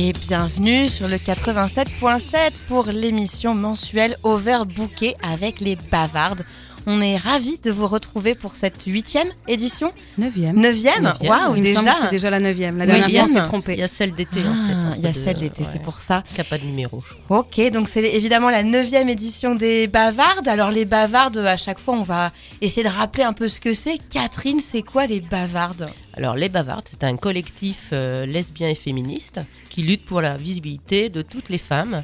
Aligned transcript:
et 0.00 0.12
bienvenue 0.12 0.88
sur 0.88 1.08
le 1.08 1.16
87.7 1.16 2.52
pour 2.68 2.86
l'émission 2.86 3.54
mensuelle 3.54 4.16
Overbooké 4.22 5.14
avec 5.22 5.60
les 5.60 5.76
bavardes. 5.90 6.42
On 6.86 7.00
est 7.00 7.16
ravis 7.16 7.58
de 7.62 7.70
vous 7.70 7.86
retrouver 7.86 8.34
pour 8.34 8.54
cette 8.54 8.82
huitième 8.84 9.28
édition. 9.48 9.92
Neuvième. 10.18 10.56
Neuvième 10.58 11.12
Waouh, 11.22 11.56
Il 11.56 11.74
semble 11.74 11.86
déjà 11.86 11.94
c'est 12.02 12.10
déjà 12.10 12.30
la 12.30 12.40
neuvième. 12.40 12.78
La 12.78 12.86
dernière 12.86 13.08
il 13.08 13.16
a 13.18 13.24
fois, 13.24 13.30
on 13.30 13.34
s'est 13.36 13.48
trompé. 13.48 13.72
Il 13.74 13.80
y 13.80 13.82
a 13.82 13.88
celle 13.88 14.12
d'été 14.14 14.40
en 14.40 14.52
Ah, 14.52 14.68
fait. 14.94 14.98
Il 15.00 15.04
y 15.04 15.06
a 15.06 15.12
celle 15.12 15.38
d'été, 15.38 15.62
ouais. 15.62 15.68
c'est 15.70 15.82
pour 15.82 15.98
ça. 15.98 16.22
Qui 16.28 16.38
n'a 16.38 16.44
pas 16.44 16.58
de 16.58 16.64
numéro. 16.64 17.02
Ok, 17.28 17.60
donc 17.72 17.88
c'est 17.88 18.02
évidemment 18.04 18.50
la 18.50 18.62
neuvième 18.62 19.08
édition 19.08 19.54
des 19.54 19.86
bavardes. 19.86 20.48
Alors 20.48 20.70
les 20.70 20.84
bavardes, 20.84 21.38
à 21.38 21.56
chaque 21.56 21.78
fois, 21.78 21.94
on 21.96 22.02
va 22.02 22.32
essayer 22.60 22.82
de 22.82 22.92
rappeler 22.92 23.24
un 23.24 23.32
peu 23.32 23.48
ce 23.48 23.60
que 23.60 23.74
c'est. 23.74 23.98
Catherine, 24.08 24.60
c'est 24.60 24.82
quoi 24.82 25.06
les 25.06 25.20
bavardes? 25.20 25.90
Alors 26.14 26.34
les 26.34 26.48
Bavardes, 26.48 26.86
c'est 26.90 27.04
un 27.04 27.16
collectif 27.16 27.90
euh, 27.92 28.26
lesbien 28.26 28.68
et 28.68 28.74
féministe 28.74 29.40
qui 29.70 29.82
lutte 29.82 30.04
pour 30.04 30.20
la 30.20 30.36
visibilité 30.36 31.08
de 31.08 31.22
toutes 31.22 31.48
les 31.48 31.56
femmes 31.58 32.02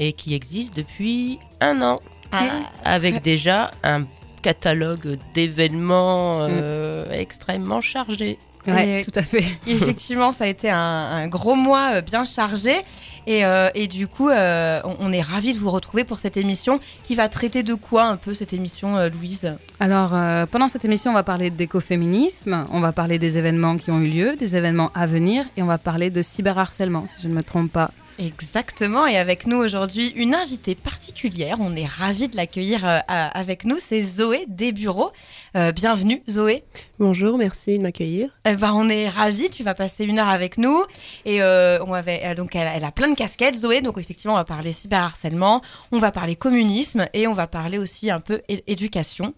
et 0.00 0.12
qui 0.12 0.34
existe 0.34 0.74
depuis 0.76 1.38
un 1.60 1.80
an 1.82 1.96
avec 2.84 3.22
déjà 3.22 3.70
un 3.82 4.04
catalogue 4.42 5.18
d'événements 5.34 6.46
euh, 6.48 7.06
extrêmement 7.12 7.80
chargé. 7.80 8.38
Ouais, 8.66 9.00
Et- 9.00 9.04
tout 9.04 9.12
à 9.14 9.22
fait. 9.22 9.44
Effectivement, 9.66 10.32
ça 10.32 10.44
a 10.44 10.46
été 10.46 10.70
un, 10.70 10.76
un 10.78 11.28
gros 11.28 11.54
mois 11.54 11.96
euh, 11.96 12.00
bien 12.00 12.24
chargé. 12.24 12.74
Et, 13.26 13.44
euh, 13.46 13.70
et 13.74 13.86
du 13.86 14.06
coup, 14.06 14.28
euh, 14.28 14.80
on, 14.84 14.96
on 15.00 15.12
est 15.12 15.22
ravis 15.22 15.54
de 15.54 15.58
vous 15.58 15.70
retrouver 15.70 16.04
pour 16.04 16.18
cette 16.18 16.36
émission 16.36 16.78
qui 17.04 17.14
va 17.14 17.30
traiter 17.30 17.62
de 17.62 17.72
quoi 17.72 18.04
un 18.04 18.16
peu 18.18 18.34
cette 18.34 18.52
émission, 18.52 18.98
euh, 18.98 19.08
Louise? 19.08 19.54
Alors, 19.80 20.14
euh, 20.14 20.44
pendant 20.44 20.68
cette 20.68 20.84
émission, 20.84 21.10
on 21.10 21.14
va 21.14 21.22
parler 21.22 21.48
d'écoféminisme, 21.48 22.66
on 22.70 22.80
va 22.80 22.92
parler 22.92 23.18
des 23.18 23.38
événements 23.38 23.76
qui 23.76 23.90
ont 23.90 24.00
eu 24.00 24.08
lieu, 24.08 24.36
des 24.36 24.56
événements 24.56 24.90
à 24.94 25.06
venir, 25.06 25.44
et 25.56 25.62
on 25.62 25.66
va 25.66 25.78
parler 25.78 26.10
de 26.10 26.20
cyberharcèlement, 26.20 27.06
si 27.06 27.14
je 27.22 27.28
ne 27.28 27.34
me 27.34 27.42
trompe 27.42 27.72
pas. 27.72 27.90
Exactement, 28.18 29.08
et 29.08 29.16
avec 29.16 29.46
nous 29.46 29.56
aujourd'hui 29.56 30.12
une 30.14 30.36
invitée 30.36 30.76
particulière. 30.76 31.56
On 31.60 31.74
est 31.74 31.86
ravis 31.86 32.28
de 32.28 32.36
l'accueillir 32.36 32.86
euh, 32.86 33.00
avec 33.08 33.64
nous. 33.64 33.76
C'est 33.80 34.02
Zoé 34.02 34.44
des 34.46 34.70
bureaux. 34.70 35.10
Euh, 35.56 35.72
bienvenue, 35.72 36.20
Zoé. 36.28 36.64
Bonjour, 37.00 37.38
merci 37.38 37.78
de 37.78 37.82
m'accueillir. 37.82 38.28
Eh 38.44 38.54
ben, 38.54 38.72
on 38.72 38.88
est 38.88 39.08
ravis. 39.08 39.50
Tu 39.50 39.62
vas 39.62 39.74
passer 39.74 40.04
une 40.04 40.18
heure 40.18 40.28
avec 40.28 40.58
nous. 40.58 40.84
Et 41.24 41.42
euh, 41.42 41.84
on 41.84 41.92
avait, 41.92 42.22
euh, 42.24 42.34
donc, 42.34 42.54
elle, 42.54 42.68
elle 42.74 42.84
a 42.84 42.92
plein 42.92 43.08
de 43.08 43.16
casquettes, 43.16 43.56
Zoé. 43.56 43.80
Donc, 43.80 43.98
effectivement, 43.98 44.34
on 44.34 44.38
va 44.38 44.44
parler 44.44 44.72
cyberharcèlement, 44.72 45.60
on 45.92 45.98
va 45.98 46.12
parler 46.12 46.36
communisme 46.36 47.06
et 47.14 47.26
on 47.26 47.32
va 47.32 47.48
parler 47.48 47.78
aussi 47.78 48.10
un 48.10 48.20
peu 48.20 48.42
éducation. 48.48 49.34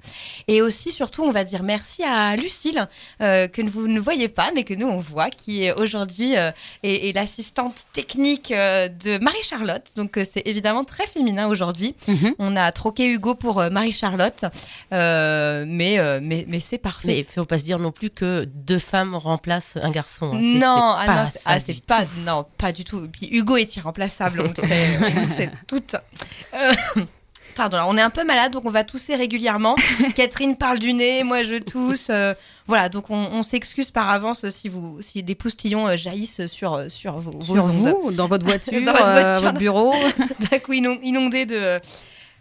Et 0.48 0.60
aussi, 0.60 0.90
surtout, 0.92 1.22
on 1.22 1.32
va 1.32 1.44
dire 1.44 1.62
merci 1.62 2.02
à 2.02 2.36
Lucille, 2.36 2.88
que 3.20 3.68
vous 3.68 3.88
ne 3.88 4.00
voyez 4.00 4.28
pas, 4.28 4.50
mais 4.54 4.64
que 4.64 4.74
nous, 4.74 4.86
on 4.86 4.98
voit, 4.98 5.30
qui 5.30 5.64
est 5.64 5.72
aujourd'hui 5.78 6.34
est, 6.34 6.54
est 6.82 7.12
l'assistante 7.14 7.86
technique 7.92 8.52
de 8.88 9.18
Marie-Charlotte. 9.22 9.84
Donc, 9.96 10.16
euh, 10.16 10.24
c'est 10.30 10.42
évidemment 10.46 10.84
très 10.84 11.06
féminin 11.06 11.48
aujourd'hui. 11.48 11.94
Mhm. 12.08 12.32
On 12.38 12.56
a 12.56 12.70
troqué 12.72 13.06
Hugo 13.06 13.34
pour 13.34 13.60
euh, 13.60 13.70
Marie-Charlotte, 13.70 14.44
euh, 14.92 15.64
mais, 15.66 15.98
euh, 15.98 16.20
mais, 16.22 16.44
mais 16.48 16.60
c'est 16.60 16.78
parfait. 16.78 17.08
Mais 17.08 17.18
il 17.18 17.24
faut 17.24 17.44
pas 17.44 17.58
se 17.58 17.64
dire 17.64 17.78
non 17.78 17.92
plus 17.92 18.10
que 18.10 18.44
deux 18.44 18.78
femmes 18.78 19.14
remplacent 19.14 19.76
un 19.82 19.90
garçon. 19.90 20.32
hein. 20.34 20.38
C'est- 20.40 20.58
Non, 20.58 20.94
c'est 20.98 21.02
ah 21.02 21.06
pas 21.06 21.22
non, 21.24 21.28
c'est- 21.32 21.38
ça 21.38 21.50
ah, 21.50 21.58
du 21.58 21.64
c'est 21.66 21.74
tout. 21.74 21.80
pas, 21.86 22.04
non, 22.24 22.46
pas 22.58 22.72
du 22.72 22.84
tout. 22.84 23.08
Puis 23.12 23.28
Hugo 23.32 23.56
est 23.56 23.76
irremplaçable, 23.76 24.40
on 24.40 24.48
le 24.48 24.66
sait, 24.68 24.86
on 25.16 25.20
le 25.20 25.26
sait 25.26 25.50
toutes. 25.66 25.96
Pardon, 27.56 27.78
on 27.88 27.96
est 27.96 28.02
un 28.02 28.10
peu 28.10 28.22
malade, 28.22 28.52
donc 28.52 28.64
on 28.66 28.70
va 28.70 28.84
tousser 28.84 29.16
régulièrement. 29.16 29.74
Catherine 30.14 30.56
parle 30.56 30.78
du 30.78 30.92
nez, 30.92 31.24
moi 31.24 31.42
je 31.42 31.56
tousse. 31.56 32.08
euh, 32.10 32.34
voilà, 32.66 32.88
donc 32.90 33.10
on, 33.10 33.16
on 33.32 33.42
s'excuse 33.42 33.90
par 33.90 34.10
avance 34.10 34.48
si 34.50 34.68
vous, 34.68 34.98
si 35.00 35.22
des 35.22 35.34
poustillons 35.34 35.88
euh, 35.88 35.96
jaillissent 35.96 36.46
sur 36.46 36.74
euh, 36.74 36.88
sur 36.90 37.18
vos, 37.18 37.30
vos 37.32 37.54
Sur 37.54 37.64
ondes. 37.64 37.70
vous, 37.70 38.12
dans 38.12 38.28
votre 38.28 38.44
voiture, 38.50 38.80
Dans 38.82 38.92
votre 38.92 39.06
euh, 39.06 39.52
bureau. 39.52 39.94
D'un 40.50 40.58
coup 40.58 40.74
inon- 40.74 41.00
inondé 41.02 41.46
de, 41.46 41.80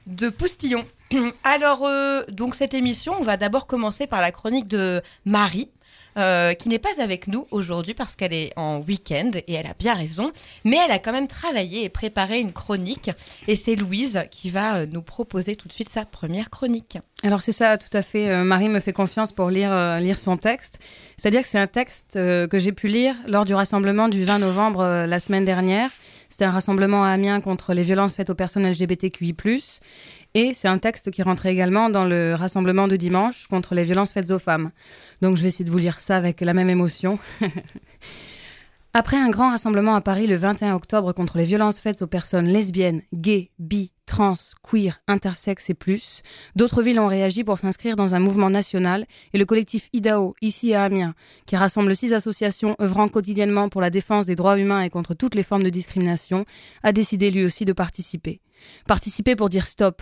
de 0.07 0.29
poustillons. 0.29 0.85
Alors, 1.45 1.83
euh, 1.85 2.23
donc 2.29 2.53
cette 2.55 2.73
émission, 2.73 3.13
on 3.17 3.23
va 3.23 3.37
d'abord 3.37 3.67
commencer 3.67 4.07
par 4.07 4.19
la 4.21 4.31
chronique 4.31 4.67
de 4.67 5.01
Marie. 5.25 5.69
Euh, 6.17 6.53
qui 6.53 6.69
n'est 6.69 6.79
pas 6.79 7.01
avec 7.01 7.27
nous 7.27 7.45
aujourd'hui 7.51 7.93
parce 7.93 8.15
qu'elle 8.15 8.33
est 8.33 8.53
en 8.55 8.79
week-end 8.79 9.31
et 9.35 9.53
elle 9.53 9.67
a 9.67 9.73
bien 9.77 9.93
raison, 9.93 10.31
mais 10.63 10.77
elle 10.83 10.91
a 10.91 10.99
quand 10.99 11.11
même 11.11 11.27
travaillé 11.27 11.83
et 11.83 11.89
préparé 11.89 12.39
une 12.39 12.53
chronique 12.53 13.11
et 13.47 13.55
c'est 13.55 13.75
Louise 13.75 14.23
qui 14.31 14.49
va 14.49 14.77
euh, 14.77 14.85
nous 14.89 15.01
proposer 15.01 15.55
tout 15.55 15.67
de 15.67 15.73
suite 15.73 15.89
sa 15.89 16.05
première 16.05 16.49
chronique. 16.49 16.97
Alors 17.23 17.41
c'est 17.41 17.51
ça, 17.51 17.77
tout 17.77 17.95
à 17.95 18.01
fait. 18.01 18.29
Euh, 18.29 18.43
Marie 18.43 18.69
me 18.69 18.79
fait 18.79 18.93
confiance 18.93 19.31
pour 19.31 19.49
lire, 19.49 19.99
lire 19.99 20.17
son 20.17 20.37
texte. 20.37 20.79
C'est-à-dire 21.17 21.41
que 21.41 21.47
c'est 21.47 21.59
un 21.59 21.67
texte 21.67 22.13
que 22.13 22.59
j'ai 22.59 22.71
pu 22.71 22.87
lire 22.87 23.15
lors 23.27 23.45
du 23.45 23.53
rassemblement 23.53 24.07
du 24.07 24.23
20 24.23 24.39
novembre 24.39 25.05
la 25.07 25.19
semaine 25.19 25.45
dernière. 25.45 25.89
C'était 26.29 26.45
un 26.45 26.51
rassemblement 26.51 27.03
à 27.03 27.09
Amiens 27.09 27.39
contre 27.41 27.73
les 27.73 27.83
violences 27.83 28.15
faites 28.15 28.29
aux 28.29 28.35
personnes 28.35 28.67
LGBTQI+. 28.69 29.35
Et 30.35 30.51
c'est 30.53 30.67
un 30.67 30.79
texte 30.79 31.11
qui 31.11 31.23
rentrait 31.23 31.53
également 31.53 31.89
dans 31.89 32.03
le 32.03 32.33
rassemblement 32.33 32.89
de 32.89 32.97
dimanche 32.97 33.47
contre 33.47 33.73
les 33.73 33.85
violences 33.85 34.11
faites 34.11 34.31
aux 34.31 34.39
femmes. 34.39 34.69
Donc 35.21 35.37
je 35.37 35.41
vais 35.41 35.47
essayer 35.47 35.63
de 35.63 35.71
vous 35.71 35.77
lire 35.77 36.01
ça 36.01 36.17
avec 36.17 36.41
la 36.41 36.53
même 36.53 36.69
émotion. 36.69 37.17
Après 38.93 39.15
un 39.15 39.29
grand 39.29 39.51
rassemblement 39.51 39.95
à 39.95 40.01
Paris 40.01 40.27
le 40.27 40.35
21 40.35 40.75
octobre 40.75 41.13
contre 41.13 41.37
les 41.37 41.45
violences 41.45 41.79
faites 41.79 42.01
aux 42.01 42.07
personnes 42.07 42.47
lesbiennes, 42.47 43.01
gays, 43.13 43.49
bi, 43.59 43.93
trans, 44.05 44.35
queer, 44.61 44.99
intersexes 45.07 45.69
et 45.69 45.73
plus, 45.73 46.21
d'autres 46.57 46.81
villes 46.81 46.99
ont 46.99 47.07
réagi 47.07 47.45
pour 47.45 47.57
s'inscrire 47.57 47.95
dans 47.95 48.13
un 48.13 48.19
mouvement 48.19 48.49
national 48.49 49.05
et 49.33 49.37
le 49.37 49.45
collectif 49.45 49.89
IDAO, 49.93 50.35
ici 50.41 50.73
à 50.73 50.83
Amiens, 50.83 51.13
qui 51.45 51.55
rassemble 51.55 51.95
six 51.95 52.13
associations 52.13 52.75
œuvrant 52.81 53.07
quotidiennement 53.07 53.69
pour 53.69 53.79
la 53.79 53.89
défense 53.89 54.25
des 54.25 54.35
droits 54.35 54.59
humains 54.59 54.81
et 54.81 54.89
contre 54.89 55.13
toutes 55.13 55.35
les 55.35 55.43
formes 55.43 55.63
de 55.63 55.69
discrimination, 55.69 56.43
a 56.83 56.91
décidé 56.91 57.31
lui 57.31 57.45
aussi 57.45 57.63
de 57.63 57.73
participer. 57.73 58.41
Participer 58.85 59.37
pour 59.37 59.47
dire 59.47 59.67
stop. 59.67 60.01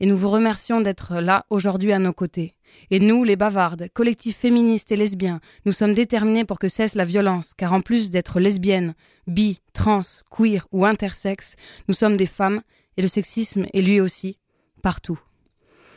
Et 0.00 0.06
nous 0.06 0.16
vous 0.16 0.30
remercions 0.30 0.80
d'être 0.80 1.20
là 1.20 1.44
aujourd'hui 1.50 1.92
à 1.92 1.98
nos 1.98 2.12
côtés. 2.12 2.54
Et 2.90 3.00
nous, 3.00 3.24
les 3.24 3.36
bavardes, 3.36 3.88
collectifs 3.92 4.36
féministes 4.36 4.92
et 4.92 4.96
lesbiens, 4.96 5.40
nous 5.64 5.72
sommes 5.72 5.94
déterminés 5.94 6.44
pour 6.44 6.58
que 6.58 6.68
cesse 6.68 6.94
la 6.94 7.04
violence, 7.04 7.52
car 7.54 7.72
en 7.72 7.80
plus 7.80 8.10
d'être 8.10 8.40
lesbiennes, 8.40 8.94
bi, 9.26 9.58
trans, 9.72 10.02
queer 10.30 10.66
ou 10.72 10.86
intersexes, 10.86 11.56
nous 11.88 11.94
sommes 11.94 12.16
des 12.16 12.26
femmes, 12.26 12.60
et 12.96 13.02
le 13.02 13.08
sexisme 13.08 13.66
est 13.72 13.82
lui 13.82 14.00
aussi, 14.00 14.38
partout. 14.82 15.18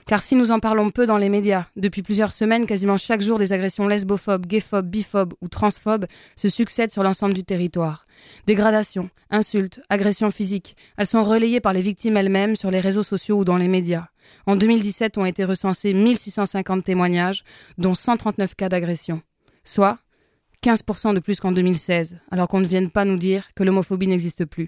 Car 0.08 0.22
si 0.22 0.36
nous 0.36 0.52
en 0.52 0.60
parlons 0.60 0.90
peu 0.90 1.06
dans 1.06 1.18
les 1.18 1.30
médias, 1.30 1.66
depuis 1.76 2.02
plusieurs 2.02 2.34
semaines, 2.34 2.66
quasiment 2.66 2.98
chaque 2.98 3.22
jour, 3.22 3.38
des 3.38 3.54
agressions 3.54 3.88
lesbophobes, 3.88 4.46
gayphobes, 4.46 4.90
biphobes 4.90 5.34
ou 5.42 5.48
transphobes 5.48 6.06
se 6.36 6.50
succèdent 6.50 6.92
sur 6.92 7.04
l'ensemble 7.04 7.34
du 7.34 7.44
territoire. 7.44 8.06
Dégradations, 8.48 9.10
insultes, 9.30 9.82
agressions 9.90 10.32
physiques, 10.32 10.76
elles 10.98 11.06
sont 11.06 11.24
relayées 11.24 11.62
par 11.62 11.74
les 11.74 11.82
victimes 11.82 12.18
elles-mêmes 12.18 12.56
sur 12.56 12.72
les 12.72 12.80
réseaux 12.80 13.04
sociaux 13.04 13.40
ou 13.40 13.46
dans 13.46 13.58
les 13.58 13.68
médias. 13.68 14.08
En 14.46 14.56
2017 14.56 15.18
ont 15.18 15.26
été 15.26 15.44
recensés 15.44 15.94
1650 15.94 16.84
témoignages, 16.84 17.44
dont 17.78 17.94
139 17.94 18.56
cas 18.56 18.70
d'agression. 18.70 19.22
Soit 19.64 20.00
15% 20.64 21.14
de 21.16 21.20
plus 21.20 21.40
qu'en 21.40 21.52
2016, 21.52 22.20
alors 22.32 22.48
qu'on 22.48 22.60
ne 22.60 22.68
vienne 22.68 22.92
pas 22.92 23.06
nous 23.06 23.18
dire 23.18 23.50
que 23.56 23.64
l'homophobie 23.64 24.08
n'existe 24.08 24.46
plus. 24.46 24.68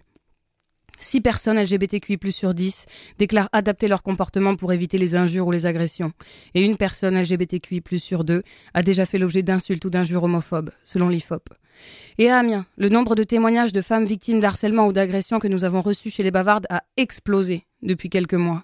6 0.99 1.21
personnes 1.21 1.59
LGBTQI 1.59 2.31
sur 2.31 2.53
10 2.53 2.85
déclarent 3.17 3.49
adapter 3.51 3.87
leur 3.87 4.03
comportement 4.03 4.55
pour 4.55 4.73
éviter 4.73 4.97
les 4.97 5.15
injures 5.15 5.47
ou 5.47 5.51
les 5.51 5.65
agressions. 5.65 6.11
Et 6.53 6.63
une 6.63 6.77
personne 6.77 7.19
LGBTQI 7.19 7.81
sur 7.99 8.23
2 8.23 8.43
a 8.73 8.83
déjà 8.83 9.05
fait 9.05 9.17
l'objet 9.17 9.43
d'insultes 9.43 9.83
ou 9.85 9.89
d'injures 9.89 10.23
homophobes, 10.23 10.71
selon 10.83 11.09
l'IFOP. 11.09 11.49
Et 12.17 12.29
à 12.29 12.37
Amiens, 12.37 12.65
le 12.77 12.89
nombre 12.89 13.15
de 13.15 13.23
témoignages 13.23 13.73
de 13.73 13.81
femmes 13.81 14.05
victimes 14.05 14.39
d'harcèlement 14.39 14.87
ou 14.87 14.93
d'agression 14.93 15.39
que 15.39 15.47
nous 15.47 15.63
avons 15.63 15.81
reçus 15.81 16.11
chez 16.11 16.23
les 16.23 16.31
bavardes 16.31 16.67
a 16.69 16.83
explosé 16.97 17.65
depuis 17.81 18.09
quelques 18.09 18.33
mois. 18.35 18.63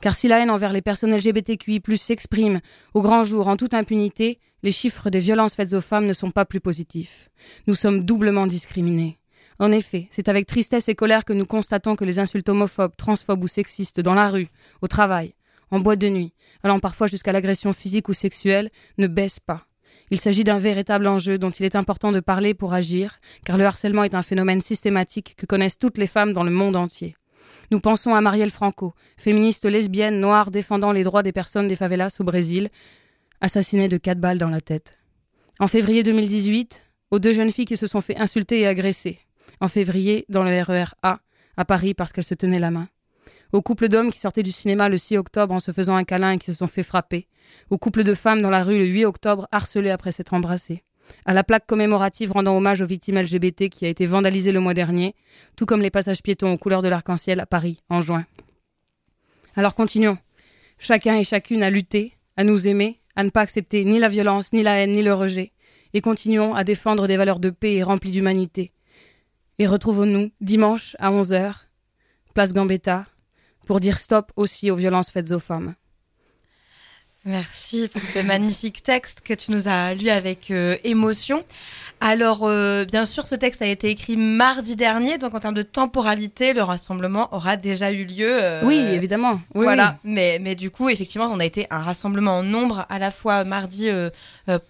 Car 0.00 0.14
si 0.14 0.28
la 0.28 0.38
haine 0.38 0.50
envers 0.50 0.72
les 0.72 0.82
personnes 0.82 1.16
LGBTQI 1.16 1.80
s'exprime 1.96 2.60
au 2.94 3.00
grand 3.00 3.24
jour 3.24 3.48
en 3.48 3.56
toute 3.56 3.74
impunité, 3.74 4.38
les 4.62 4.70
chiffres 4.70 5.10
des 5.10 5.20
violences 5.20 5.54
faites 5.54 5.72
aux 5.72 5.80
femmes 5.80 6.06
ne 6.06 6.12
sont 6.12 6.30
pas 6.30 6.44
plus 6.44 6.60
positifs. 6.60 7.30
Nous 7.66 7.74
sommes 7.74 8.04
doublement 8.04 8.46
discriminés. 8.46 9.18
En 9.60 9.72
effet, 9.72 10.06
c'est 10.10 10.28
avec 10.28 10.46
tristesse 10.46 10.88
et 10.88 10.94
colère 10.94 11.24
que 11.24 11.32
nous 11.32 11.46
constatons 11.46 11.96
que 11.96 12.04
les 12.04 12.20
insultes 12.20 12.48
homophobes, 12.48 12.96
transphobes 12.96 13.42
ou 13.42 13.48
sexistes 13.48 14.00
dans 14.00 14.14
la 14.14 14.28
rue, 14.28 14.48
au 14.82 14.86
travail, 14.86 15.34
en 15.70 15.80
boîte 15.80 16.00
de 16.00 16.08
nuit, 16.08 16.32
allant 16.62 16.78
parfois 16.78 17.08
jusqu'à 17.08 17.32
l'agression 17.32 17.72
physique 17.72 18.08
ou 18.08 18.12
sexuelle, 18.12 18.70
ne 18.98 19.08
baissent 19.08 19.40
pas. 19.40 19.66
Il 20.10 20.20
s'agit 20.20 20.44
d'un 20.44 20.58
véritable 20.58 21.06
enjeu 21.06 21.38
dont 21.38 21.50
il 21.50 21.66
est 21.66 21.76
important 21.76 22.12
de 22.12 22.20
parler 22.20 22.54
pour 22.54 22.72
agir, 22.72 23.18
car 23.44 23.58
le 23.58 23.64
harcèlement 23.64 24.04
est 24.04 24.14
un 24.14 24.22
phénomène 24.22 24.60
systématique 24.60 25.34
que 25.36 25.44
connaissent 25.44 25.78
toutes 25.78 25.98
les 25.98 26.06
femmes 26.06 26.32
dans 26.32 26.44
le 26.44 26.50
monde 26.50 26.76
entier. 26.76 27.14
Nous 27.70 27.80
pensons 27.80 28.14
à 28.14 28.20
Marielle 28.20 28.50
Franco, 28.50 28.94
féministe 29.16 29.66
lesbienne 29.66 30.20
noire 30.20 30.50
défendant 30.50 30.92
les 30.92 31.04
droits 31.04 31.22
des 31.22 31.32
personnes 31.32 31.68
des 31.68 31.76
favelas 31.76 32.16
au 32.20 32.24
Brésil, 32.24 32.68
assassinée 33.40 33.88
de 33.88 33.98
quatre 33.98 34.20
balles 34.20 34.38
dans 34.38 34.48
la 34.48 34.60
tête. 34.60 34.98
En 35.60 35.68
février 35.68 36.02
2018, 36.02 36.86
aux 37.10 37.18
deux 37.18 37.32
jeunes 37.32 37.52
filles 37.52 37.66
qui 37.66 37.76
se 37.76 37.86
sont 37.86 38.00
fait 38.00 38.18
insulter 38.18 38.60
et 38.60 38.66
agresser. 38.66 39.20
En 39.60 39.68
février, 39.68 40.24
dans 40.28 40.42
le 40.42 40.62
RER 40.62 40.94
A, 41.02 41.20
à 41.56 41.64
Paris, 41.64 41.94
parce 41.94 42.12
qu'elles 42.12 42.24
se 42.24 42.34
tenaient 42.34 42.58
la 42.58 42.70
main. 42.70 42.88
Au 43.52 43.62
couple 43.62 43.88
d'hommes 43.88 44.12
qui 44.12 44.18
sortaient 44.18 44.42
du 44.42 44.52
cinéma 44.52 44.88
le 44.88 44.98
6 44.98 45.16
octobre 45.16 45.54
en 45.54 45.60
se 45.60 45.72
faisant 45.72 45.96
un 45.96 46.04
câlin 46.04 46.32
et 46.32 46.38
qui 46.38 46.46
se 46.46 46.54
sont 46.54 46.66
fait 46.66 46.82
frapper. 46.82 47.26
Au 47.70 47.78
couple 47.78 48.04
de 48.04 48.14
femmes 48.14 48.42
dans 48.42 48.50
la 48.50 48.62
rue 48.62 48.78
le 48.78 48.84
8 48.84 49.06
octobre 49.06 49.48
harcelées 49.52 49.90
après 49.90 50.12
s'être 50.12 50.34
embrassées. 50.34 50.82
à 51.24 51.32
la 51.32 51.42
plaque 51.42 51.66
commémorative 51.66 52.32
rendant 52.32 52.54
hommage 52.54 52.82
aux 52.82 52.86
victimes 52.86 53.18
LGBT 53.18 53.70
qui 53.70 53.86
a 53.86 53.88
été 53.88 54.04
vandalisée 54.04 54.52
le 54.52 54.60
mois 54.60 54.74
dernier, 54.74 55.14
tout 55.56 55.64
comme 55.64 55.80
les 55.80 55.90
passages 55.90 56.22
piétons 56.22 56.52
aux 56.52 56.58
couleurs 56.58 56.82
de 56.82 56.88
l'arc-en-ciel 56.88 57.40
à 57.40 57.46
Paris 57.46 57.82
en 57.88 58.02
juin. 58.02 58.26
Alors 59.56 59.74
continuons, 59.74 60.18
chacun 60.78 61.16
et 61.16 61.24
chacune 61.24 61.62
à 61.62 61.70
lutter, 61.70 62.12
à 62.36 62.44
nous 62.44 62.68
aimer, 62.68 63.00
à 63.16 63.24
ne 63.24 63.30
pas 63.30 63.40
accepter 63.40 63.84
ni 63.84 63.98
la 63.98 64.08
violence, 64.08 64.52
ni 64.52 64.62
la 64.62 64.78
haine, 64.78 64.92
ni 64.92 65.02
le 65.02 65.14
rejet, 65.14 65.52
et 65.94 66.02
continuons 66.02 66.54
à 66.54 66.62
défendre 66.62 67.06
des 67.06 67.16
valeurs 67.16 67.40
de 67.40 67.50
paix 67.50 67.74
et 67.76 67.82
remplies 67.82 68.12
d'humanité. 68.12 68.70
Et 69.58 69.66
retrouvons-nous 69.66 70.30
dimanche 70.40 70.94
à 70.98 71.10
11h, 71.10 71.52
place 72.32 72.52
Gambetta, 72.52 73.06
pour 73.66 73.80
dire 73.80 73.98
stop 73.98 74.32
aussi 74.36 74.70
aux 74.70 74.76
violences 74.76 75.10
faites 75.10 75.32
aux 75.32 75.40
femmes. 75.40 75.74
Merci 77.24 77.88
pour 77.88 78.00
ce 78.00 78.20
magnifique 78.20 78.82
texte 78.82 79.20
que 79.20 79.34
tu 79.34 79.50
nous 79.50 79.68
as 79.68 79.92
lu 79.94 80.08
avec 80.08 80.50
euh, 80.50 80.76
émotion. 80.84 81.44
Alors, 82.00 82.40
euh, 82.44 82.84
bien 82.84 83.04
sûr, 83.04 83.26
ce 83.26 83.34
texte 83.34 83.60
a 83.60 83.66
été 83.66 83.90
écrit 83.90 84.16
mardi 84.16 84.76
dernier, 84.76 85.18
donc 85.18 85.34
en 85.34 85.40
termes 85.40 85.54
de 85.54 85.62
temporalité, 85.62 86.52
le 86.52 86.62
rassemblement 86.62 87.28
aura 87.34 87.56
déjà 87.56 87.90
eu 87.90 88.04
lieu. 88.04 88.28
Euh, 88.30 88.62
oui, 88.64 88.76
évidemment. 88.76 89.40
voilà, 89.54 89.96
Mais, 90.04 90.38
mais 90.40 90.54
du 90.54 90.70
coup, 90.70 90.88
effectivement, 90.88 91.28
on 91.32 91.40
a 91.40 91.44
été 91.44 91.66
un 91.70 91.80
rassemblement 91.80 92.38
en 92.38 92.42
nombre, 92.44 92.86
à 92.88 92.98
la 93.00 93.10
fois 93.10 93.42
mardi 93.42 93.88
euh, 93.88 94.10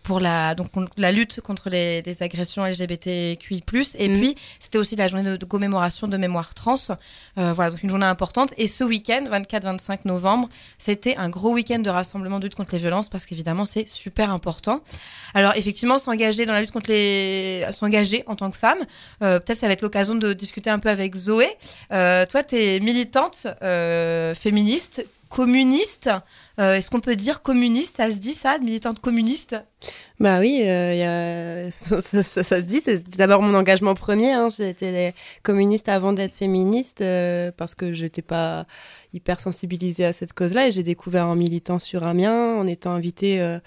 pour 0.02 0.20
la, 0.20 0.54
donc, 0.54 0.68
la 0.96 1.12
lutte 1.12 1.40
contre 1.42 1.68
les, 1.68 2.02
agressions 2.20 2.64
LGBTQI+, 2.64 3.62
et 3.98 4.08
mm. 4.08 4.18
puis 4.18 4.34
c'était 4.58 4.78
aussi 4.78 4.96
la 4.96 5.06
journée 5.06 5.36
de, 5.36 5.44
commémoration 5.44 6.08
de 6.08 6.16
mémoire 6.16 6.54
trans. 6.54 6.76
voilà, 7.36 7.70
donc 7.70 7.82
une 7.82 7.90
journée 7.90 8.06
importante. 8.06 8.54
Et 8.56 8.66
ce 8.66 8.84
week-end, 8.84 9.24
24-25 9.30 10.00
novembre, 10.06 10.48
c'était 10.78 11.16
un 11.16 11.28
gros 11.28 11.52
week-end 11.52 11.78
de 11.78 11.90
rassemblement 11.90 12.38
de 12.38 12.44
lutte 12.44 12.54
contre 12.54 12.72
les 12.72 12.78
violences, 12.78 13.08
parce 13.10 13.26
qu'évidemment, 13.26 13.66
c'est 13.66 13.86
super 13.86 14.30
important. 14.30 14.80
Alors, 15.34 15.52
effectivement, 15.56 15.98
s'engager 15.98 16.46
dans 16.46 16.54
la 16.54 16.62
lutte 16.62 16.72
contre 16.72 16.90
les 16.90 17.17
s'engager 17.72 18.24
en 18.26 18.36
tant 18.36 18.50
que 18.50 18.56
femme. 18.56 18.78
Euh, 19.22 19.38
peut-être 19.40 19.58
ça 19.58 19.66
va 19.66 19.72
être 19.72 19.82
l'occasion 19.82 20.14
de 20.14 20.32
discuter 20.32 20.70
un 20.70 20.78
peu 20.78 20.88
avec 20.88 21.14
Zoé. 21.14 21.48
Euh, 21.92 22.26
toi, 22.26 22.42
tu 22.42 22.56
es 22.56 22.80
militante 22.80 23.46
euh, 23.62 24.34
féministe, 24.34 25.04
communiste. 25.28 26.10
Est-ce 26.58 26.90
qu'on 26.90 27.00
peut 27.00 27.16
dire 27.16 27.42
communiste? 27.42 27.98
Ça 27.98 28.10
se 28.10 28.16
dit 28.16 28.32
ça, 28.32 28.58
militante 28.58 29.00
communiste? 29.00 29.56
Bah 30.18 30.40
oui, 30.40 30.62
a... 30.62 31.70
ça, 31.70 32.42
se 32.42 32.64
dit. 32.64 32.80
C'est 32.80 33.08
d'abord 33.16 33.42
mon 33.42 33.54
engagement 33.54 33.94
premier. 33.94 34.32
Hein. 34.32 34.48
J'étais 34.56 35.14
communiste 35.42 35.88
avant 35.88 36.12
d'être 36.12 36.34
féministe 36.34 37.04
parce 37.56 37.74
que 37.74 37.92
j'étais 37.92 38.22
pas 38.22 38.66
hyper 39.14 39.38
sensibilisée 39.40 40.04
à 40.04 40.12
cette 40.12 40.32
cause-là 40.32 40.68
et 40.68 40.72
j'ai 40.72 40.82
découvert 40.82 41.28
en 41.28 41.36
militant 41.36 41.78
sur 41.78 42.06
Amiens, 42.06 42.56
en 42.56 42.66
étant 42.66 42.92
invitée 42.92 43.58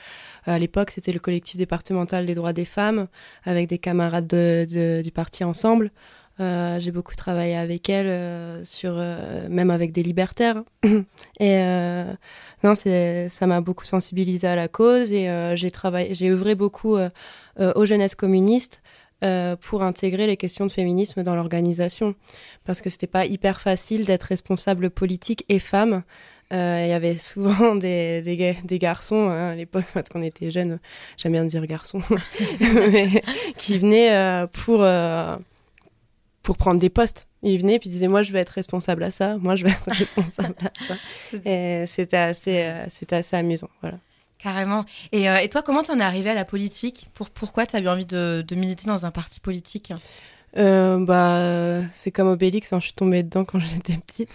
à 0.46 0.60
l'époque, 0.60 0.92
c'était 0.92 1.12
le 1.12 1.19
collectif 1.19 1.57
départemental 1.57 2.25
des 2.25 2.36
droits 2.36 2.54
des 2.54 2.66
femmes, 2.66 3.07
avec 3.46 3.68
des 3.68 3.78
camarades 3.78 4.28
du 4.28 5.12
parti 5.12 5.44
ensemble. 5.44 5.92
Euh, 6.39 6.80
j'ai 6.80 6.92
beaucoup 6.92 7.16
travaillé 7.16 7.56
avec 7.56 7.89
elles, 7.89 8.07
euh, 8.07 8.63
sur, 8.63 8.94
euh, 8.95 9.48
même 9.50 9.69
avec 9.69 9.92
des 9.92 10.01
libertaires. 10.01 10.63
et 11.39 11.62
non, 12.63 12.74
ça 12.75 13.48
m'a 13.48 13.62
beaucoup 13.62 13.86
sensibilisée 13.86 14.48
à 14.48 14.56
la 14.56 14.68
cause 14.68 15.12
et 15.12 15.28
j'ai 15.56 15.72
j'ai 16.12 16.30
œuvré 16.30 16.56
beaucoup 16.56 16.98
aux 17.60 17.86
jeunesses 17.86 18.16
communistes. 18.16 18.81
pour 19.62 19.83
intégrer 19.83 20.25
les 20.25 20.38
questions 20.38 20.66
de 20.66 20.72
féminisme 20.72 21.22
dans 21.24 21.36
l'organisation. 21.36 22.16
Parce 22.66 22.81
que 22.81 22.89
c'était 22.89 23.07
pas 23.07 23.25
hyper 23.25 23.62
facile 23.62 24.06
d'être 24.06 24.24
responsable 24.24 24.89
politique 24.89 25.45
et 25.48 25.60
femme 25.60 26.04
il 26.51 26.88
y 26.89 26.94
avait 26.94 27.16
souvent 27.16 27.75
des, 27.88 28.22
des, 28.22 28.80
garçons 28.80 29.30
hein, 29.30 29.51
à 29.51 29.56
l'époque, 29.56 29.86
parce 29.94 30.10
qu'on 30.10 30.22
était 30.24 30.51
jeunes, 30.51 30.80
j'aime 31.18 31.33
bien 31.33 31.45
dire 31.45 31.66
garçons, 31.66 32.01
qui 33.57 33.78
venaient 33.78 34.48
pour, 34.48 34.83
pour 36.44 36.58
prendre 36.58 36.80
des 36.80 36.90
postes. 36.90 37.28
Ils 37.44 37.60
venaient 37.60 37.80
puis 37.80 37.90
disaient 37.90 38.08
Moi, 38.08 38.22
je 38.22 38.32
vais 38.32 38.40
être 38.40 38.50
responsable 38.50 39.04
à 39.04 39.12
ça, 39.12 39.38
moi, 39.38 39.56
je 39.56 39.66
vais 39.66 39.72
être 39.72 39.92
responsable 39.96 40.56
à 40.60 40.72
ça. 40.88 40.96
Et 41.46 41.86
c'était 41.88 42.18
assez, 42.18 42.74
c'était 42.90 43.18
assez 43.18 43.36
amusant. 43.36 43.70
Voilà. 43.82 43.98
Carrément. 44.38 44.86
Et, 45.12 45.26
et 45.26 45.50
toi, 45.50 45.62
comment 45.62 45.84
t'en 45.84 46.00
es 46.00 46.04
arrivé 46.04 46.32
à 46.32 46.34
la 46.34 46.46
politique? 46.46 47.10
Pour, 47.14 47.30
Pourquoi 47.30 47.68
tu 47.68 47.78
envie 47.88 48.06
de, 48.06 48.44
de 48.48 48.56
militer 48.56 48.88
dans 48.88 49.06
un 49.06 49.12
parti 49.12 49.40
politique? 49.40 49.94
Euh, 50.57 51.06
bah, 51.06 51.88
c'est 51.89 52.12
comme 52.12 52.27
Obélix, 52.27 52.74
hein, 52.74 52.80
je 52.80 52.86
suis 52.86 52.94
tombée 52.94 53.24
dedans 53.24 53.45
quand 53.45 53.59
j'étais 53.59 53.94
petite. 54.06 54.30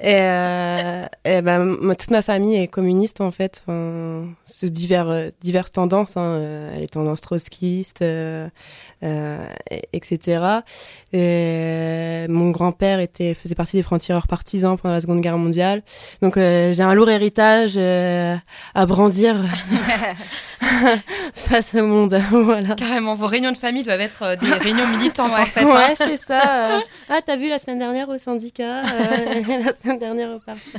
et, 0.00 0.14
euh, 0.20 1.06
et 1.24 1.40
bah, 1.40 1.58
toute 1.98 2.10
ma 2.10 2.22
famille 2.22 2.56
est 2.56 2.68
communiste 2.68 3.20
en 3.20 3.30
fait, 3.30 3.62
enfin, 3.66 4.26
ce 4.44 4.66
divers, 4.66 5.08
euh, 5.08 5.28
diverses 5.40 5.72
tendances, 5.72 6.16
hein, 6.16 6.22
euh, 6.22 6.76
les 6.76 6.88
tendances 6.88 7.22
trotskistes, 7.22 8.02
euh, 8.02 8.48
euh, 9.02 9.46
etc. 9.92 10.44
Et 11.12 12.26
mon 12.28 12.50
grand-père 12.50 13.00
était 13.00 13.32
faisait 13.32 13.54
partie 13.54 13.76
des 13.76 13.82
francs-tireurs 13.82 14.26
partisans 14.26 14.76
pendant 14.76 14.94
la 14.94 15.00
Seconde 15.00 15.20
Guerre 15.20 15.38
mondiale, 15.38 15.82
donc 16.20 16.34
j'ai 16.36 16.80
un 16.82 16.94
lourd 16.94 17.08
héritage 17.08 17.78
à 17.78 18.86
brandir 18.86 19.36
face 21.34 21.74
au 21.74 21.86
monde. 21.86 22.20
voilà. 22.30 22.74
Carrément, 22.74 23.14
vos 23.14 23.26
réunions 23.26 23.52
de 23.52 23.56
famille 23.56 23.84
doivent 23.84 24.00
être 24.00 24.36
des 24.38 24.50
réunions 24.52 24.86
militantes 24.88 25.32
ouais. 25.56 25.64
Ouais, 25.64 25.94
c'est 25.94 26.16
ça. 26.16 26.76
Euh. 26.76 26.80
ah, 27.08 27.20
t'as 27.24 27.36
vu 27.36 27.48
la 27.48 27.58
semaine 27.58 27.78
dernière 27.78 28.08
au 28.08 28.18
syndicat, 28.18 28.82
euh, 28.84 29.42
la 29.64 29.72
semaine 29.72 29.98
dernière 29.98 30.30
au 30.30 30.38
parti. 30.38 30.72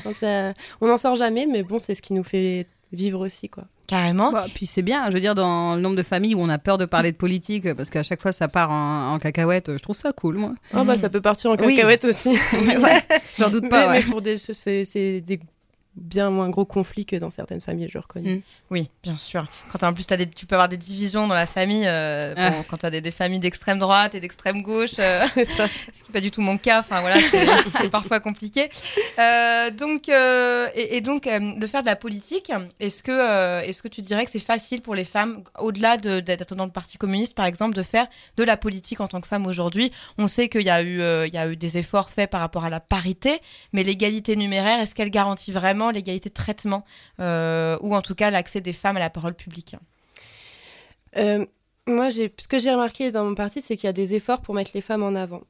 on 0.81 0.87
n'en 0.87 0.97
sort 0.97 1.15
jamais, 1.15 1.45
mais 1.45 1.63
bon, 1.63 1.79
c'est 1.79 1.95
ce 1.95 2.01
qui 2.01 2.13
nous 2.13 2.23
fait 2.23 2.67
vivre 2.91 3.25
aussi, 3.25 3.49
quoi. 3.49 3.63
Carrément. 3.87 4.31
Bah, 4.31 4.45
puis 4.53 4.67
c'est 4.67 4.83
bien, 4.83 5.05
je 5.07 5.13
veux 5.13 5.19
dire, 5.19 5.33
dans 5.33 5.75
le 5.75 5.81
nombre 5.81 5.95
de 5.95 6.03
familles 6.03 6.35
où 6.35 6.41
on 6.41 6.49
a 6.49 6.59
peur 6.59 6.77
de 6.77 6.85
parler 6.85 7.11
de 7.11 7.17
politique, 7.17 7.73
parce 7.73 7.89
qu'à 7.89 8.03
chaque 8.03 8.21
fois 8.21 8.31
ça 8.31 8.47
part 8.47 8.69
en, 8.69 9.17
cacahuète, 9.17 9.73
je 9.73 9.81
trouve 9.81 9.97
ça 9.97 10.11
cool, 10.11 10.35
moi. 10.35 10.53
Oh, 10.75 10.83
bah 10.83 10.95
ça 10.95 11.09
peut 11.09 11.21
partir 11.21 11.49
en 11.49 11.57
cacahuète 11.57 12.05
aussi. 12.05 12.37
J'en 13.39 13.49
doute 13.49 13.67
pas. 13.67 13.91
Mais, 13.91 14.01
pour 14.03 14.21
des, 14.21 14.37
c'est 14.37 15.21
des 15.21 15.39
bien 15.99 16.29
moins 16.29 16.49
gros 16.49 16.65
conflit 16.65 17.05
que 17.05 17.15
dans 17.15 17.29
certaines 17.29 17.61
familles, 17.61 17.89
je 17.89 17.97
reconnais. 17.97 18.35
Mm. 18.35 18.41
Oui, 18.71 18.89
bien 19.03 19.17
sûr. 19.17 19.45
Quand 19.71 19.83
en 19.83 19.93
plus 19.93 20.05
as 20.09 20.17
des, 20.17 20.29
tu 20.29 20.45
peux 20.45 20.55
avoir 20.55 20.69
des 20.69 20.77
divisions 20.77 21.27
dans 21.27 21.35
la 21.35 21.45
famille, 21.45 21.85
euh, 21.85 22.33
ah. 22.37 22.51
quand 22.67 22.77
tu 22.77 22.85
as 22.85 22.89
des, 22.89 23.11
familles 23.11 23.39
d'extrême 23.39 23.79
droite 23.79 24.15
et 24.15 24.19
d'extrême 24.19 24.61
gauche, 24.61 24.93
euh, 24.99 25.19
ce 25.35 25.43
qui 25.43 25.49
n'est 25.49 26.13
pas 26.13 26.21
du 26.21 26.31
tout 26.31 26.41
mon 26.41 26.57
cas, 26.57 26.79
enfin 26.79 27.01
voilà, 27.01 27.17
c'est 27.19 27.89
parfois 27.91 28.19
compliqué. 28.19 28.69
Euh, 29.19 29.71
donc, 29.71 30.09
et, 30.09 31.01
donc, 31.01 31.23
de 31.23 31.67
faire 31.67 31.81
de 31.81 31.87
la 31.87 31.95
politique, 31.95 32.51
est-ce 32.79 33.03
que, 33.03 33.63
est-ce 33.63 33.81
que 33.81 33.87
tu 33.87 34.01
dirais 34.01 34.25
que 34.25 34.31
c'est 34.31 34.39
facile 34.39 34.81
pour 34.81 34.95
les 34.95 35.03
femmes, 35.03 35.43
au-delà 35.59 35.97
d'être 35.97 36.55
dans 36.55 36.65
le 36.65 36.71
Parti 36.71 36.97
communiste, 36.97 37.35
par 37.35 37.45
exemple, 37.45 37.75
de 37.75 37.83
faire 37.83 38.07
de 38.37 38.43
la 38.43 38.57
politique 38.57 39.01
en 39.01 39.07
tant 39.07 39.21
que 39.21 39.27
femme 39.27 39.45
aujourd'hui? 39.45 39.91
On 40.17 40.27
sait 40.27 40.49
qu'il 40.49 40.61
y, 40.61 40.69
a 40.69 40.81
eu, 40.81 41.01
il 41.27 41.33
y 41.33 41.37
a 41.37 41.47
eu 41.47 41.55
des 41.55 41.77
efforts 41.77 42.09
faits 42.09 42.29
par 42.29 42.41
rapport 42.41 42.63
à 42.63 42.69
la 42.69 42.79
parité, 42.79 43.39
mais 43.73 43.83
l'égalité 43.83 44.35
numéraire, 44.35 44.79
est-ce 44.79 44.95
qu'elle 44.95 45.09
garantit 45.09 45.51
vraiment 45.51 45.88
l'égalité 45.91 46.29
de 46.29 46.33
traitement 46.33 46.85
euh, 47.19 47.77
ou 47.81 47.95
en 47.95 48.01
tout 48.01 48.15
cas 48.15 48.31
l'accès 48.31 48.61
des 48.61 48.73
femmes 48.73 48.97
à 48.97 48.99
la 48.99 49.09
parole 49.09 49.33
publique 49.33 49.75
euh, 51.17 51.45
ce 51.87 52.47
que 52.47 52.59
j'ai 52.59 52.71
remarqué 52.71 53.11
dans 53.11 53.25
mon 53.25 53.35
parti, 53.35 53.61
c'est 53.61 53.75
qu'il 53.75 53.87
y 53.87 53.89
a 53.89 53.93
des 53.93 54.13
efforts 54.13 54.41
pour 54.41 54.53
mettre 54.53 54.71
les 54.73 54.81
femmes 54.81 55.03
en 55.03 55.15
avant. 55.15 55.41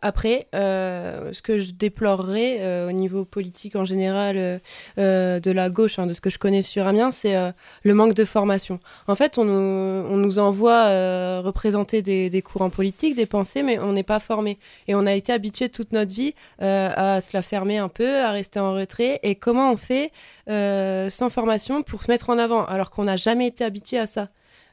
Après, 0.00 0.46
euh, 0.54 1.32
ce 1.32 1.42
que 1.42 1.58
je 1.58 1.72
déplorerais 1.72 2.58
euh, 2.60 2.88
au 2.88 2.92
niveau 2.92 3.24
politique 3.24 3.74
en 3.74 3.84
général 3.84 4.60
euh, 4.98 5.40
de 5.40 5.50
la 5.50 5.70
gauche, 5.70 5.98
hein, 5.98 6.06
de 6.06 6.14
ce 6.14 6.20
que 6.20 6.30
je 6.30 6.38
connais 6.38 6.62
sur 6.62 6.86
Amiens, 6.86 7.10
c'est 7.10 7.36
le 7.82 7.94
manque 7.94 8.14
de 8.14 8.24
formation. 8.24 8.78
En 9.08 9.14
fait, 9.14 9.38
on 9.38 9.44
nous, 9.44 10.06
on 10.10 10.38
envoie 10.38 11.40
représenter 11.40 12.02
des, 12.02 12.30
des, 12.30 12.42
courants 12.42 12.70
politiques, 12.70 13.16
des 13.16 13.26
pensées, 13.26 13.62
mais 13.62 13.78
on 13.78 13.92
n'est 13.92 14.02
pas 14.02 14.20
formé. 14.20 14.58
Et 14.86 14.94
on 14.94 15.06
a 15.06 15.12
été 15.12 15.32
habitué 15.32 15.68
toute 15.68 15.92
notre 15.92 16.12
vie 16.12 16.34
à 16.60 17.20
se 17.20 17.36
la 17.36 17.42
fermer 17.42 17.78
un 17.78 17.88
peu, 17.88 18.18
à 18.18 18.30
rester 18.30 18.60
en 18.60 18.72
retrait. 18.72 19.20
Et 19.22 19.34
comment 19.34 19.72
on 19.72 19.76
fait 19.76 20.12
sans 20.46 21.30
formation 21.30 21.82
pour 21.82 22.02
se 22.02 22.10
mettre 22.10 22.30
en 22.30 22.38
avant, 22.38 22.64
alors 22.66 22.90
qu'on 22.90 23.04
n'a 23.04 23.16
jamais 23.16 23.48
été 23.48 23.64
habitué 23.64 23.98
à 23.98 24.06
ça? 24.06 24.28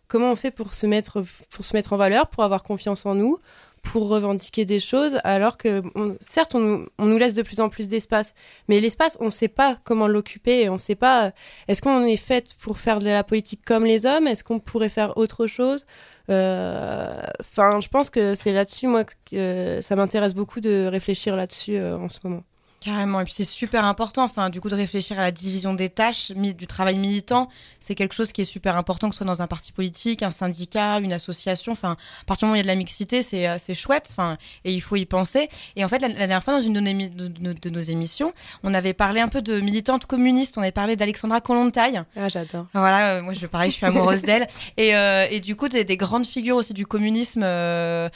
Comment 0.08 0.32
on 0.32 0.36
fait 0.36 0.52
pour 0.52 0.74
se 0.74 0.86
mettre, 0.86 1.24
pour 1.50 1.66
se 1.66 1.76
mettre 1.76 1.94
en 1.94 1.98
valeur, 1.98 2.28
pour 2.28 2.44
avoir 2.44 2.62
confiance 2.62 3.08
en 3.08 3.16
nous 3.16 3.40
pour 3.86 4.10
revendiquer 4.10 4.66
des 4.66 4.80
choses, 4.80 5.20
alors 5.24 5.58
que 5.58 5.84
certes, 6.20 6.56
on, 6.56 6.86
nous 6.98 7.18
laisse 7.18 7.36
de 7.36 7.44
plus 7.44 7.62
en 7.62 7.70
plus 7.70 7.88
d'espace, 7.88 8.34
mais 8.68 8.82
l'espace, 8.82 9.18
on 9.22 9.26
ne 9.26 9.30
sait 9.30 9.48
pas 9.48 9.78
comment 9.84 10.08
l'occuper, 10.08 10.68
on 10.70 10.74
ne 10.74 10.80
sait 10.80 10.96
pas, 10.96 11.32
est-ce 11.68 11.82
qu'on 11.82 12.04
est 12.04 12.18
fait 12.18 12.56
pour 12.60 12.80
faire 12.80 13.00
de 13.00 13.06
la 13.06 13.24
politique 13.24 13.62
comme 13.66 13.86
les 13.86 14.06
hommes, 14.06 14.28
est-ce 14.28 14.44
qu'on 14.44 14.60
pourrait 14.60 14.90
faire 14.90 15.16
autre 15.18 15.48
chose? 15.48 15.86
Euh, 16.30 17.22
Enfin, 17.40 17.80
je 17.80 17.88
pense 17.88 18.10
que 18.10 18.34
c'est 18.36 18.52
là-dessus, 18.52 18.88
moi, 18.88 19.04
que 19.30 19.80
ça 19.82 19.96
m'intéresse 19.96 20.34
beaucoup 20.34 20.60
de 20.60 20.88
réfléchir 20.88 21.36
là-dessus 21.36 21.78
euh, 21.78 21.98
en 21.98 22.10
ce 22.10 22.20
moment. 22.24 22.44
Carrément, 22.86 23.20
et 23.20 23.24
puis 23.24 23.34
c'est 23.34 23.46
super 23.46 23.84
important, 23.84 24.26
enfin, 24.26 24.52
du 24.52 24.62
coup, 24.62 24.70
de 24.70 24.76
réfléchir 24.76 25.18
à 25.18 25.24
la 25.24 25.32
division 25.32 25.74
des 25.74 25.90
tâches, 25.90 26.32
du 26.32 26.68
travail 26.68 27.00
militant, 27.00 27.50
c'est 27.80 27.96
quelque 27.96 28.14
chose 28.14 28.32
qui 28.32 28.42
est 28.42 28.44
super 28.44 28.78
important, 28.78 29.10
que 29.10 29.16
ce 29.16 29.18
soit 29.18 29.26
dans 29.26 29.42
un 29.42 29.48
parti 29.48 29.72
politique, 29.72 30.22
un 30.22 30.30
syndicat, 30.30 31.00
une 31.00 31.12
association, 31.12 31.72
enfin, 31.72 31.94
à 31.94 32.26
partir 32.28 32.46
du 32.46 32.50
moment 32.50 32.54
où 32.54 32.56
il 32.58 32.60
y 32.60 32.60
a 32.60 32.64
de 32.64 32.68
la 32.68 32.76
mixité, 32.76 33.24
c'est 33.24 33.48
euh, 33.48 33.58
chouette, 33.74 34.10
enfin, 34.12 34.38
et 34.66 34.72
il 34.72 34.82
faut 34.82 34.98
y 34.98 35.08
penser. 35.08 35.50
Et 35.76 35.84
en 35.84 35.88
fait, 35.88 35.98
la, 35.98 36.10
dernière 36.10 36.44
fois, 36.44 36.54
dans 36.54 36.62
une 36.62 36.74
de 36.74 37.70
nos, 37.70 37.82
émissions, 37.82 38.32
on 38.62 38.72
avait 38.76 38.94
parlé 38.94 39.20
un 39.20 39.30
peu 39.30 39.42
de 39.42 39.60
militante 39.62 40.06
communiste, 40.06 40.60
on 40.60 40.62
avait 40.62 40.72
parlé 40.72 40.96
d'Alexandra 40.96 41.42
Kollontai. 41.42 42.04
Ah, 42.16 42.30
j'adore. 42.30 42.68
Voilà, 42.76 43.16
euh, 43.16 43.22
moi, 43.24 43.34
je, 43.34 43.48
pareil, 43.48 43.72
je 43.72 43.78
suis 43.78 43.86
amoureuse 43.88 44.22
d'elle. 44.22 44.48
Et, 44.78 44.96
euh, 44.96 45.26
et, 45.32 45.40
du 45.40 45.56
coup, 45.56 45.70
des, 45.70 45.86
des, 45.86 45.98
grandes 45.98 46.28
figures 46.28 46.58
aussi 46.58 46.76
du 46.76 46.86
communisme, 46.86 47.42
et, 47.42 48.10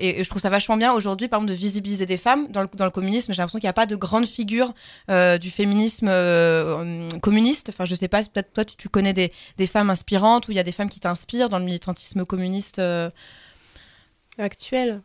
et, 0.00 0.24
je 0.24 0.28
trouve 0.28 0.42
ça 0.42 0.50
vachement 0.50 0.76
bien 0.76 0.92
aujourd'hui, 0.92 1.28
par 1.28 1.38
exemple, 1.38 1.52
de 1.52 1.56
visibiliser 1.56 2.04
des 2.04 2.16
femmes 2.16 2.48
dans 2.48 2.62
le, 2.62 2.68
dans 2.74 2.84
le 2.84 2.90
communisme, 2.90 3.32
j'ai 3.32 3.40
l'impression 3.40 3.60
qu'il 3.60 3.66
n'y 3.66 3.70
a 3.70 3.74
pas 3.74 3.86
de 3.86 3.94
grande 4.08 4.26
figure 4.26 4.72
euh, 5.10 5.38
du 5.38 5.50
féminisme 5.50 6.08
euh, 6.08 7.08
communiste. 7.20 7.68
Enfin, 7.68 7.84
je 7.84 7.94
sais 7.94 8.08
pas, 8.08 8.22
peut-être 8.22 8.52
toi, 8.52 8.64
tu, 8.64 8.88
connais 8.88 9.12
des, 9.12 9.32
des, 9.56 9.66
femmes 9.66 9.90
inspirantes 9.90 10.48
ou 10.48 10.52
il 10.52 10.56
y 10.56 10.60
a 10.60 10.64
des 10.64 10.72
femmes 10.72 10.90
qui 10.90 11.00
t'inspirent 11.00 11.48
dans 11.48 11.58
le 11.58 11.64
militantisme 11.64 12.24
communiste 12.24 12.78
euh 12.78 13.10
actuel. 14.38 15.02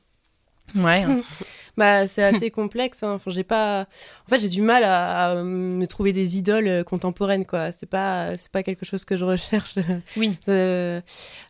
Ouais. 0.76 1.06
bah, 1.78 2.08
c'est 2.08 2.24
assez 2.24 2.50
complexe. 2.52 3.04
Hein. 3.04 3.14
Enfin, 3.14 3.32
j'ai 3.32 3.44
pas. 3.44 3.88
En 4.28 4.30
fait, 4.30 4.40
j'ai 4.40 4.50
du 4.50 4.62
mal 4.62 4.84
à, 4.86 5.36
me 5.44 5.86
trouver 5.86 6.14
des 6.14 6.38
idoles 6.38 6.68
euh, 6.68 6.84
contemporaines, 6.84 7.46
quoi. 7.46 7.72
C'est 7.72 7.90
pas, 7.90 8.36
c'est 8.38 8.52
pas 8.52 8.64
quelque 8.64 8.86
chose 8.86 9.06
que 9.06 9.18
je 9.18 9.26
recherche. 9.26 9.76
Oui. 10.18 10.38
Euh, 10.48 11.02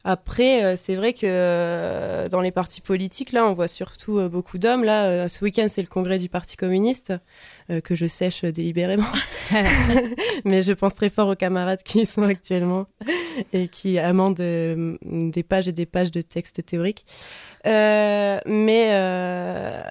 après, 0.03 0.63
euh, 0.63 0.75
c'est 0.75 0.95
vrai 0.95 1.13
que 1.13 2.27
dans 2.29 2.41
les 2.41 2.51
partis 2.51 2.81
politiques, 2.81 3.31
là, 3.31 3.45
on 3.45 3.53
voit 3.53 3.67
surtout 3.67 4.29
beaucoup 4.29 4.57
d'hommes. 4.57 4.83
Là, 4.83 5.27
ce 5.27 5.43
week-end, 5.43 5.67
c'est 5.69 5.81
le 5.81 5.87
congrès 5.87 6.19
du 6.19 6.29
Parti 6.29 6.55
communiste 6.55 7.13
que 7.83 7.95
je 7.95 8.05
sèche 8.05 8.43
délibérément. 8.43 9.07
Mais 10.45 10.61
je 10.61 10.73
pense 10.73 10.95
très 10.95 11.09
fort 11.09 11.29
aux 11.29 11.35
camarades 11.35 11.83
qui 11.83 12.01
y 12.01 12.05
sont 12.05 12.23
actuellement 12.23 12.85
et 13.53 13.67
qui 13.67 13.99
amendent 13.99 14.35
des 14.35 15.43
pages 15.43 15.67
et 15.67 15.71
des 15.71 15.85
pages 15.85 16.11
de 16.11 16.21
textes 16.21 16.65
théoriques. 16.65 17.05
Euh, 17.65 18.39
mais 18.45 18.89
euh, 18.91 19.81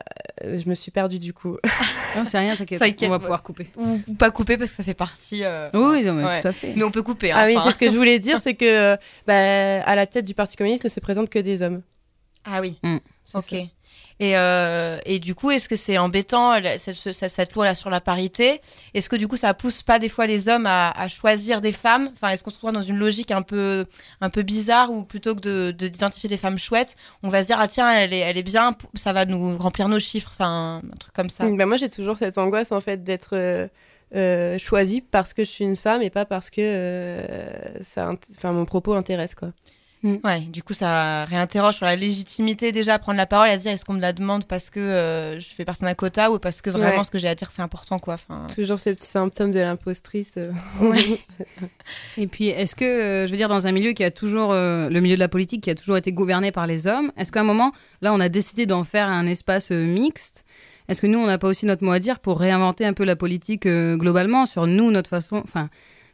je 0.43 0.69
me 0.69 0.75
suis 0.75 0.91
perdue 0.91 1.19
du 1.19 1.33
coup. 1.33 1.57
Non, 2.15 2.27
c'est 2.27 2.39
rien, 2.39 2.55
t'inquiète. 2.55 2.79
On 3.05 3.09
va 3.09 3.19
pouvoir 3.19 3.43
couper. 3.43 3.69
Ou, 3.75 4.13
pas 4.19 4.31
couper 4.31 4.59
parce 4.59 4.69
que 4.69 4.77
ça 4.77 4.83
fait 4.83 4.93
partie. 4.93 5.45
Euh, 5.45 5.71
oui, 5.73 6.05
non, 6.05 6.13
mais 6.13 6.43
tout 6.43 6.49
à 6.49 6.53
fait. 6.53 6.75
Mais 6.77 6.83
on 6.83 6.91
peut 6.91 7.03
couper. 7.03 7.33
Hein, 7.33 7.37
ah 7.39 7.47
oui, 7.47 7.57
c'est 7.65 7.71
ce 7.71 7.79
que 7.79 7.89
je 7.89 7.95
voulais 7.95 8.19
dire, 8.19 8.39
c'est 8.39 8.53
que 8.53 8.97
bah, 9.27 9.83
à 9.83 9.95
la 9.97 10.07
tête 10.07 10.27
du 10.27 10.35
Parti 10.35 10.59
communiste 10.59 10.85
ne 10.85 10.91
se 10.91 11.01
présentent 11.01 11.31
que 11.31 11.39
des 11.39 11.63
hommes. 11.63 11.81
Ah 12.45 12.61
oui. 12.61 12.79
Mm. 12.83 12.99
Ok. 13.33 13.55
Et, 14.23 14.37
euh, 14.37 14.99
et 15.05 15.19
du 15.19 15.35
coup, 15.35 15.51
est-ce 15.51 15.69
que 15.69 15.75
c'est 15.75 15.99
embêtant 15.99 16.55
cette, 16.79 17.13
cette 17.13 17.55
loi-là 17.55 17.75
sur 17.75 17.91
la 17.91 18.01
parité? 18.01 18.61
Est-ce 18.95 19.09
que 19.09 19.17
du 19.17 19.27
coup, 19.27 19.37
ça 19.37 19.53
pousse 19.53 19.83
pas 19.83 19.99
des 19.99 20.09
fois 20.09 20.29
les 20.29 20.49
hommes 20.49 20.67
à, 20.69 21.09
choisir 21.09 21.61
des 21.61 21.73
femmes? 21.73 22.09
Enfin, 22.13 22.29
est-ce 22.29 22.45
qu'on 22.45 22.51
se 22.51 22.59
trouve 22.59 22.71
dans 22.71 22.83
une 22.83 22.99
logique 22.99 23.33
un 23.33 23.43
peu, 23.43 23.85
bizarre 24.37 24.93
où 24.93 25.03
plutôt 25.03 25.35
que 25.35 25.41
de, 25.41 25.71
d'identifier 25.73 26.29
des 26.29 26.37
femmes 26.37 26.57
chouettes, 26.57 26.95
on 27.25 27.31
va 27.31 27.43
se 27.43 27.49
dire 27.49 27.57
ah 27.59 27.67
tiens, 27.67 27.93
elle 27.93 28.15
est, 28.15 28.43
bien, 28.45 28.77
ça 28.95 29.13
va 29.13 29.25
nous 29.25 29.59
remplir 29.59 29.89
nos 29.89 29.99
chiffres, 29.99 30.31
enfin 30.33 30.83
un 30.89 30.97
truc 30.99 31.13
comme 31.15 31.29
ça. 31.29 31.51
Bah 31.51 31.67
moi, 31.67 31.77
j'ai 31.77 31.89
toujours 31.89 32.17
cette 32.17 32.39
angoisse 32.39 32.71
en 32.71 32.81
fait 32.81 33.03
d'être 33.03 33.31
euh, 33.33 33.67
euh, 34.15 34.57
choisie 34.57 35.01
parce 35.01 35.35
que 35.35 35.43
je 35.43 35.51
suis 35.51 35.65
une 35.65 35.75
femme 35.77 36.01
et 36.01 36.11
pas 36.11 36.27
parce 36.27 36.49
que 36.49 37.19
ça, 37.81 38.09
enfin 38.37 38.53
mon 38.53 38.67
propos 38.67 38.95
intéresse 38.95 39.35
quoi. 39.35 39.49
Mm. 40.03 40.17
Ouais, 40.25 40.41
du 40.41 40.65
coup, 40.65 40.73
ça 40.73 41.25
réinterroge 41.27 41.77
sur 41.77 41.87
la 41.87 41.95
légitimité 41.95 42.73
déjà 42.73 42.95
à 42.95 42.99
prendre 42.99 43.17
la 43.17 43.27
parole 43.27 43.49
et 43.49 43.53
à 43.53 43.57
dire 43.57 43.71
est-ce 43.71 43.85
qu'on 43.85 43.93
me 43.93 44.01
la 44.01 44.13
demande 44.13 44.47
parce 44.47 44.69
que 44.69 44.81
euh, 44.81 45.39
je 45.39 45.47
fais 45.47 45.65
partie 45.65 45.83
d'un 45.83 45.95
quota 45.95 46.33
ou 46.33 46.39
parce 46.41 46.61
que 46.61 46.71
vraiment 46.71 47.05
ce 47.05 47.11
que 47.11 47.19
j'ai 47.19 47.29
à 47.29 47.37
dire 47.37 47.51
c'est 47.53 47.63
important 47.63 48.01
quoi. 48.01 48.15
Enfin... 48.15 48.49
Toujours 48.53 48.81
ces 48.81 48.95
petits 48.95 49.07
symptômes 49.07 49.53
de 49.53 49.61
l'impostrice. 49.61 50.35
Euh. 50.39 50.53
et 52.17 52.27
puis, 52.27 52.49
est-ce 52.49 52.75
que, 52.75 52.85
euh, 52.85 53.27
je 53.27 53.31
veux 53.31 53.37
dire, 53.37 53.49
dans 53.49 53.69
un 53.69 53.73
milieu 53.73 53.93
qui 53.93 54.03
a 54.03 54.11
toujours, 54.11 54.53
le 54.53 55.01
milieu 55.01 55.15
de 55.15 55.21
la 55.21 55.29
politique 55.29 55.63
qui 55.63 55.71
a 55.71 55.75
toujours 55.75 55.97
été 55.97 56.13
gouverné 56.13 56.51
par 56.51 56.67
les 56.67 56.87
hommes, 56.87 57.13
est-ce 57.17 57.31
qu'à 57.31 57.41
un 57.41 57.45
moment, 57.45 57.73
là, 58.01 58.13
on 58.13 58.21
a 58.21 58.29
décidé 58.29 58.67
d'en 58.67 58.83
faire 58.83 59.09
un 59.09 59.27
espace 59.27 59.71
mixte? 59.71 60.45
Est-ce 60.89 61.01
que 61.01 61.07
nous, 61.07 61.19
on 61.19 61.27
n'a 61.27 61.39
pas 61.39 61.49
aussi 61.49 61.65
notre 61.65 61.85
mot 61.85 61.93
à 61.93 62.01
dire 62.01 62.19
pour 62.19 62.41
réinventer 62.41 62.85
un 62.85 62.93
peu 62.93 63.05
la 63.05 63.15
politique 63.15 63.69
globalement 63.69 64.47
sur 64.47 64.67
nous, 64.67 64.91
notre 64.91 65.09
façon, 65.09 65.37
enfin, 65.45 65.69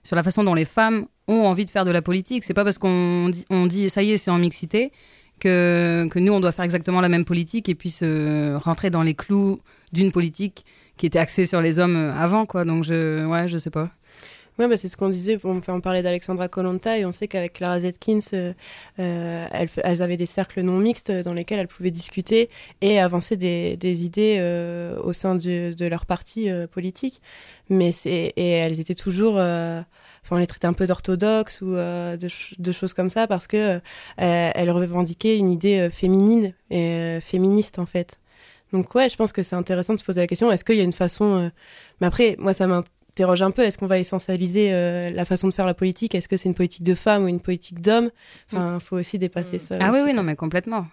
sur 0.08 0.16
la 0.16 0.22
façon 0.22 0.42
dont 0.42 0.54
les 0.54 0.64
femmes 0.64 1.04
ont 1.28 1.44
envie 1.44 1.66
de 1.66 1.70
faire 1.70 1.84
de 1.84 1.90
la 1.90 2.00
politique. 2.00 2.42
C'est 2.42 2.54
pas 2.54 2.64
parce 2.64 2.78
qu'on 2.78 3.28
dit, 3.28 3.44
on 3.50 3.66
dit 3.66 3.90
ça 3.90 4.02
y 4.02 4.12
est, 4.12 4.16
c'est 4.16 4.30
en 4.30 4.38
mixité 4.38 4.90
que, 5.38 6.08
que 6.10 6.18
nous, 6.18 6.32
on 6.32 6.40
doit 6.40 6.50
faire 6.50 6.64
exactement 6.64 7.02
la 7.02 7.10
même 7.10 7.26
politique 7.26 7.68
et 7.68 7.74
puis 7.74 7.90
se 7.90 8.54
rentrer 8.56 8.88
dans 8.88 9.02
les 9.02 9.12
clous 9.12 9.58
d'une 9.92 10.10
politique 10.10 10.64
qui 10.96 11.04
était 11.04 11.18
axée 11.18 11.44
sur 11.44 11.60
les 11.60 11.78
hommes 11.78 12.10
avant, 12.18 12.46
quoi. 12.46 12.64
Donc, 12.64 12.84
je, 12.84 13.26
ouais, 13.26 13.48
je 13.48 13.58
sais 13.58 13.68
pas. 13.68 13.90
Ouais, 14.58 14.66
bah 14.66 14.76
c'est 14.76 14.88
ce 14.88 14.96
qu'on 14.96 15.08
disait. 15.08 15.38
On, 15.44 15.60
on 15.68 15.80
parlait 15.80 16.02
d'Alexandra 16.02 16.48
Kolonta 16.48 16.98
et 16.98 17.06
on 17.06 17.12
sait 17.12 17.28
qu'avec 17.28 17.52
Clara 17.52 17.78
Zetkins, 17.78 18.18
euh, 18.32 18.52
euh, 18.98 19.46
elles, 19.52 20.02
avaient 20.02 20.16
des 20.16 20.26
cercles 20.26 20.62
non 20.62 20.78
mixtes 20.78 21.12
dans 21.12 21.32
lesquels 21.32 21.60
elles 21.60 21.68
pouvaient 21.68 21.92
discuter 21.92 22.50
et 22.80 22.98
avancer 22.98 23.36
des, 23.36 24.04
idées 24.04 24.38
euh, 24.40 25.00
au 25.00 25.12
sein 25.12 25.36
de 25.36 25.88
leur 25.88 26.06
parti 26.06 26.48
politique. 26.72 27.22
Mais 27.70 27.92
c'est 27.92 28.32
et 28.36 28.50
elles 28.50 28.80
étaient 28.80 28.94
toujours 28.96 29.34
enfin 29.34 29.86
on 30.32 30.36
les 30.36 30.46
traitait 30.46 30.66
un 30.66 30.72
peu 30.72 30.86
d'orthodoxes 30.88 31.60
ou 31.60 31.74
de, 31.76 32.72
choses 32.72 32.94
comme 32.94 33.10
ça 33.10 33.28
parce 33.28 33.46
que 33.46 33.76
euh, 33.76 33.80
elle 34.16 34.70
revendiquait 34.70 35.38
une 35.38 35.50
idée 35.52 35.88
féminine 35.92 36.52
et 36.70 37.18
féministe 37.20 37.78
en 37.78 37.86
fait. 37.86 38.18
Donc 38.72 38.94
ouais, 38.94 39.08
je 39.08 39.16
pense 39.16 39.32
que 39.32 39.42
c'est 39.42 39.56
intéressant 39.56 39.94
de 39.94 39.98
se 39.98 40.04
poser 40.04 40.20
la 40.20 40.26
question 40.26 40.50
est-ce 40.50 40.64
qu'il 40.64 40.76
y 40.76 40.80
a 40.80 40.84
une 40.84 40.92
façon 40.92 41.50
mais 42.00 42.06
après 42.08 42.34
moi 42.38 42.52
ça 42.52 42.66
m'interroge 43.18 43.42
un 43.42 43.50
peu 43.50 43.62
est-ce 43.62 43.78
qu'on 43.78 43.86
va 43.86 43.98
essentialiser 43.98 44.70
la 45.10 45.24
façon 45.24 45.48
de 45.48 45.54
faire 45.54 45.66
la 45.66 45.74
politique? 45.74 46.14
Est-ce 46.14 46.28
que 46.28 46.36
c'est 46.36 46.48
une 46.48 46.54
politique 46.54 46.82
de 46.84 46.94
femme 46.94 47.24
ou 47.24 47.28
une 47.28 47.40
politique 47.40 47.80
d'homme 47.80 48.10
enfin 48.52 48.78
il 48.80 48.84
faut 48.84 48.96
aussi 48.96 49.18
dépasser 49.18 49.56
mm. 49.56 49.60
ça 49.60 49.76
ah 49.80 49.90
oui 49.92 50.00
oui 50.04 50.14
non 50.14 50.22
mais 50.22 50.36
complètement 50.36 50.86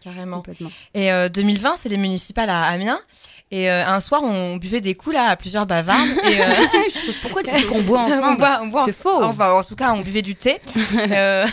Carrément. 0.00 0.42
Et 0.92 1.08
2020, 1.30 1.76
c'est 1.78 1.88
les 1.88 1.96
municipales 1.96 2.50
à 2.50 2.64
Amiens. 2.64 3.00
Et 3.50 3.70
euh, 3.70 3.86
un 3.86 4.00
soir, 4.00 4.22
on 4.24 4.56
buvait 4.56 4.80
des 4.80 4.94
coups 4.94 5.14
là 5.14 5.28
à 5.28 5.36
plusieurs. 5.36 5.64
Et, 5.70 6.40
euh... 6.40 6.52
Pourquoi 7.22 7.42
tu 7.42 7.54
dis 7.54 7.64
qu'on 7.66 7.82
boit 7.82 8.00
ensemble? 8.04 8.44
On 8.62 8.66
boit, 8.66 8.84
C'est 8.86 8.96
faux. 8.96 9.22
Enfin, 9.22 9.52
en 9.52 9.62
tout 9.62 9.76
cas, 9.76 9.92
on 9.92 10.00
buvait 10.00 10.22
du 10.22 10.34
thé. 10.34 10.60
euh, 10.98 11.46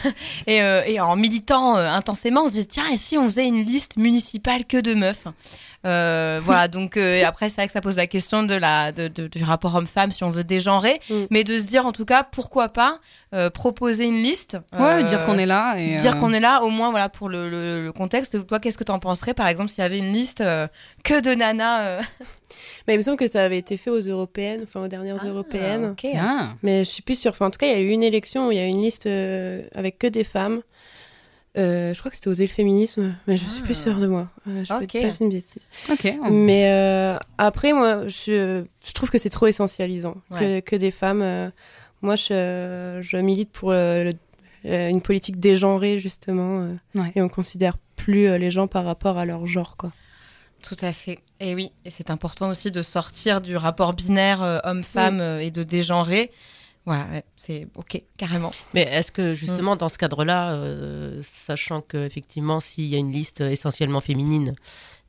et, 0.48 0.64
euh, 0.64 0.82
et, 0.86 1.00
en 1.00 1.16
militant 1.16 1.78
euh, 1.78 1.88
intensément, 1.88 2.46
on 2.46 2.48
se 2.48 2.54
dit 2.54 2.66
tiens, 2.66 2.90
et 2.92 2.98
si 2.98 3.18
on 3.18 3.26
faisait 3.26 3.46
une 3.46 3.64
liste 3.64 3.98
municipale 3.98 4.66
que 4.66 4.78
de 4.78 4.96
meufs? 4.96 5.28
euh, 5.28 5.32
voilà, 5.84 6.68
donc 6.68 6.98
euh, 6.98 7.24
après, 7.26 7.50
c'est 7.50 7.56
vrai 7.56 7.68
que 7.68 7.74
ça 7.74 7.82
pose 7.82 7.98
la 7.98 8.08
question 8.08 8.44
de 8.44 8.54
la, 8.54 8.92
de, 8.92 9.08
du 9.08 9.44
rapport 9.44 9.76
homme-femme 9.76 10.12
si 10.12 10.24
on 10.24 10.32
veut 10.32 10.44
dégenrer, 10.44 11.00
mm. 11.10 11.16
mais 11.30 11.44
de 11.44 11.58
se 11.58 11.66
dire 11.66 11.86
en 11.86 11.92
tout 11.92 12.06
cas, 12.06 12.24
pourquoi 12.24 12.70
pas 12.70 13.00
euh, 13.34 13.50
proposer 13.50 14.06
une 14.06 14.22
liste. 14.22 14.58
Ouais, 14.78 15.04
dire 15.04 15.26
qu'on 15.26 15.38
est 15.38 15.46
là. 15.46 15.76
Et 15.78 15.98
dire 15.98 16.18
qu'on 16.20 16.34
est 16.34 16.40
là, 16.40 16.62
au 16.64 16.70
moins, 16.70 16.92
voilà, 16.92 17.10
pour 17.10 17.30
le, 17.30 17.50
le, 17.50 17.92
contexte. 17.92 18.46
Toi, 18.46 18.60
qu'est-ce 18.60 18.78
que 18.78 18.84
tu 18.84 18.92
en 18.92 19.00
penserais, 19.00 19.34
par 19.34 19.48
exemple, 19.48 19.70
s'il 19.70 19.82
y 19.82 19.86
avait 19.86 20.00
une 20.00 20.12
liste 20.12 20.44
que 21.04 21.20
de 21.22 21.34
nanas 21.34 22.02
mais 22.88 22.94
il 22.96 22.98
me 22.98 23.02
semble 23.02 23.18
que 23.18 23.28
ça 23.28 23.44
avait 23.44 23.58
été 23.58 23.78
fait 23.78 23.90
aux 23.90 24.00
européennes, 24.00 24.62
enfin 24.64 24.82
aux 24.82 24.88
dernières 24.88 25.24
ah, 25.24 25.28
européennes. 25.28 25.96
Ah. 26.16 26.54
Mais 26.64 26.84
je 26.84 26.90
suis 26.90 27.04
plus 27.04 27.20
sûre. 27.20 27.32
Enfin, 27.32 27.48
en 27.48 27.52
tout 27.52 27.58
cas, 27.58 27.68
il 27.68 27.72
y 27.72 27.76
a 27.76 27.80
eu 27.80 27.90
une 27.90 28.04
élection 28.04 28.48
où 28.48 28.52
il 28.52 28.58
y 28.58 28.62
a 28.62 28.66
eu 28.66 28.70
une 28.70 28.82
liste 28.82 29.08
avec 29.76 29.98
que 29.98 30.08
des 30.08 30.24
femmes. 30.24 30.62
Euh, 31.58 31.94
je 31.94 32.00
crois 32.00 32.10
que 32.10 32.16
c'était 32.16 32.30
oser 32.30 32.46
le 32.46 32.50
féminisme, 32.50 33.14
mais 33.28 33.36
je 33.36 33.46
suis 33.46 33.62
plus 33.62 33.78
ah. 33.78 33.84
sûre 33.84 34.00
de 34.00 34.08
moi. 34.08 34.30
Euh, 34.48 34.64
je 34.64 34.74
okay. 34.74 35.02
pas 35.02 35.16
une 35.20 35.30
bêtise. 35.30 35.66
Ok. 35.92 36.14
Mais 36.30 36.72
euh, 36.72 37.18
après, 37.38 37.74
moi, 37.74 38.08
je, 38.08 38.64
je 38.86 38.92
trouve 38.94 39.10
que 39.10 39.18
c'est 39.18 39.30
trop 39.30 39.48
essentialisant 39.48 40.16
que, 40.30 40.62
que, 40.62 40.76
des 40.78 40.92
femmes. 40.92 41.52
Moi, 42.02 42.16
je, 42.16 43.00
je, 43.02 43.18
milite 43.18 43.52
pour 43.52 43.74
une 43.74 45.02
politique 45.02 45.40
dégenrée, 45.40 46.00
justement, 46.00 46.68
et 47.16 47.22
on 47.22 47.30
considère 47.30 47.78
plus 47.98 48.38
les 48.38 48.50
gens 48.52 48.68
par 48.68 48.86
rapport 48.86 49.18
à 49.18 49.26
leur 49.26 49.46
genre, 49.46 49.76
quoi. 49.76 49.92
Tout 50.64 50.78
à 50.82 50.94
fait. 50.94 51.20
Et 51.40 51.56
oui, 51.56 51.72
et 51.86 51.90
c'est 51.90 52.12
important 52.12 52.50
aussi 52.50 52.70
de 52.70 52.84
sortir 52.84 53.42
du 53.42 53.58
rapport 53.58 53.94
binaire 53.94 54.62
homme-femme 54.64 55.20
et 55.42 55.52
de 55.52 55.64
dégenrer. 55.64 56.32
Voilà, 56.86 57.22
c'est 57.36 57.68
ok, 57.76 58.02
carrément. 58.18 58.52
Mais 58.74 58.82
est-ce 58.82 59.12
que 59.12 59.36
justement, 59.36 59.76
dans 59.76 59.90
ce 59.90 60.00
cadre-là, 60.00 60.54
euh, 60.54 61.20
sachant 61.22 61.82
qu'effectivement, 61.82 62.60
s'il 62.60 62.86
y 62.86 62.96
a 62.96 62.98
une 62.98 63.12
liste 63.12 63.42
essentiellement 63.42 64.02
féminine, 64.02 64.56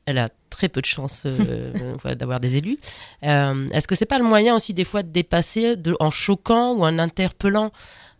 elle 0.04 0.18
a 0.18 0.28
très 0.50 0.68
peu 0.68 0.82
de 0.82 0.86
chances 0.86 1.22
euh, 1.24 1.72
d'avoir 2.14 2.40
des 2.40 2.56
élus. 2.56 2.78
Euh, 3.22 3.68
est-ce 3.72 3.88
que 3.88 3.94
c'est 3.94 4.04
pas 4.06 4.18
le 4.18 4.24
moyen 4.24 4.54
aussi 4.54 4.74
des 4.74 4.84
fois 4.84 5.02
de 5.02 5.08
dépasser 5.08 5.76
de, 5.76 5.96
en 5.98 6.10
choquant 6.10 6.74
ou 6.74 6.84
en 6.84 6.98
interpellant, 6.98 7.72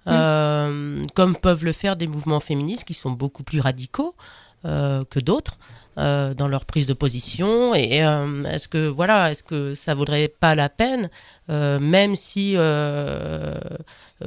comme 0.07 1.37
peuvent 1.41 1.65
le 1.65 1.73
faire 1.73 1.97
des 1.97 2.07
mouvements 2.07 2.41
féministes 2.41 2.85
qui 2.85 2.95
sont 2.95 3.11
beaucoup 3.11 3.45
plus 3.45 3.61
radicaux 3.61 4.17
que 4.65 5.21
d'autres. 5.21 5.59
dans 5.97 6.49
leur 6.49 6.65
prise 6.65 6.87
de 6.87 6.95
position 6.95 7.75
et 7.75 7.99
est-ce 7.99 8.67
que 8.67 8.89
voilà 8.89 9.31
est-ce 9.31 9.45
que 9.45 9.75
ça 9.75 9.95
vaudrait 9.95 10.29
pas 10.29 10.55
la 10.57 10.69
peine 10.69 11.09
même 11.49 12.17
si 12.17 12.57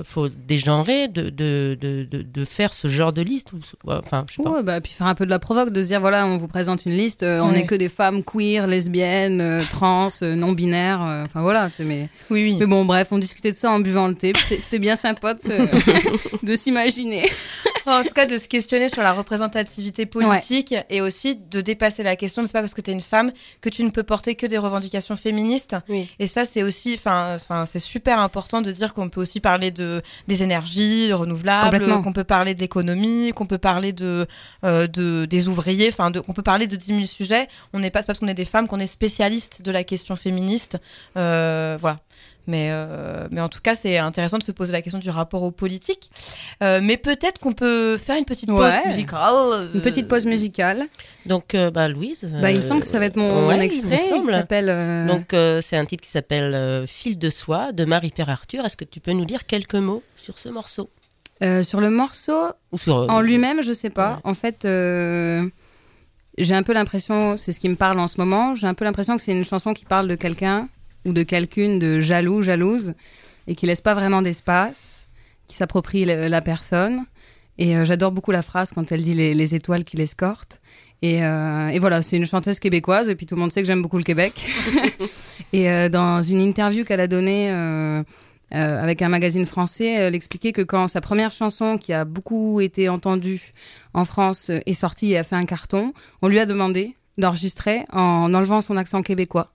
faut 0.04 0.28
dégenrer 0.28 1.08
de, 1.08 1.30
de, 1.30 1.78
de, 1.80 2.06
de, 2.22 2.46
faire 2.46 2.74
ce 2.74 2.90
genre 2.90 3.14
de 3.14 3.22
liste 3.22 3.54
ou 3.54 3.60
enfin 3.88 4.26
je 4.30 4.36
sais 4.36 4.44
pas. 4.44 4.62
bah 4.62 4.82
puis 4.82 4.92
faire 4.92 5.08
un 5.08 5.16
peu 5.16 5.26
de 5.26 5.30
la 5.30 5.40
provoque 5.40 5.72
de 5.72 5.82
se 5.82 5.88
dire 5.88 6.02
voilà 6.02 6.28
on 6.28 6.38
vous 6.38 6.50
présente 6.50 6.86
une 6.86 6.92
liste 6.92 7.24
on 7.24 7.54
n'est 7.54 7.66
que 7.66 7.76
des 7.76 7.88
femmes 7.88 8.22
queer 8.22 8.68
lesbiennes 8.68 9.64
trans 9.72 10.10
non 10.22 10.52
binaires 10.52 11.00
enfin 11.26 11.42
voilà 11.42 11.70
mais 11.80 12.10
oui, 12.30 12.44
oui. 12.44 12.58
mais 12.60 12.66
bon 12.66 12.84
bref 12.84 13.08
on 13.12 13.20
discutait 13.20 13.52
de 13.54 13.58
ça 13.58 13.72
en 13.72 13.80
buvant 13.80 14.08
le 14.08 14.16
thé 14.16 14.34
c'était 14.60 14.80
bien 14.80 14.98
sympa 14.98 15.34
de 16.44 16.56
s'imaginer. 16.56 17.26
En 17.86 18.04
tout 18.04 18.14
cas 18.14 18.26
de 18.26 18.38
se 18.38 18.48
questionner 18.48 18.90
sur 18.90 19.04
la 19.04 19.14
représentativité 19.14 20.06
politique 20.06 20.74
et 20.90 21.02
aussi 21.02 21.36
de 21.36 21.62
dépasser 21.62 22.04
la 22.04 22.16
question 22.16 22.46
c'est 22.46 22.52
pas 22.52 22.62
parce 22.62 22.74
que 22.74 22.82
tu 22.82 22.90
es 22.92 22.94
une 22.94 23.02
femme 23.02 23.32
que 23.62 23.70
tu 23.70 23.84
ne 23.84 23.90
peux 23.92 24.04
porter 24.04 24.36
que 24.36 24.48
des 24.48 24.58
revendications 24.58 25.16
féministes. 25.16 25.76
Et 26.20 26.28
ça 26.28 26.46
c'est 26.46 26.64
aussi 26.64 26.98
enfin 27.06 27.36
enfin 27.36 27.66
c'est 27.66 27.80
super 27.80 28.20
important 28.20 28.62
de 28.62 28.72
dire 28.72 28.94
qu'on 28.94 29.10
peut 29.10 29.22
aussi 29.22 29.40
parler 29.40 29.72
de 29.72 30.02
des 30.28 30.44
énergies 30.44 31.14
renouvelables, 31.14 32.02
qu'on 32.04 32.14
peut 32.14 32.24
parler 32.24 32.56
de 32.56 32.60
l'économie, 32.60 33.32
qu'on 33.36 33.46
peut 33.46 33.58
parler 33.58 33.94
de, 33.94 34.28
euh, 34.64 34.88
de 34.88 35.26
des 35.26 35.48
ouvriers, 35.48 35.90
enfin, 35.92 36.12
qu'on 36.12 36.34
peut 36.34 36.42
parler 36.44 36.68
de 36.68 36.76
10 36.76 36.86
000 36.86 37.06
sujets. 37.06 37.48
On 37.74 37.80
n'est 37.80 37.92
pas, 37.92 38.04
parce 38.04 38.20
qu'on 38.20 38.28
est 38.28 38.34
des 38.34 38.46
femmes 38.46 38.68
qu'on 38.68 38.80
est 38.80 38.88
spécialistes 38.88 39.62
de 39.62 39.72
la 39.72 39.84
question 39.84 40.16
féministe. 40.16 40.80
Euh, 41.18 41.78
voilà. 41.80 42.00
Mais, 42.48 42.70
euh, 42.72 43.28
mais 43.32 43.42
en 43.42 43.50
tout 43.50 43.60
cas, 43.62 43.76
c'est 43.76 43.98
intéressant 43.98 44.38
de 44.38 44.44
se 44.44 44.52
poser 44.52 44.72
la 44.72 44.82
question 44.82 45.00
du 45.00 45.10
rapport 45.10 45.44
aux 45.44 45.52
politiques. 45.52 46.10
mais 46.62 46.98
peut-être 46.98 47.40
qu'on 47.40 47.54
peut 47.54 47.98
faire 47.98 48.18
une 48.18 48.26
petite 48.26 48.50
pause 48.50 48.74
musicale. 48.86 49.70
Une 49.74 49.82
petite 49.82 50.08
pause 50.08 50.26
musicale. 50.26 50.86
Donc, 51.26 51.56
bah, 51.74 51.88
Louise. 51.88 52.30
Bah, 52.42 52.52
il 52.52 52.58
me 52.58 52.62
semble 52.62 52.82
que 52.82 52.88
ça 52.88 53.00
va 53.00 53.06
être 53.06 53.18
mon, 53.18 53.50
extrait. 53.52 54.00
Il 54.12 54.32
s'appelle. 54.32 55.08
Donc, 55.08 55.28
c'est 55.62 55.78
un 55.78 55.86
titre 55.86 56.04
qui 56.04 56.12
s'appelle 56.12 56.86
Fil 56.88 57.18
de 57.18 57.30
soie 57.30 57.72
de 57.72 57.86
Marie-Pierre 57.86 58.30
Arthur. 58.30 58.66
Est-ce 58.66 58.78
que 58.78 58.86
tu 58.86 59.00
peux 59.00 59.12
nous 59.12 59.26
dire 59.26 59.46
quelques 59.46 59.76
mots 59.76 60.04
sur 60.16 60.38
ce 60.38 60.50
morceau? 60.50 60.90
Sur 61.42 61.82
le 61.82 61.90
morceau, 61.90 62.52
Ou 62.72 62.78
sur, 62.78 62.96
en 63.10 63.22
lui-même, 63.22 63.62
je 63.64 63.74
sais 63.74 63.90
pas. 63.90 64.20
En 64.24 64.34
fait 64.34 64.66
j'ai 66.38 66.56
un 66.56 66.64
peu 66.64 66.74
l'impression, 66.74 67.38
c'est 67.38 67.52
ce 67.52 67.60
qui 67.60 67.70
me 67.70 67.76
parle 67.76 68.00
en 68.00 68.08
ce 68.08 68.20
moment, 68.20 68.56
j'ai 68.56 68.68
un 68.68 68.74
peu 68.74 68.86
l'impression 68.86 69.16
que 69.16 69.22
c'est 69.22 69.32
une 69.32 69.46
chanson 69.46 69.74
qui 69.74 69.86
parle 69.86 70.08
de 70.08 70.16
quelqu'un 70.16 70.68
ou 71.06 71.14
de 71.14 71.24
quelqu'une 71.24 71.80
de 71.80 72.00
jaloux, 72.00 72.42
jalouse, 72.42 72.94
et 73.48 73.56
qui 73.56 73.66
laisse 73.66 73.82
pas 73.82 73.94
vraiment 73.94 74.22
d'espace, 74.22 75.08
qui 75.48 75.56
s'approprie 75.56 76.06
la, 76.06 76.42
personne. 76.42 77.06
Et 77.58 77.78
euh, 77.78 77.86
j'adore 77.86 78.12
beaucoup 78.12 78.32
la 78.32 78.42
phrase 78.42 78.72
quand 78.74 78.92
elle 78.92 79.04
dit 79.04 79.14
les, 79.14 79.56
étoiles 79.56 79.84
qui 79.84 79.98
l'escortent. 79.98 80.62
Et, 81.02 81.24
euh, 81.24 81.70
et, 81.70 81.80
voilà, 81.80 82.02
c'est 82.02 82.18
une 82.18 82.26
chanteuse 82.26 82.60
québécoise, 82.60 83.10
et 83.10 83.16
puis 83.16 83.26
tout 83.26 83.36
le 83.36 83.42
monde 83.42 83.52
sait 83.52 83.62
que 83.62 83.68
j'aime 83.68 83.82
beaucoup 83.82 83.98
le 83.98 84.04
Québec. 84.04 84.34
et 85.54 85.70
euh, 85.70 85.90
dans 85.90 86.22
une 86.22 86.42
interview 86.42 86.84
qu'elle 86.84 87.00
a 87.02 87.08
donnée 87.08 87.50
avec 88.52 89.02
un 89.02 89.10
magazine 89.10 89.46
français, 89.46 89.88
elle 89.88 90.16
expliquait 90.16 90.52
que 90.54 90.62
quand 90.62 90.88
sa 90.88 91.02
première 91.02 91.32
chanson, 91.32 91.78
qui 91.78 91.94
a 91.94 92.06
beaucoup 92.06 92.62
été 92.62 92.90
entendue 92.90 93.54
en 93.94 94.06
France, 94.06 94.50
est 94.50 94.74
sortie 94.74 95.12
et 95.12 95.18
a 95.18 95.24
fait 95.24 95.36
un 95.36 95.46
carton, 95.46 95.94
on 96.22 96.28
lui 96.28 96.40
a 96.40 96.46
demandé 96.46 96.96
d'enregistrer 97.18 97.86
en 97.92 98.34
enlevant 98.34 98.62
son 98.62 98.78
accent 98.78 99.02
québécois. 99.02 99.55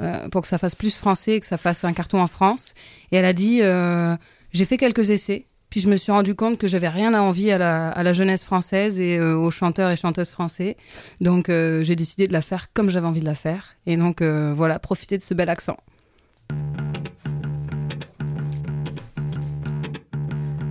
Euh, 0.00 0.28
pour 0.28 0.42
que 0.42 0.48
ça 0.48 0.58
fasse 0.58 0.74
plus 0.74 0.96
français, 0.96 1.40
que 1.40 1.46
ça 1.46 1.56
fasse 1.56 1.84
un 1.84 1.92
carton 1.92 2.20
en 2.20 2.26
France. 2.26 2.74
Et 3.12 3.16
elle 3.16 3.24
a 3.24 3.32
dit 3.32 3.60
euh, 3.62 4.16
j'ai 4.52 4.64
fait 4.64 4.76
quelques 4.76 5.10
essais, 5.10 5.46
puis 5.70 5.80
je 5.80 5.88
me 5.88 5.96
suis 5.96 6.12
rendu 6.12 6.34
compte 6.34 6.58
que 6.58 6.66
j'avais 6.66 6.88
rien 6.88 7.14
à 7.14 7.20
envier 7.20 7.52
à 7.52 8.02
la, 8.02 8.12
jeunesse 8.12 8.44
française 8.44 9.00
et 9.00 9.18
euh, 9.18 9.36
aux 9.36 9.50
chanteurs 9.50 9.90
et 9.90 9.96
chanteuses 9.96 10.30
français. 10.30 10.76
Donc 11.20 11.46
j'ai 11.48 11.96
décidé 11.96 12.26
de 12.26 12.32
la 12.32 12.42
faire 12.42 12.72
comme 12.72 12.90
j'avais 12.90 13.06
envie 13.06 13.20
de 13.20 13.26
la 13.26 13.34
faire. 13.34 13.76
Et 13.86 13.96
donc 13.96 14.22
voilà, 14.22 14.78
profiter 14.78 15.18
de 15.18 15.22
ce 15.22 15.34
bel 15.34 15.48
accent. 15.48 15.76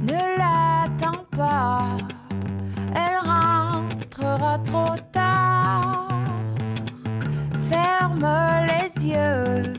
Ne 0.04 0.38
l'attends 0.38 1.26
pas, 1.32 1.98
elle 2.96 3.28
rentrera 3.28 4.60
trop 4.60 4.96
tard. 5.12 6.05
Ferme 7.70 8.28
les 8.68 9.08
yeux, 9.08 9.74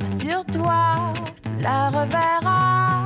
rassure-toi, 0.00 1.12
tu 1.42 1.62
la 1.62 1.88
reverras. 1.90 3.05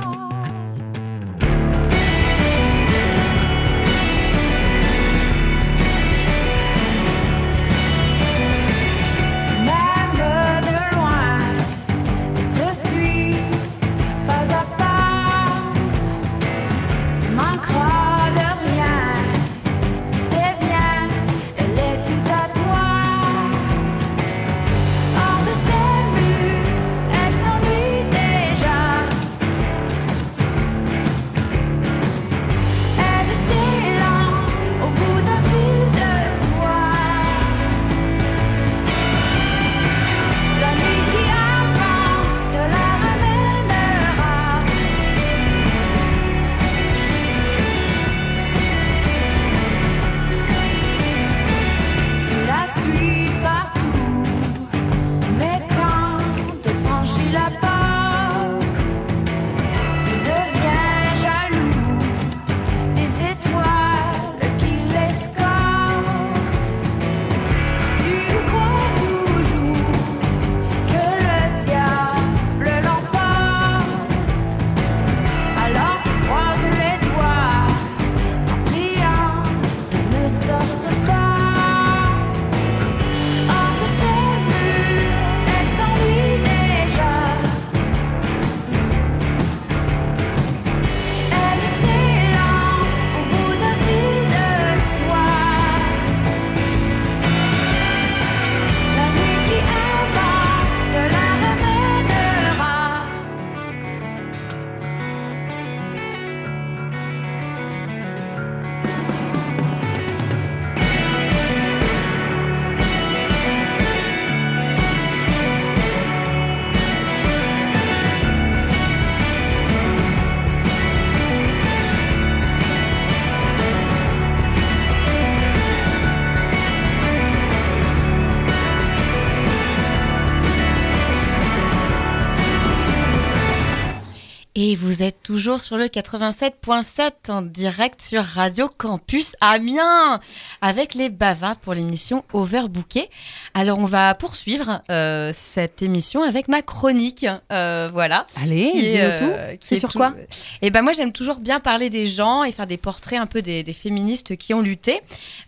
Toujours 135.31 135.61
sur 135.61 135.77
le 135.77 135.85
87.7 135.85 137.31
en 137.31 137.41
direct 137.41 138.01
sur 138.01 138.21
Radio 138.21 138.67
Campus 138.67 139.31
Amiens 139.39 140.19
avec 140.61 140.93
les 140.93 141.09
bavards 141.09 141.55
pour 141.57 141.73
l'émission 141.73 142.25
Overbooké. 142.33 143.09
Alors 143.53 143.79
on 143.79 143.85
va 143.85 144.13
poursuivre 144.13 144.81
euh, 144.91 145.31
cette 145.33 145.81
émission 145.83 146.21
avec 146.21 146.49
ma 146.49 146.61
chronique. 146.61 147.25
Euh, 147.53 147.87
voilà. 147.93 148.25
Allez, 148.43 148.71
Qui 148.73 148.85
est, 148.87 149.01
euh, 149.01 149.19
tout. 149.53 149.57
qui 149.61 149.67
C'est 149.69 149.75
est 149.75 149.79
sur 149.79 149.87
tout- 149.89 149.99
quoi? 149.99 150.13
Eh 150.61 150.69
ben 150.69 150.81
moi 150.81 150.91
j'aime 150.91 151.13
toujours 151.13 151.39
bien 151.39 151.61
parler 151.61 151.89
des 151.89 152.07
gens 152.07 152.43
et 152.43 152.51
faire 152.51 152.67
des 152.67 152.75
portraits 152.75 153.17
un 153.19 153.25
peu 153.25 153.41
des, 153.41 153.63
des 153.63 153.73
féministes 153.73 154.35
qui 154.35 154.53
ont 154.53 154.59
lutté. 154.61 154.99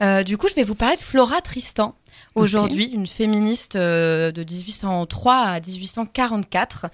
Euh, 0.02 0.24
du 0.24 0.38
coup 0.38 0.48
je 0.48 0.56
vais 0.56 0.64
vous 0.64 0.76
parler 0.76 0.96
de 0.96 1.02
Flora 1.02 1.42
Tristan. 1.42 1.94
Aujourd'hui, 2.36 2.86
une 2.86 3.06
féministe 3.06 3.76
euh, 3.76 4.32
de 4.32 4.44
1803 4.44 5.36
à 5.36 5.60
1844. 5.60 6.88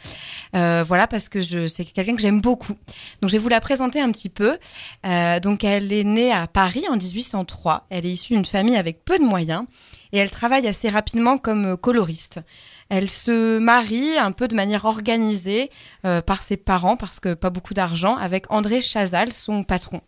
Euh, 0.55 0.83
voilà, 0.85 1.07
parce 1.07 1.29
que 1.29 1.41
c'est 1.41 1.85
quelqu'un 1.85 2.15
que 2.15 2.21
j'aime 2.21 2.41
beaucoup. 2.41 2.73
Donc, 3.21 3.29
je 3.29 3.37
vais 3.37 3.37
vous 3.37 3.49
la 3.49 3.61
présenter 3.61 4.01
un 4.01 4.11
petit 4.11 4.29
peu. 4.29 4.57
Euh, 5.05 5.39
donc, 5.39 5.63
elle 5.63 5.93
est 5.93 6.03
née 6.03 6.33
à 6.33 6.47
Paris 6.47 6.83
en 6.89 6.97
1803. 6.97 7.87
Elle 7.89 8.05
est 8.05 8.11
issue 8.11 8.33
d'une 8.33 8.45
famille 8.45 8.75
avec 8.75 9.05
peu 9.05 9.17
de 9.17 9.23
moyens 9.23 9.65
et 10.11 10.17
elle 10.17 10.29
travaille 10.29 10.67
assez 10.67 10.89
rapidement 10.89 11.37
comme 11.37 11.77
coloriste. 11.77 12.41
Elle 12.89 13.09
se 13.09 13.59
marie 13.59 14.17
un 14.17 14.31
peu 14.31 14.47
de 14.47 14.55
manière 14.55 14.85
organisée 14.85 15.69
par 16.01 16.41
ses 16.41 16.57
parents 16.57 16.97
parce 16.97 17.19
que 17.19 17.35
pas 17.35 17.51
beaucoup 17.51 17.75
d'argent 17.75 18.17
avec 18.17 18.51
André 18.51 18.81
Chazal, 18.81 19.31
son 19.31 19.63
patron. 19.63 20.01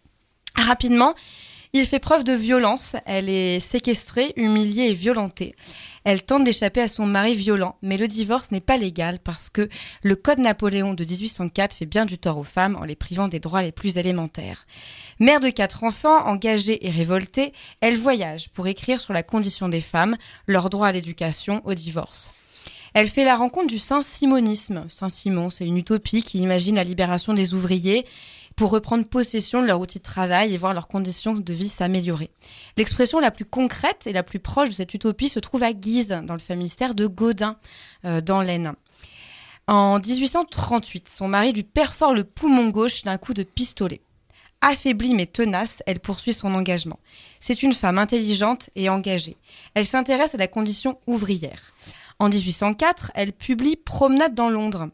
Rapidement, 0.56 1.14
il 1.74 1.86
fait 1.86 2.00
preuve 2.00 2.24
de 2.24 2.34
violence. 2.34 2.96
Elle 3.06 3.30
est 3.30 3.60
séquestrée, 3.60 4.34
humiliée 4.36 4.90
et 4.90 4.94
violentée. 4.94 5.56
Elle 6.04 6.24
tente 6.24 6.44
d'échapper 6.44 6.82
à 6.82 6.88
son 6.88 7.06
mari 7.06 7.36
violent, 7.36 7.76
mais 7.82 7.98
le 7.98 8.08
divorce 8.08 8.52
n'est 8.52 8.60
pas 8.60 8.78
légal 8.78 9.20
parce 9.24 9.50
que 9.50 9.70
le 10.02 10.16
Code 10.16 10.40
Napoléon 10.40 10.94
de 10.94 11.06
1804 11.06 11.76
fait 11.76 11.86
bien 11.86 12.06
du 12.06 12.18
tort 12.18 12.38
aux 12.38 12.44
femmes 12.44 12.76
en 12.76 12.86
les 12.86 12.96
privant 12.96 13.28
des 13.28 13.40
droits 13.40 13.62
les 13.62 13.72
plus 13.72 13.98
élémentaires. 13.98 14.66
Mère 15.20 15.40
de 15.40 15.50
quatre 15.50 15.84
enfants, 15.84 16.26
engagée 16.26 16.88
et 16.88 16.90
révoltée, 16.90 17.54
elle 17.82 17.98
voyage 17.98 18.50
pour 18.50 18.68
écrire 18.68 19.00
sur 19.00 19.14
la 19.14 19.22
condition 19.22 19.70
des 19.70 19.82
femmes, 19.82 20.18
leur 20.48 20.72
droit 20.72 20.88
à 20.88 20.92
l'éducation, 20.92 21.62
au 21.66 21.76
divorce. 21.76 22.32
Elle 22.94 23.08
fait 23.08 23.24
la 23.24 23.38
rencontre 23.38 23.68
du 23.68 23.80
Saint-Simonisme. 23.80 24.86
Saint-Simon, 24.90 25.50
c'est 25.50 25.66
une 25.66 25.78
utopie 25.78 26.24
qui 26.24 26.40
imagine 26.40 26.76
la 26.76 26.84
libération 26.84 27.34
des 27.34 27.54
ouvriers 27.54 28.06
pour 28.56 28.72
reprendre 28.72 29.08
possession 29.08 29.62
de 29.62 29.68
leur 29.68 29.80
outil 29.80 30.00
de 30.00 30.04
travail 30.04 30.54
et 30.54 30.58
voir 30.58 30.74
leurs 30.74 30.88
conditions 30.88 31.34
de 31.34 31.54
vie 31.54 31.70
s'améliorer. 31.70 32.30
L'expression 32.78 33.20
la 33.20 33.32
plus 33.32 33.46
concrète 33.46 34.08
et 34.08 34.14
la 34.14 34.24
plus 34.24 34.40
proche 34.40 34.70
de 34.70 34.74
cette 34.74 34.94
utopie 34.94 35.30
se 35.30 35.40
trouve 35.40 35.64
à 35.64 35.74
Guise, 35.74 36.22
dans 36.24 36.34
le 36.34 36.40
familistère 36.40 36.96
de 36.96 37.08
Gaudin, 37.08 37.58
euh, 38.06 38.22
dans 38.22 38.42
l'Aisne. 38.42 38.74
En 39.68 40.00
1838, 40.00 41.08
son 41.08 41.28
mari 41.28 41.54
lui 41.54 41.64
perfore 41.64 42.14
le 42.14 42.24
poumon 42.24 42.70
gauche 42.70 43.04
d'un 43.04 43.18
coup 43.18 43.34
de 43.34 43.44
pistolet. 43.44 44.02
Affaiblie 44.62 45.16
mais 45.16 45.26
tenace, 45.26 45.82
elle 45.88 46.00
poursuit 46.00 46.34
son 46.34 46.54
engagement. 46.54 47.00
C'est 47.40 47.64
une 47.64 47.74
femme 47.74 47.98
intelligente 47.98 48.70
et 48.76 48.90
engagée. 48.90 49.38
Elle 49.74 49.88
s'intéresse 49.88 50.36
à 50.36 50.38
la 50.38 50.48
condition 50.48 51.00
ouvrière. 51.08 51.74
En 52.20 52.30
1804, 52.30 53.12
elle 53.16 53.34
publie 53.34 53.76
Promenade 53.76 54.36
dans 54.36 54.50
Londres. 54.50 54.90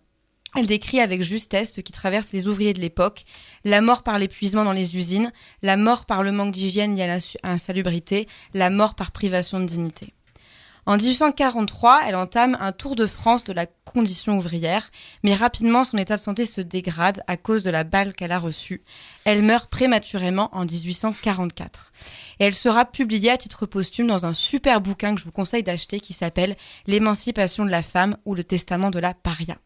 Elle 0.58 0.65
décrit 0.65 1.00
avec 1.02 1.22
justesse 1.22 1.76
ce 1.76 1.82
qui 1.82 1.91
traverse 1.91 2.32
les 2.34 2.48
ouvriers 2.48 2.74
de 2.74 2.80
l'époque, 2.80 3.26
la 3.63 3.80
mort 3.80 4.02
par 4.02 4.17
l'épuisement 4.17 4.65
dans 4.65 4.74
les 4.74 4.98
usines, 4.98 5.32
la 5.62 5.78
mort 5.78 6.08
par 6.08 6.24
le 6.24 6.32
manque 6.32 6.52
d'hygiène 6.52 6.96
lié 6.96 7.04
à 7.04 7.20
l'insalubrité, 7.43 8.26
la 8.56 8.72
mort 8.72 8.96
par 8.96 9.12
privation 9.12 9.60
de 9.60 9.65
dignité. 9.65 10.15
En 10.88 10.98
1843, 10.98 12.06
elle 12.08 12.15
entame 12.15 12.58
un 12.60 12.72
tour 12.72 12.96
de 12.96 13.06
France 13.06 13.43
de 13.43 13.54
la 13.54 13.67
condition 13.86 14.39
ouvrière, 14.39 14.89
mais 15.22 15.36
rapidement 15.36 15.84
son 15.84 16.00
état 16.00 16.15
de 16.15 16.22
santé 16.22 16.43
se 16.46 16.62
dégrade 16.62 17.22
à 17.28 17.38
cause 17.38 17.62
de 17.62 17.70
la 17.70 17.84
balle 17.84 18.15
qu'elle 18.15 18.32
a 18.32 18.39
reçue. 18.39 18.82
Elle 19.26 19.43
meurt 19.43 19.70
prématurément 19.70 20.50
en 20.54 20.65
1844. 20.65 21.91
Et 22.39 22.46
elle 22.46 22.56
sera 22.56 22.84
publiée 22.86 23.30
à 23.30 23.38
titre 23.38 23.67
posthume 23.67 24.08
dans 24.08 24.26
un 24.26 24.34
super 24.34 24.82
bouquin 24.82 25.13
que 25.13 25.20
je 25.20 25.26
vous 25.26 25.32
conseille 25.32 25.62
d'acheter 25.62 26.00
qui 26.00 26.13
s'appelle 26.13 26.56
L'émancipation 26.88 27.63
de 27.63 27.70
la 27.70 27.84
femme 27.84 28.17
ou 28.26 28.34
le 28.34 28.43
testament 28.43 28.89
de 28.89 28.98
la 28.98 29.13
paria. 29.13 29.58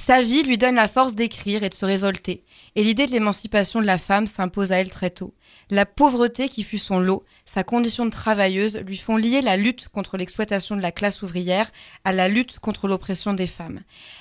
Sa 0.00 0.22
vie 0.22 0.42
lui 0.44 0.56
donne 0.56 0.76
la 0.76 0.88
force 0.88 1.14
d'écrire 1.14 1.62
et 1.62 1.68
de 1.68 1.74
se 1.74 1.84
révolter, 1.84 2.42
et 2.74 2.82
l'idée 2.82 3.06
de 3.06 3.12
l'émancipation 3.12 3.82
de 3.82 3.86
la 3.86 3.98
femme 3.98 4.26
s'impose 4.26 4.72
à 4.72 4.76
elle 4.76 4.88
très 4.88 5.10
tôt. 5.10 5.34
La 5.68 5.84
pauvreté 5.84 6.48
qui 6.48 6.62
fut 6.62 6.78
son 6.78 7.00
lot, 7.00 7.22
sa 7.44 7.64
condition 7.64 8.06
de 8.06 8.10
travailleuse, 8.10 8.78
lui 8.78 8.96
font 8.96 9.18
lier 9.18 9.42
la 9.42 9.58
lutte 9.58 9.90
contre 9.90 10.16
l'exploitation 10.16 10.74
de 10.74 10.80
la 10.80 10.90
classe 10.90 11.20
ouvrière 11.20 11.70
à 12.04 12.14
la 12.14 12.28
lutte 12.28 12.60
contre 12.60 12.88
l'oppression 12.88 13.34
des 13.34 13.46
femmes. 13.46 13.80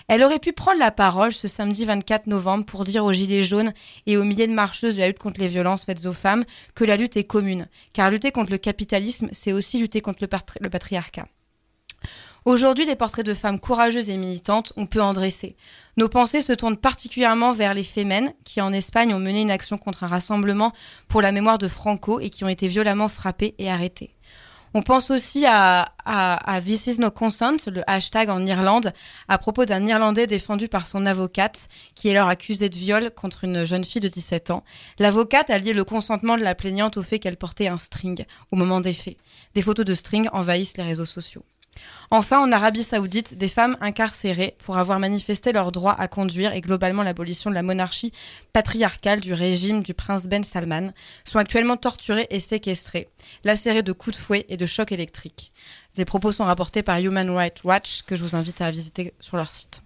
Elle 0.10 0.22
aurait 0.22 0.40
pu 0.40 0.52
prendre 0.52 0.80
la 0.80 0.92
parole 0.92 1.32
ce 1.32 1.48
samedi 1.48 1.86
24 1.86 2.28
novembre 2.28 2.66
pour 2.66 2.84
dire 2.84 3.06
aux 3.06 3.14
Gilets 3.14 3.46
jaunes 3.46 3.72
et 4.06 4.18
aux 4.18 4.26
milliers 4.26 4.48
de 4.48 4.54
marcheuses 4.54 4.96
de 4.96 5.00
la 5.00 5.08
lutte 5.08 5.20
contre 5.20 5.40
les 5.40 5.48
violences 5.48 5.86
faites 5.86 6.06
aux 6.06 6.12
femmes 6.12 6.44
que 6.76 6.84
la 6.84 6.98
lutte 6.98 7.16
est 7.16 7.24
commune, 7.24 7.70
car 7.94 8.12
lutter 8.12 8.32
contre 8.34 8.52
le 8.52 8.58
capitalisme, 8.58 9.30
c'est 9.32 9.54
aussi 9.54 9.80
lutter 9.80 10.02
contre 10.02 10.20
le, 10.22 10.28
le 10.60 10.70
patriarcat. 10.70 11.26
Aujourd'hui, 12.50 12.88
des 12.88 12.96
portraits 12.96 13.28
de 13.28 13.36
femmes 13.36 13.60
courageuses 13.60 14.10
et 14.10 14.18
militantes, 14.18 14.74
on 14.76 14.88
peut 14.88 15.04
en 15.04 15.14
dresser. 15.14 15.56
Nos 15.98 16.10
pensées 16.10 16.42
se 16.42 16.52
tournent 16.52 16.78
particulièrement 16.78 17.54
vers 17.54 17.76
les 17.76 17.84
Femen, 17.84 18.34
qui 18.44 18.60
en 18.60 18.74
Espagne 18.74 19.14
ont 19.14 19.20
mené 19.20 19.42
une 19.42 19.52
action 19.52 19.78
contre 19.78 20.04
un 20.04 20.08
rassemblement 20.08 20.74
pour 21.10 21.22
la 21.22 21.32
mémoire 21.32 21.60
de 21.60 21.68
Franco 21.68 22.20
et 22.20 22.32
qui 22.32 22.44
ont 22.44 22.50
été 22.50 22.66
violemment 22.66 23.08
frappées 23.08 23.54
et 23.60 23.70
arrêtées. 23.70 24.16
On 24.74 24.82
pense 24.82 25.12
aussi 25.12 25.46
à 25.46 25.92
This 26.66 26.88
is 26.88 27.00
no 27.00 27.12
consent, 27.12 27.68
le 27.68 27.84
hashtag 27.86 28.32
en 28.32 28.44
Irlande, 28.44 28.94
à 29.28 29.38
propos 29.38 29.66
d'un 29.66 29.86
Irlandais 29.86 30.26
défendu 30.26 30.70
par 30.70 30.88
son 30.88 31.06
avocate, 31.06 31.68
qui 31.94 32.08
est 32.08 32.18
alors 32.18 32.30
accusé 32.30 32.68
de 32.70 32.76
viol 32.76 33.12
contre 33.12 33.44
une 33.44 33.64
jeune 33.64 33.84
fille 33.84 34.02
de 34.02 34.08
17 34.08 34.50
ans. 34.50 34.64
L'avocate 34.98 35.52
a 35.52 35.60
lié 35.60 35.74
le 35.74 35.84
consentement 35.84 36.36
de 36.36 36.42
la 36.42 36.56
plaignante 36.56 36.98
au 36.98 37.04
fait 37.04 37.20
qu'elle 37.20 37.38
portait 37.38 37.68
un 37.68 37.78
string 37.78 38.26
au 38.50 38.56
moment 38.56 38.82
des 38.82 38.94
faits. 38.94 39.18
Des 39.54 39.62
photos 39.62 39.86
de 39.86 39.94
string 39.94 40.28
envahissent 40.34 40.78
les 40.78 40.84
réseaux 40.84 41.06
sociaux. 41.06 41.46
Enfin, 42.12 42.40
en 42.40 42.52
Arabie 42.52 42.84
Saoudite, 42.84 43.38
des 43.38 43.48
femmes 43.48 43.78
incarcérées 43.82 44.56
pour 44.60 44.78
avoir 44.78 45.00
manifesté 45.00 45.52
leur 45.52 45.72
droit 45.72 45.94
à 45.94 46.08
conduire 46.08 46.54
et 46.54 46.62
globalement 46.62 47.04
l'abolition 47.04 47.52
de 47.52 47.56
la 47.56 47.62
monarchie 47.62 48.12
patriarcale 48.52 49.22
du 49.22 49.34
régime 49.34 49.84
du 49.84 49.94
prince 49.94 50.26
Ben 50.26 50.44
Salman 50.44 50.92
sont 51.24 51.38
actuellement 51.38 51.78
torturées 51.78 52.28
et 52.32 52.40
séquestrées, 52.40 53.08
lacérées 53.44 53.84
de 53.84 53.92
coups 53.92 54.18
de 54.18 54.22
fouet 54.22 54.46
et 54.50 54.58
de 54.58 54.66
chocs 54.66 54.92
électriques. 54.92 55.52
Les 55.98 56.06
propos 56.06 56.32
sont 56.32 56.46
rapportés 56.46 56.82
par 56.82 56.98
Human 56.98 57.30
Rights 57.30 57.64
Watch 57.64 58.02
que 58.04 58.16
je 58.16 58.24
vous 58.24 58.36
invite 58.36 58.62
à 58.62 58.72
visiter 58.72 59.14
sur 59.20 59.38
leur 59.38 59.48
site. 59.48 59.82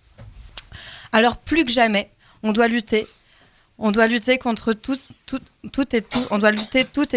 Alors 1.12 1.38
plus 1.38 1.66
que 1.66 1.72
jamais, 1.72 2.10
on 2.42 2.54
doit 2.54 2.68
lutter. 2.68 3.06
On 3.80 3.92
doit 3.92 4.08
lutter 4.08 4.38
contre 4.38 4.74
toutes 4.74 5.94
et 5.94 6.02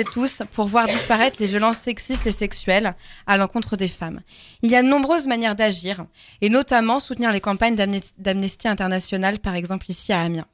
tous 0.05 0.43
pour 0.53 0.67
voir 0.67 0.87
disparaître 0.87 1.37
les 1.39 1.47
violences 1.47 1.77
sexistes 1.77 2.27
et 2.27 2.31
sexuelles 2.31 2.95
à 3.27 3.37
l'encontre 3.37 3.77
des 3.77 3.89
femmes. 3.89 4.23
Il 4.63 4.71
y 4.71 4.77
a 4.77 4.83
de 4.83 4.89
nombreuses 4.89 5.27
manières 5.27 5.55
d'agir, 5.55 6.07
et 6.41 6.49
notamment 6.49 6.99
soutenir 6.99 7.31
les 7.31 7.43
campagnes 7.43 7.77
d'Amnes- 7.77 8.01
d'Amnesty 8.19 8.69
International, 8.69 9.39
par 9.39 9.55
exemple 9.55 9.91
ici 9.91 10.13
à 10.13 10.23
Amiens. 10.23 10.47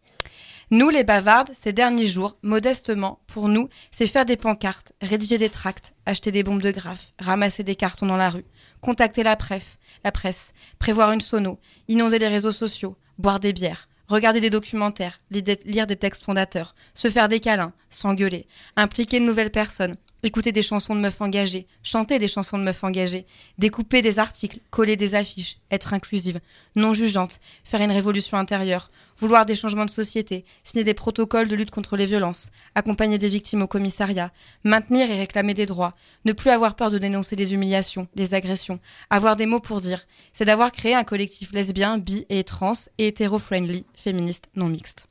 Nous, 0.71 0.89
les 0.89 1.05
bavardes, 1.05 1.51
ces 1.53 1.73
derniers 1.73 2.07
jours, 2.07 2.37
modestement, 2.43 3.21
pour 3.27 3.49
nous, 3.49 3.69
c'est 3.91 4.07
faire 4.07 4.25
des 4.25 4.39
pancartes, 4.39 4.95
rédiger 5.03 5.37
des 5.39 5.51
tracts, 5.51 5.93
acheter 6.07 6.33
des 6.33 6.43
bombes 6.43 6.63
de 6.63 6.71
graphes, 6.71 7.13
ramasser 7.21 7.63
des 7.63 7.77
cartons 7.77 8.07
dans 8.07 8.17
la 8.17 8.31
rue, 8.31 8.45
contacter 8.81 9.23
la 9.23 9.37
presse, 9.37 9.79
la 10.03 10.13
presse, 10.13 10.53
prévoir 10.79 11.13
une 11.13 11.21
sono, 11.21 11.61
inonder 11.89 12.19
les 12.19 12.29
réseaux 12.29 12.53
sociaux, 12.53 12.97
boire 13.19 13.39
des 13.39 13.53
bières, 13.53 13.87
regarder 14.13 14.41
des 14.41 14.51
documentaires, 14.51 15.21
lire 15.31 15.87
des 15.87 15.97
textes 15.97 16.23
fondateurs, 16.23 16.75
se 16.95 17.09
faire 17.09 17.29
des 17.29 17.41
câlins, 17.41 17.73
s'engueuler, 17.91 18.47
impliquer 18.77 19.19
de 19.19 19.25
nouvelles 19.25 19.51
personnes, 19.51 19.97
écouter 20.23 20.53
des 20.53 20.63
chansons 20.63 20.95
de 20.95 21.01
meufs 21.01 21.21
engagées, 21.21 21.67
chanter 21.83 22.19
des 22.19 22.29
chansons 22.29 22.59
de 22.59 22.63
meufs 22.63 22.85
engagées, 22.85 23.27
découper 23.59 24.03
des 24.03 24.19
articles, 24.19 24.61
coller 24.71 24.97
des 24.97 25.15
affiches, 25.15 25.59
être 25.71 25.95
inclusive, 25.95 26.41
non 26.77 26.95
jugeante, 26.95 27.41
faire 27.65 27.81
une 27.81 27.91
révolution 27.91 28.37
intérieure, 28.37 28.91
vouloir 29.19 29.47
des 29.47 29.57
changements 29.57 29.85
de 29.85 29.91
société, 29.91 30.45
signer 30.63 30.85
des 30.85 30.95
protocoles 30.95 31.49
de 31.49 31.57
lutte 31.57 31.73
contre 31.73 31.97
les 31.97 32.07
violences, 32.07 32.53
accompagner 32.75 33.19
des 33.19 33.29
victimes 33.29 33.63
au 33.63 33.67
commissariat, 33.67 34.33
maintenir 34.65 35.11
et 35.11 35.19
réclamer 35.19 35.55
des 35.55 35.67
droits, 35.67 35.95
ne 36.25 36.33
plus 36.33 36.51
avoir 36.51 36.77
peur 36.77 36.91
de 36.91 36.99
dénoncer 36.99 37.35
les 37.35 37.55
humiliations, 37.55 38.07
les 38.15 38.35
agressions, 38.35 38.79
avoir 39.11 39.37
des 39.37 39.47
mots 39.47 39.61
pour 39.61 39.81
dire, 39.81 40.07
c'est 40.33 40.45
d'avoir 40.45 40.71
créé 40.71 40.95
un 40.95 41.05
collectif 41.05 41.53
lesbien, 41.53 41.99
bi 41.99 42.27
et 42.29 42.45
trans 42.45 42.73
et 42.99 43.09
hétéro-friendly, 43.09 43.85
féministe, 43.95 44.51
non 44.55 44.69
mixte. 44.69 45.09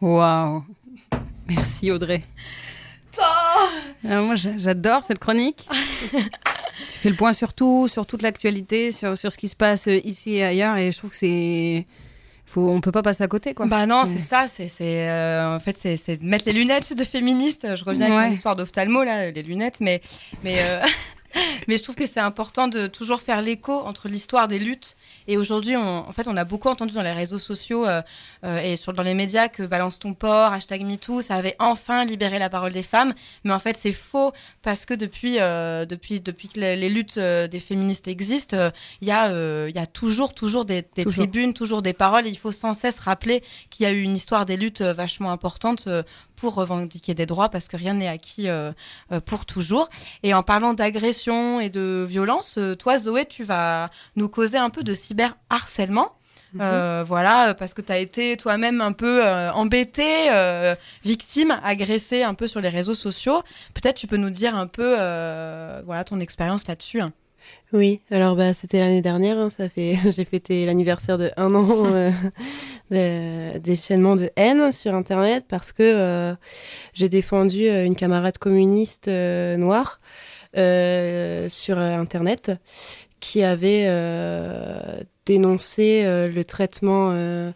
Waouh. 0.00 0.64
Merci 1.46 1.90
Audrey. 1.90 2.22
Ah, 4.08 4.20
moi 4.22 4.36
j'a- 4.36 4.56
j'adore 4.56 5.04
cette 5.04 5.18
chronique. 5.18 5.66
tu 6.12 6.98
fais 6.98 7.10
le 7.10 7.16
point 7.16 7.32
sur 7.32 7.52
tout, 7.54 7.88
sur 7.88 8.06
toute 8.06 8.22
l'actualité, 8.22 8.90
sur, 8.90 9.16
sur 9.16 9.32
ce 9.32 9.38
qui 9.38 9.48
se 9.48 9.56
passe 9.56 9.88
euh, 9.88 10.00
ici 10.04 10.36
et 10.36 10.44
ailleurs 10.44 10.76
et 10.76 10.92
je 10.92 10.98
trouve 10.98 11.10
que 11.10 11.16
c'est 11.16 11.86
faut 12.46 12.68
on 12.68 12.80
peut 12.82 12.92
pas 12.92 13.02
passer 13.02 13.24
à 13.24 13.28
côté 13.28 13.54
quoi. 13.54 13.66
Bah 13.66 13.86
non, 13.86 14.04
c'est 14.04 14.18
ça, 14.18 14.46
c'est 14.48 14.68
euh, 14.82 15.56
en 15.56 15.60
fait 15.60 15.76
c'est 15.78 16.22
mettre 16.22 16.44
les 16.46 16.52
lunettes 16.52 16.94
de 16.96 17.04
féministe. 17.04 17.66
Je 17.74 17.84
reviens 17.84 18.10
Ouais. 18.10 18.28
mon 18.28 18.32
histoire 18.34 18.56
d'ophtalmo 18.56 19.02
là, 19.02 19.30
les 19.30 19.42
lunettes, 19.42 19.80
mais 19.80 20.00
mais 20.42 20.56
euh, 20.58 20.80
Mais 21.66 21.76
je 21.78 21.82
trouve 21.82 21.96
que 21.96 22.06
c'est 22.06 22.20
important 22.20 22.68
de 22.68 22.86
toujours 22.86 23.20
faire 23.20 23.42
l'écho 23.42 23.72
entre 23.72 24.06
l'histoire 24.06 24.46
des 24.46 24.60
luttes. 24.60 24.96
Et 25.26 25.36
aujourd'hui, 25.36 25.76
on- 25.76 26.08
en 26.08 26.12
fait, 26.12 26.28
on 26.28 26.36
a 26.36 26.44
beaucoup 26.44 26.68
entendu 26.68 26.92
dans 26.92 27.02
les 27.02 27.12
réseaux 27.12 27.38
sociaux 27.38 27.86
euh, 27.86 28.02
euh, 28.44 28.58
et 28.58 28.76
sur, 28.76 28.92
dans 28.92 29.02
les 29.02 29.14
médias 29.14 29.48
que 29.48 29.62
Balance 29.62 29.98
ton 29.98 30.14
port, 30.14 30.52
hashtag 30.52 30.82
MeToo, 30.82 31.22
ça 31.22 31.34
avait 31.36 31.56
enfin 31.58 32.04
libéré 32.04 32.38
la 32.38 32.50
parole 32.50 32.72
des 32.72 32.82
femmes. 32.82 33.14
Mais 33.44 33.52
en 33.52 33.58
fait, 33.58 33.76
c'est 33.76 33.92
faux 33.92 34.32
parce 34.62 34.84
que 34.86 34.94
depuis, 34.94 35.36
euh, 35.40 35.86
depuis, 35.86 36.20
depuis 36.20 36.48
que 36.48 36.60
les, 36.60 36.76
les 36.76 36.88
luttes 36.88 37.18
des 37.18 37.60
féministes 37.60 38.08
existent, 38.08 38.70
il 39.00 39.08
y, 39.08 39.10
a, 39.10 39.28
il 39.68 39.74
y 39.74 39.78
a 39.78 39.86
toujours, 39.86 40.34
toujours 40.34 40.64
des, 40.64 40.82
des 40.94 41.04
Toujours. 41.04 41.24
tribunes, 41.24 41.54
toujours 41.54 41.82
des 41.82 41.92
paroles. 41.92 42.26
Et 42.26 42.30
il 42.30 42.38
faut 42.38 42.52
sans 42.52 42.74
cesse 42.74 42.98
rappeler 43.00 43.42
qu'il 43.70 43.84
y 43.84 43.86
a 43.86 43.92
eu 43.92 44.02
une 44.02 44.16
histoire 44.16 44.44
des 44.44 44.56
luttes 44.56 44.82
vachement 44.82 45.30
importante 45.32 45.88
pour 46.36 46.54
revendiquer 46.54 47.14
des 47.14 47.26
droits 47.26 47.48
parce 47.48 47.68
que 47.68 47.76
rien 47.76 47.94
n'est 47.94 48.08
acquis 48.08 48.48
euh, 48.48 48.72
pour 49.24 49.46
toujours. 49.46 49.88
Et 50.22 50.34
en 50.34 50.42
parlant 50.42 50.74
d'agression 50.74 51.60
et 51.60 51.70
de 51.70 52.04
violence, 52.06 52.58
toi, 52.78 52.98
Zoé, 52.98 53.24
tu 53.26 53.44
vas 53.44 53.90
nous 54.16 54.28
causer 54.28 54.58
un 54.58 54.70
peu 54.70 54.82
de 54.82 54.94
cyberharcèlement. 55.14 56.10
Euh, 56.60 57.02
voilà, 57.04 57.52
parce 57.54 57.74
que 57.74 57.82
tu 57.82 57.90
as 57.90 57.98
été 57.98 58.36
toi-même 58.36 58.80
un 58.80 58.92
peu 58.92 59.26
euh, 59.26 59.50
embêtée, 59.52 60.30
euh, 60.30 60.76
victime, 61.04 61.58
agressée 61.64 62.22
un 62.22 62.34
peu 62.34 62.46
sur 62.46 62.60
les 62.60 62.68
réseaux 62.68 62.94
sociaux. 62.94 63.42
Peut-être 63.74 63.96
tu 63.96 64.06
peux 64.06 64.16
nous 64.18 64.30
dire 64.30 64.54
un 64.54 64.68
peu 64.68 64.94
euh, 65.00 65.82
voilà, 65.84 66.04
ton 66.04 66.20
expérience 66.20 66.68
là-dessus. 66.68 67.00
hein. 67.00 67.12
Oui, 67.72 68.00
alors 68.12 68.36
bah 68.36 68.54
c'était 68.54 68.78
l'année 68.78 69.02
dernière, 69.02 69.36
hein, 69.36 69.50
ça 69.50 69.68
fait 69.68 69.96
j'ai 70.10 70.24
fêté 70.24 70.64
l'anniversaire 70.64 71.18
de 71.18 71.30
un 71.36 71.54
an 71.56 71.66
euh, 72.92 73.58
déchaînement 73.58 74.14
de 74.14 74.30
haine 74.36 74.70
sur 74.70 74.94
internet 74.94 75.44
parce 75.48 75.72
que 75.72 75.82
euh, 75.82 76.34
j'ai 76.94 77.08
défendu 77.08 77.66
euh, 77.66 77.84
une 77.84 77.96
camarade 77.96 78.38
communiste 78.38 79.08
euh, 79.08 79.56
noire 79.56 80.00
sur 81.50 81.78
internet 81.78 82.52
qui 83.24 83.42
avait 83.42 83.86
euh, 83.86 85.00
dénoncé 85.24 86.02
euh, 86.04 86.28
le 86.28 86.44
traitement 86.44 87.08
euh, 87.12 87.52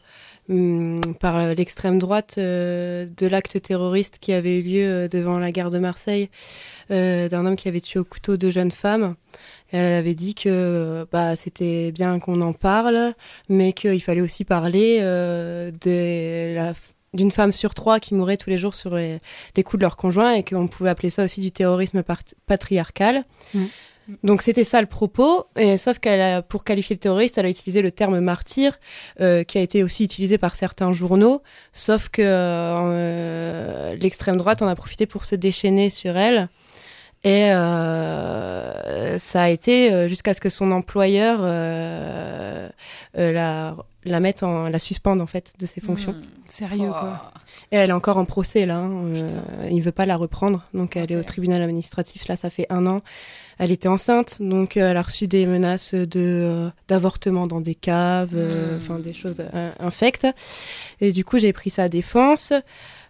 hum, 0.49 1.15
par 1.21 1.55
l'extrême 1.55 1.99
droite 1.99 2.39
de 2.39 3.27
l'acte 3.27 3.61
terroriste 3.61 4.17
qui 4.19 4.33
avait 4.33 4.61
eu 4.61 4.63
lieu 4.63 5.09
devant 5.11 5.39
la 5.39 5.53
gare 5.53 5.69
de 5.69 5.79
Marseille 5.79 6.31
d'un 6.89 7.45
homme 7.45 7.57
qui 7.57 7.69
avait 7.69 7.83
tué 7.83 8.01
au 8.01 8.05
couteau 8.05 8.39
deux 8.39 8.51
jeunes 8.51 8.71
femmes. 8.71 9.15
Elle 9.73 9.93
avait 9.93 10.15
dit 10.15 10.35
que 10.35 11.07
bah, 11.13 11.37
c'était 11.37 11.93
bien 11.93 12.19
qu'on 12.19 12.41
en 12.41 12.55
parle, 12.55 13.13
mais 13.51 13.75
qu'il 13.75 14.03
fallait 14.03 14.23
aussi 14.23 14.47
parler 14.47 15.01
de 15.01 16.73
d'une 17.15 17.31
femme 17.31 17.53
sur 17.53 17.75
trois 17.75 18.01
qui 18.01 18.15
mourait 18.15 18.37
tous 18.37 18.51
les 18.51 18.59
jours 18.59 18.75
sur 18.75 18.95
les, 18.95 19.21
coups 19.57 19.79
de 19.79 19.83
leur 19.83 19.97
conjoint 19.97 20.33
et 20.33 20.45
qu'on 20.45 20.69
pouvait 20.69 20.91
appeler 20.91 21.11
ça 21.11 21.25
aussi 21.25 21.41
du 21.41 21.53
terrorisme 21.53 22.03
patriarcal. 22.47 23.25
Mm. 23.55 23.65
Donc 24.23 24.41
c'était 24.43 24.65
ça 24.65 24.81
le 24.81 24.87
propos, 24.87 25.45
et 25.57 25.77
sauf 25.77 25.99
qu'elle 25.99 26.21
a, 26.23 26.41
pour 26.43 26.65
qualifier 26.65 26.97
le 26.97 27.01
terroriste, 27.01 27.37
elle 27.37 27.45
a 27.47 27.51
utilisé 27.51 27.83
le 27.83 27.91
terme 27.91 28.21
martyr, 28.21 28.79
euh, 29.21 29.45
qui 29.45 29.59
a 29.59 29.61
été 29.61 29.83
aussi 29.83 30.05
utilisé 30.05 30.39
par 30.39 30.55
certains 30.55 30.93
journaux, 30.95 31.43
sauf 31.73 32.09
que 32.09 32.23
euh, 32.25 33.95
l'extrême 33.97 34.39
droite 34.39 34.63
en 34.63 34.67
a 34.67 34.75
profité 34.75 35.05
pour 35.07 35.25
se 35.27 35.35
déchaîner 35.35 35.91
sur 35.91 36.17
elle. 36.17 36.49
Et 37.25 37.53
euh, 37.53 39.19
ça 39.19 39.43
a 39.43 39.49
été 39.49 40.09
jusqu'à 40.09 40.35
ce 40.35 40.41
que 40.41 40.49
son 40.49 40.71
employeur 40.71 41.41
la, 43.15 43.75
la 44.05 44.21
mette 44.21 44.43
en, 44.43 44.69
la 44.69 44.79
suspende 44.79 45.21
en 45.21 45.27
fait 45.27 45.53
de 45.59 45.67
ses 45.67 45.81
fonctions. 45.81 46.15
Sérieux, 46.45 46.91
Oh. 46.91 46.99
quoi. 46.99 47.33
Et 47.73 47.77
elle 47.77 47.91
est 47.91 47.95
encore 47.95 48.19
en 48.19 48.25
procès 48.25 48.65
là. 48.67 48.77
hein, 48.77 49.11
il 49.71 49.83
veut 49.83 49.93
pas 49.93 50.07
la 50.07 50.17
reprendre, 50.17 50.63
donc 50.73 50.97
elle 50.97 51.11
est 51.13 51.17
au 51.17 51.23
tribunal 51.25 51.61
administratif. 51.61 52.29
Là, 52.29 52.37
ça 52.37 52.51
fait 52.51 52.67
un 52.71 52.87
an. 52.87 53.01
Elle 53.59 53.73
était 53.73 53.89
enceinte, 53.89 54.37
donc 54.41 54.77
euh, 54.77 54.91
elle 54.91 54.97
a 54.97 55.03
reçu 55.03 55.27
des 55.27 55.47
menaces 55.47 55.95
de 55.95 56.07
euh, 56.17 56.69
d'avortement 56.87 57.47
dans 57.47 57.61
des 57.61 57.75
caves, 57.75 58.33
euh, 58.35 58.49
Mm. 58.49 58.77
enfin 58.81 58.99
des 59.01 59.13
choses 59.13 59.43
infectes. 59.81 60.27
Et 61.01 61.13
du 61.13 61.25
coup, 61.25 61.39
j'ai 61.39 61.53
pris 61.53 61.71
sa 61.71 61.89
défense. 61.89 62.53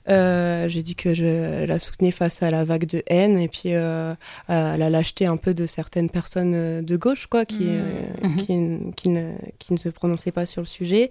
Euh, 0.08 0.68
j'ai 0.68 0.82
dit 0.82 0.94
que 0.94 1.14
je 1.14 1.64
la 1.66 1.78
soutenais 1.78 2.10
face 2.10 2.42
à 2.42 2.50
la 2.50 2.64
vague 2.64 2.86
de 2.86 3.02
haine 3.08 3.38
et 3.38 3.48
puis 3.48 3.74
euh, 3.74 4.14
à 4.48 4.78
la 4.78 4.88
lâcheté 4.88 5.26
un 5.26 5.36
peu 5.36 5.52
de 5.54 5.66
certaines 5.66 6.08
personnes 6.08 6.54
euh, 6.54 6.80
de 6.82 6.96
gauche 6.96 7.26
quoi 7.26 7.44
qui, 7.44 7.64
Mhm. 7.64 7.76
euh, 7.78 8.26
Mhm. 8.28 8.36
qui, 8.36 8.92
qui 8.96 9.08
ne, 9.10 9.32
qui 9.58 9.72
ne 9.74 9.78
se 9.78 9.88
prononçaient 9.90 10.32
pas 10.32 10.46
sur 10.46 10.62
le 10.62 10.66
sujet 10.66 11.10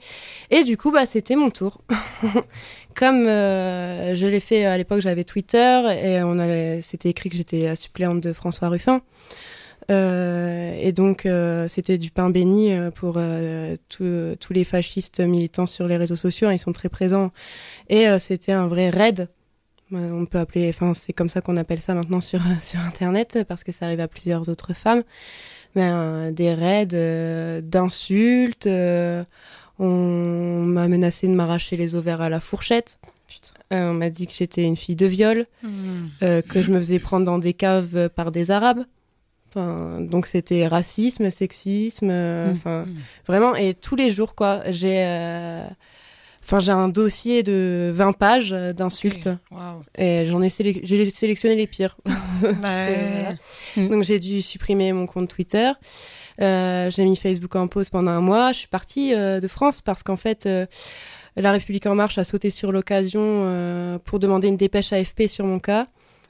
et 0.50 0.64
du 0.64 0.78
coup 0.78 0.92
bah 0.92 1.06
c'était 1.06 1.36
mon 1.36 1.50
tour 1.52 1.82
comme 2.96 3.28
euh, 3.28 4.16
je 4.16 4.26
l'ai 4.28 4.40
fait 4.40 4.66
à 4.66 4.78
l'époque 4.78 5.02
j'avais 5.02 5.24
Twitter 5.24 5.82
et 6.04 6.24
on 6.24 6.40
avait 6.40 6.82
c'était 6.82 7.10
écrit 7.10 7.30
que 7.30 7.36
j'étais 7.38 7.62
la 7.62 7.76
suppléante 7.76 8.22
de 8.22 8.34
François 8.34 8.70
Ruffin 8.70 9.02
et 9.90 10.92
donc 10.92 11.26
euh, 11.26 11.68
c'était 11.68 11.98
du 11.98 12.12
pain 12.12 12.30
béni 12.30 12.74
euh, 12.74 12.92
pour 12.92 13.16
euh, 13.18 13.76
tous- 13.90 14.54
les 14.54 14.64
fascistes 14.64 15.20
militants 15.22 15.66
sur 15.66 15.88
les 15.88 15.98
réseaux 15.98 16.16
sociaux 16.16 16.48
hein, 16.50 16.54
ils 16.54 16.60
sont 16.60 16.74
très 16.74 16.90
présents. 16.90 17.32
Et 17.90 18.08
euh, 18.08 18.20
c'était 18.20 18.52
un 18.52 18.68
vrai 18.68 18.90
raid. 18.90 19.30
Euh, 19.94 20.12
on 20.12 20.26
peut 20.26 20.40
appeler 20.40 20.68
enfin 20.68 20.94
c'est 20.94 21.14
comme 21.14 21.30
ça 21.30 21.40
qu'on 21.40 21.56
appelle 21.56 21.80
ça 21.80 21.94
maintenant 21.94 22.20
sur 22.20 22.42
sur 22.60 22.80
internet 22.82 23.40
parce 23.48 23.64
que 23.64 23.72
ça 23.72 23.86
arrive 23.86 24.02
à 24.02 24.08
plusieurs 24.10 24.50
autres 24.50 24.74
femmes. 24.74 25.04
Mais 25.76 25.90
euh, 25.90 26.32
des 26.32 26.54
raids 26.54 26.88
euh, 26.94 27.62
d'insultes 27.62 28.68
euh, 28.68 29.24
on 29.80 30.64
m'a 30.66 30.88
menacé 30.88 31.28
de 31.28 31.34
m'arracher 31.34 31.78
les 31.78 31.94
ovaires 31.96 32.20
à 32.22 32.30
la 32.30 32.40
fourchette. 32.40 33.00
Euh, 33.74 33.92
on 33.92 33.94
m'a 33.94 34.10
dit 34.10 34.26
que 34.28 34.34
j'étais 34.34 34.64
une 34.64 34.78
fille 34.78 34.96
de 34.96 35.06
viol 35.06 35.46
euh, 36.24 36.42
que 36.42 36.62
je 36.62 36.72
me 36.72 36.80
faisais 36.80 37.00
prendre 37.00 37.26
dans 37.26 37.38
des 37.38 37.54
caves 37.54 37.96
euh, 37.96 38.10
par 38.10 38.32
des 38.32 38.50
arabes 38.50 38.84
Enfin, 39.58 40.02
donc 40.02 40.28
c'était 40.28 40.68
racisme, 40.68 41.30
sexisme, 41.32 42.10
euh, 42.12 42.48
Mm. 42.50 42.52
enfin 42.54 42.86
vraiment 43.26 43.56
et 43.56 43.74
tous 43.74 43.96
les 43.96 44.12
jours 44.12 44.36
quoi. 44.36 44.62
J'ai, 44.70 45.04
euh, 45.04 45.66
enfin 46.44 46.60
j'ai 46.60 46.72
un 46.72 46.90
dossier 46.90 47.42
de 47.42 47.92
20 47.94 48.14
pages 48.14 48.52
d'insultes 48.52 49.30
et 49.98 50.26
j'en 50.26 50.42
ai, 50.44 50.50
j'ai 50.50 51.10
sélectionné 51.10 51.56
les 51.56 51.66
pires. 51.68 51.98
Ouais. 52.64 53.30
Mm. 53.78 53.88
Donc 53.90 54.04
j'ai 54.04 54.20
dû 54.20 54.42
supprimer 54.44 54.94
mon 54.94 55.08
compte 55.08 55.28
Twitter. 55.30 55.72
Euh, 56.40 56.92
j'ai 56.92 57.04
mis 57.04 57.16
Facebook 57.16 57.56
en 57.56 57.68
pause 57.68 57.90
pendant 57.90 58.12
un 58.12 58.22
mois. 58.22 58.52
Je 58.52 58.60
suis 58.60 58.68
partie 58.68 59.16
de 59.16 59.48
France 59.48 59.82
parce 59.82 60.04
qu'en 60.04 60.18
fait, 60.18 60.48
la 61.36 61.52
République 61.52 61.88
en 61.88 61.96
marche 61.96 62.20
a 62.20 62.24
sauté 62.24 62.52
sur 62.52 62.72
l'occasion 62.72 64.00
pour 64.06 64.20
demander 64.20 64.50
une 64.50 64.58
dépêche 64.58 64.94
AFP 64.94 65.24
sur 65.28 65.46
mon 65.46 65.58
cas. 65.60 65.88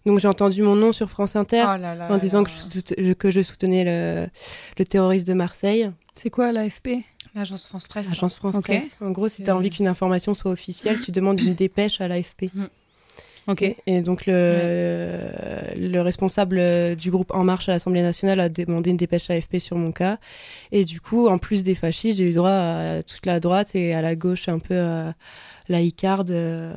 Donc 0.07 0.19
j'ai 0.19 0.27
entendu 0.27 0.61
mon 0.63 0.75
nom 0.75 0.91
sur 0.93 1.09
France 1.09 1.35
Inter 1.35 1.63
Oh 1.67 1.77
là 1.79 1.93
là 1.93 2.07
en 2.07 2.13
là 2.13 2.17
disant 2.17 2.39
là. 2.39 2.45
que 2.45 2.49
je, 2.49 2.55
soute- 2.57 3.13
que 3.15 3.29
je 3.29 3.41
soutenais 3.43 3.83
le, 3.83 4.27
le 4.79 4.85
terroriste 4.85 5.27
de 5.27 5.33
Marseille, 5.33 5.91
C'est 6.15 6.29
quoi 6.31 6.51
l'AFP 6.51 6.89
L'agence 7.35 7.67
France 7.67 7.87
Presse. 7.87 8.07
Agence 8.11 8.35
France 8.35 8.55
Ok. 8.55 8.63
Presse. 8.63 8.97
En 9.01 9.11
gros, 9.11 9.27
si 9.29 9.43
tu 9.43 9.49
as 9.51 9.55
envie 9.55 9.69
qu'une 9.69 9.87
information 9.87 10.33
soit 10.33 10.49
officielle, 10.49 10.99
tu 11.01 11.11
demandes 11.11 11.39
une 11.39 11.53
dépêche 11.53 12.01
à 12.01 12.07
l'AFP. 12.07 12.45
Ok. 13.47 13.61
Et, 13.61 13.75
et 13.85 14.01
donc 14.01 14.25
le, 14.25 15.19
le 15.77 15.99
responsable 16.01 16.95
du 16.95 17.11
groupe 17.11 17.31
En 17.33 17.43
Marche 17.43 17.69
à 17.69 17.73
l'Assemblée 17.73 18.01
nationale 18.01 18.39
a 18.39 18.49
demandé 18.49 18.89
une 18.89 18.97
dépêche 18.97 19.29
AFP 19.29 19.57
sur 19.59 19.77
mon 19.77 19.91
cas. 19.91 20.17
Et 20.71 20.83
du 20.83 20.99
coup, 20.99 21.27
en 21.27 21.37
plus 21.37 21.63
des 21.63 21.75
fascistes, 21.75 22.17
j'ai 22.17 22.29
eu 22.29 22.33
droit 22.33 22.49
à 22.49 23.03
toute 23.03 23.25
la 23.25 23.39
droite 23.39 23.75
et 23.75 23.93
à 23.93 24.01
la 24.01 24.15
gauche 24.15 24.49
un 24.49 24.59
peu 24.59 24.77
à 24.79 25.13
la 25.69 25.81
Icarde 25.81 26.31
euh, 26.31 26.73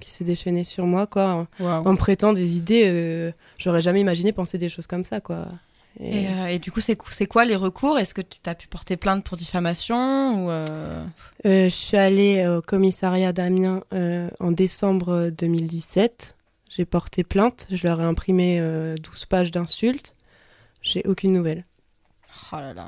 qui 0.00 0.10
s'est 0.10 0.24
déchaînée 0.24 0.64
sur 0.64 0.86
moi, 0.86 1.06
quoi, 1.06 1.26
en, 1.32 1.46
Waouh. 1.60 1.86
en 1.88 1.92
me 1.92 1.96
prêtant 1.96 2.32
des 2.32 2.56
idées. 2.56 2.84
euh, 2.86 3.32
J'aurais 3.58 3.80
jamais 3.80 4.00
imaginé 4.00 4.32
penser 4.32 4.58
des 4.58 4.68
choses 4.68 4.86
comme 4.86 5.04
ça, 5.04 5.20
quoi. 5.20 5.46
Et- 5.98 6.24
Et, 6.24 6.28
euh, 6.28 6.46
et 6.48 6.58
du 6.58 6.70
coup, 6.70 6.80
c'est 6.80 6.98
c'est 7.08 7.24
quoi 7.26 7.44
les 7.46 7.56
recours? 7.56 7.98
Est-ce 7.98 8.12
que 8.12 8.20
tu 8.20 8.38
as 8.44 8.54
pu 8.54 8.68
porter 8.68 8.96
plainte 8.98 9.24
pour 9.24 9.36
diffamation 9.38 10.44
ou 10.44 10.50
euh, 10.50 10.64
Euh, 11.46 11.64
je 11.64 11.74
suis 11.74 11.96
allée 11.96 12.46
au 12.46 12.60
commissariat 12.60 13.32
d'Amiens 13.32 13.82
en 14.40 14.50
décembre 14.52 15.30
2017. 15.38 16.36
J'ai 16.68 16.84
porté 16.84 17.24
plainte. 17.24 17.66
Je 17.70 17.86
leur 17.86 18.00
ai 18.02 18.04
imprimé 18.04 18.58
euh, 18.60 18.96
12 18.96 19.24
pages 19.24 19.50
d'insultes. 19.50 20.12
J'ai 20.82 21.02
aucune 21.06 21.32
nouvelle. 21.32 21.64
Oh 22.52 22.56
là 22.56 22.74
là. 22.74 22.84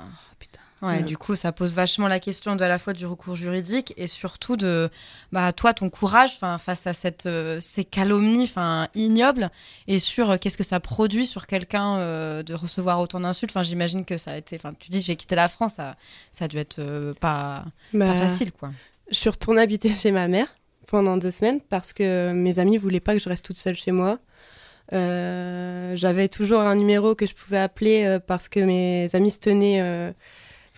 Ouais, 0.81 1.03
du 1.03 1.19
coup, 1.19 1.35
ça 1.35 1.51
pose 1.51 1.75
vachement 1.75 2.07
la 2.07 2.21
question 2.21 2.55
de 2.55 2.63
à 2.63 2.69
la 2.69 2.79
fois 2.79 2.93
du 2.93 3.05
recours 3.05 3.35
juridique 3.35 3.93
et 3.97 4.07
surtout 4.07 4.57
de 4.57 4.91
bah, 5.33 5.53
toi, 5.53 5.75
ton 5.75 5.91
courage 5.91 6.39
face 6.39 6.87
à 6.87 6.93
cette, 6.93 7.27
euh, 7.27 7.59
ces 7.61 7.85
calomnies 7.85 8.51
ignobles 8.95 9.51
et 9.89 9.99
sur 9.99 10.31
euh, 10.31 10.37
qu'est-ce 10.37 10.57
que 10.57 10.65
ça 10.65 10.79
produit 10.79 11.27
sur 11.27 11.49
quelqu'un 11.49 11.97
euh, 11.97 12.43
de 12.45 12.55
recevoir 12.55 13.01
autant 13.01 13.19
d'insultes. 13.19 13.53
J'imagine 13.63 14.05
que 14.05 14.17
ça 14.17 14.33
a 14.33 14.37
été. 14.37 14.61
Tu 14.79 14.91
dis, 14.91 15.01
j'ai 15.01 15.17
quitté 15.17 15.35
la 15.35 15.49
France, 15.49 15.75
ça, 15.75 15.97
ça 16.31 16.45
a 16.45 16.49
dû 16.49 16.59
être 16.59 16.79
euh, 16.79 17.13
pas, 17.21 17.65
Bah, 17.93 18.07
pas 18.07 18.15
facile, 18.15 18.53
quoi. 18.53 18.71
Je 19.11 19.17
suis 19.17 19.31
retournée 19.31 19.63
habiter 19.63 19.89
chez 19.89 20.13
ma 20.13 20.29
mère 20.29 20.55
pendant 20.87 21.17
deux 21.17 21.33
semaines 21.33 21.61
parce 21.61 21.93
que 21.93 22.33
mes 22.33 22.61
amis 22.61 22.77
voulaient 22.77 23.01
pas 23.01 23.15
que 23.15 23.21
je 23.21 23.29
reste 23.29 23.45
toute 23.45 23.57
seule 23.57 23.75
chez 23.75 23.91
moi. 23.91 24.19
J'avais 24.93 26.29
toujours 26.29 26.61
un 26.61 26.77
numéro 26.77 27.15
que 27.17 27.27
je 27.27 27.35
pouvais 27.35 27.59
appeler 27.59 28.19
parce 28.27 28.49
que 28.49 28.61
mes 28.61 29.09
amis 29.15 29.33
se 29.33 29.41
tenaient. 29.41 30.15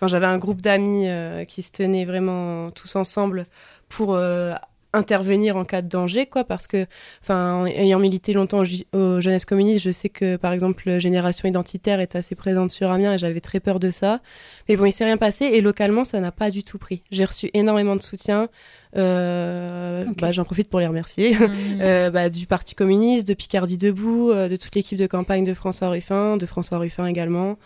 Enfin, 0.01 0.07
j'avais 0.07 0.25
un 0.25 0.39
groupe 0.39 0.61
d'amis 0.61 1.05
euh, 1.07 1.45
qui 1.45 1.61
se 1.61 1.71
tenaient 1.71 2.05
vraiment 2.05 2.71
tous 2.71 2.95
ensemble 2.95 3.45
pour 3.87 4.15
euh, 4.15 4.53
intervenir 4.93 5.57
en 5.57 5.63
cas 5.63 5.81
de 5.81 5.87
danger, 5.87 6.25
quoi, 6.25 6.43
parce 6.43 6.67
que, 6.67 6.85
enfin, 7.21 7.65
ayant 7.67 7.99
milité 7.99 8.33
longtemps 8.33 8.63
aux 8.93 9.21
jeunesses 9.21 9.45
communistes, 9.45 9.83
je 9.83 9.91
sais 9.91 10.09
que, 10.09 10.35
par 10.35 10.53
exemple, 10.53 10.99
Génération 10.99 11.47
Identitaire 11.47 11.99
est 11.99 12.15
assez 12.15 12.35
présente 12.35 12.71
sur 12.71 12.91
Amiens 12.91 13.13
et 13.13 13.17
j'avais 13.17 13.39
très 13.39 13.59
peur 13.59 13.79
de 13.79 13.89
ça. 13.89 14.19
Mais 14.67 14.75
bon, 14.75 14.85
il 14.85 14.91
s'est 14.91 15.05
rien 15.05 15.17
passé 15.17 15.45
et 15.45 15.61
localement, 15.61 16.03
ça 16.03 16.19
n'a 16.19 16.31
pas 16.31 16.51
du 16.51 16.63
tout 16.63 16.77
pris. 16.77 17.03
J'ai 17.11 17.25
reçu 17.25 17.49
énormément 17.53 17.95
de 17.95 18.01
soutien. 18.01 18.49
Euh, 18.97 20.03
bah, 20.19 20.31
J'en 20.31 20.43
profite 20.43 20.69
pour 20.69 20.79
les 20.79 20.87
remercier. 20.87 21.37
Euh, 21.81 22.09
bah, 22.09 22.29
du 22.29 22.47
Parti 22.47 22.75
communiste, 22.75 23.27
de 23.27 23.33
Picardie 23.33 23.77
Debout, 23.77 24.29
euh, 24.29 24.49
de 24.49 24.55
toute 24.55 24.75
l'équipe 24.75 24.97
de 24.97 25.07
campagne 25.07 25.43
de 25.45 25.53
François 25.53 25.89
Ruffin, 25.89 26.37
de 26.37 26.45
François 26.45 26.77
Ruffin 26.77 27.05
également. 27.05 27.57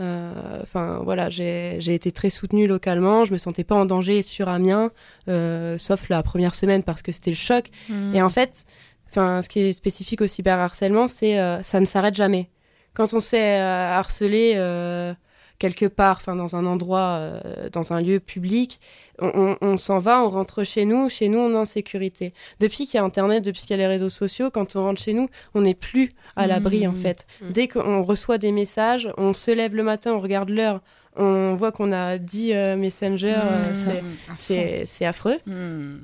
Euh, 0.00 0.60
Enfin 0.62 1.00
voilà, 1.02 1.28
j'ai 1.30 1.78
été 1.94 2.12
très 2.12 2.30
soutenue 2.30 2.66
localement. 2.66 3.24
Je 3.24 3.32
me 3.32 3.38
sentais 3.38 3.64
pas 3.64 3.74
en 3.74 3.84
danger 3.84 4.22
sur 4.22 4.48
Amiens, 4.48 4.90
euh, 5.28 5.78
sauf 5.78 6.08
la 6.08 6.22
première 6.22 6.54
semaine 6.54 6.82
parce 6.82 7.02
que 7.02 7.12
c'était 7.12 7.30
le 7.30 7.36
choc. 7.36 7.70
Mm. 7.88 8.14
Et 8.14 8.22
en 8.22 8.28
fait, 8.28 8.64
enfin 9.08 9.42
ce 9.42 9.48
qui 9.48 9.60
est 9.60 9.72
spécifique 9.72 10.20
au 10.20 10.26
cyberharcèlement, 10.26 11.08
c'est 11.08 11.40
euh, 11.40 11.62
ça 11.62 11.80
ne 11.80 11.84
s'arrête 11.84 12.14
jamais. 12.14 12.50
Quand 12.94 13.14
on 13.14 13.20
se 13.20 13.28
fait 13.28 13.60
euh, 13.60 13.92
harceler 13.92 14.54
euh, 14.56 15.14
quelque 15.58 15.86
part, 15.86 16.18
enfin 16.20 16.36
dans 16.36 16.54
un 16.56 16.64
endroit, 16.66 17.18
euh, 17.20 17.68
dans 17.72 17.92
un 17.92 18.00
lieu 18.00 18.20
public, 18.20 18.78
on, 19.20 19.30
on- 19.34 19.56
on 19.60 19.78
s'en 19.78 19.98
va, 19.98 20.22
on 20.22 20.28
rentre 20.28 20.62
chez 20.64 20.84
nous. 20.84 21.08
Chez 21.08 21.28
nous, 21.28 21.38
on 21.38 21.50
est 21.52 21.56
en 21.56 21.64
sécurité. 21.64 22.32
Depuis 22.60 22.86
qu'il 22.86 22.94
y 22.94 22.98
a 22.98 23.04
Internet, 23.04 23.44
depuis 23.44 23.62
qu'il 23.62 23.70
y 23.70 23.74
a 23.74 23.76
les 23.78 23.86
réseaux 23.86 24.08
sociaux, 24.08 24.50
quand 24.50 24.76
on 24.76 24.82
rentre 24.84 25.00
chez 25.02 25.14
nous, 25.14 25.28
on 25.54 25.62
n'est 25.62 25.74
plus 25.74 26.10
à 26.36 26.46
l'abri 26.46 26.86
en 26.86 26.92
fait. 26.94 27.26
Mhm. 27.42 27.52
Dès 27.52 27.68
qu'on 27.68 28.02
reçoit 28.04 28.38
des 28.38 28.52
messages, 28.52 29.08
on 29.16 29.32
se 29.32 29.50
lève 29.50 29.74
le 29.74 29.82
matin, 29.82 30.12
on 30.14 30.20
regarde 30.20 30.50
l'heure, 30.50 30.80
on 31.16 31.56
voit 31.56 31.72
qu'on 31.72 31.90
a 31.92 32.18
10 32.18 32.52
euh, 32.52 32.76
messengers, 32.76 33.34
euh, 33.34 33.68
Mhm. 33.68 34.36
c'est- 34.36 35.04
affreux. 35.04 35.38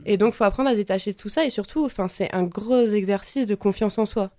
Et 0.07 0.17
donc, 0.17 0.35
faut 0.35 0.43
apprendre 0.45 0.69
à 0.71 0.73
se 0.73 0.79
détacher 0.79 1.13
de 1.13 1.17
tout 1.17 1.29
ça 1.29 1.45
et 1.45 1.51
surtout, 1.51 1.85
enfin, 1.85 2.09
c'est 2.09 2.35
un 2.35 2.43
gros 2.43 2.83
exercice 2.87 3.47
de 3.47 3.55
confiance 3.55 3.99
en 3.99 4.07
soi. 4.07 4.31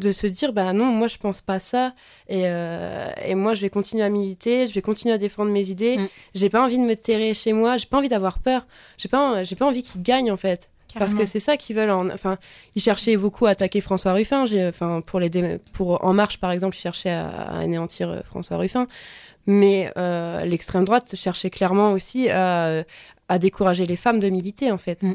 De 0.00 0.12
se 0.12 0.26
dire, 0.26 0.52
bah 0.52 0.72
non, 0.72 0.86
moi 0.86 1.08
je 1.08 1.18
pense 1.18 1.40
pas 1.42 1.58
ça 1.58 1.92
et, 2.28 2.42
euh, 2.46 3.06
et 3.26 3.34
moi 3.34 3.52
je 3.54 3.60
vais 3.60 3.70
continuer 3.70 4.02
à 4.02 4.08
militer, 4.08 4.66
je 4.66 4.72
vais 4.74 4.82
continuer 4.82 5.14
à 5.14 5.18
défendre 5.18 5.50
mes 5.52 5.68
idées. 5.68 5.98
Mm. 5.98 6.08
J'ai 6.34 6.48
pas 6.48 6.64
envie 6.64 6.78
de 6.78 6.84
me 6.84 6.94
terrer 6.96 7.34
chez 7.34 7.52
moi, 7.52 7.76
j'ai 7.76 7.86
pas 7.86 7.98
envie 7.98 8.08
d'avoir 8.08 8.38
peur, 8.38 8.66
j'ai 8.98 9.08
pas, 9.08 9.44
j'ai 9.44 9.56
pas 9.56 9.66
envie 9.66 9.82
qu'ils 9.82 10.02
gagnent 10.02 10.32
en 10.32 10.36
fait. 10.36 10.70
Parce 10.98 11.12
que 11.14 11.24
c'est 11.24 11.38
ça 11.38 11.56
qu'ils 11.56 11.76
veulent. 11.76 11.90
en- 11.90 12.08
Enfin, 12.10 12.36
ils 12.74 12.82
cherchaient 12.82 13.16
beaucoup 13.16 13.46
à 13.46 13.50
attaquer 13.50 13.80
François 13.80 14.12
Ruffin. 14.12 14.44
Enfin, 14.68 15.00
pour 15.06 15.20
les 15.20 15.28
dé- 15.28 15.58
pour 15.72 16.04
En 16.04 16.12
Marche 16.14 16.38
par 16.40 16.50
exemple, 16.50 16.74
ils 16.76 16.80
cherchaient 16.80 17.10
à, 17.12 17.28
à 17.28 17.58
anéantir 17.60 18.08
euh, 18.10 18.20
François 18.24 18.56
Ruffin. 18.56 18.88
Mais 19.46 19.92
euh, 19.96 20.40
l'extrême 20.44 20.84
droite 20.84 21.14
cherchait 21.14 21.50
clairement 21.50 21.92
aussi 21.92 22.28
à, 22.28 22.82
à 23.28 23.38
décourager 23.38 23.86
les 23.86 23.96
femmes 23.96 24.18
de 24.18 24.28
militer 24.30 24.72
en 24.72 24.78
fait. 24.78 25.02
Mm. 25.04 25.14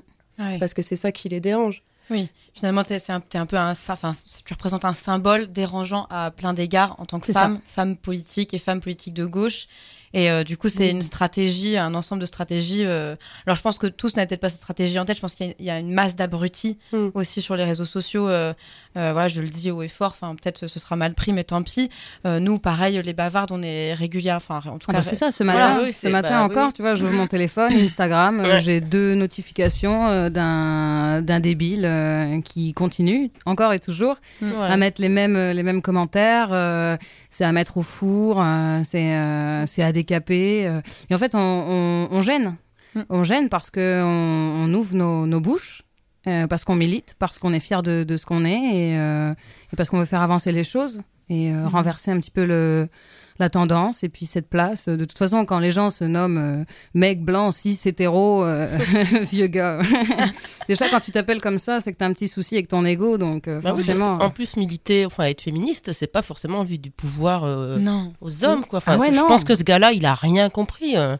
C'est 0.50 0.60
parce 0.60 0.74
que 0.74 0.82
c'est 0.82 0.96
ça 0.96 1.12
qui 1.12 1.28
les 1.30 1.40
dérange. 1.42 1.84
Oui, 2.10 2.30
finalement, 2.54 2.84
t'es 2.84 3.00
c'est 3.00 3.12
un, 3.14 3.22
un 3.34 3.46
peu 3.46 3.58
un, 3.58 3.72
enfin, 3.72 4.14
tu 4.46 4.54
représentes 4.54 4.86
un 4.86 4.94
symbole 4.94 5.52
dérangeant 5.52 6.08
à 6.10 6.32
plein 6.32 6.54
d'égards 6.54 7.00
en 7.00 7.06
tant 7.06 7.20
que 7.20 7.32
ça. 7.34 7.42
femme, 7.42 7.60
femme 7.68 7.98
politique 7.98 8.54
et 8.54 8.58
femme 8.58 8.82
politique 8.82 9.14
de 9.14 9.26
gauche. 9.26 9.68
Et 10.14 10.30
euh, 10.32 10.44
du 10.44 10.58
coup, 10.58 10.70
c'est 10.70 10.88
Mm. 10.94 10.96
une 10.98 11.02
stratégie, 11.02 11.78
un 11.78 11.94
ensemble 11.94 12.22
de 12.22 12.26
stratégies. 12.26 12.86
euh, 12.86 13.16
Alors, 13.46 13.58
je 13.58 13.62
pense 13.62 13.78
que 13.80 13.88
tous 13.88 14.16
n'avaient 14.16 14.28
peut-être 14.28 14.42
pas 14.42 14.50
cette 14.50 14.60
stratégie 14.62 14.98
en 15.00 15.06
tête. 15.06 15.16
Je 15.18 15.22
pense 15.22 15.36
qu'il 15.36 15.48
y 15.48 15.50
a- 15.50 15.56
il 15.60 15.66
y, 15.66 15.70
a 15.70 15.80
une 15.80 15.92
masse 15.94 16.16
d'abrutis 16.16 16.78
Mm. 16.94 17.08
aussi 17.14 17.42
sur 17.42 17.56
les 17.56 17.64
réseaux 17.66 17.86
sociaux. 17.86 18.28
euh, 18.30 18.54
euh, 18.98 19.12
voilà, 19.12 19.28
je 19.28 19.42
le 19.42 19.48
dis 19.50 19.72
haut 19.72 19.82
et 19.84 19.88
fort. 19.88 20.16
Enfin, 20.20 20.36
peut-être 20.36 20.68
ce 20.68 20.80
sera 20.80 20.96
mal 20.96 21.14
pris, 21.14 21.34
mais 21.34 21.44
tant 21.44 21.62
pis. 21.64 21.90
Euh, 22.26 22.40
nous, 22.40 22.60
pareil, 22.60 23.02
les 23.04 23.14
bavardes, 23.14 23.52
on 23.52 23.62
est 23.62 23.94
réguliers. 23.94 24.32
Enfin, 24.34 24.62
en 24.66 24.78
tout 24.78 24.88
Ah 24.90 24.94
cas, 24.94 24.98
bah, 25.00 25.04
c'est 25.04 25.16
ça, 25.16 25.32
ce 25.32 25.44
Voilà, 25.44 25.70
matin, 25.76 25.82
oui, 25.86 25.94
ce 25.94 26.08
matin 26.08 26.30
bah, 26.40 26.44
encore, 26.44 26.68
oui. 26.68 26.74
tu 26.74 26.82
vois, 26.82 26.96
j'ouvre 26.96 27.14
mon 27.14 27.28
téléphone, 27.28 27.72
Instagram, 27.74 28.40
euh, 28.40 28.44
Ouais. 28.54 28.60
j'ai 28.60 28.80
deux 28.82 29.16
notifications 29.16 30.08
euh, 30.08 30.30
d'un 30.30 31.22
d'un 31.22 31.40
débile 31.40 31.86
euh, 31.86 32.42
qui 32.42 32.74
continue, 32.74 33.32
encore 33.46 33.74
et 33.74 33.80
toujours, 33.80 34.16
Ouais. 34.42 34.50
à 34.62 34.78
mettre 34.78 35.02
les 35.02 35.10
mêmes, 35.10 35.36
les 35.52 35.64
mêmes 35.64 35.82
commentaires, 35.82 36.50
euh, 36.52 36.96
c'est 37.30 37.44
à 37.44 37.52
mettre 37.52 37.78
au 37.78 37.82
four, 37.82 38.42
euh, 38.42 38.82
c'est 38.84 39.16
euh, 39.16 39.66
c'est 39.66 39.84
à 39.84 39.92
décaper. 39.92 40.68
euh. 40.68 40.82
Et 41.10 41.16
en 41.16 41.18
fait, 41.18 41.36
on, 41.36 41.40
on- 41.40 42.08
on 42.12 42.22
gêne. 42.22 42.56
Mm. 42.96 43.02
On 43.10 43.24
gêne 43.24 43.50
parce 43.50 43.70
qu'on 43.70 43.82
on 43.82 44.74
ouvre 44.74 44.96
nos, 44.96 45.26
nos 45.28 45.40
bouches, 45.42 45.82
parce 46.50 46.64
qu'on 46.64 46.76
milite, 46.76 47.16
parce 47.20 47.38
qu'on 47.40 47.54
est 47.54 47.60
fier 47.60 47.84
de, 47.84 48.04
de 48.04 48.18
ce 48.18 48.26
qu'on 48.26 48.46
est 48.46 48.52
et, 48.76 48.96
et 48.96 49.76
parce 49.78 49.90
qu'on 49.90 50.00
veut 50.00 50.06
faire 50.06 50.22
avancer 50.22 50.52
les 50.52 50.64
choses 50.64 51.02
et 51.30 51.52
euh, 51.52 51.68
renverser 51.68 52.12
un 52.12 52.20
petit 52.20 52.32
peu 52.32 52.46
le, 52.46 52.88
la 53.38 53.50
tendance 53.50 54.04
et 54.04 54.10
puis 54.10 54.26
cette 54.26 54.50
place. 54.50 54.88
De 54.88 55.04
toute 55.04 55.18
façon, 55.18 55.44
quand 55.46 55.60
les 55.60 55.72
gens 55.72 55.90
se 55.90 56.04
nomment 56.06 56.38
euh, 56.38 56.64
mec 56.94 57.22
blanc, 57.24 57.52
cis, 57.52 57.78
hétéro, 57.86 58.44
euh, 58.44 58.78
vieux 59.32 59.48
gars, 59.48 59.80
déjà 60.68 60.88
quand 60.90 61.00
tu 61.00 61.12
t'appelles 61.12 61.42
comme 61.42 61.58
ça, 61.58 61.80
c'est 61.80 61.92
que 61.92 61.98
t'as 61.98 62.06
un 62.08 62.14
petit 62.14 62.28
souci 62.28 62.56
avec 62.56 62.68
ton 62.68 62.86
ego, 62.86 63.18
donc 63.18 63.48
euh, 63.48 63.60
Bah 63.62 63.74
oui, 63.76 63.84
forcément. 63.84 64.18
qu'en 64.18 64.30
plus, 64.30 64.56
militer, 64.58 65.06
enfin 65.06 65.26
être 65.26 65.42
féministe, 65.42 65.92
c'est 65.94 66.08
pas 66.08 66.22
forcément 66.22 66.60
envie 66.60 66.80
du 66.80 66.92
pouvoir 66.92 67.44
euh, 67.44 67.78
non. 67.78 68.14
aux 68.22 68.44
hommes, 68.46 68.64
quoi. 68.66 68.78
Enfin, 68.78 68.94
Ah 68.96 68.98
ouais, 69.00 69.12
je 69.12 69.18
non. 69.18 69.28
pense 69.28 69.44
que 69.44 69.56
ce 69.56 69.64
gars-là, 69.64 69.92
il 69.92 70.06
a 70.06 70.14
rien 70.16 70.50
compris. 70.50 70.98
Enfin, 70.98 71.18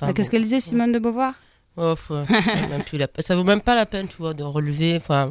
Bah, 0.00 0.12
Qu'est-ce 0.14 0.28
bon. 0.28 0.30
qu'elle 0.32 0.42
disait 0.42 0.60
Simone 0.60 0.92
de 0.92 0.98
Beauvoir? 0.98 1.34
Oh, 1.80 1.94
ouais, 2.10 2.24
ça 2.26 2.54
vaut 2.56 2.68
même 2.68 2.82
plus 2.84 2.98
la 2.98 3.08
peine. 3.08 3.24
Ça 3.24 3.36
vaut 3.36 3.44
même 3.44 3.60
pas 3.60 3.74
la 3.74 3.86
peine, 3.86 4.08
tu 4.08 4.16
vois, 4.18 4.34
de 4.34 4.42
relever. 4.42 4.96
Enfin, 4.96 5.26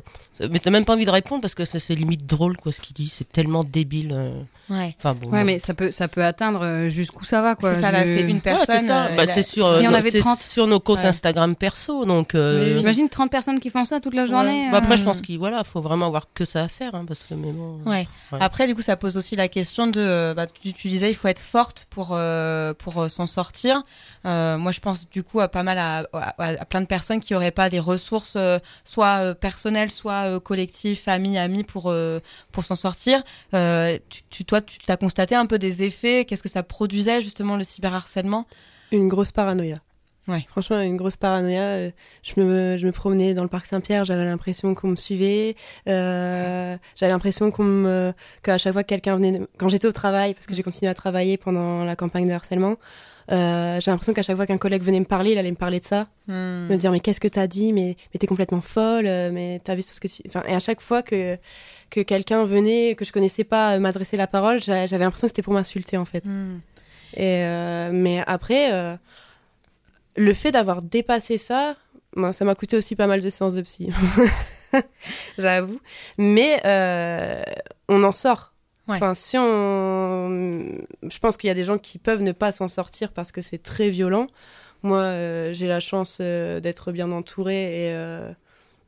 mais 0.52 0.60
t'as 0.60 0.70
même 0.70 0.86
pas 0.86 0.94
envie 0.94 1.06
de 1.06 1.12
répondre 1.12 1.42
parce 1.42 1.56
que 1.56 1.66
c'est 1.66 1.94
limite 1.96 2.26
drôle, 2.26 2.56
quoi, 2.58 2.72
ce 2.72 2.82
qu'il 2.82 2.94
dit. 2.96 3.12
C'est 3.14 3.28
tellement 3.30 3.64
débile. 3.64 4.12
euh. 4.14 4.42
Ouais. 4.70 4.94
Enfin 5.00 5.14
bon. 5.14 5.30
Ouais, 5.32 5.46
mais 5.46 5.60
ça 5.60 5.74
peut, 5.74 5.92
ça 5.92 6.10
peut 6.10 6.24
atteindre 6.26 6.60
euh, 6.62 6.90
jusqu'où 6.90 7.24
ça 7.24 7.42
va, 7.42 7.56
quoi. 7.56 7.74
C'est 7.74 7.80
ça, 7.82 7.90
là, 7.92 8.04
Je- 8.04 8.14
c'est 8.16 8.22
une 8.24 8.36
Ouais, 8.36 8.42
personne. 8.42 8.80
c'est 8.80 8.88
ça. 8.88 9.06
euh, 9.06 9.16
Bah, 9.16 9.22
a- 9.22 9.26
c'est 9.26 9.42
sur, 9.42 9.66
Si 9.66 9.86
euh, 9.86 9.90
on 9.90 9.94
avait 9.94 10.12
c'est 10.12 10.20
30. 10.20 10.40
sur 10.40 10.68
nos 10.68 10.82
comptes 10.82 11.00
Ouais. 11.00 11.06
Instagram 11.06 11.56
perso, 11.56 12.04
donc. 12.04 12.36
euh, 12.36 12.76
J'imagine 12.76 13.08
30 13.08 13.32
personnes 13.32 13.62
qui 13.62 13.70
font 13.70 13.86
ça 13.86 14.02
toute 14.02 14.14
la 14.14 14.24
ouais. 14.24 14.28
journée. 14.28 14.68
Bah, 14.70 14.80
après, 14.80 14.98
je 14.98 15.04
pense 15.04 15.22
qu'il 15.22 15.38
voilà, 15.40 15.64
faut 15.64 15.80
vraiment 15.80 16.08
avoir 16.08 16.26
que 16.34 16.44
ça 16.44 16.64
à 16.64 16.68
faire, 16.68 16.96
hein, 16.96 17.06
parce 17.08 17.22
que 17.24 17.34
mais 17.36 17.54
bon. 17.54 17.80
Ouais. 17.86 18.08
Ouais. 18.34 18.40
Après, 18.42 18.68
du 18.68 18.76
coup, 18.76 18.82
ça 18.82 18.98
pose 18.98 19.16
aussi 19.16 19.38
la 19.38 19.48
question 19.48 19.88
de. 19.88 20.34
Bah, 20.34 20.48
tu, 20.48 20.74
tu 20.74 20.90
disais, 20.90 21.10
il 21.12 21.16
faut 21.16 21.30
être 21.30 21.40
forte 21.40 21.88
pour 21.90 22.10
euh, 22.12 22.74
pour 22.74 23.00
euh, 23.04 23.08
s'en 23.08 23.26
sortir. 23.26 23.84
Euh, 24.26 24.58
moi, 24.58 24.74
je 24.74 24.82
pense 24.82 25.10
du 25.10 25.24
coup 25.24 25.40
à 25.40 25.48
pas 25.48 25.64
mal 25.64 25.78
à, 25.78 26.06
à, 26.12 26.36
à 26.38 26.66
plein 26.66 26.82
de 26.82 26.86
personnes 26.86 27.20
qui 27.20 27.34
auraient 27.36 27.52
pas 27.52 27.70
des 27.70 27.80
ressources, 27.80 28.36
euh, 28.38 28.60
soit 28.84 29.20
euh, 29.22 29.34
personnelles, 29.34 29.92
soit 29.92 30.28
euh, 30.28 30.40
collectives, 30.40 31.00
famille, 31.00 31.38
amis, 31.38 31.64
pour 31.64 31.94
pour 32.52 32.64
s'en 32.66 32.76
sortir. 32.76 33.24
Tu, 33.54 34.22
tu- 34.30 34.46
toi, 34.46 34.62
tu 34.62 34.80
t'as 34.86 34.98
constaté 34.98 35.36
un 35.36 35.46
peu 35.46 35.58
des 35.60 35.84
effets? 35.84 36.26
Qu'est-ce 36.26 36.44
que 36.44 36.50
ça 36.50 36.64
produisait 36.64 37.22
justement 37.22 37.56
le 37.58 37.64
cyberharcèlement? 37.64 38.46
Une 38.92 39.08
grosse 39.08 39.32
paranoïa. 39.32 39.80
Ouais. 40.28 40.46
Franchement, 40.50 40.82
une 40.82 40.98
grosse 40.98 41.16
paranoïa. 41.16 41.90
Je 42.22 42.34
me, 42.42 42.76
je 42.78 42.86
me 42.86 42.92
promenais 42.92 43.34
dans 43.34 43.44
le 43.44 43.48
parc 43.50 43.66
Saint-Pierre, 43.66 44.04
j'avais 44.04 44.26
l'impression 44.26 44.76
qu'on 44.76 44.90
me 44.90 44.96
suivait. 44.98 45.56
Euh, 45.88 46.76
j'avais 46.98 47.12
l'impression 47.14 47.50
qu'on 47.50 47.64
me, 47.64 48.14
qu'à 48.44 48.58
chaque 48.58 48.74
fois 48.74 48.84
que 48.84 48.90
quelqu'un 48.90 49.16
venait, 49.16 49.42
quand 49.58 49.70
j'étais 49.70 49.88
au 49.88 49.94
travail, 49.94 50.34
parce 50.34 50.46
que 50.46 50.54
j'ai 50.54 50.64
continué 50.64 50.90
à 50.90 50.94
travailler 50.94 51.38
pendant 51.38 51.86
la 51.86 51.96
campagne 51.96 52.28
de 52.28 52.34
harcèlement, 52.34 52.76
euh, 53.32 53.80
j'ai 53.82 53.92
l'impression 53.92 54.14
qu'à 54.14 54.22
chaque 54.22 54.36
fois 54.38 54.46
qu'un 54.46 54.58
collègue 54.58 54.82
venait 54.84 55.00
me 55.00 55.06
parler, 55.06 55.32
il 55.34 55.38
allait 55.38 55.52
me 55.52 55.56
parler 55.58 55.80
de 55.80 55.86
ça, 55.86 56.08
Hmm. 56.28 56.68
me 56.70 56.76
dire 56.76 56.92
mais 56.92 57.00
qu'est-ce 57.00 57.20
que 57.20 57.28
t'as 57.28 57.48
dit, 57.48 57.72
mais, 57.74 57.96
mais 58.14 58.18
t'es 58.20 58.28
complètement 58.28 58.62
folle, 58.62 59.06
euh, 59.08 59.32
mais 59.32 59.62
t'as 59.64 59.76
vu 59.76 59.84
tout 59.84 59.90
ce 59.94 60.00
que 60.00 60.08
tu, 60.08 60.22
enfin, 60.28 60.44
et 60.48 60.54
à 60.54 60.60
chaque 60.60 60.82
fois 60.82 61.02
que 61.02 61.38
que 61.90 62.02
quelqu'un 62.02 62.44
venait 62.46 62.96
que 62.96 63.06
je 63.06 63.12
connaissais 63.14 63.44
pas 63.46 63.76
euh, 63.76 63.80
m'adresser 63.80 64.18
la 64.18 64.28
parole, 64.28 64.62
j'a- 64.62 64.86
j'avais 64.88 65.04
l'impression 65.06 65.28
que 65.28 65.32
c'était 65.32 65.42
pour 65.42 65.54
m'insulter 65.54 65.98
en 65.98 66.06
fait. 66.06 66.26
Hmm. 66.26 66.60
Et 67.14 67.44
euh, 67.46 67.90
mais 67.94 68.22
après, 68.28 68.74
euh, 68.74 68.96
le 70.18 70.34
fait 70.34 70.52
d'avoir 70.52 70.82
dépassé 70.82 71.38
ça, 71.38 71.76
moi, 72.16 72.34
ça 72.34 72.44
m'a 72.46 72.56
coûté 72.56 72.76
aussi 72.76 72.96
pas 72.96 73.08
mal 73.08 73.22
de 73.22 73.30
séances 73.30 73.54
de 73.54 73.62
psy, 73.62 73.90
j'avoue. 75.38 75.80
Mais 76.18 76.62
on 77.90 78.04
en 78.04 78.12
sort. 78.12 78.54
Ouais. 78.88 78.96
Enfin, 78.96 79.14
si 79.14 79.38
on, 79.38 80.30
je 81.04 81.20
pense 81.20 81.38
qu'il 81.38 81.48
y 81.48 81.52
a 81.52 81.54
des 81.54 81.64
gens 81.66 81.78
qui 81.78 81.98
peuvent 82.00 82.22
ne 82.22 82.32
pas 82.32 82.52
s'en 82.52 82.68
sortir 82.68 83.12
parce 83.12 83.32
que 83.32 83.42
c'est 83.42 83.62
très 83.62 83.90
violent. 83.90 84.28
Moi, 84.84 85.00
euh, 85.00 85.54
j'ai 85.54 85.68
la 85.68 85.80
chance 85.80 86.20
euh, 86.22 86.60
d'être 86.60 86.92
bien 86.92 87.12
entourée 87.12 87.88
et 87.88 87.92
euh, 87.94 88.32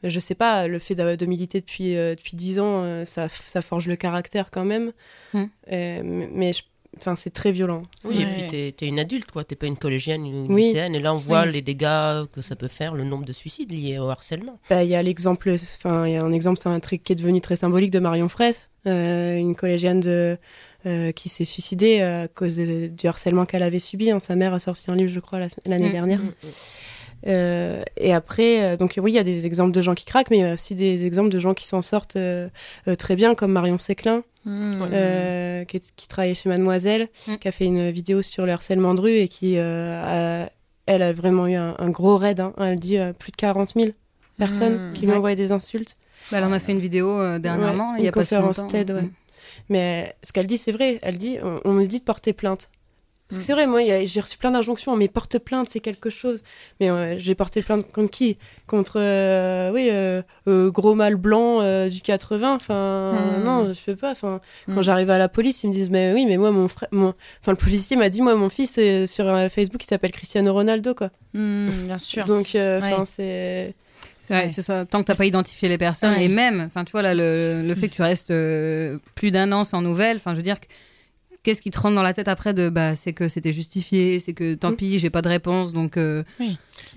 je 0.03 0.19
sais 0.19 0.35
pas, 0.35 0.67
le 0.67 0.79
fait 0.79 0.95
de, 0.95 1.15
de 1.15 1.25
militer 1.25 1.59
depuis 1.59 1.97
euh, 1.97 2.15
depuis 2.15 2.37
dix 2.37 2.59
ans, 2.59 3.03
ça, 3.05 3.27
ça 3.27 3.61
forge 3.61 3.87
le 3.87 3.95
caractère 3.97 4.51
quand 4.51 4.63
même. 4.65 4.93
Hmm. 5.33 5.45
Mais 5.69 6.01
mais 6.03 6.53
je- 6.53 6.63
enfin, 6.97 7.15
c'est 7.15 7.29
très 7.29 7.51
violent. 7.51 7.83
Oui, 8.05 8.17
Ouais. 8.17 8.23
et 8.23 8.25
puis 8.25 8.73
t'es 8.73 8.85
es 8.85 8.89
une 8.89 8.99
adulte, 8.99 9.31
quoi. 9.31 9.43
T'es 9.43 9.55
pas 9.55 9.67
une 9.67 9.77
collégienne 9.77 10.23
ou 10.23 10.45
une 10.45 10.53
Oui. 10.53 10.63
lycéenne. 10.67 10.95
Et 10.95 10.99
là, 10.99 11.13
on 11.13 11.17
voit 11.17 11.43
Oui. 11.43 11.51
les 11.53 11.61
dégâts 11.61 12.25
que 12.33 12.41
ça 12.41 12.55
peut 12.55 12.67
faire, 12.67 12.93
le 12.95 13.03
nombre 13.03 13.25
de 13.25 13.33
suicides 13.33 13.71
liés 13.71 13.99
au 13.99 14.09
harcèlement. 14.09 14.59
Bah, 14.69 14.83
Il 14.83 14.89
y 14.89 14.95
a 14.95 15.01
l'exemple, 15.03 15.49
enfin, 15.51 16.07
il 16.07 16.13
y 16.13 16.17
a 16.17 16.23
un 16.23 16.31
exemple, 16.31 16.59
c'est 16.61 16.69
un 16.69 16.79
truc 16.79 17.03
qui 17.03 17.13
est 17.13 17.15
devenu 17.15 17.41
très 17.41 17.55
symbolique 17.55 17.91
de 17.91 17.99
Marion 17.99 18.29
Fraisse, 18.29 18.69
euh, 18.87 19.37
une 19.37 19.55
collégienne 19.55 19.99
de, 19.99 20.37
euh, 20.85 21.11
qui 21.11 21.29
s'est 21.29 21.45
suicidée 21.45 22.01
à 22.01 22.27
cause 22.27 22.55
de- 22.57 22.87
du 22.87 23.07
harcèlement 23.07 23.45
qu'elle 23.45 23.63
avait 23.63 23.79
subi. 23.79 24.11
hein. 24.11 24.19
Sa 24.19 24.35
mère 24.35 24.53
a 24.53 24.59
sorti 24.59 24.89
un 24.89 24.95
livre, 24.95 25.11
je 25.11 25.19
crois, 25.19 25.39
la- 25.39 25.47
l'année 25.65 25.89
Mm. 25.89 25.91
dernière. 25.91 26.19
Mm, 26.19 26.31
Euh, 27.27 27.83
et 27.97 28.13
après, 28.13 28.63
euh, 28.63 28.77
donc 28.77 28.95
oui, 29.01 29.11
il 29.11 29.15
y 29.15 29.19
a 29.19 29.23
des 29.23 29.45
exemples 29.45 29.71
de 29.73 29.81
gens 29.81 29.93
qui 29.95 30.05
craquent, 30.05 30.29
mais 30.31 30.37
il 30.37 30.41
y 30.41 30.45
a 30.45 30.53
aussi 30.53 30.75
des 30.75 31.05
exemples 31.05 31.29
de 31.29 31.39
gens 31.39 31.53
qui 31.53 31.65
s'en 31.67 31.81
sortent 31.81 32.15
euh, 32.15 32.47
euh, 32.87 32.95
très 32.95 33.15
bien, 33.15 33.35
comme 33.35 33.51
Marion 33.51 33.77
Séclin, 33.77 34.23
euh, 34.93 35.63
qui, 35.65 35.79
qui 35.95 36.07
travaillait 36.07 36.33
chez 36.35 36.49
Mademoiselle, 36.49 37.07
Mm. 37.27 37.35
qui 37.35 37.47
a 37.47 37.51
fait 37.51 37.65
une 37.65 37.89
vidéo 37.91 38.21
sur 38.21 38.45
le 38.45 38.51
harcèlement 38.53 38.93
de 38.93 39.01
rue 39.01 39.15
et 39.17 39.27
qui, 39.27 39.57
euh, 39.57 40.43
a- 40.45 40.49
elle 40.85 41.01
a 41.03 41.11
vraiment 41.13 41.45
eu 41.47 41.55
un, 41.55 41.75
un 41.77 41.89
gros 41.89 42.17
raid. 42.17 42.39
hein. 42.39 42.53
Elle 42.59 42.79
dit 42.79 42.97
euh, 42.99 43.13
plus 43.13 43.31
de 43.31 43.37
40 43.37 43.73
000. 43.75 43.89
personnes 44.37 44.91
Mmh, 44.91 44.93
qui 44.93 45.05
lui 45.05 45.11
envoyaient 45.13 45.35
des 45.35 45.51
insultes. 45.51 45.97
Bah, 46.31 46.37
elle 46.37 46.45
en 46.45 46.53
a 46.53 46.59
fait 46.59 46.71
une 46.71 46.79
vidéo 46.79 47.09
euh, 47.09 47.39
dernièrement, 47.39 47.91
Ouais, 47.91 47.99
il 47.99 48.03
y 48.03 48.07
a 48.07 48.09
une 48.09 48.13
pas 48.13 48.23
si 48.23 48.35
conférence 48.35 48.57
longtemps. 48.59 48.69
TED, 48.69 48.91
ouais. 48.91 49.09
Mais 49.67 50.15
ce 50.23 50.31
qu'elle 50.31 50.45
dit, 50.45 50.57
c'est 50.57 50.71
vrai. 50.71 50.97
Elle 51.01 51.17
dit, 51.17 51.37
on, 51.43 51.59
on 51.65 51.73
me 51.73 51.85
dit 51.85 51.99
de 51.99 52.03
porter 52.05 52.31
plainte. 52.33 52.69
Parce 53.29 53.37
que 53.37 53.43
Mm. 53.43 53.45
c'est 53.45 53.53
vrai, 53.53 53.67
moi, 53.67 53.81
j'ai 54.05 54.19
reçu 54.21 54.37
plein 54.39 54.49
d'injonctions. 54.51 54.95
Mais 54.95 55.07
porte 55.07 55.37
plainte, 55.37 55.69
fais 55.69 55.79
quelque 55.79 56.09
chose. 56.09 56.41
Mais 56.79 56.89
euh, 56.89 57.19
j'ai 57.19 57.35
porté 57.35 57.61
plainte 57.61 57.91
contre 57.91 58.09
qui? 58.09 58.37
Contre, 58.65 58.93
euh, 58.99 59.71
oui, 59.71 59.89
euh, 59.91 60.21
gros 60.71 60.95
mâle 60.95 61.15
blanc 61.15 61.61
du 61.89 62.01
80. 62.01 62.55
Enfin, 62.55 63.11
Mm. 63.13 63.43
non, 63.43 63.67
je 63.67 63.73
fais 63.79 63.95
pas. 63.95 64.11
Enfin, 64.11 64.41
quand 64.65 64.79
Mm. 64.79 64.83
j'arrive 64.83 65.09
à 65.11 65.17
la 65.19 65.29
police, 65.29 65.63
ils 65.63 65.67
me 65.67 65.73
disent, 65.73 65.89
mais 65.91 66.11
oui, 66.13 66.25
mais 66.25 66.37
moi, 66.37 66.49
mon 66.51 66.67
frère, 66.67 66.89
mon... 66.91 67.13
enfin, 67.41 67.51
le 67.51 67.55
policier 67.57 67.95
m'a 67.97 68.09
dit, 68.09 68.21
moi, 68.23 68.33
mon 68.35 68.49
fils, 68.49 68.79
sur 69.05 69.25
Facebook, 69.51 69.83
il 69.83 69.87
s'appelle 69.87 70.11
Cristiano 70.11 70.51
Ronaldo, 70.51 70.95
quoi. 70.95 71.09
Bien 71.33 71.99
sûr. 71.99 72.25
Donc, 72.25 72.47
enfin, 72.55 72.79
Ouais. 72.99 73.05
c'est. 73.05 73.75
C'est 74.21 74.33
vrai, 74.33 74.43
Ouais. 74.45 74.49
c'est 74.49 74.61
ça. 74.61 74.85
Tant 74.85 74.99
que 75.01 75.05
t'as 75.05 75.15
pas 75.15 75.25
identifié 75.25 75.69
les 75.69 75.77
personnes 75.77 76.13
Ouais. 76.15 76.25
et 76.25 76.27
même, 76.29 76.61
enfin, 76.65 76.83
tu 76.85 76.91
vois 76.91 77.01
là, 77.01 77.13
le, 77.15 77.63
le 77.67 77.75
fait 77.75 77.89
que 77.89 77.95
tu 77.95 78.01
restes 78.01 78.33
plus 79.15 79.31
d'un 79.31 79.51
an 79.51 79.63
sans 79.63 79.81
nouvelles, 79.81 80.17
enfin, 80.17 80.31
je 80.31 80.37
veux 80.37 80.43
dire, 80.43 80.57
qu'est-ce 81.43 81.61
qui 81.61 81.71
te 81.71 81.79
rentre 81.79 81.95
dans 81.95 82.03
la 82.03 82.13
tête 82.13 82.27
après 82.27 82.53
de, 82.53 82.69
bah, 82.69 82.95
c'est 82.95 83.13
que 83.13 83.27
c'était 83.27 83.51
justifié, 83.51 84.19
c'est 84.19 84.33
que 84.33 84.55
tant 84.55 84.73
pis, 84.73 84.99
j'ai 84.99 85.09
pas 85.09 85.21
de 85.21 85.29
réponse, 85.29 85.73
donc. 85.73 85.97
euh, 85.97 86.23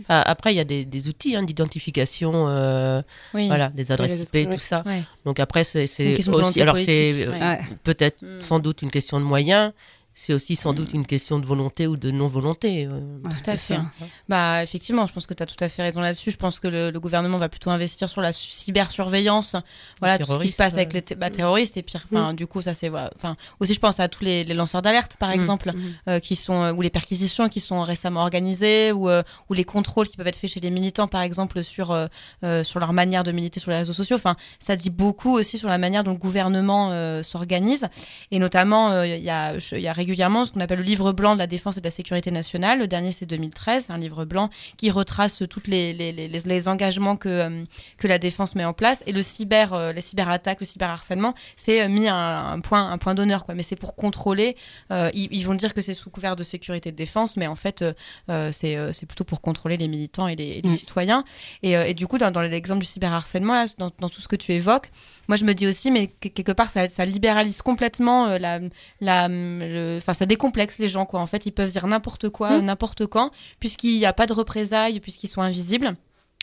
Ah, 0.08 0.22
Après, 0.22 0.52
il 0.52 0.56
y 0.56 0.60
a 0.60 0.64
des, 0.64 0.84
des 0.84 1.08
outils 1.08 1.36
hein, 1.36 1.42
d'identification, 1.42 2.48
euh, 2.48 3.02
Oui. 3.34 3.46
voilà, 3.48 3.68
des 3.70 3.92
adresses 3.92 4.20
IP, 4.20 4.34
escrocs, 4.36 4.54
tout 4.54 4.60
ça. 4.62 4.82
Ouais. 4.86 5.02
Donc 5.24 5.38
après, 5.40 5.64
c'est 5.64 5.84
aussi, 5.84 6.60
alors 6.62 6.76
c'est 6.76 7.26
euh, 7.26 7.32
ouais. 7.32 7.60
peut-être 7.84 8.22
Mm. 8.22 8.40
sans 8.40 8.58
doute 8.58 8.82
une 8.82 8.90
question 8.90 9.18
de 9.20 9.24
moyens, 9.24 9.72
c'est 10.14 10.34
aussi 10.34 10.56
sans 10.56 10.72
doute 10.74 10.92
une 10.92 11.06
question 11.06 11.38
de 11.38 11.46
volonté 11.46 11.86
ou 11.86 11.96
de 11.96 12.10
non-volonté. 12.10 12.86
euh. 12.86 12.90
Ouais, 12.90 13.30
Tout 13.30 13.50
à 13.50 13.56
fait. 13.56 13.74
ça. 13.76 13.84
Bah 14.28 14.62
effectivement, 14.62 15.06
je 15.06 15.12
pense 15.12 15.26
que 15.26 15.34
tu 15.34 15.42
as 15.42 15.46
tout 15.46 15.56
à 15.64 15.68
fait 15.68 15.82
raison 15.82 16.00
là-dessus. 16.00 16.30
Je 16.30 16.36
pense 16.36 16.60
que 16.60 16.68
le, 16.68 16.90
le 16.90 17.00
gouvernement 17.00 17.38
va 17.38 17.48
plutôt 17.48 17.70
investir 17.70 18.08
sur 18.08 18.20
la 18.20 18.32
su- 18.32 18.50
cybersurveillance, 18.54 19.56
voilà 20.00 20.18
tout 20.18 20.30
ce 20.32 20.38
qui 20.38 20.48
se 20.48 20.56
passe 20.56 20.74
avec 20.74 20.92
les 20.92 21.02
bah, 21.16 21.30
terroristes 21.30 21.76
et 21.76 21.82
pire. 21.82 22.04
Enfin, 22.12 22.34
du 22.34 22.46
coup, 22.46 22.60
ça 22.62 22.74
c'est 22.74 22.88
voilà. 22.88 23.10
Enfin, 23.16 23.36
aussi 23.60 23.74
je 23.74 23.80
pense 23.80 24.00
à 24.00 24.08
tous 24.08 24.24
les, 24.24 24.44
les 24.44 24.54
lanceurs 24.54 24.82
d'alerte 24.82 25.16
par 25.18 25.30
Mm. 25.30 25.34
exemple, 25.34 25.72
Mhm. 25.74 25.92
euh, 26.08 26.18
qui 26.20 26.36
sont 26.36 26.62
euh, 26.62 26.72
ou 26.72 26.82
les 26.82 26.90
perquisitions 26.90 27.48
qui 27.48 27.60
sont 27.60 27.82
récemment 27.82 28.20
organisées 28.20 28.92
ou 28.92 29.08
euh, 29.08 29.22
ou 29.48 29.54
les 29.54 29.64
contrôles 29.64 30.08
qui 30.08 30.16
peuvent 30.16 30.26
être 30.26 30.36
faits 30.36 30.50
chez 30.50 30.60
les 30.60 30.70
militants 30.70 31.08
par 31.08 31.22
exemple 31.22 31.62
sur 31.64 31.90
euh, 31.90 32.06
euh, 32.44 32.62
sur 32.64 32.80
leur 32.80 32.92
manière 32.92 33.24
de 33.24 33.32
militer 33.32 33.60
sur 33.60 33.70
les 33.70 33.78
réseaux 33.78 33.92
sociaux. 33.92 34.16
Enfin, 34.16 34.36
ça 34.58 34.76
dit 34.76 34.90
beaucoup 34.90 35.32
aussi 35.32 35.58
sur 35.58 35.68
la 35.68 35.78
manière 35.78 36.04
dont 36.04 36.12
le 36.12 36.18
gouvernement 36.18 36.90
euh, 36.92 37.22
s'organise 37.22 37.88
et 38.30 38.38
notamment 38.38 38.90
euh, 38.90 39.06
il 39.06 39.22
y 39.22 39.30
a 39.30 39.54
y 39.78 39.88
a 39.88 39.92
régulièrement 40.02 40.44
ce 40.44 40.50
qu'on 40.52 40.60
appelle 40.60 40.78
le 40.80 40.84
livre 40.84 41.12
blanc 41.12 41.34
de 41.34 41.38
la 41.38 41.46
défense 41.46 41.76
et 41.76 41.80
de 41.80 41.86
la 41.86 41.90
sécurité 42.00 42.30
nationale. 42.30 42.78
Le 42.80 42.88
dernier 42.88 43.12
c'est 43.12 43.26
2013, 43.26 43.90
un 43.90 43.98
livre 43.98 44.24
blanc 44.24 44.50
qui 44.76 44.90
retrace 44.90 45.42
toutes 45.48 45.68
les 45.68 45.92
les, 45.92 46.10
les, 46.12 46.28
les- 46.28 46.40
les 46.54 46.68
engagements 46.68 47.16
que 47.16 47.28
euh, 47.28 47.64
que 47.98 48.08
la 48.08 48.18
défense 48.18 48.54
met 48.56 48.64
en 48.64 48.72
place 48.72 49.02
et 49.06 49.12
le 49.12 49.22
cyber 49.22 49.72
euh, 49.74 49.92
les 49.92 50.00
cyberattaques, 50.00 50.60
le 50.60 50.66
cyberharcèlement, 50.66 51.34
c'est 51.56 51.82
euh, 51.82 51.88
mis 51.88 52.08
un, 52.08 52.52
un 52.56 52.60
point 52.60 52.84
un 52.94 52.98
point 52.98 53.14
d'honneur 53.14 53.44
quoi. 53.46 53.54
Mais 53.54 53.62
c'est 53.62 53.76
pour 53.84 53.94
contrôler. 53.94 54.56
euh, 54.90 55.10
ils, 55.14 55.28
ils 55.32 55.46
vont 55.46 55.54
dire 55.54 55.72
que 55.74 55.80
c'est 55.80 55.94
sous 55.94 56.10
couvert 56.10 56.34
de 56.36 56.42
sécurité 56.42 56.90
de 56.90 56.96
défense, 56.96 57.36
mais 57.36 57.46
en 57.46 57.56
fait 57.56 57.82
euh, 57.82 58.50
c'est 58.52 59.06
plutôt 59.06 59.24
pour 59.24 59.40
contrôler 59.40 59.76
les 59.76 59.88
militants 59.88 60.28
et 60.28 60.36
les, 60.36 60.50
et 60.58 60.68
Mm. 60.68 60.74
citoyens. 60.74 61.24
Et, 61.62 61.72
et 61.90 61.94
du 61.94 62.06
coup, 62.06 62.18
dans, 62.18 62.30
dans 62.30 62.40
l'exemple 62.42 62.80
du 62.80 62.86
cyberharcèlement, 62.86 63.54
là, 63.54 63.64
dans, 63.78 63.90
dans 63.98 64.08
tout 64.08 64.20
ce 64.20 64.28
que 64.28 64.36
tu 64.36 64.52
évoques, 64.52 64.90
moi 65.32 65.36
je 65.38 65.44
me 65.46 65.54
dis 65.54 65.66
aussi, 65.66 65.90
mais 65.90 66.08
que- 66.08 66.28
quelque 66.28 66.52
part, 66.52 66.68
ça, 66.70 66.88
ça 66.90 67.04
libéralise 67.06 67.62
complètement 67.62 68.26
euh, 68.26 68.38
la, 68.38 68.60
la, 69.00 69.28
le- 69.28 69.96
enfin, 69.96 70.12
ça 70.12 70.26
décomplexe 70.26 70.78
les 70.78 70.88
gens, 70.88 71.06
quoi. 71.06 71.20
En 71.20 71.26
fait, 71.26 71.46
ils 71.46 71.52
peuvent 71.52 71.70
dire 71.72 71.86
n'importe 71.86 72.28
quoi, 72.28 72.58
Mm. 72.58 72.64
n'importe 72.66 73.06
quand, 73.06 73.30
puisqu'il 73.58 73.96
n'y 73.96 74.04
a 74.04 74.12
pas 74.12 74.26
de 74.26 74.34
représailles, 74.34 75.00
puisqu'ils 75.00 75.28
sont 75.28 75.40
invisibles. 75.40 75.94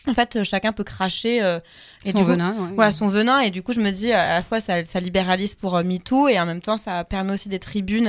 En 0.08 0.14
fait, 0.14 0.38
euh, 0.38 0.44
chacun 0.44 0.72
peut 0.72 0.84
cracher. 0.86 1.44
euh, 1.44 1.60
et 2.06 2.12
Son 2.14 2.18
du 2.20 2.24
coup, 2.24 2.30
venin. 2.32 2.54
ouais. 2.54 2.70
voilà 2.74 2.90
son 2.92 3.10
venin 3.10 3.42
et 3.42 3.52
du 3.52 3.62
coup 3.62 3.74
je 3.74 3.82
me 3.82 3.92
dis 3.92 4.12
à 4.14 4.30
la 4.36 4.42
fois 4.42 4.60
ça, 4.62 4.86
ça 4.86 5.00
libéralise 5.02 5.56
pour 5.56 5.76
euh, 5.76 5.84
MeToo 5.84 6.30
et 6.30 6.40
en 6.40 6.46
même 6.46 6.62
temps 6.62 6.78
ça 6.78 7.04
permet 7.04 7.34
aussi 7.34 7.50
des 7.50 7.60
tribunes 7.60 8.08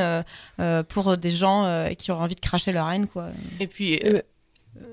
euh, 0.60 0.82
pour 0.84 1.16
des 1.18 1.32
gens 1.32 1.64
euh, 1.64 1.88
qui 1.94 2.12
auraient 2.12 2.22
envie 2.22 2.36
de 2.36 2.40
cracher 2.40 2.70
leur 2.72 2.88
haine 2.90 3.06
quoi. 3.08 3.26
Et 3.58 3.66
puis, 3.66 3.98
Euh, 4.04 4.12
euh, 4.14 4.22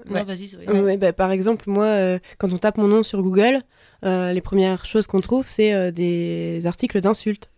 non, 0.10 0.16
ouais. 0.16 0.24
vas-y. 0.24 0.50
Euh, 0.68 0.98
bah, 0.98 1.14
par 1.14 1.32
exemple, 1.32 1.66
moi, 1.70 1.86
euh, 1.86 2.20
quand 2.40 2.52
on 2.52 2.58
tape 2.58 2.78
mon 2.78 2.88
nom 2.88 3.04
sur 3.04 3.22
Google, 3.22 3.56
euh, 3.56 3.62
les 4.04 4.42
premières 4.42 4.86
choses 4.86 5.08
qu'on 5.08 5.22
trouve, 5.22 5.46
c'est 5.48 5.74
euh, 5.74 5.92
des 5.92 6.66
articles 6.66 7.00
d'insultes. 7.02 7.50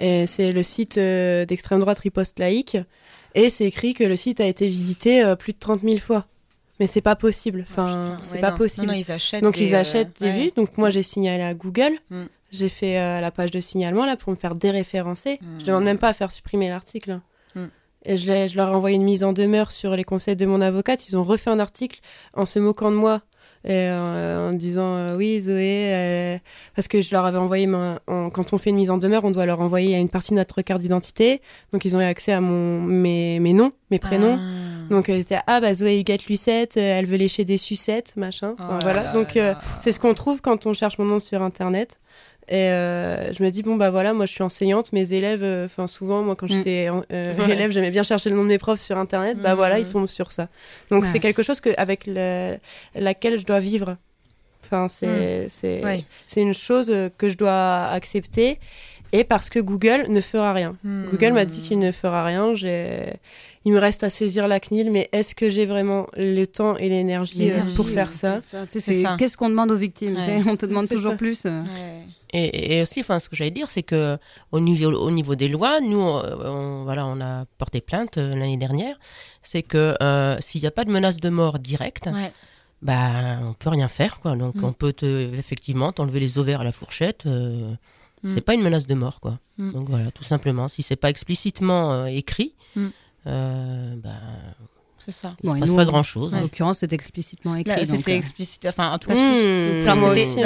Et 0.00 0.26
c'est 0.26 0.52
le 0.52 0.62
site 0.62 0.98
euh, 0.98 1.44
d'extrême 1.44 1.80
droite 1.80 1.98
Riposte 2.00 2.38
Laïque. 2.38 2.76
Et 3.34 3.50
c'est 3.50 3.64
écrit 3.64 3.94
que 3.94 4.04
le 4.04 4.16
site 4.16 4.40
a 4.40 4.46
été 4.46 4.68
visité 4.68 5.24
euh, 5.24 5.34
plus 5.36 5.52
de 5.52 5.58
30 5.58 5.80
000 5.82 5.98
fois. 5.98 6.26
Mais 6.80 6.86
c'est 6.86 7.00
pas 7.00 7.16
possible. 7.16 7.64
Enfin, 7.68 8.18
c'est 8.22 8.34
ouais, 8.34 8.40
pas 8.40 8.52
non. 8.52 8.56
possible. 8.56 8.86
Non, 8.86 8.92
non, 8.92 8.98
ils 8.98 9.10
achètent 9.10 9.42
Donc 9.42 9.56
des, 9.56 9.68
ils 9.68 9.74
euh, 9.74 9.80
achètent 9.80 10.20
des 10.20 10.26
ouais. 10.26 10.44
vues. 10.44 10.50
Donc 10.56 10.78
moi 10.78 10.90
j'ai 10.90 11.02
signalé 11.02 11.42
à 11.42 11.54
Google. 11.54 11.92
Mm. 12.10 12.24
J'ai 12.52 12.68
fait 12.68 12.98
euh, 12.98 13.20
la 13.20 13.30
page 13.30 13.50
de 13.50 13.60
signalement 13.60 14.06
là 14.06 14.16
pour 14.16 14.30
me 14.30 14.36
faire 14.36 14.54
déréférencer. 14.54 15.38
Mm. 15.40 15.60
Je 15.60 15.64
demande 15.64 15.84
même 15.84 15.98
pas 15.98 16.08
à 16.08 16.12
faire 16.12 16.30
supprimer 16.30 16.68
l'article. 16.68 17.12
hein. 17.12 17.22
Mm. 17.54 17.66
Et 18.04 18.16
je 18.16 18.56
leur 18.56 18.68
ai 18.68 18.74
envoyé 18.74 18.96
une 18.96 19.02
mise 19.02 19.24
en 19.24 19.32
demeure 19.32 19.70
sur 19.72 19.96
les 19.96 20.04
conseils 20.04 20.36
de 20.36 20.46
mon 20.46 20.60
avocate. 20.60 21.08
Ils 21.08 21.16
ont 21.16 21.24
refait 21.24 21.50
un 21.50 21.58
article 21.58 22.00
en 22.34 22.44
se 22.46 22.58
moquant 22.60 22.90
de 22.92 22.96
moi. 22.96 23.22
Et 23.68 23.72
euh, 23.74 24.48
en 24.48 24.54
disant 24.54 24.96
euh, 24.96 25.16
oui 25.16 25.40
Zoé 25.40 25.92
euh, 25.94 26.38
parce 26.74 26.88
que 26.88 27.02
je 27.02 27.10
leur 27.14 27.24
avais 27.26 27.36
envoyé 27.38 27.66
ma- 27.66 28.00
en- 28.06 28.30
quand 28.30 28.54
on 28.54 28.58
fait 28.58 28.70
une 28.70 28.76
mise 28.76 28.90
en 28.90 28.96
demeure 28.96 29.24
on 29.26 29.30
doit 29.30 29.44
leur 29.44 29.60
envoyer 29.60 29.96
une 29.98 30.08
partie 30.08 30.30
de 30.30 30.36
notre 30.36 30.62
carte 30.62 30.80
d'identité 30.80 31.42
donc 31.74 31.84
ils 31.84 31.94
ont 31.94 32.00
eu 32.00 32.04
accès 32.04 32.32
à 32.32 32.40
mon 32.40 32.80
mes, 32.80 33.38
mes 33.40 33.52
noms 33.52 33.72
mes 33.90 33.98
prénoms 33.98 34.38
Ah. 34.40 34.88
donc 34.88 35.10
euh, 35.10 35.18
c'était 35.18 35.40
ah 35.46 35.60
bah 35.60 35.74
Zoé 35.74 35.98
Huguette 36.00 36.26
Lucette, 36.28 36.78
euh, 36.78 36.98
elle 36.98 37.04
veut 37.06 37.18
lécher 37.18 37.44
des 37.44 37.58
sucettes, 37.58 38.14
machin. 38.16 38.54
Oh 38.58 38.62
Enfin, 38.62 38.78
voilà. 38.82 39.02
là 39.02 39.12
Donc 39.12 39.36
euh, 39.36 39.52
c'est 39.80 39.92
ce 39.92 40.00
qu'on 40.00 40.14
trouve 40.14 40.40
quand 40.40 40.64
on 40.66 40.72
cherche 40.72 40.96
mon 40.98 41.04
nom 41.04 41.18
sur 41.20 41.42
internet. 41.42 41.98
Et 42.50 42.70
euh, 42.70 43.32
je 43.32 43.42
me 43.42 43.50
dis 43.50 43.62
bon 43.62 43.76
bah 43.76 43.90
voilà, 43.90 44.14
moi 44.14 44.24
je 44.24 44.32
suis 44.32 44.42
enseignante, 44.42 44.92
mes 44.94 45.12
élèves, 45.12 45.42
euh, 45.42 45.66
enfin 45.66 45.86
souvent 45.86 46.22
moi 46.22 46.34
quand 46.34 46.46
Mm. 46.46 46.52
j'étais 46.54 46.88
euh, 47.12 47.34
Ouais. 47.38 47.50
élève, 47.52 47.70
j'aimais 47.70 47.90
bien 47.90 48.02
chercher 48.02 48.30
le 48.30 48.36
nom 48.36 48.42
de 48.44 48.48
mes 48.48 48.58
profs 48.58 48.80
sur 48.80 48.98
internet. 48.98 49.36
Bah 49.38 49.52
Mm. 49.52 49.56
voilà, 49.56 49.78
ils 49.78 49.86
tombent 49.88 50.06
sur 50.06 50.32
ça. 50.32 50.48
Donc 50.90 51.02
Ouais. 51.04 51.08
c'est 51.10 51.20
quelque 51.20 51.42
chose 51.42 51.60
que 51.60 51.70
avec 51.76 52.04
le, 52.06 52.56
laquelle 52.94 53.38
je 53.38 53.44
dois 53.44 53.60
vivre. 53.60 53.96
Enfin 54.64 54.88
c'est 54.88 55.46
c'est 55.48 55.84
Ouais. 55.84 56.04
c'est 56.26 56.40
une 56.40 56.54
chose 56.54 56.92
que 57.18 57.28
je 57.28 57.36
dois 57.36 57.84
accepter. 57.88 58.58
Et 59.12 59.24
parce 59.24 59.48
que 59.48 59.58
Google 59.58 60.04
ne 60.10 60.20
fera 60.20 60.52
rien. 60.52 60.76
Hmm. 60.84 61.06
Google 61.10 61.32
m'a 61.32 61.46
dit 61.46 61.62
qu'il 61.62 61.78
ne 61.78 61.92
fera 61.92 62.24
rien. 62.24 62.52
Il 63.64 63.72
me 63.72 63.78
reste 63.78 64.04
à 64.04 64.10
saisir 64.10 64.46
la 64.48 64.60
CNIL, 64.60 64.90
mais 64.90 65.08
est-ce 65.12 65.34
que 65.34 65.48
j'ai 65.48 65.64
vraiment 65.64 66.06
le 66.16 66.44
temps 66.44 66.76
et 66.76 66.90
l'énergie 66.90 67.50
pour 67.76 67.88
faire 67.88 68.12
ça. 68.12 68.40
Qu'est-ce 69.18 69.36
qu'on 69.38 69.48
demande 69.48 69.70
aux 69.70 69.76
victimes 69.76 70.18
On 70.46 70.56
te 70.56 70.66
demande 70.66 70.88
toujours 70.88 71.12
ça. 71.12 71.16
plus. 71.18 71.46
Et, 72.32 72.76
et 72.76 72.82
aussi, 72.82 73.00
enfin, 73.00 73.18
ce 73.18 73.28
que 73.28 73.36
j'allais 73.36 73.50
dire, 73.50 73.70
c'est 73.70 73.82
que 73.82 74.18
au 74.52 74.60
niveau, 74.60 74.90
au 74.92 75.10
niveau 75.10 75.34
des 75.34 75.48
lois, 75.48 75.80
nous, 75.80 76.00
on, 76.00 76.22
on- 76.44 76.82
voilà, 76.84 77.06
on 77.06 77.20
a 77.20 77.44
porté 77.58 77.80
plainte 77.80 78.18
euh, 78.18 78.34
l'année 78.36 78.56
dernière. 78.58 78.96
C'est 79.42 79.62
que 79.62 79.94
euh, 80.02 80.36
s'il 80.40 80.60
n'y 80.60 80.66
a 80.66 80.70
pas 80.70 80.84
de 80.84 80.90
menace 80.90 81.20
de 81.20 81.28
mort 81.30 81.58
directe, 81.58 82.06
Ouais. 82.12 82.32
bah, 82.82 83.38
on 83.42 83.54
peut 83.54 83.70
rien 83.70 83.88
faire, 83.88 84.20
quoi. 84.20 84.36
Donc, 84.36 84.56
Mm. 84.56 84.64
on 84.64 84.72
peut 84.72 84.92
te, 84.92 85.34
effectivement 85.38 85.92
t'enlever 85.92 86.20
les 86.20 86.38
ovaires 86.38 86.60
à 86.60 86.64
la 86.64 86.72
fourchette. 86.72 87.24
euh, 87.26 87.74
Mm. 88.24 88.28
C'est 88.34 88.40
pas 88.40 88.54
une 88.54 88.62
menace 88.62 88.88
de 88.88 88.94
mort, 88.96 89.20
quoi. 89.20 89.38
Mm. 89.58 89.72
Donc 89.72 89.88
voilà, 89.88 90.10
tout 90.10 90.24
simplement. 90.24 90.66
Si 90.66 90.82
c'est 90.82 90.96
pas 90.96 91.08
explicitement 91.08 91.92
euh, 91.92 92.06
écrit, 92.06 92.54
Mm. 92.74 92.88
bah, 93.24 94.10
C'est 94.98 95.12
ça. 95.12 95.34
il 95.42 95.46
Bon, 95.48 95.54
et 95.56 95.60
passe 95.60 95.68
nous, 95.70 95.76
pas 95.76 95.84
grand-chose. 95.84 96.34
En 96.34 96.40
l'occurrence, 96.40 96.78
c'est 96.78 96.92
explicitement 96.92 97.54
écrit. 97.56 97.86
C'était 97.86 98.12
euh, 98.12 98.16
explicite. 98.16 98.66
Enfin, 98.66 98.92
en 98.92 98.98
tout 98.98 99.08
cas, 99.08 99.14
Mmh, 99.14 99.18
ce- 99.18 99.84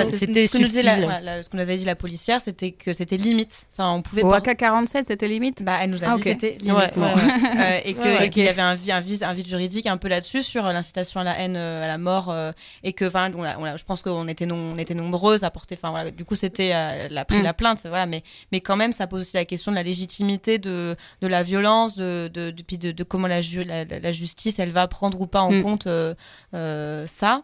ce- 0.04 0.16
c'était- 0.16 0.46
C'était 0.46 0.46
que 0.48 0.58
nous 0.58 0.70
ce 0.70 1.56
avait 1.58 1.76
dit 1.76 1.84
la 1.84 1.96
policière, 1.96 2.40
c'était 2.40 2.70
que 2.72 2.92
c'était 2.92 3.16
limite. 3.16 3.66
Enfin, 3.72 3.90
on 3.92 4.02
pouvait 4.02 4.22
Au 4.22 4.30
pas- 4.30 4.38
AK-47, 4.38 5.04
c'était 5.08 5.28
limite? 5.28 5.62
Bah, 5.64 5.78
elle 5.80 5.90
nous 5.90 6.04
a 6.04 6.08
Ah, 6.08 6.14
dit 6.16 6.20
ok. 6.20 6.22
que 6.24 6.28
c'était 6.30 6.58
limite. 6.60 6.76
Ouais, 6.96 7.02
ouais, 7.02 7.22
Euh, 7.60 7.78
et 8.24 8.28
qu'il 8.30 8.44
y 8.44 8.48
avait 8.48 8.62
un, 8.62 8.74
vide 8.74 9.46
juridique 9.46 9.86
un 9.86 9.96
peu 9.96 10.08
là-dessus 10.08 10.42
sur 10.42 10.64
l'incitation 10.64 11.20
à 11.20 11.24
la 11.24 11.38
haine, 11.38 11.56
euh, 11.56 11.84
à 11.84 11.86
la 11.86 11.98
mort, 11.98 12.30
euh, 12.30 12.52
et 12.82 12.92
que, 12.92 13.04
enfin, 13.06 13.30
on 13.36 13.42
a- 13.42 13.58
on 13.58 13.64
a- 13.64 13.76
je 13.76 13.84
pense 13.84 14.02
qu'on 14.02 14.28
était, 14.28 14.46
non, 14.46 14.56
on 14.56 14.78
était 14.78 14.94
nombreuses 14.94 15.44
à 15.44 15.50
porter. 15.50 15.74
Enfin, 15.76 15.90
voilà, 15.90 16.10
du 16.10 16.24
coup, 16.24 16.34
c'était 16.34 16.70
euh, 16.74 17.08
la 17.10 17.24
Mm. 17.28 17.42
la 17.42 17.54
plainte, 17.54 17.78
voilà. 17.84 18.06
Mais, 18.06 18.22
mais 18.52 18.60
quand 18.60 18.76
même, 18.76 18.92
ça 18.92 19.06
pose 19.06 19.22
aussi 19.22 19.34
la 19.34 19.44
question 19.44 19.72
de 19.72 19.76
la 19.76 19.82
légitimité 19.82 20.58
de, 20.58 20.96
de 21.20 21.26
la 21.26 21.42
violence, 21.42 21.96
de, 21.96 22.28
de, 22.32 22.50
de, 22.50 23.04
comment 23.04 23.26
la, 23.28 23.40
ju- 23.40 23.64
la, 23.64 23.84
la- 23.84 23.98
la 24.00 24.12
justice, 24.42 24.58
elle 24.58 24.70
va 24.70 24.88
prendre 24.88 25.20
ou 25.20 25.26
pas 25.26 25.42
en 25.42 25.52
Mm. 25.52 25.62
compte 25.62 25.86
euh, 25.86 26.14
euh, 26.54 27.06
ça. 27.06 27.42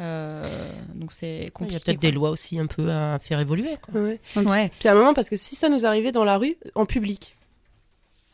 Euh, 0.00 0.42
donc 0.94 1.12
c'est 1.12 1.38
Il 1.38 1.44
y 1.46 1.50
compliqué. 1.50 1.76
a 1.76 1.80
peut-être 1.80 2.00
des 2.00 2.12
lois 2.12 2.30
aussi 2.30 2.58
un 2.58 2.66
peu 2.66 2.90
à 2.90 3.18
faire 3.18 3.40
évoluer, 3.40 3.76
quoi. 3.82 4.00
Ouais. 4.00 4.20
quoi. 4.32 4.42
Ouais. 4.44 4.70
Puis 4.78 4.88
à 4.88 4.92
un 4.92 4.94
moment, 4.94 5.12
parce 5.14 5.28
que 5.28 5.36
si 5.36 5.56
ça 5.56 5.68
nous 5.68 5.84
arrivait 5.86 6.12
dans 6.12 6.24
la 6.24 6.38
rue, 6.38 6.56
en 6.74 6.86
public, 6.86 7.34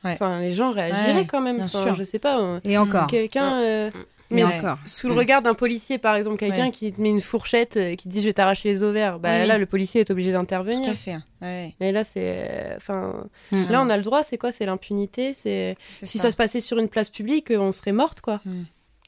Ouais. 0.05 0.13
enfin 0.13 0.41
les 0.41 0.53
gens 0.53 0.71
réagiraient 0.71 1.15
Ouais, 1.15 1.27
quand 1.27 1.41
même. 1.41 1.57
bien 1.57 1.65
Enfin, 1.65 1.83
sûr. 1.83 1.97
Et 2.01 2.05
sais 2.05 2.19
pas. 2.19 2.61
Et 2.65 2.77
encore. 2.77 3.07
Quelqu'un. 3.07 3.55
euh, 3.63 3.91
Et 3.91 4.14
mais 4.31 4.45
sous 4.87 5.09
le 5.09 5.15
Mm. 5.15 5.19
regard 5.19 5.43
d'un 5.43 5.55
policier, 5.55 5.99
par 5.99 6.17
exemple, 6.17 6.37
quelqu'un 6.37 6.67
Ouais. 6.67 6.71
qui 6.71 6.93
te 6.93 7.01
met 7.01 7.11
une 7.11 7.21
fourchette, 7.21 7.77
euh, 7.77 7.95
qui 7.95 8.05
te 8.05 8.09
dit 8.09 8.21
je 8.21 8.27
vais 8.27 8.33
t'arracher 8.33 8.69
les 8.69 8.83
ovaires, 8.83 9.19
bah 9.19 9.41
Oui. 9.41 9.47
là 9.47 9.59
le 9.59 9.67
policier 9.67 10.01
est 10.01 10.11
obligé 10.11 10.31
Tout 10.31 10.39
d'intervenir. 10.39 10.89
à 10.89 10.95
fait. 10.95 11.17
Ouais. 11.43 11.75
Mais 11.81 11.93
là 11.93 12.05
c'est, 12.05 12.73
enfin, 12.77 13.25
Mm. 13.53 13.67
là 13.71 13.83
on 13.83 13.89
a 13.89 13.97
le 13.97 14.03
droit, 14.03 14.23
c'est 14.23 14.39
quoi? 14.39 14.51
C'est 14.53 14.67
l'impunité, 14.67 15.35
c'est 15.35 15.77
si 16.03 16.19
ça. 16.19 16.31
se 16.31 16.37
passait 16.37 16.61
sur 16.61 16.79
une 16.79 16.89
place 16.89 17.11
publique, 17.11 17.51
euh, 17.51 17.59
on 17.59 17.73
serait 17.73 17.93
morte 17.93 18.21
quoi. 18.21 18.41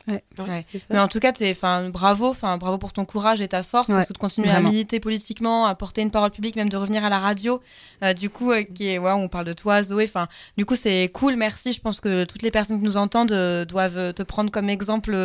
Ouais. 0.08 0.22
Ouais. 0.38 0.64
c'est 0.70 0.78
ça. 0.78 0.94
Mais 0.94 1.00
en 1.00 1.08
tout 1.08 1.18
cas, 1.20 1.32
bravo, 1.90 2.28
enfin, 2.28 2.58
bravo 2.58 2.78
pour 2.78 2.92
ton 2.92 3.04
courage 3.04 3.40
et 3.40 3.48
ta 3.48 3.62
force, 3.62 3.88
Ouais, 3.88 3.94
parce 3.94 4.08
que 4.08 4.12
de 4.12 4.18
continuer 4.18 4.48
vraiment. 4.48 4.68
à 4.68 4.70
militer 4.70 5.00
politiquement, 5.00 5.66
à 5.66 5.74
porter 5.74 6.02
une 6.02 6.10
parole 6.10 6.30
publique, 6.30 6.56
même 6.56 6.68
de 6.68 6.76
revenir 6.76 7.04
à 7.04 7.08
la 7.10 7.18
radio. 7.18 7.60
Euh, 8.04 8.12
du 8.14 8.30
coup, 8.30 8.52
euh, 8.52 8.62
qui 8.62 8.88
est, 8.88 8.98
ouais, 8.98 9.12
on 9.12 9.28
parle 9.28 9.46
de 9.46 9.52
toi, 9.52 9.82
Zoé. 9.82 10.04
Enfin, 10.04 10.28
du 10.56 10.64
coup, 10.64 10.76
c'est 10.76 11.10
cool. 11.12 11.36
Merci. 11.36 11.72
Je 11.72 11.80
pense 11.80 12.00
que 12.00 12.24
toutes 12.24 12.42
les 12.42 12.50
personnes 12.50 12.78
qui 12.78 12.84
nous 12.84 12.96
entendent 12.96 13.32
euh, 13.32 13.64
doivent 13.64 14.12
te 14.14 14.22
prendre 14.22 14.50
comme 14.50 14.68
exemple 14.68 15.16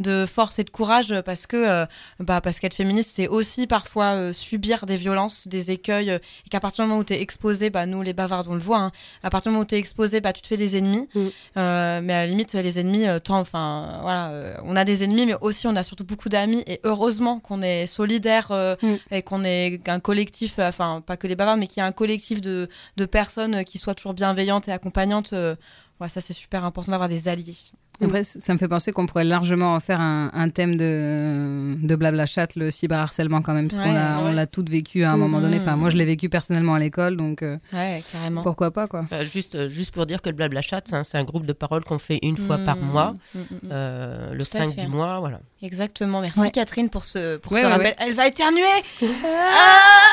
de 0.00 0.26
force 0.26 0.58
et 0.58 0.64
de 0.64 0.70
courage, 0.70 1.14
parce 1.24 1.46
que, 1.46 1.56
euh, 1.56 1.86
bah, 2.20 2.40
parce 2.40 2.58
qu'être 2.58 2.74
féministe, 2.74 3.12
c'est 3.14 3.28
aussi 3.28 3.66
parfois 3.66 4.14
euh, 4.14 4.32
subir 4.32 4.86
des 4.86 4.96
violences, 4.96 5.46
des 5.48 5.70
écueils, 5.70 6.10
euh, 6.10 6.18
et 6.46 6.48
qu'à 6.50 6.60
partir 6.60 6.84
du 6.84 6.88
moment 6.90 7.00
où 7.00 7.04
t'es 7.04 7.20
exposé, 7.20 7.70
bah, 7.70 7.86
nous 7.86 8.02
les 8.02 8.12
bavards, 8.12 8.44
on 8.48 8.54
le 8.54 8.60
voit. 8.60 8.78
hein, 8.78 8.92
à 9.22 9.30
partir 9.30 9.50
du 9.50 9.54
moment 9.54 9.62
où 9.62 9.66
t'es 9.66 9.78
exposé, 9.78 10.20
bah, 10.20 10.32
tu 10.32 10.42
te 10.42 10.48
fais 10.48 10.56
des 10.56 10.76
ennemis. 10.76 11.08
Mm. 11.14 11.20
Euh, 11.56 12.00
mais 12.02 12.12
à 12.12 12.20
la 12.22 12.26
limite, 12.26 12.52
les 12.54 12.78
ennemis, 12.78 13.06
euh, 13.06 13.18
tant, 13.18 13.38
enfin, 13.38 13.98
voilà, 14.02 14.23
euh, 14.30 14.54
on 14.64 14.76
a 14.76 14.84
des 14.84 15.04
ennemis, 15.04 15.26
mais 15.26 15.34
aussi 15.40 15.66
on 15.66 15.76
a 15.76 15.82
surtout 15.82 16.04
beaucoup 16.04 16.28
d'amis. 16.28 16.62
Et 16.66 16.80
heureusement 16.84 17.40
qu'on 17.40 17.62
est 17.62 17.86
solidaires 17.86 18.50
euh, 18.50 18.76
Mm. 18.82 18.94
et 19.10 19.22
qu'on 19.22 19.44
est 19.44 19.88
un 19.88 20.00
collectif, 20.00 20.58
euh, 20.58 20.68
enfin, 20.68 21.02
pas 21.04 21.16
que 21.16 21.26
les 21.26 21.36
bavards, 21.36 21.56
mais 21.56 21.66
qu'il 21.66 21.80
y 21.80 21.84
a 21.84 21.86
un 21.86 21.92
collectif 21.92 22.40
de, 22.40 22.68
de 22.96 23.04
personnes 23.06 23.64
qui 23.64 23.78
soient 23.78 23.94
toujours 23.94 24.14
bienveillantes 24.14 24.68
et 24.68 24.72
accompagnantes. 24.72 25.32
ouais, 25.32 26.08
ça, 26.08 26.20
c'est 26.20 26.32
super 26.32 26.64
important 26.64 26.92
d'avoir 26.92 27.08
des 27.08 27.28
alliés. 27.28 27.54
Après, 28.02 28.24
c- 28.24 28.40
ça 28.40 28.52
me 28.52 28.58
fait 28.58 28.68
penser 28.68 28.92
qu'on 28.92 29.06
pourrait 29.06 29.24
largement 29.24 29.74
en 29.74 29.80
faire 29.80 30.00
un, 30.00 30.30
un 30.34 30.48
thème 30.48 30.76
de, 30.76 31.76
de 31.86 31.96
blabla 31.96 32.26
chat, 32.26 32.48
le 32.56 32.70
cyberharcèlement 32.70 33.40
quand 33.40 33.54
même, 33.54 33.68
parce 33.68 33.80
Ouais, 33.80 33.88
qu'on 33.88 33.94
l'a, 33.94 34.18
on 34.20 34.26
ouais. 34.26 34.34
l'a 34.34 34.46
toutes 34.46 34.68
vécu 34.68 35.04
à 35.04 35.12
un 35.12 35.16
moment 35.16 35.40
donné. 35.40 35.58
Enfin, 35.58 35.76
moi, 35.76 35.90
je 35.90 35.96
l'ai 35.96 36.04
vécu 36.04 36.28
personnellement 36.28 36.74
à 36.74 36.78
l'école, 36.80 37.16
donc 37.16 37.42
euh, 37.42 37.56
Ouais, 37.72 38.02
carrément. 38.12 38.42
pourquoi 38.42 38.72
pas, 38.72 38.88
quoi. 38.88 39.00
Enfin, 39.04 39.22
juste, 39.24 39.54
euh, 39.54 39.68
juste 39.68 39.92
pour 39.94 40.06
dire 40.06 40.20
que 40.22 40.28
le 40.28 40.34
blabla 40.34 40.60
chat, 40.60 40.82
c'est 40.84 40.96
un, 40.96 41.02
c'est 41.04 41.18
un 41.18 41.24
groupe 41.24 41.46
de 41.46 41.52
parole 41.52 41.84
qu'on 41.84 41.98
fait 42.00 42.18
une 42.22 42.36
fois 42.36 42.58
par 42.58 42.76
Mm, 42.76 42.80
mois, 42.84 43.14
mm, 43.34 43.38
mm, 43.38 43.42
mm. 43.54 43.58
euh, 43.70 44.32
le 44.34 44.44
Tout 44.44 44.56
à 44.56 44.64
5 44.64 44.74
fait. 44.74 44.80
du 44.82 44.88
mois, 44.88 45.20
voilà. 45.20 45.40
Exactement. 45.62 46.20
Merci 46.20 46.40
Ouais. 46.40 46.50
Catherine 46.50 46.90
pour 46.90 47.04
ce, 47.04 47.36
pour 47.38 47.52
Ouais, 47.52 47.60
ce 47.60 47.66
ouais, 47.66 47.70
rappel. 47.72 47.86
ouais. 47.86 47.96
Elle 47.98 48.14
va 48.14 48.26
éternuer. 48.26 48.60
Ah, 49.24 50.08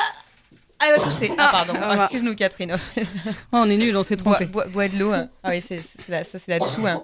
elle 0.88 0.96
va 0.96 1.04
tousser. 1.04 1.32
Ah, 1.38 1.50
pardon. 1.52 1.74
Ah, 1.82 1.88
Ah. 1.92 1.96
Excuse-nous, 1.96 2.36
Catherine. 2.36 2.76
Oh, 3.54 3.58
on 3.64 3.70
est 3.70 3.78
nuls, 3.78 3.96
on 3.96 4.04
s'est 4.04 4.16
trompé. 4.18 4.46
bois- 4.46 4.66
bois 4.66 4.88
de 4.88 4.98
l'eau. 4.98 5.12
hein. 5.14 5.28
Ah 5.44 5.50
oui, 5.50 5.62
c'est, 5.66 5.82
ça 5.84 6.24
c'est 6.40 6.60
toux. 6.60 6.86
hein. 6.88 7.02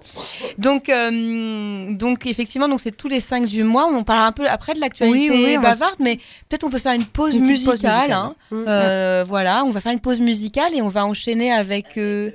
Donc, 0.58 0.88
euh, 0.88 1.92
donc 1.94 2.26
effectivement, 2.26 2.68
donc 2.68 2.80
c'est 2.80 2.96
tous 2.96 3.08
les 3.08 3.20
5 3.20 3.46
du 3.46 3.62
mois. 3.64 3.86
On 3.86 4.02
parle 4.04 4.20
un 4.26 4.32
peu 4.32 4.48
après 4.48 4.74
de 4.74 4.80
l'actualité 4.80 5.30
Oui, 5.30 5.44
oui, 5.46 5.56
on 5.58 5.62
bavarde, 5.62 5.96
mais 6.00 6.16
peut-être 6.48 6.64
on 6.64 6.70
peut 6.70 6.78
faire 6.78 6.92
une 6.94 7.04
pause 7.06 7.34
Une 7.34 7.42
musicale. 7.44 7.72
pause 7.74 7.82
musicale. 7.84 8.12
hein. 8.12 8.34
Euh, 8.52 9.24
Voilà, 9.26 9.64
on 9.64 9.70
va 9.70 9.80
faire 9.80 9.92
une 9.92 10.00
pause 10.00 10.20
musicale 10.20 10.74
et 10.74 10.82
on 10.82 10.88
va 10.88 11.04
enchaîner 11.06 11.52
avec 11.52 11.96
euh, 11.98 12.30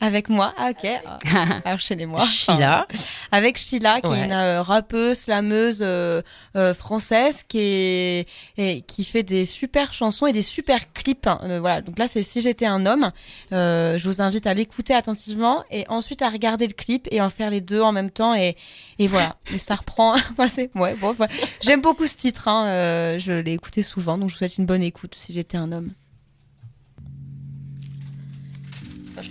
avec 0.00 0.28
moi. 0.28 0.54
Ah, 0.56 0.70
ok. 0.70 0.88
Ah, 1.64 1.74
Enchaînez-moi. 1.74 2.24
Sheila, 2.24 2.86
Avec 3.32 3.56
Sheila, 3.58 4.00
qui 4.00 4.10
est 4.12 4.24
une 4.24 4.32
euh, 4.32 4.62
rappeuse, 4.62 5.18
slameuse 5.18 5.78
euh, 5.82 6.22
euh, 6.56 6.74
française, 6.74 7.42
qui 7.46 7.58
est 7.60 8.26
et 8.56 8.82
qui 8.82 9.04
fait 9.04 9.22
des 9.22 9.44
super 9.44 9.92
chansons 9.92 10.26
et 10.26 10.32
des 10.32 10.42
super 10.42 10.92
clips. 10.92 11.26
hein. 11.26 11.38
Euh, 11.44 11.60
voilà. 11.60 11.80
Donc 11.82 11.98
là, 11.98 12.06
c'est 12.08 12.22
Si 12.22 12.40
j'étais 12.40 12.66
un 12.66 12.86
homme. 12.86 13.10
Euh, 13.52 13.98
je 13.98 14.08
vous 14.08 14.20
invite 14.22 14.46
à 14.46 14.54
l'écouter 14.54 14.94
attentivement 14.94 15.64
et 15.70 15.84
ensuite 15.88 16.22
à 16.22 16.28
regarder 16.30 16.66
le 16.66 16.72
clip 16.74 17.06
et 17.10 17.20
en 17.20 17.30
faire 17.30 17.50
les 17.50 17.60
deux 17.60 17.80
en 17.82 17.92
même 17.92 18.10
temps 18.10 18.34
et 18.34 18.56
et 18.98 19.06
voilà. 19.06 19.36
Et 19.54 19.58
ça 19.58 19.74
reprend. 19.74 20.14
Enfin, 20.14 20.48
c'est 20.48 20.70
ouais. 20.74 20.94
Bon, 21.00 21.14
j'aime 21.60 21.80
beaucoup 21.82 22.06
ce 22.06 22.16
titre. 22.16 22.48
hein. 22.48 22.66
Euh, 22.66 23.18
je 23.18 23.32
l'ai 23.32 23.52
écouté 23.52 23.82
souvent, 23.82 24.16
donc 24.18 24.28
je 24.28 24.34
vous 24.34 24.38
souhaite 24.38 24.58
une 24.58 24.66
bonne 24.66 24.82
écoute. 24.82 25.14
Si 25.14 25.32
j'étais 25.32 25.56
un 25.56 25.72
homme. 25.72 25.92
Je 29.20 29.30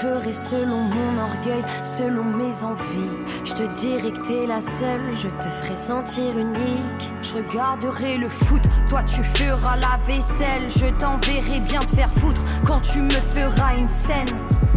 Ferai 0.00 0.32
selon 0.32 0.82
mon 0.82 1.18
orgueil, 1.18 1.64
selon 1.84 2.22
mes 2.22 2.62
envies. 2.62 3.16
Je 3.44 3.52
te 3.52 3.64
dirai 3.74 4.12
que 4.12 4.20
t'es 4.20 4.46
la 4.46 4.60
seule, 4.60 5.12
je 5.12 5.26
te 5.26 5.48
ferai 5.48 5.74
sentir 5.74 6.38
unique. 6.38 7.12
Je 7.20 7.34
regarderai 7.34 8.16
le 8.16 8.28
foot, 8.28 8.62
toi 8.88 9.02
tu 9.02 9.24
feras 9.24 9.76
la 9.78 9.98
vaisselle. 10.06 10.68
Je 10.68 10.86
t'enverrai 11.00 11.58
bien 11.66 11.80
te 11.80 11.96
faire 11.96 12.12
foutre 12.12 12.42
quand 12.64 12.80
tu 12.80 13.00
me 13.00 13.10
feras 13.10 13.74
une 13.76 13.88
scène. 13.88 14.28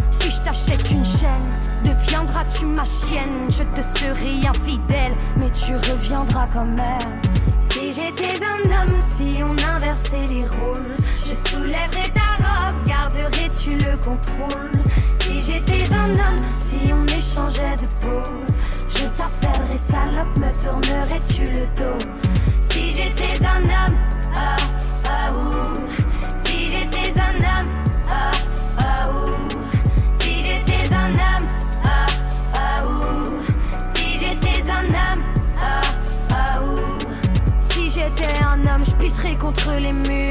Si 0.10 0.32
je 0.32 0.42
t'achète 0.42 0.90
une 0.90 1.06
chaîne, 1.06 1.52
deviendras-tu 1.84 2.66
ma 2.66 2.86
chienne 2.86 3.48
Je 3.50 3.62
te 3.62 3.82
serai 3.84 4.48
infidèle, 4.48 5.14
mais 5.38 5.52
tu 5.52 5.76
reviendras 5.76 6.48
quand 6.52 6.66
même. 6.66 7.22
Si 7.60 7.94
j'étais 7.94 8.44
un 8.44 8.58
homme, 8.72 9.02
si 9.02 9.44
on 9.44 9.56
inversait 9.76 10.26
les 10.30 10.46
rôles, 10.46 10.96
je 11.24 11.36
soulèverais 11.36 12.10
ta 12.12 12.31
garderais-tu 13.62 13.72
le 13.86 13.98
contrôle 13.98 14.72
Si 15.20 15.42
j'étais 15.42 15.94
un 15.94 16.10
homme, 16.10 16.46
si 16.60 16.92
on 16.94 17.06
échangeait 17.06 17.76
de 17.78 17.88
peau, 18.02 18.32
je 18.88 19.06
t'appellerais 19.18 19.78
salope, 19.78 20.38
me 20.38 20.50
tournerais-tu 20.64 21.44
le 21.44 21.66
dos? 21.76 21.98
Si 22.60 22.92
j'étais 22.92 23.46
un 23.46 23.64
homme, 23.64 23.98
ah, 24.36 24.56
ah. 25.06 25.28
Si 26.46 26.68
j'étais 26.68 27.20
un 27.20 27.36
homme, 27.36 27.72
ah, 28.10 28.32
ah, 28.80 29.10
ouh. 29.10 29.48
Si 30.20 30.44
j'étais 30.44 30.94
un 30.94 31.12
homme, 31.12 31.48
ah, 31.84 32.06
ah. 32.54 32.84
Si 33.94 34.18
j'étais 34.18 34.72
un 34.72 34.86
homme, 34.86 35.24
ah, 35.60 35.82
ah. 36.32 36.60
Si 37.60 37.90
j'étais 37.90 38.44
un 38.44 38.60
homme, 38.68 38.86
je 38.86 38.96
pisserais 38.96 39.36
contre 39.36 39.72
les 39.80 39.94
murs. 39.94 40.31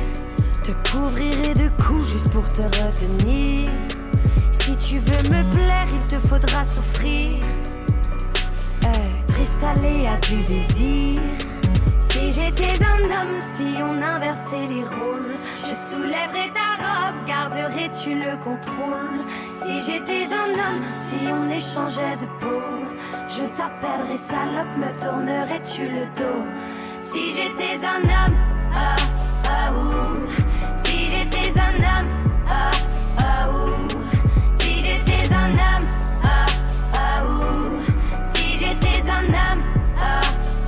Te 0.71 0.91
couvrirai 0.91 1.53
de 1.53 1.69
coups 1.83 2.07
juste 2.07 2.31
pour 2.31 2.47
te 2.53 2.61
retenir. 2.61 3.69
Si 4.53 4.77
tu 4.77 4.99
veux 4.99 5.35
me 5.35 5.43
plaire, 5.53 5.87
il 5.93 6.07
te 6.07 6.15
faudra 6.27 6.63
souffrir. 6.63 7.43
Eh, 8.83 9.25
triste 9.27 9.61
aléa 9.61 10.15
du 10.29 10.41
désir. 10.43 11.19
Si 11.99 12.31
j'étais 12.31 12.81
un 12.85 13.03
homme, 13.03 13.41
si 13.41 13.81
on 13.81 14.01
inversait 14.01 14.67
les 14.69 14.83
rôles, 14.83 15.35
je 15.57 15.75
soulèverais 15.75 16.51
ta 16.53 16.77
robe, 16.79 17.25
garderais-tu 17.27 18.15
le 18.15 18.37
contrôle? 18.41 19.25
Si 19.51 19.81
j'étais 19.81 20.33
un 20.33 20.53
homme, 20.53 20.81
si 21.01 21.27
on 21.27 21.49
échangeait 21.49 22.15
de 22.21 22.27
peau, 22.39 22.61
je 23.27 23.43
t'appellerais 23.57 24.15
salope, 24.15 24.77
me 24.77 24.87
tournerais-tu 25.01 25.81
le 25.81 26.05
dos? 26.17 26.45
Si 26.97 27.33
j'étais 27.33 27.85
un 27.85 28.03
homme, 28.03 28.37
ah, 28.73 28.95
ah, 29.49 29.73
ouh. 29.73 30.50
Un 31.57 32.05
ah, 32.47 32.71
ah, 33.17 33.49
ouh. 33.49 33.87
Si 34.49 34.81
j'étais 34.81 35.33
un 35.33 35.51
homme, 35.51 35.87
ah, 36.23 36.45
ah, 36.93 37.23
ouh. 37.25 37.79
Si 38.23 38.57
j'étais 38.57 39.09
un 39.09 39.25
homme, 39.25 39.63
ah, 39.99 40.21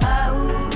ah, 0.04 0.34
ouh. 0.34 0.70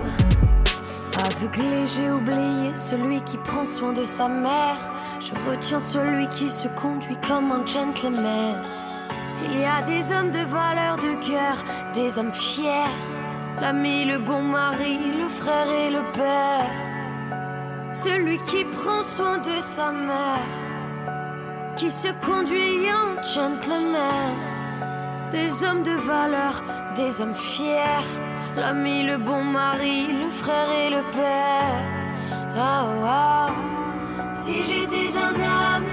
Aveuglé, 1.26 1.86
j'ai 1.88 2.10
oublié 2.10 2.74
celui 2.74 3.22
qui 3.22 3.38
prend 3.38 3.66
soin 3.66 3.92
de 3.92 4.06
sa 4.06 4.30
mère. 4.30 4.78
Je 5.20 5.34
retiens 5.50 5.80
celui 5.80 6.28
qui 6.30 6.50
se 6.50 6.68
conduit 6.70 7.18
comme 7.28 7.52
un 7.52 7.66
gentleman. 7.66 8.64
Il 9.44 9.60
y 9.60 9.66
a 9.66 9.82
des 9.82 10.12
hommes 10.12 10.32
de 10.32 10.40
valeur 10.40 10.98
de 10.98 11.16
cœur, 11.16 11.64
des 11.94 12.18
hommes 12.18 12.34
fiers. 12.34 12.94
L'ami, 13.60 14.06
le 14.06 14.20
bon 14.20 14.42
mari, 14.42 15.12
le 15.18 15.28
frère 15.28 15.70
et 15.70 15.90
le 15.90 16.04
père. 16.14 16.97
Celui 17.94 18.38
qui 18.40 18.66
prend 18.66 19.02
soin 19.02 19.38
de 19.40 19.60
sa 19.60 19.92
mère. 19.92 20.48
qui 21.78 21.92
se 21.92 22.08
conduit 22.26 22.88
en 22.92 23.22
gentleman. 23.22 24.36
Des 25.32 25.64
hommes 25.64 25.84
de 25.84 25.92
valeur, 25.92 26.64
des 26.96 27.22
hommes 27.22 27.36
fiers, 27.36 28.08
l'ami, 28.56 29.04
le 29.04 29.18
bon 29.18 29.44
mari, 29.44 30.08
le 30.12 30.30
frère 30.30 30.70
et 30.72 30.90
le 30.90 31.04
père. 31.12 31.84
Oh, 32.56 32.88
oh. 33.04 33.52
Si 34.34 34.64
j'étais 34.64 35.16
un 35.18 35.36
homme, 35.36 35.86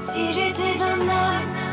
si 0.00 0.32
j'étais 0.32 0.82
un 0.82 1.00
homme, 1.00 1.67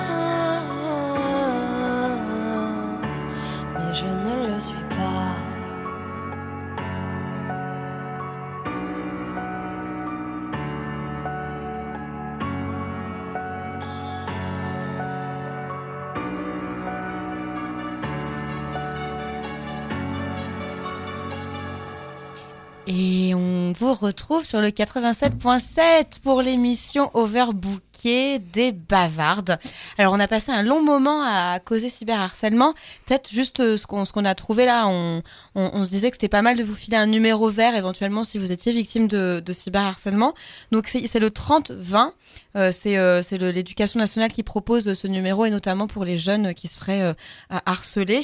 vous 23.77 23.93
retrouve 23.93 24.45
sur 24.45 24.61
le 24.61 24.69
87.7 24.69 26.21
pour 26.23 26.41
l'émission 26.41 27.11
Overbook 27.13 27.84
des 28.05 28.71
bavardes. 28.71 29.57
Alors 29.97 30.13
on 30.13 30.19
a 30.19 30.27
passé 30.27 30.51
un 30.51 30.63
long 30.63 30.81
moment 30.81 31.23
à 31.23 31.59
causer 31.59 31.89
cyberharcèlement. 31.89 32.73
Peut-être 33.05 33.29
juste 33.31 33.59
euh, 33.59 33.77
ce 33.77 33.87
qu'on 33.87 34.05
ce 34.05 34.13
qu'on 34.13 34.25
a 34.25 34.35
trouvé 34.35 34.65
là, 34.65 34.87
on, 34.87 35.21
on, 35.55 35.83
se 35.83 35.89
disait 35.89 36.09
que 36.09 36.15
c'était 36.15 36.29
pas 36.29 36.41
mal 36.41 36.57
de 36.57 36.63
vous 36.63 36.75
filer 36.75 36.97
un 36.97 37.07
numéro 37.07 37.49
vert 37.49 37.75
éventuellement 37.75 38.23
si 38.23 38.37
vous 38.37 38.51
étiez 38.51 38.71
victime 38.71 39.07
de, 39.07 39.41
de 39.43 39.53
cyberharcèlement. 39.53 40.33
Donc 40.71 40.87
c'est 40.87 41.19
le 41.19 41.29
30-20. 41.29 42.11
Euh, 42.55 42.71
c'est 42.71 42.97
euh, 42.97 43.21
l'éducation 43.51 43.99
nationale 43.99 44.31
qui 44.31 44.43
propose 44.43 44.93
ce 44.93 45.07
numéro 45.07 45.45
et 45.45 45.49
notamment 45.49 45.87
pour 45.87 46.05
les 46.05 46.17
jeunes 46.17 46.53
qui 46.53 46.67
se 46.67 46.79
feraient 46.79 47.01
euh, 47.01 47.13
harceler. 47.65 48.21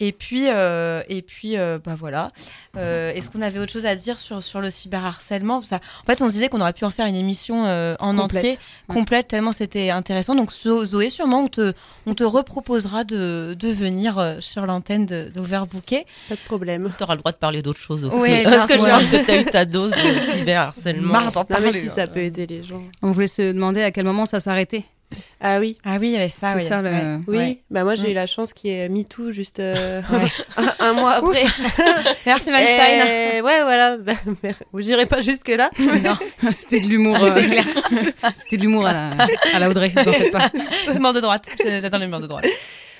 Et 0.00 0.12
puis, 0.12 0.46
et 0.46 1.22
puis 1.22 1.56
bah 1.56 1.94
voilà. 1.96 2.30
Est-ce 2.76 3.30
qu'on 3.30 3.42
avait 3.42 3.58
autre 3.58 3.72
chose 3.72 3.86
à 3.86 3.96
dire 3.96 4.18
sur, 4.18 4.42
sur 4.42 4.60
le 4.60 4.70
cyberharcèlement? 4.70 5.62
Ça, 5.62 5.80
En 6.02 6.06
fait, 6.06 6.22
on 6.22 6.28
se 6.28 6.32
disait 6.32 6.48
qu'on 6.48 6.60
aurait 6.60 6.72
pu 6.72 6.84
en 6.84 6.90
faire 6.90 7.06
une 7.06 7.16
émission 7.16 7.64
en 8.00 8.18
entier, 8.18 8.58
complète, 8.86 9.07
tellement 9.26 9.52
c'était 9.52 9.90
intéressant. 9.90 10.34
Donc 10.34 10.50
Zoé, 10.52 11.10
sûrement, 11.10 11.40
on 11.44 11.48
te, 11.48 11.72
on 12.06 12.14
te 12.14 12.24
reproposera 12.24 13.04
de, 13.04 13.54
de 13.58 13.68
venir 13.68 14.36
sur 14.40 14.66
l'antenne 14.66 15.06
d'Overbooké. 15.06 16.06
Pas 16.28 16.34
de 16.34 16.40
problème. 16.40 16.92
Tu 16.96 17.02
auras 17.04 17.14
le 17.14 17.18
droit 17.18 17.32
de 17.32 17.36
parler 17.36 17.62
d'autres 17.62 17.80
choses 17.80 18.04
aussi. 18.04 18.16
Oui, 18.20 18.42
Parce 18.44 18.66
que 18.70 18.74
je 18.74 18.78
pense 18.78 19.04
que 19.06 19.24
tu 19.24 19.30
as 19.30 19.40
eu 19.40 19.44
ta 19.46 19.64
dose 19.64 19.90
de 19.92 20.32
cyberharcèlement. 20.38 21.12
Marre 21.12 21.32
d'en 21.32 21.44
parler. 21.44 21.70
mais 21.72 21.78
si 21.78 21.88
ça 21.88 22.06
peut 22.06 22.20
aider 22.20 22.46
les 22.46 22.62
gens. 22.62 22.76
On 23.02 23.10
voulait 23.10 23.26
se 23.26 23.52
demander 23.52 23.82
à 23.82 23.90
quel 23.90 24.04
moment 24.04 24.24
ça 24.26 24.40
s'arrêtait. 24.40 24.84
Ah 25.40 25.60
oui. 25.60 25.78
Ah 25.84 25.96
oui, 26.00 26.08
il 26.08 26.12
y 26.12 26.16
avait 26.16 26.28
ça. 26.28 26.56
Oui, 26.56 26.64
oui. 27.28 27.62
bah 27.70 27.84
moi 27.84 27.94
j'ai 27.94 28.10
eu 28.10 28.14
la 28.14 28.26
chance 28.26 28.52
qu'il 28.52 28.70
y 28.70 28.74
ait 28.74 28.88
MeToo 28.88 29.30
juste 29.30 29.60
euh, 29.60 30.02
un, 30.80 30.92
mois 30.92 31.12
après. 31.12 31.44
Merci 32.26 32.50
Weinstein. 32.50 33.42
ouais, 33.42 33.62
voilà. 33.62 33.96
Bah, 33.98 34.12
je 34.74 34.82
dirais 34.82 35.06
pas 35.06 35.20
jusque 35.20 35.48
là. 35.48 35.70
C'était 36.50 36.80
de 36.80 36.86
l'humour. 36.86 37.16
Euh, 37.22 37.40
c'était 38.36 38.56
de 38.56 38.62
l'humour 38.62 38.86
à 38.86 38.92
la, 38.92 39.26
à 39.54 39.58
la 39.58 39.68
Audrey. 39.70 39.92
Vous 39.94 40.08
en 40.08 40.12
faites 40.12 40.32
pas. 40.32 40.50
Mort 40.98 41.12
de 41.12 41.20
droite. 41.20 41.46
J'attends 41.64 41.98
le 41.98 42.08
mort 42.08 42.20
de 42.20 42.26
droite. 42.26 42.46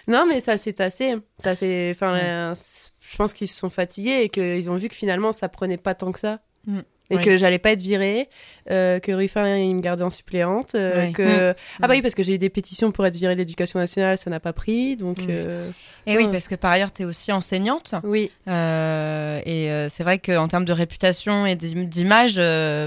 Non, 0.06 0.24
mais 0.26 0.40
ça 0.40 0.56
s'est 0.56 0.72
tassé. 0.72 1.16
Ça 1.42 1.54
c'est. 1.54 1.90
Enfin, 1.90 2.54
je 2.54 3.16
pense 3.16 3.32
qu'ils 3.32 3.48
se 3.48 3.58
sont 3.58 3.70
fatigués 3.70 4.22
et 4.22 4.28
qu'ils 4.28 4.70
ont 4.70 4.76
vu 4.76 4.88
que 4.88 4.94
finalement 4.94 5.32
ça 5.32 5.48
prenait 5.48 5.76
pas 5.76 5.94
tant 5.94 6.12
que 6.12 6.20
ça. 6.20 6.38
Mm 6.66 6.80
et 7.10 7.18
que 7.18 7.36
j'allais 7.36 7.58
pas 7.58 7.72
être 7.72 7.80
virée, 7.80 8.28
euh, 8.70 8.98
que 9.00 9.12
Ruffin 9.12 9.56
il 9.56 9.74
me 9.74 9.80
gardait 9.80 10.04
en 10.04 10.10
suppléante, 10.10 10.74
euh, 10.74 11.10
que 11.12 11.52
mm. 11.52 11.54
ah 11.82 11.88
bah 11.88 11.94
oui 11.94 12.02
parce 12.02 12.14
que 12.14 12.22
j'ai 12.22 12.34
eu 12.34 12.38
des 12.38 12.50
pétitions 12.50 12.92
pour 12.92 13.06
être 13.06 13.16
virée 13.16 13.34
de 13.34 13.38
l'éducation 13.38 13.78
nationale, 13.78 14.18
ça 14.18 14.30
n'a 14.30 14.40
pas 14.40 14.52
pris, 14.52 14.96
donc. 14.96 15.18
Mm. 15.18 15.26
Euh, 15.30 15.70
et 16.06 16.16
oui 16.16 16.26
parce 16.30 16.48
que 16.48 16.54
par 16.54 16.70
ailleurs 16.70 16.92
tu 16.92 17.02
es 17.02 17.04
aussi 17.04 17.32
enseignante. 17.32 17.94
Oui. 18.04 18.30
et 18.46 19.86
c'est 19.90 20.02
vrai 20.02 20.18
qu'en 20.18 20.48
termes 20.48 20.64
de 20.64 20.72
réputation 20.72 21.46
et 21.46 21.56
d'image, 21.56 22.36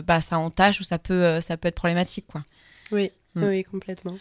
bah 0.05 0.21
ça 0.21 0.37
entache 0.37 0.79
ou 0.79 0.83
ça 0.83 0.99
peut 0.99 1.41
ça 1.41 1.57
peut 1.57 1.67
être 1.67 1.75
problématique 1.75 2.25
quoi. 2.27 2.43
Oui, 2.91 3.11
mm. 3.35 3.43
oui 3.43 3.63
complètement. 3.63 4.17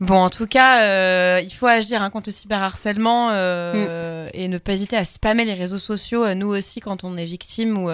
Bon, 0.00 0.14
en 0.14 0.30
tout 0.30 0.46
cas, 0.46 1.40
il 1.40 1.52
faut 1.52 1.66
agir 1.66 2.02
hein, 2.02 2.10
contre 2.10 2.28
le 2.28 2.32
cyberharcèlement 2.32 3.30
et 3.32 4.48
ne 4.48 4.58
pas 4.58 4.72
hésiter 4.72 4.96
à 4.96 5.04
spammer 5.04 5.44
les 5.44 5.54
réseaux 5.54 5.78
sociaux, 5.78 6.34
nous 6.34 6.48
aussi, 6.48 6.80
quand 6.80 7.02
on 7.02 7.16
est 7.16 7.24
victime 7.24 7.78
ou, 7.78 7.90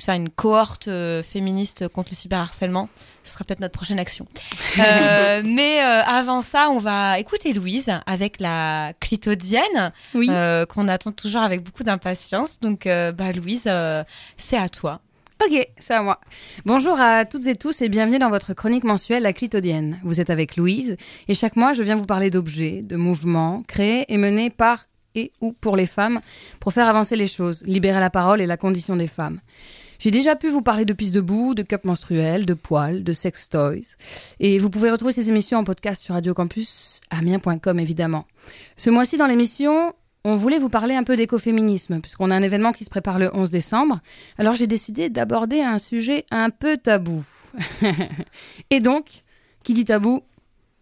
faire 0.00 0.14
une 0.14 0.30
cohorte 0.30 0.88
euh, 0.88 1.22
féministe 1.22 1.88
contre 1.88 2.10
le 2.12 2.16
cyberharcèlement. 2.16 2.88
Ce 3.22 3.32
sera 3.32 3.44
peut-être 3.44 3.60
notre 3.60 3.74
prochaine 3.74 3.98
action. 3.98 4.26
Euh, 4.78 5.42
mais 5.44 5.82
euh, 5.82 6.02
avant 6.04 6.40
ça, 6.42 6.68
on 6.70 6.78
va 6.78 7.18
écouter 7.18 7.52
Louise 7.52 7.92
avec 8.06 8.40
la 8.40 8.92
clitodienne 9.00 9.92
qu'on 10.14 10.88
attend 10.88 11.12
toujours 11.12 11.42
avec 11.42 11.62
beaucoup 11.62 11.82
d'impatience. 11.82 12.60
Donc, 12.60 12.84
bah, 12.86 13.32
Louise, 13.34 13.70
c'est 14.36 14.56
à 14.56 14.68
toi. 14.68 15.00
Ok, 15.44 15.68
c'est 15.78 15.94
à 15.94 16.02
moi. 16.02 16.20
Bonjour 16.64 16.98
à 17.00 17.24
toutes 17.24 17.46
et 17.46 17.56
tous 17.56 17.82
et 17.82 17.88
bienvenue 17.88 18.18
dans 18.18 18.30
votre 18.30 18.54
chronique 18.54 18.84
mensuelle 18.84 19.22
La 19.22 19.32
Clitodienne. 19.32 19.98
Vous 20.04 20.20
êtes 20.20 20.30
avec 20.30 20.56
Louise 20.56 20.96
et 21.28 21.34
chaque 21.34 21.56
mois 21.56 21.72
je 21.72 21.82
viens 21.82 21.96
vous 21.96 22.06
parler 22.06 22.30
d'objets, 22.30 22.82
de 22.82 22.96
mouvements 22.96 23.62
créés 23.66 24.04
et 24.08 24.18
menés 24.18 24.50
par 24.50 24.86
et 25.14 25.32
ou 25.40 25.52
pour 25.52 25.76
les 25.76 25.86
femmes 25.86 26.20
pour 26.60 26.72
faire 26.72 26.88
avancer 26.88 27.16
les 27.16 27.26
choses, 27.26 27.64
libérer 27.66 28.00
la 28.00 28.10
parole 28.10 28.40
et 28.40 28.46
la 28.46 28.56
condition 28.56 28.96
des 28.96 29.06
femmes. 29.06 29.40
J'ai 30.00 30.10
déjà 30.10 30.34
pu 30.34 30.48
vous 30.48 30.62
parler 30.62 30.86
de 30.86 30.94
pistes 30.94 31.14
debout, 31.14 31.54
de 31.54 31.62
cups 31.62 31.84
menstruels, 31.84 32.46
de 32.46 32.54
poils, 32.54 33.04
de 33.04 33.12
sex 33.12 33.50
toys. 33.50 33.96
Et 34.40 34.58
vous 34.58 34.70
pouvez 34.70 34.90
retrouver 34.90 35.12
ces 35.12 35.28
émissions 35.28 35.58
en 35.58 35.64
podcast 35.64 36.02
sur 36.02 36.14
radiocampus.amiens.com 36.14 37.78
évidemment. 37.78 38.24
Ce 38.78 38.88
mois-ci 38.88 39.18
dans 39.18 39.26
l'émission, 39.26 39.92
on 40.24 40.36
voulait 40.36 40.58
vous 40.58 40.70
parler 40.70 40.94
un 40.94 41.02
peu 41.02 41.16
d'écoféminisme, 41.16 42.00
puisqu'on 42.00 42.30
a 42.30 42.34
un 42.34 42.40
événement 42.40 42.72
qui 42.72 42.86
se 42.86 42.90
prépare 42.90 43.18
le 43.18 43.30
11 43.36 43.50
décembre. 43.50 44.00
Alors 44.38 44.54
j'ai 44.54 44.66
décidé 44.66 45.10
d'aborder 45.10 45.60
un 45.60 45.78
sujet 45.78 46.24
un 46.30 46.48
peu 46.48 46.78
tabou. 46.78 47.22
Et 48.70 48.80
donc, 48.80 49.04
qui 49.64 49.74
dit 49.74 49.84
tabou, 49.84 50.22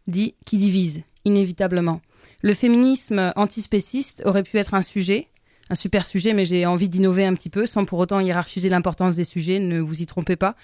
dit 0.06 0.36
qui 0.46 0.58
divise, 0.58 1.02
inévitablement. 1.24 2.00
Le 2.42 2.54
féminisme 2.54 3.32
antispéciste 3.34 4.22
aurait 4.24 4.44
pu 4.44 4.58
être 4.58 4.74
un 4.74 4.82
sujet, 4.82 5.26
un 5.70 5.74
super 5.74 6.06
sujet, 6.06 6.32
mais 6.32 6.44
j'ai 6.44 6.66
envie 6.66 6.88
d'innover 6.88 7.24
un 7.24 7.34
petit 7.34 7.50
peu 7.50 7.66
sans 7.66 7.84
pour 7.84 7.98
autant 7.98 8.20
hiérarchiser 8.20 8.68
l'importance 8.68 9.16
des 9.16 9.24
sujets, 9.24 9.58
ne 9.58 9.80
vous 9.80 10.02
y 10.02 10.06
trompez 10.06 10.36
pas. 10.36 10.54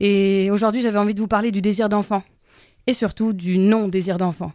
Et 0.00 0.50
aujourd'hui, 0.50 0.80
j'avais 0.80 0.98
envie 0.98 1.14
de 1.14 1.20
vous 1.20 1.28
parler 1.28 1.52
du 1.52 1.60
désir 1.60 1.88
d'enfant 1.88 2.22
et 2.86 2.92
surtout 2.92 3.32
du 3.32 3.58
non-désir 3.58 4.18
d'enfant. 4.18 4.52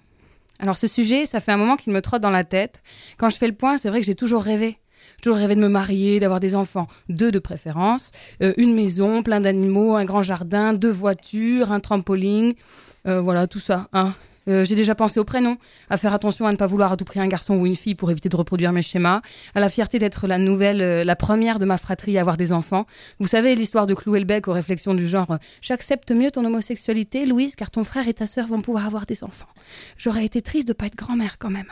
Alors 0.59 0.77
ce 0.77 0.87
sujet, 0.87 1.25
ça 1.25 1.39
fait 1.39 1.51
un 1.51 1.57
moment 1.57 1.77
qu'il 1.77 1.93
me 1.93 2.01
trotte 2.01 2.21
dans 2.21 2.29
la 2.29 2.43
tête. 2.43 2.81
Quand 3.17 3.29
je 3.29 3.37
fais 3.37 3.47
le 3.47 3.53
point, 3.53 3.77
c'est 3.77 3.89
vrai 3.89 4.01
que 4.01 4.05
j'ai 4.05 4.15
toujours 4.15 4.43
rêvé. 4.43 4.77
Toujours 5.21 5.37
rêvé 5.37 5.55
de 5.55 5.61
me 5.61 5.67
marier, 5.69 6.19
d'avoir 6.19 6.39
des 6.39 6.55
enfants, 6.55 6.87
deux 7.09 7.31
de 7.31 7.39
préférence, 7.39 8.11
euh, 8.41 8.53
une 8.57 8.73
maison, 8.73 9.21
plein 9.23 9.41
d'animaux, 9.41 9.95
un 9.95 10.05
grand 10.05 10.23
jardin, 10.23 10.73
deux 10.73 10.91
voitures, 10.91 11.71
un 11.71 11.79
trampoline, 11.79 12.53
euh, 13.07 13.19
voilà 13.19 13.47
tout 13.47 13.59
ça. 13.59 13.87
Hein. 13.91 14.13
Euh, 14.49 14.65
j'ai 14.65 14.75
déjà 14.75 14.95
pensé 14.95 15.19
au 15.19 15.23
prénom, 15.23 15.57
à 15.89 15.97
faire 15.97 16.13
attention 16.13 16.47
à 16.47 16.51
ne 16.51 16.57
pas 16.57 16.67
vouloir 16.67 16.91
à 16.91 16.97
tout 16.97 17.05
prix 17.05 17.19
un 17.19 17.27
garçon 17.27 17.55
ou 17.55 17.65
une 17.65 17.75
fille 17.75 17.95
pour 17.95 18.09
éviter 18.11 18.29
de 18.29 18.35
reproduire 18.35 18.71
mes 18.71 18.81
schémas, 18.81 19.21
à 19.55 19.59
la 19.59 19.69
fierté 19.69 19.99
d'être 19.99 20.27
la 20.27 20.37
nouvelle, 20.37 20.81
euh, 20.81 21.03
la 21.03 21.15
première 21.15 21.59
de 21.59 21.65
ma 21.65 21.77
fratrie 21.77 22.17
à 22.17 22.21
avoir 22.21 22.37
des 22.37 22.51
enfants. 22.51 22.85
Vous 23.19 23.27
savez 23.27 23.55
l'histoire 23.55 23.87
de 23.87 23.93
clouer 23.93 24.19
le 24.19 24.25
bec 24.25 24.47
aux 24.47 24.53
réflexions 24.53 24.93
du 24.93 25.07
genre 25.07 25.31
euh, 25.31 25.37
J'accepte 25.61 26.11
mieux 26.11 26.31
ton 26.31 26.43
homosexualité, 26.43 27.25
Louise, 27.25 27.55
car 27.55 27.71
ton 27.71 27.83
frère 27.83 28.07
et 28.07 28.13
ta 28.13 28.25
sœur 28.25 28.47
vont 28.47 28.61
pouvoir 28.61 28.85
avoir 28.85 29.05
des 29.05 29.23
enfants. 29.23 29.47
J'aurais 29.97 30.25
été 30.25 30.41
triste 30.41 30.67
de 30.67 30.73
pas 30.73 30.87
être 30.87 30.95
grand-mère 30.95 31.37
quand 31.37 31.51
même. 31.51 31.71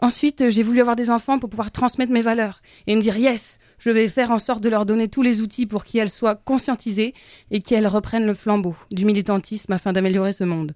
Ensuite, 0.00 0.50
j'ai 0.50 0.62
voulu 0.62 0.80
avoir 0.80 0.94
des 0.94 1.08
enfants 1.08 1.38
pour 1.38 1.48
pouvoir 1.48 1.70
transmettre 1.70 2.12
mes 2.12 2.20
valeurs 2.20 2.60
et 2.86 2.94
me 2.96 3.00
dire 3.00 3.16
yes, 3.16 3.60
je 3.78 3.90
vais 3.90 4.08
faire 4.08 4.30
en 4.30 4.38
sorte 4.38 4.62
de 4.62 4.68
leur 4.68 4.84
donner 4.84 5.08
tous 5.08 5.22
les 5.22 5.40
outils 5.40 5.66
pour 5.66 5.84
qu'elles 5.84 6.10
soient 6.10 6.34
conscientisées 6.34 7.14
et 7.50 7.60
qu'elles 7.60 7.86
reprennent 7.86 8.26
le 8.26 8.34
flambeau 8.34 8.74
du 8.90 9.06
militantisme 9.06 9.72
afin 9.72 9.92
d'améliorer 9.92 10.32
ce 10.32 10.44
monde. 10.44 10.72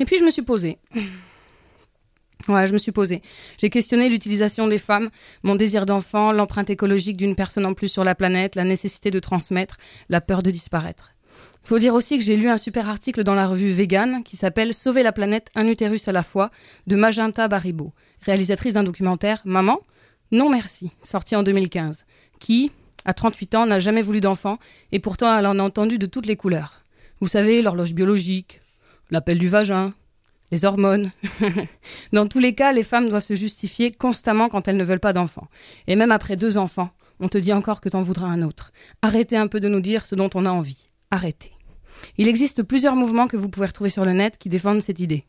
Et 0.00 0.04
puis 0.04 0.18
je 0.18 0.24
me 0.24 0.30
suis 0.30 0.42
posée. 0.42 0.78
Ouais, 2.48 2.66
je 2.66 2.72
me 2.74 2.78
suis 2.78 2.92
posée. 2.92 3.22
J'ai 3.58 3.70
questionné 3.70 4.10
l'utilisation 4.10 4.66
des 4.66 4.76
femmes, 4.76 5.08
mon 5.44 5.54
désir 5.54 5.86
d'enfant, 5.86 6.30
l'empreinte 6.30 6.68
écologique 6.68 7.16
d'une 7.16 7.36
personne 7.36 7.64
en 7.64 7.72
plus 7.72 7.88
sur 7.88 8.04
la 8.04 8.14
planète, 8.14 8.54
la 8.54 8.64
nécessité 8.64 9.10
de 9.10 9.18
transmettre, 9.18 9.78
la 10.10 10.20
peur 10.20 10.42
de 10.42 10.50
disparaître. 10.50 11.14
Faut 11.62 11.78
dire 11.78 11.94
aussi 11.94 12.18
que 12.18 12.24
j'ai 12.24 12.36
lu 12.36 12.48
un 12.48 12.58
super 12.58 12.90
article 12.90 13.24
dans 13.24 13.34
la 13.34 13.46
revue 13.46 13.70
Vegan 13.70 14.22
qui 14.22 14.36
s'appelle 14.36 14.74
Sauver 14.74 15.02
la 15.02 15.12
planète, 15.12 15.48
un 15.54 15.66
utérus 15.66 16.06
à 16.08 16.12
la 16.12 16.22
fois 16.22 16.50
de 16.86 16.96
Magenta 16.96 17.48
Baribo, 17.48 17.92
réalisatrice 18.20 18.74
d'un 18.74 18.84
documentaire 18.84 19.40
Maman 19.46 19.80
Non 20.30 20.50
merci, 20.50 20.90
sorti 21.02 21.34
en 21.36 21.42
2015, 21.42 22.04
qui, 22.38 22.70
à 23.06 23.14
38 23.14 23.54
ans, 23.54 23.66
n'a 23.66 23.78
jamais 23.78 24.02
voulu 24.02 24.20
d'enfant 24.20 24.58
et 24.92 25.00
pourtant 25.00 25.34
elle 25.34 25.46
en 25.46 25.58
a 25.58 25.62
entendu 25.62 25.96
de 25.96 26.06
toutes 26.06 26.26
les 26.26 26.36
couleurs. 26.36 26.82
Vous 27.20 27.28
savez, 27.28 27.62
l'horloge 27.62 27.94
biologique, 27.94 28.60
l'appel 29.14 29.38
du 29.38 29.48
vagin, 29.48 29.94
les 30.50 30.64
hormones. 30.64 31.10
Dans 32.12 32.26
tous 32.26 32.40
les 32.40 32.54
cas, 32.54 32.72
les 32.72 32.82
femmes 32.82 33.08
doivent 33.08 33.24
se 33.24 33.34
justifier 33.34 33.92
constamment 33.92 34.48
quand 34.48 34.68
elles 34.68 34.76
ne 34.76 34.84
veulent 34.84 35.00
pas 35.00 35.12
d'enfants. 35.12 35.46
Et 35.86 35.96
même 35.96 36.12
après 36.12 36.36
deux 36.36 36.58
enfants, 36.58 36.90
on 37.20 37.28
te 37.28 37.38
dit 37.38 37.52
encore 37.52 37.80
que 37.80 37.88
t'en 37.88 38.02
voudras 38.02 38.26
un 38.26 38.42
autre. 38.42 38.72
Arrêtez 39.02 39.36
un 39.36 39.46
peu 39.46 39.60
de 39.60 39.68
nous 39.68 39.80
dire 39.80 40.04
ce 40.04 40.16
dont 40.16 40.30
on 40.34 40.46
a 40.46 40.50
envie. 40.50 40.88
Arrêtez. 41.10 41.52
Il 42.18 42.28
existe 42.28 42.64
plusieurs 42.64 42.96
mouvements 42.96 43.28
que 43.28 43.36
vous 43.36 43.48
pouvez 43.48 43.66
retrouver 43.66 43.88
sur 43.88 44.04
le 44.04 44.12
net 44.12 44.36
qui 44.36 44.48
défendent 44.48 44.82
cette 44.82 44.98
idée. 44.98 45.24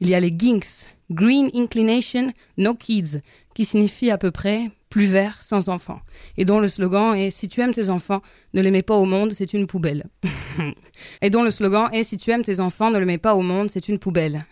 Il 0.00 0.08
y 0.08 0.14
a 0.14 0.20
les 0.20 0.34
GINKS, 0.34 0.88
Green 1.10 1.50
Inclination 1.54 2.28
No 2.56 2.74
Kids, 2.74 3.20
qui 3.54 3.66
signifie 3.66 4.10
à 4.10 4.16
peu 4.16 4.30
près 4.30 4.70
plus 4.88 5.06
vert 5.06 5.42
sans 5.42 5.68
enfants, 5.68 6.00
et 6.36 6.44
dont 6.44 6.60
le 6.60 6.68
slogan 6.68 7.14
est 7.14 7.30
Si 7.30 7.48
tu 7.48 7.60
aimes 7.60 7.74
tes 7.74 7.90
enfants, 7.90 8.22
ne 8.54 8.62
les 8.62 8.70
mets 8.70 8.82
pas 8.82 8.96
au 8.96 9.04
monde, 9.04 9.32
c'est 9.32 9.52
une 9.52 9.66
poubelle. 9.66 10.06
et 11.22 11.30
dont 11.30 11.42
le 11.42 11.50
slogan 11.50 11.88
est 11.92 12.04
Si 12.04 12.16
tu 12.16 12.30
aimes 12.30 12.44
tes 12.44 12.60
enfants, 12.60 12.90
ne 12.90 12.98
les 12.98 13.04
mets 13.04 13.18
pas 13.18 13.34
au 13.34 13.42
monde, 13.42 13.68
c'est 13.70 13.88
une 13.88 13.98
poubelle. 13.98 14.44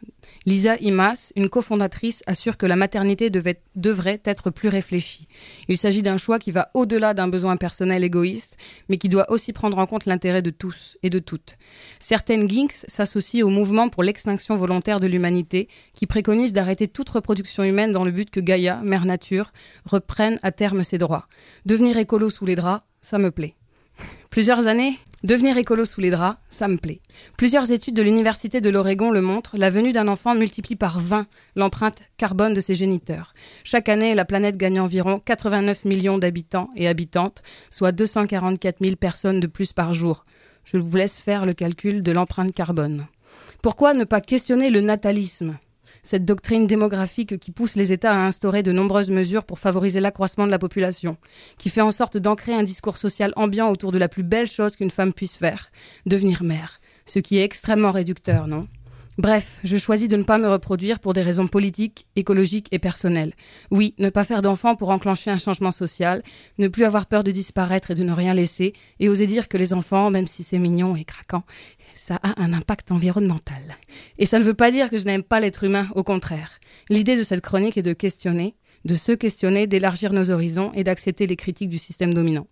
Lisa 0.44 0.76
Imas, 0.80 1.32
une 1.34 1.48
cofondatrice, 1.48 2.22
assure 2.26 2.56
que 2.56 2.66
la 2.66 2.76
maternité 2.76 3.30
devrait 3.30 4.20
être 4.24 4.50
plus 4.50 4.68
réfléchie. 4.68 5.26
Il 5.68 5.76
s'agit 5.76 6.02
d'un 6.02 6.16
choix 6.16 6.38
qui 6.38 6.52
va 6.52 6.70
au-delà 6.74 7.14
d'un 7.14 7.26
besoin 7.26 7.56
personnel 7.56 8.04
égoïste, 8.04 8.56
mais 8.88 8.96
qui 8.96 9.08
doit 9.08 9.30
aussi 9.30 9.52
prendre 9.52 9.78
en 9.78 9.86
compte 9.86 10.06
l'intérêt 10.06 10.42
de 10.42 10.50
tous 10.50 10.98
et 11.02 11.10
de 11.10 11.18
toutes. 11.18 11.58
Certaines 11.98 12.48
Ginks 12.48 12.84
s'associent 12.86 13.46
au 13.46 13.50
mouvement 13.50 13.88
pour 13.88 14.04
l'extinction 14.04 14.56
volontaire 14.56 15.00
de 15.00 15.06
l'humanité, 15.08 15.68
qui 15.94 16.06
préconise 16.06 16.52
d'arrêter 16.52 16.86
toute 16.86 17.10
reproduction 17.10 17.64
humaine 17.64 17.90
dans 17.90 18.04
le 18.04 18.12
but 18.12 18.30
que 18.30 18.40
Gaïa, 18.40 18.78
mère 18.84 19.04
nature, 19.04 19.52
reprenne 19.84 20.25
à 20.42 20.52
terme 20.52 20.82
ses 20.82 20.98
droits. 20.98 21.26
Devenir 21.64 21.98
écolo 21.98 22.30
sous 22.30 22.46
les 22.46 22.56
draps, 22.56 22.84
ça 23.00 23.18
me 23.18 23.30
plaît. 23.30 23.54
Plusieurs 24.30 24.66
années 24.66 24.94
Devenir 25.26 25.56
écolo 25.56 25.84
sous 25.84 26.00
les 26.00 26.10
draps, 26.10 26.38
ça 26.48 26.68
me 26.68 26.76
plaît. 26.76 27.00
Plusieurs 27.36 27.72
études 27.72 27.96
de 27.96 28.02
l'Université 28.02 28.60
de 28.60 28.70
l'Oregon 28.70 29.10
le 29.10 29.20
montrent, 29.20 29.56
la 29.56 29.70
venue 29.70 29.90
d'un 29.90 30.06
enfant 30.06 30.36
multiplie 30.36 30.76
par 30.76 31.00
20 31.00 31.26
l'empreinte 31.56 32.10
carbone 32.16 32.54
de 32.54 32.60
ses 32.60 32.74
géniteurs. 32.74 33.32
Chaque 33.64 33.88
année, 33.88 34.14
la 34.14 34.24
planète 34.24 34.56
gagne 34.56 34.78
environ 34.78 35.18
89 35.18 35.84
millions 35.84 36.18
d'habitants 36.18 36.70
et 36.76 36.86
habitantes, 36.86 37.42
soit 37.70 37.90
244 37.90 38.76
000 38.80 38.94
personnes 38.94 39.40
de 39.40 39.48
plus 39.48 39.72
par 39.72 39.94
jour. 39.94 40.24
Je 40.62 40.76
vous 40.76 40.96
laisse 40.96 41.18
faire 41.18 41.44
le 41.44 41.54
calcul 41.54 42.04
de 42.04 42.12
l'empreinte 42.12 42.52
carbone. 42.52 43.06
Pourquoi 43.62 43.94
ne 43.94 44.04
pas 44.04 44.20
questionner 44.20 44.70
le 44.70 44.80
natalisme? 44.80 45.58
Cette 46.06 46.24
doctrine 46.24 46.68
démographique 46.68 47.36
qui 47.38 47.50
pousse 47.50 47.74
les 47.74 47.92
États 47.92 48.12
à 48.12 48.26
instaurer 48.26 48.62
de 48.62 48.70
nombreuses 48.70 49.10
mesures 49.10 49.44
pour 49.44 49.58
favoriser 49.58 49.98
l'accroissement 49.98 50.46
de 50.46 50.52
la 50.52 50.58
population, 50.60 51.16
qui 51.58 51.68
fait 51.68 51.80
en 51.80 51.90
sorte 51.90 52.16
d'ancrer 52.16 52.54
un 52.54 52.62
discours 52.62 52.96
social 52.96 53.32
ambiant 53.34 53.72
autour 53.72 53.90
de 53.90 53.98
la 53.98 54.08
plus 54.08 54.22
belle 54.22 54.46
chose 54.46 54.76
qu'une 54.76 54.92
femme 54.92 55.12
puisse 55.12 55.36
faire, 55.36 55.72
devenir 56.06 56.44
mère, 56.44 56.78
ce 57.06 57.18
qui 57.18 57.38
est 57.38 57.42
extrêmement 57.42 57.90
réducteur, 57.90 58.46
non? 58.46 58.68
Bref, 59.18 59.60
je 59.64 59.78
choisis 59.78 60.08
de 60.08 60.16
ne 60.18 60.24
pas 60.24 60.36
me 60.36 60.46
reproduire 60.46 61.00
pour 61.00 61.14
des 61.14 61.22
raisons 61.22 61.48
politiques, 61.48 62.06
écologiques 62.16 62.68
et 62.70 62.78
personnelles. 62.78 63.32
Oui, 63.70 63.94
ne 63.98 64.10
pas 64.10 64.24
faire 64.24 64.42
d'enfants 64.42 64.74
pour 64.74 64.90
enclencher 64.90 65.30
un 65.30 65.38
changement 65.38 65.70
social, 65.70 66.22
ne 66.58 66.68
plus 66.68 66.84
avoir 66.84 67.06
peur 67.06 67.24
de 67.24 67.30
disparaître 67.30 67.90
et 67.90 67.94
de 67.94 68.04
ne 68.04 68.12
rien 68.12 68.34
laisser, 68.34 68.74
et 69.00 69.08
oser 69.08 69.26
dire 69.26 69.48
que 69.48 69.56
les 69.56 69.72
enfants, 69.72 70.10
même 70.10 70.26
si 70.26 70.42
c'est 70.42 70.58
mignon 70.58 70.96
et 70.96 71.04
craquant, 71.04 71.44
ça 71.96 72.18
a 72.22 72.40
un 72.40 72.52
impact 72.52 72.92
environnemental. 72.92 73.76
Et 74.18 74.26
ça 74.26 74.38
ne 74.38 74.44
veut 74.44 74.54
pas 74.54 74.70
dire 74.70 74.90
que 74.90 74.96
je 74.96 75.04
n'aime 75.04 75.22
pas 75.22 75.40
l'être 75.40 75.64
humain, 75.64 75.88
au 75.94 76.02
contraire. 76.02 76.58
L'idée 76.88 77.16
de 77.16 77.22
cette 77.22 77.40
chronique 77.40 77.76
est 77.76 77.82
de 77.82 77.92
questionner, 77.92 78.54
de 78.84 78.94
se 78.94 79.12
questionner, 79.12 79.66
d'élargir 79.66 80.12
nos 80.12 80.30
horizons 80.30 80.72
et 80.74 80.84
d'accepter 80.84 81.26
les 81.26 81.36
critiques 81.36 81.70
du 81.70 81.78
système 81.78 82.14
dominant. 82.14 82.46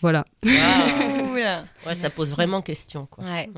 Voilà. 0.00 0.24
ouais, 0.44 1.94
ça 1.94 2.10
pose 2.10 2.30
vraiment 2.30 2.62
question. 2.62 3.06
Quoi. 3.06 3.24
Ouais. 3.24 3.48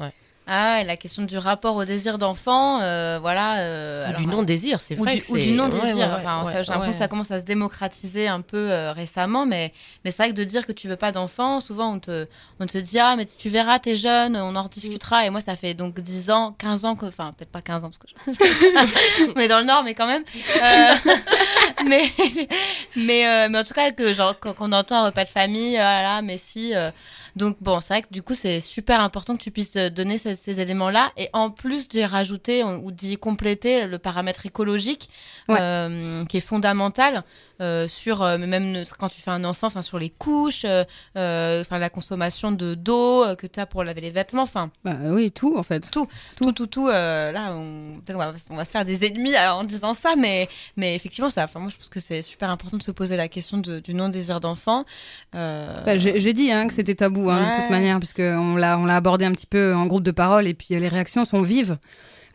Ah, 0.46 0.84
la 0.84 0.98
question 0.98 1.22
du 1.22 1.38
rapport 1.38 1.74
au 1.74 1.86
désir 1.86 2.18
d'enfant, 2.18 2.80
euh, 2.82 3.18
voilà. 3.18 3.60
Euh, 3.60 4.12
du 4.12 4.26
non-désir, 4.26 4.78
c'est 4.78 4.94
vrai. 4.94 5.22
ou 5.30 5.38
du 5.38 5.52
non-désir. 5.52 6.10
enfin, 6.18 6.44
j'ai 6.44 6.70
l'impression 6.70 6.90
que 6.90 6.92
ça 6.92 7.08
commence 7.08 7.30
à 7.30 7.40
se 7.40 7.46
démocratiser 7.46 8.28
un 8.28 8.42
peu 8.42 8.70
euh, 8.70 8.92
récemment, 8.92 9.46
mais, 9.46 9.72
mais 10.04 10.10
c'est 10.10 10.22
vrai 10.22 10.32
que 10.32 10.36
de 10.36 10.44
dire 10.44 10.66
que 10.66 10.72
tu 10.72 10.86
veux 10.86 10.96
pas 10.96 11.12
d'enfant, 11.12 11.60
souvent 11.60 11.94
on 11.94 11.98
te, 11.98 12.26
on 12.60 12.66
te 12.66 12.76
dit 12.76 12.98
Ah, 12.98 13.14
mais 13.16 13.24
tu 13.24 13.48
verras, 13.48 13.78
t'es 13.78 13.96
jeune, 13.96 14.36
on 14.36 14.54
en 14.54 14.62
rediscutera. 14.62 15.24
Et 15.24 15.30
moi, 15.30 15.40
ça 15.40 15.56
fait 15.56 15.72
donc 15.72 15.98
10 15.98 16.30
ans, 16.30 16.54
15 16.58 16.84
ans, 16.84 16.94
que, 16.94 17.06
enfin, 17.06 17.32
peut-être 17.36 17.50
pas 17.50 17.62
15 17.62 17.84
ans, 17.86 17.90
parce 17.90 17.98
que 17.98 18.08
je... 18.26 19.32
on 19.34 19.40
est 19.40 19.48
dans 19.48 19.60
le 19.60 19.64
Nord, 19.64 19.82
mais 19.82 19.94
quand 19.94 20.06
même. 20.06 20.24
mais, 21.86 22.04
mais, 22.96 23.48
mais 23.48 23.58
en 23.58 23.64
tout 23.64 23.74
cas, 23.74 23.92
que, 23.92 24.12
genre, 24.12 24.38
qu'on 24.38 24.72
entend 24.72 25.04
un 25.04 25.06
repas 25.06 25.24
de 25.24 25.30
famille, 25.30 25.76
voilà, 25.76 26.20
mais 26.20 26.36
si. 26.36 26.74
Donc 27.36 27.56
bon, 27.60 27.80
c'est 27.80 27.94
vrai 27.94 28.02
que 28.02 28.12
du 28.12 28.22
coup, 28.22 28.34
c'est 28.34 28.60
super 28.60 29.00
important 29.00 29.36
que 29.36 29.42
tu 29.42 29.50
puisses 29.50 29.76
euh, 29.76 29.90
donner 29.90 30.18
ces, 30.18 30.60
éléments-là 30.60 31.12
et 31.16 31.28
en 31.32 31.50
plus 31.50 31.88
d'y 31.88 32.04
rajouter 32.04 32.62
ou 32.62 32.92
d'y 32.92 33.16
compléter 33.16 33.86
le 33.86 33.98
paramètre 33.98 34.46
écologique 34.46 35.10
euh, 35.50 36.24
qui 36.26 36.36
est 36.36 36.40
fondamental. 36.40 37.24
Euh, 37.60 37.86
sur 37.86 38.24
euh, 38.24 38.36
même 38.36 38.82
quand 38.98 39.08
tu 39.08 39.20
fais 39.20 39.30
un 39.30 39.44
enfant, 39.44 39.68
enfin 39.68 39.80
sur 39.80 39.96
les 40.00 40.10
couches, 40.10 40.64
enfin 40.64 41.78
la 41.78 41.88
consommation 41.88 42.50
de 42.50 42.74
d'eau 42.74 43.24
que 43.36 43.46
tu 43.46 43.60
as 43.60 43.66
pour 43.66 43.84
laver 43.84 44.00
les 44.00 44.10
vêtements, 44.10 44.42
enfin. 44.42 44.70
Bah, 44.84 44.96
oui, 45.04 45.30
tout 45.30 45.56
en 45.56 45.62
fait. 45.62 45.88
Tout, 45.90 46.08
tout, 46.36 46.50
tout, 46.50 46.66
tout. 46.66 46.88
là, 46.88 47.52
on, 47.52 48.00
on, 48.08 48.18
va, 48.18 48.34
on, 48.50 48.56
va, 48.56 48.64
se 48.64 48.70
faire 48.72 48.84
des 48.84 49.06
ennemis 49.06 49.36
en 49.36 49.62
disant 49.62 49.94
ça, 49.94 50.16
mais 50.16 50.48
mais 50.76 50.96
effectivement, 50.96 51.30
ça. 51.30 51.44
Enfin, 51.44 51.60
moi, 51.60 51.70
je 51.70 51.76
pense 51.76 51.88
que 51.88 52.00
c'est 52.00 52.22
super 52.22 52.50
important 52.50 52.76
de 52.76 52.82
se 52.82 52.90
poser 52.90 53.16
la 53.16 53.28
question 53.28 53.58
de, 53.58 53.78
du 53.78 53.94
non 53.94 54.08
désir 54.08 54.40
d'enfant. 54.40 54.84
Bah, 55.32 55.96
J'ai 55.96 56.32
dit 56.32 56.50
hein, 56.50 56.66
que 56.66 56.72
c'était 56.72 56.96
tabou 56.96 57.23
hein, 57.30 57.40
de 57.40 57.60
toute 57.60 57.70
manière, 57.70 57.98
puisque 57.98 58.20
on 58.20 58.56
l'a 58.56 58.78
on 58.78 58.84
l'a 58.84 58.96
abordé 58.96 59.24
un 59.24 59.32
petit 59.32 59.46
peu 59.46 59.74
en 59.74 59.86
groupe 59.86 60.02
de 60.02 60.10
parole 60.10 60.46
et 60.46 60.54
puis 60.54 60.68
les 60.70 60.88
réactions 60.88 61.24
sont 61.24 61.42
vives. 61.42 61.78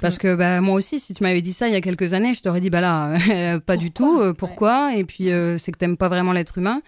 Parce 0.02 0.18
que 0.18 0.36
bah, 0.36 0.62
moi 0.62 0.76
aussi, 0.76 1.00
si 1.00 1.14
tu 1.14 1.24
m'avais 1.24 1.41
dit 1.41 1.54
ça 1.54 1.68
il 1.68 1.74
y 1.74 1.78
a 1.78 1.82
quelques 1.82 2.14
années, 2.14 2.34
je 2.34 2.41
t'aurais 2.41 2.62
dit 2.62 2.70
bah 2.70 2.82
là, 2.82 3.18
pas 3.66 3.78
du 3.78 3.91
tout. 3.91 4.20
Euh, 4.20 4.34
pourquoi 4.34 4.95
Et 4.95 5.04
puis 5.04 5.32
euh, 5.32 5.58
c'est 5.58 5.72
que 5.72 5.78
t'aimes 5.78 5.97
pas 5.97 6.08
vraiment 6.08 6.32
l'être 6.32 6.58
humain. 6.58 6.82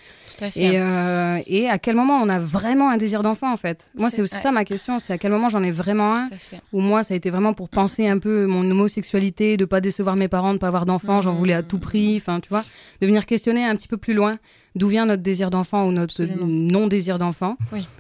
Et, 0.56 0.80
euh, 0.80 1.40
et 1.46 1.68
à 1.70 1.78
quel 1.78 1.96
moment 1.96 2.20
on 2.22 2.30
a 2.30 2.40
vraiment 2.40 2.90
un 2.90 2.98
désir 2.98 3.24
d'enfant 3.24 3.52
en 3.52 3.58
fait? 3.58 3.92
Moi, 3.98 4.10
c'est 4.10 4.22
aussi 4.22 4.36
ça 4.36 4.52
ma 4.52 4.66
question. 4.66 5.00
C'est 5.00 5.14
à 5.14 5.18
quel 5.18 5.32
moment 5.32 5.50
j'en 5.50 5.64
ai 5.64 5.72
vraiment 5.72 6.16
un 6.16 6.26
Ou 6.74 6.80
moi, 6.80 7.04
ça 7.04 7.14
a 7.14 7.18
été 7.18 7.30
vraiment 7.30 7.54
pour 7.54 7.70
penser 7.70 8.08
un 8.08 8.18
peu 8.18 8.46
mon 8.46 8.70
homosexualité, 8.70 9.58
de 9.58 9.66
pas 9.66 9.82
décevoir 9.82 10.16
mes 10.16 10.28
parents, 10.28 10.54
de 10.54 10.60
pas 10.60 10.68
avoir 10.68 10.86
d'enfants. 10.86 11.22
J'en 11.22 11.34
voulais 11.34 11.54
à 11.54 11.64
tout 11.64 11.80
prix. 11.80 12.18
Enfin, 12.18 12.40
tu 12.40 12.50
vois, 12.50 12.64
de 13.02 13.08
venir 13.08 13.26
questionner 13.26 13.66
un 13.66 13.76
petit 13.76 13.88
peu 13.88 13.98
plus 13.98 14.14
loin 14.14 14.38
d'où 14.76 14.88
vient 14.88 15.06
notre 15.06 15.22
désir 15.22 15.50
d'enfant 15.50 15.88
ou 15.88 15.92
notre 15.92 16.24
non-désir 16.24 17.18
d'enfant. 17.18 17.58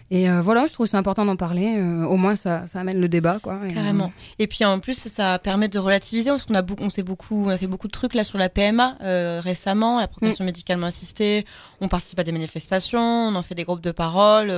Et 0.09 0.29
euh, 0.29 0.41
voilà, 0.41 0.65
je 0.65 0.73
trouve 0.73 0.85
c'est 0.85 0.97
important 0.97 1.25
d'en 1.25 1.35
parler. 1.35 1.75
Euh, 1.77 2.05
au 2.05 2.17
moins, 2.17 2.35
ça, 2.35 2.65
ça, 2.67 2.79
amène 2.79 2.99
le 2.99 3.09
débat. 3.09 3.39
Quoi, 3.41 3.59
et, 3.67 3.73
Carrément. 3.73 4.05
Euh, 4.05 4.33
et 4.39 4.47
puis 4.47 4.63
en 4.65 4.79
plus, 4.79 5.00
ça 5.09 5.39
permet 5.39 5.67
de 5.67 5.79
relativiser. 5.79 6.29
Parce 6.29 6.45
qu'on 6.45 6.55
a, 6.55 6.63
on, 6.79 6.89
sait 6.89 7.03
beaucoup, 7.03 7.45
on 7.45 7.49
a 7.49 7.57
fait 7.57 7.67
beaucoup 7.67 7.87
de 7.87 7.91
trucs 7.91 8.13
là 8.13 8.23
sur 8.23 8.37
la 8.37 8.49
PMA 8.49 8.97
récemment, 9.41 9.99
la 9.99 10.07
procréation 10.07 10.43
mm. 10.43 10.47
médicalement 10.47 10.87
assistée. 10.87 11.45
On 11.81 11.87
participe 11.87 12.19
à 12.19 12.23
des 12.23 12.31
manifestations, 12.31 12.99
on 12.99 13.35
en 13.35 13.41
fait 13.41 13.55
des 13.55 13.63
groupes 13.63 13.81
de 13.81 13.91
parole, 13.91 14.53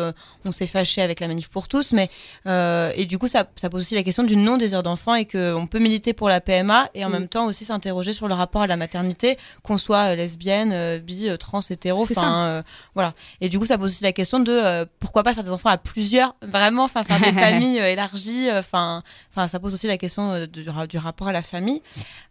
on 0.46 0.52
s'est 0.52 0.66
fâché 0.66 1.02
avec 1.02 1.20
la 1.20 1.28
manif 1.28 1.50
pour 1.50 1.68
tous. 1.68 1.94
Mais, 1.94 2.10
et 2.46 3.06
du 3.06 3.18
coup, 3.18 3.28
ça, 3.28 3.46
ça, 3.56 3.70
pose 3.70 3.82
aussi 3.82 3.96
la 3.96 4.04
question 4.04 4.24
du 4.24 4.36
non-désir 4.36 4.84
d'enfant 4.84 5.16
et 5.16 5.26
qu'on 5.26 5.68
peut 5.68 5.80
militer 5.80 6.14
pour 6.14 6.30
la 6.30 6.42
PMA 6.42 6.90
et 6.94 7.06
en 7.06 7.10
mm. 7.10 7.12
même 7.12 7.28
temps 7.28 7.46
aussi 7.46 7.66
s'interroger 7.66 8.14
sur 8.14 8.28
le 8.28 8.34
rapport 8.34 8.62
à 8.62 8.68
la 8.68 8.78
maternité, 8.78 9.38
qu'on 9.64 9.78
soit 9.78 10.16
lesbienne, 10.16 11.00
bi, 11.00 11.30
trans, 11.40 11.62
hétéro 11.62 12.04
Enfin, 12.18 12.46
euh, 12.46 12.64
voilà. 12.96 13.14
Et 13.42 13.50
du 13.50 13.60
coup, 13.60 13.66
ça 13.66 13.78
pose 13.78 13.92
aussi 13.92 14.04
la 14.04 14.14
question 14.14 14.40
de 14.40 14.52
euh, 14.52 14.86
pourquoi 15.00 15.24
pas 15.24 15.34
faire 15.34 15.44
des 15.44 15.52
enfants 15.52 15.70
à 15.70 15.78
plusieurs, 15.78 16.36
vraiment, 16.42 16.84
enfin, 16.84 17.04
faire 17.04 17.20
des 17.20 17.32
familles 17.40 17.80
euh, 17.80 17.92
élargies. 17.92 18.50
Enfin, 18.52 19.04
ça 19.48 19.60
pose 19.60 19.74
aussi 19.74 19.88
la 19.88 19.98
question 19.98 20.33
du, 20.48 20.64
du, 20.64 20.98
rapport 20.98 21.28
à 21.28 21.32
la 21.32 21.42
famille. 21.42 21.82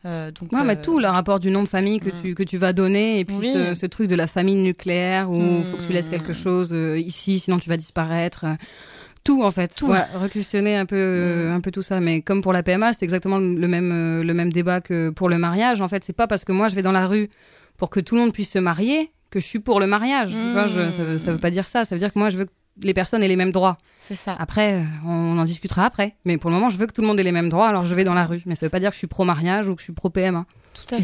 donc, 0.05 0.53
ouais, 0.53 0.65
mais 0.65 0.81
tout, 0.81 0.99
le 0.99 1.09
rapport 1.09 1.41
du 1.41 1.51
nom 1.51 1.63
de 1.63 1.69
famille 1.69 2.01
que, 2.01 2.09
mm. 2.09 2.23
tu, 2.23 2.35
que 2.35 2.43
tu 2.43 2.57
vas 2.57 2.73
donner, 2.73 3.21
et 3.21 3.25
puis 3.25 3.53
ce, 3.75 3.87
truc 3.87 4.09
de 4.09 4.17
la 4.17 4.27
famille 4.27 4.57
nucléaire 4.57 5.31
où 5.31 5.37
il 5.37 5.65
faut 5.65 5.77
que 5.77 5.87
tu 5.87 5.93
laisses 5.93 6.09
quelque 6.09 6.33
mm. 6.33 6.35
chose 6.35 6.77
ici, 6.97 7.39
sinon 7.39 7.59
tu 7.59 7.69
vas 7.69 7.77
disparaître 7.77 8.47
tout 9.25 9.45
en 9.45 9.53
fait 9.53 9.73
tout 9.73 9.87
ouais, 9.87 10.01
un 10.01 10.87
peu 10.87 11.49
mm. 11.49 11.53
un 11.53 11.61
peu 11.61 11.71
tout 11.71 11.83
ça 11.83 12.01
mais 12.01 12.23
comme 12.23 12.43
pour 12.43 12.53
la 12.53 12.65
PMA 12.65 12.93
c'est 12.93 13.05
exactement 13.05 13.39
le 13.39 13.69
même 13.69 14.21
le 14.21 14.35
même 14.35 14.51
débat 14.51 14.81
que 14.81 15.11
pour 15.11 15.29
le 15.29 15.39
mariage 15.39 15.81
en 15.81 15.87
fait 15.87 16.03
c'est 16.03 16.13
pas 16.13 16.27
parce 16.27 16.45
que 16.45 16.51
moi 16.51 16.67
je 16.67 16.75
vais 16.75 16.83
dans 16.83 16.91
la 16.91 17.07
rue 17.07 17.31
pour 17.77 17.89
que 17.89 18.01
tout 18.01 18.17
le 18.17 18.23
monde 18.23 18.33
puisse 18.33 18.51
se 18.51 18.59
marier 18.59 19.13
que 19.33 19.41
je 19.41 19.47
suis 19.47 19.59
pour 19.59 19.81
le 19.81 19.89
mariage. 19.89 20.31
ça, 20.31 20.67
ne 20.67 21.33
veut 21.33 21.39
pas 21.39 21.51
dire 21.51 21.67
ça. 21.67 21.85
Ça 21.85 21.95
veut 21.95 21.99
dire 21.99 22.13
que 22.13 22.19
moi, 22.19 22.29
je 22.29 22.37
veux 22.37 22.45
que 22.45 22.53
les 22.81 22.95
personnes 22.95 23.23
aient 23.23 23.29
les 23.29 23.37
mêmes 23.37 23.53
droits. 23.53 23.79
C'est 23.99 24.14
ça. 24.14 24.37
Après, 24.39 24.83
on 25.07 25.39
en 25.39 25.45
discutera 25.45 25.85
après. 25.85 26.16
Mais 26.25 26.39
pour 26.39 26.51
le 26.51 26.57
moment, 26.57 26.70
je 26.70 26.77
veux 26.77 26.87
que 26.87 26.93
tout 26.93 27.03
le 27.03 27.07
monde 27.07 27.20
ait 27.20 27.25
les 27.25 27.33
mêmes 27.33 27.49
droits, 27.49 27.68
alors 27.68 27.85
je 27.85 27.95
vais 27.95 28.05
dans 28.05 28.14
la 28.14 28.25
rue. 28.25 28.43
Mais 28.47 28.55
ça 28.55 28.66
veut 28.66 28.70
pas 28.70 28.81
dire 28.81 28.91
que 28.91 28.95
je 28.95 28.99
suis 28.99 29.07
pro-mariage 29.07 29.68
ou 29.68 29.75
que 29.75 29.81
je 29.81 29.85
suis 29.85 29.93
pro-PMA. 29.93 30.45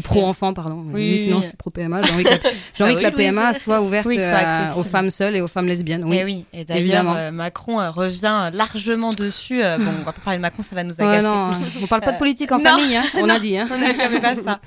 Pro-enfant, 0.03 0.53
pardon. 0.53 0.85
Oui, 0.91 1.17
sinon, 1.17 1.41
je 1.41 1.47
suis 1.47 1.57
pro-PMA. 1.57 2.01
J'ai 2.01 2.13
envie 2.13 2.23
que 2.23 2.29
la, 2.29 2.35
envie 2.85 2.95
ah 2.95 2.95
que 2.95 3.03
la 3.03 3.11
PMA 3.11 3.53
soit 3.53 3.81
ouverte 3.81 4.07
euh, 4.07 4.73
aux 4.75 4.83
femmes 4.83 5.09
seules 5.09 5.35
et 5.35 5.41
aux 5.41 5.47
femmes 5.47 5.67
lesbiennes. 5.67 6.03
Oui, 6.05 6.17
et, 6.17 6.19
eh 6.21 6.25
oui. 6.25 6.45
et 6.53 6.65
d'ailleurs, 6.65 7.05
euh, 7.15 7.31
Macron 7.31 7.79
euh, 7.79 7.89
revient 7.89 8.49
largement 8.53 9.11
dessus. 9.11 9.61
bon, 9.61 9.91
on 10.01 10.03
va 10.03 10.13
pas 10.13 10.21
parler 10.23 10.37
de 10.37 10.41
Macron, 10.41 10.63
ça 10.63 10.75
va 10.75 10.83
nous 10.83 10.99
agacer. 10.99 11.23
non, 11.23 11.49
on 11.81 11.87
parle 11.87 12.01
pas 12.01 12.13
de 12.13 12.17
politique 12.17 12.51
en 12.51 12.59
famille, 12.59 12.95
hein, 12.95 13.03
on 13.15 13.29
a 13.29 13.39
dit. 13.39 13.57
Hein. 13.57 13.67
on 13.71 13.77
n'a 13.77 13.93
jamais 13.93 14.19
pas 14.19 14.35
ça. 14.35 14.59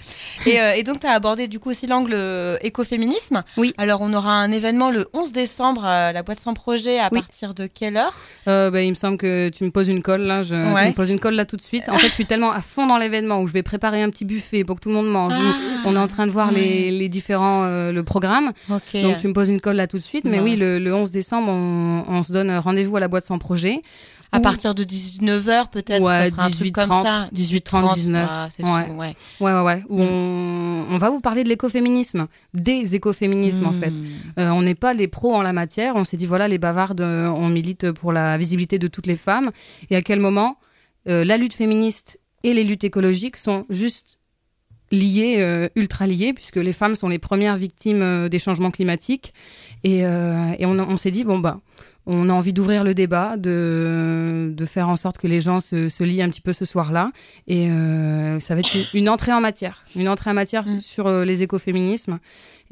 Et, 0.47 0.59
et 0.79 0.83
donc, 0.83 1.01
tu 1.01 1.07
as 1.07 1.13
abordé 1.13 1.49
du 1.49 1.59
coup 1.59 1.71
aussi 1.71 1.87
l'angle 1.87 2.17
écoféminisme. 2.63 3.43
Oui. 3.57 3.75
Alors, 3.79 4.01
on 4.03 4.13
aura 4.13 4.35
un 4.35 4.51
événement 4.51 4.91
le 4.91 5.09
11 5.15 5.33
décembre 5.33 5.83
la 5.83 6.23
boîte 6.23 6.41
sans 6.41 6.55
projet. 6.55 6.99
À 6.99 7.11
partir 7.11 7.55
de 7.55 7.67
quelle 7.67 7.97
heure? 7.97 8.15
Bah, 8.47 8.83
Il 8.83 8.91
me 8.91 8.95
semble 8.95 9.19
que 9.19 9.49
tu 9.49 9.65
me 9.65 9.71
poses 9.71 9.89
une 9.89 10.03
colle 10.03 10.23
là. 10.23 10.43
Je... 10.43 10.55
Tu 10.55 10.89
me 10.89 10.93
poses 10.93 11.11
une 11.11 11.21
colle 11.21 11.35
là 11.35 11.45
tout 11.45 11.57
de 11.57 11.63
suite. 11.63 11.89
En 11.89 11.99
fait, 11.99 12.09
je 12.09 12.13
suis 12.13 12.27
tellement 12.27 12.53
à 12.53 12.61
fond 12.61 12.87
dans 12.87 12.99
l'événement 12.99 13.41
où 13.41 13.47
je 13.47 13.53
vais 13.53 13.63
préparer 13.63 14.03
un 14.03 14.11
petit 14.11 14.25
buffet 14.25 14.65
pour 14.65 14.77
que 14.77 14.81
tout 14.81 14.92
le 14.93 14.97
monde 14.99 15.11
mange. 15.11 15.35
Ah. 15.37 15.55
On 15.85 15.97
est 15.97 15.99
en 15.99 16.07
train 16.07 16.27
de 16.27 16.33
voir 16.33 16.53
les, 16.53 17.09
différents, 17.09 17.65
euh, 17.65 17.93
le 17.93 18.03
programme. 18.05 18.53
Donc 18.69 19.17
tu 19.19 19.27
me 19.29 19.33
poses 19.33 19.49
une 19.49 19.61
colle 19.61 19.77
là 19.77 19.87
tout 19.87 19.97
de 19.97 20.03
suite. 20.03 20.25
Mais 20.25 20.41
oui, 20.41 20.57
le, 20.57 20.93
11 20.95 21.11
décembre, 21.11 21.49
on, 21.51 22.23
se 22.23 22.33
donne 22.33 22.51
rendez-vous 22.57 22.97
à 22.97 23.01
la 23.01 23.09
boîte 23.09 23.25
sans 23.25 23.39
projet. 23.39 23.81
À 24.35 24.41
partir 24.41 24.75
de 24.75 24.83
19h 24.83 25.69
peut-être, 25.71 26.03
Ouais, 26.03 26.25
ça 26.25 26.31
sera 26.31 26.45
un 26.45 26.51
truc 26.51 26.63
18, 26.63 26.73
comme 26.73 26.89
30, 26.89 27.07
ça. 27.07 27.29
18, 27.33 27.61
30, 27.61 27.95
19. 27.95 28.31
ah, 28.33 28.45
Ouais. 28.47 28.65
sûr, 28.87 28.97
ouais. 28.97 29.15
Ouais, 29.41 29.53
ouais, 29.53 29.61
ouais. 29.61 29.83
Où 29.91 29.99
Mm. 30.03 30.07
on, 30.09 30.85
on 30.93 30.97
va 30.99 31.11
vous 31.11 31.21
parler 31.21 31.45
de 31.45 31.51
l'écoféminisme, 31.51 32.27
des 32.55 32.95
écoféminismes 32.95 33.67
en 33.67 33.73
fait. 33.73 33.91
Mm. 33.91 34.05
Euh, 34.39 34.51
on 34.53 34.63
n'est 34.63 34.75
pas 34.75 34.95
les 34.95 35.07
pros 35.07 35.35
en 35.35 35.43
la 35.43 35.53
matière. 35.53 35.97
On 35.97 36.05
s'est 36.05 36.17
dit, 36.17 36.25
voilà, 36.25 36.49
les 36.49 36.57
bavardes, 36.57 37.03
euh, 37.03 37.27
on 37.29 37.49
milite 37.51 37.93
pour 37.93 38.11
la 38.11 38.39
visibilité 38.39 38.79
de 38.79 38.87
toutes 38.87 39.07
les 39.07 39.17
femmes. 39.17 39.51
Et 39.91 39.97
à 39.97 40.01
quel 40.01 40.19
moment 40.19 40.57
euh, 41.09 41.25
la 41.27 41.37
lutte 41.37 41.53
féministe 41.53 42.19
et 42.43 42.55
les 42.55 42.65
luttes 42.65 42.85
écologiques 42.85 43.37
sont 43.37 43.67
juste 43.69 44.19
liées, 44.93 45.37
euh, 45.39 45.69
ultra 45.75 46.07
liées, 46.07 46.33
puisque 46.33 46.57
les 46.57 46.73
femmes 46.73 46.95
sont 46.95 47.09
les 47.09 47.19
premières 47.19 47.57
victimes 47.57 48.03
euh, 48.03 48.29
des 48.29 48.39
changements 48.39 48.71
climatiques. 48.71 49.35
Et, 49.83 50.07
euh, 50.07 50.53
et 50.59 50.67
on, 50.67 50.79
on 50.79 50.97
s'est 50.97 51.11
dit, 51.11 51.25
bon, 51.25 51.41
bah, 51.41 51.59
on 52.07 52.29
a 52.29 52.33
envie 52.33 52.53
d'ouvrir 52.53 52.85
le 52.85 52.95
débat, 52.95 53.37
de, 53.37 54.53
de 54.57 54.67
faire 54.67 54.89
en 54.89 54.97
sorte 54.97 55.19
que 55.19 55.27
les 55.27 55.41
gens 55.41 55.61
se, 55.61 55.89
se 55.89 56.05
lient 56.05 56.23
un 56.23 56.29
petit 56.29 56.41
peu 56.41 56.53
ce 56.53 56.65
soir-là. 56.65 57.11
Et 57.47 57.69
ça 58.41 58.55
va 58.55 58.61
être 58.61 58.75
une, 58.75 59.01
une 59.03 59.09
entrée 59.09 59.33
en 59.33 59.41
matière, 59.41 59.85
une 59.95 60.09
entrée 60.09 60.31
en 60.31 60.35
matière 60.35 60.65
Mm. 60.67 60.81
sur 60.81 61.09
les 61.25 61.43
écoféminismes. 61.45 62.19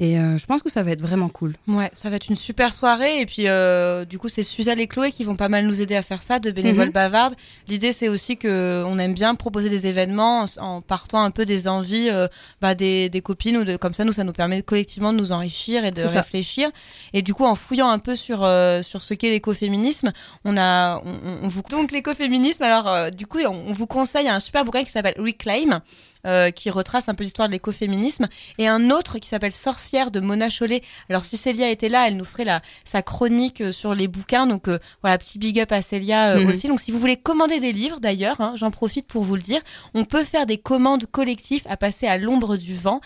Et 0.02 0.18
euh, 0.18 0.38
je 0.38 0.46
pense 0.46 0.62
que 0.62 0.70
ça 0.70 0.82
va 0.82 0.92
être 0.92 1.02
vraiment 1.02 1.28
cool. 1.28 1.52
Ouais, 1.68 1.90
ça 1.92 2.08
va 2.08 2.16
être 2.16 2.28
une 2.30 2.36
super 2.36 2.72
soirée. 2.72 3.20
Et 3.20 3.26
puis, 3.26 3.48
euh, 3.48 4.06
du 4.06 4.18
coup, 4.18 4.30
c'est 4.30 4.42
Suzanne 4.42 4.78
et 4.78 4.86
Chloé 4.86 5.12
qui 5.12 5.24
vont 5.24 5.36
pas 5.36 5.50
mal 5.50 5.66
nous 5.66 5.82
aider 5.82 5.94
à 5.94 6.00
faire 6.00 6.22
ça, 6.22 6.38
de 6.38 6.50
bénévoles 6.50 6.86
Mhm. 6.86 6.92
bavardes. 6.92 7.34
L'idée, 7.68 7.92
c'est 7.92 8.08
aussi 8.08 8.38
que 8.38 8.82
on 8.86 8.98
aime 8.98 9.12
bien 9.12 9.34
proposer 9.34 9.68
des 9.68 9.86
événements 9.86 10.46
en, 10.58 10.80
partant 10.80 11.22
un 11.22 11.30
peu 11.30 11.44
des 11.44 11.68
envies 11.68 12.08
euh, 12.08 12.28
bah, 12.62 12.74
des, 12.74 13.10
des 13.10 13.20
copines. 13.20 13.58
Ou 13.58 13.64
de, 13.64 13.76
comme 13.76 13.92
ça, 13.92 14.04
nous, 14.06 14.12
ça 14.12 14.24
nous 14.24 14.32
permet 14.32 14.62
collectivement 14.62 15.12
de 15.12 15.18
nous 15.18 15.32
enrichir 15.32 15.84
et 15.84 15.90
de 15.90 16.06
ça. 16.06 16.22
réfléchir. 16.22 16.70
Et 17.12 17.20
du 17.20 17.34
coup, 17.34 17.44
en 17.44 17.54
fouillant 17.54 17.90
un 17.90 17.98
peu 17.98 18.14
sur, 18.16 18.38
sur 18.82 19.02
ce 19.02 19.12
qu'est 19.12 19.28
l'écoféminisme, 19.28 20.12
on 20.46 20.56
a. 20.56 21.02
On, 21.04 21.48
vous... 21.48 21.60
Donc, 21.68 21.92
l'écoféminisme, 21.92 22.62
alors, 22.62 23.10
du 23.10 23.26
coup, 23.26 23.40
on, 23.40 23.64
on 23.68 23.72
vous 23.74 23.86
conseille 23.86 24.28
un 24.28 24.40
super 24.40 24.64
bouquin 24.64 24.82
qui 24.82 24.90
s'appelle 24.90 25.16
Reclaim. 25.18 25.82
Euh, 26.26 26.50
qui 26.50 26.70
retrace 26.70 27.08
un 27.08 27.14
peu 27.14 27.24
l'histoire 27.24 27.48
de 27.48 27.52
l'écoféminisme, 27.52 28.28
et 28.58 28.68
un 28.68 28.90
autre 28.90 29.18
qui 29.18 29.28
s'appelle 29.28 29.52
Sorcière 29.52 30.10
de 30.10 30.20
Mona 30.20 30.48
Chollet. 30.50 30.82
Alors 31.08 31.24
si 31.24 31.36
Célia 31.36 31.70
était 31.70 31.88
là, 31.88 32.06
elle 32.08 32.16
nous 32.16 32.24
ferait 32.24 32.44
la, 32.44 32.60
sa 32.84 33.02
chronique 33.02 33.60
euh, 33.60 33.72
sur 33.72 33.94
les 33.94 34.08
bouquins, 34.08 34.46
donc 34.46 34.68
euh, 34.68 34.78
voilà, 35.02 35.16
petit 35.18 35.38
big 35.38 35.58
up 35.60 35.72
à 35.72 35.82
Célia 35.82 36.30
euh, 36.32 36.40
Mhm. 36.40 36.48
aussi. 36.50 36.68
Donc 36.68 36.80
si 36.80 36.92
vous 36.92 36.98
voulez 36.98 37.16
commander 37.16 37.60
des 37.60 37.72
livres, 37.72 38.00
d'ailleurs, 38.00 38.40
hein, 38.40 38.52
j'en 38.56 38.70
profite 38.70 39.06
pour 39.06 39.24
vous 39.24 39.34
le 39.36 39.42
dire, 39.42 39.60
on 39.94 40.04
peut 40.04 40.24
faire 40.24 40.46
des 40.46 40.58
commandes 40.58 41.06
collectives 41.06 41.62
à 41.68 41.76
passer 41.76 42.06
à 42.06 42.18
l'ombre 42.18 42.56
du 42.56 42.74
vent, 42.74 43.00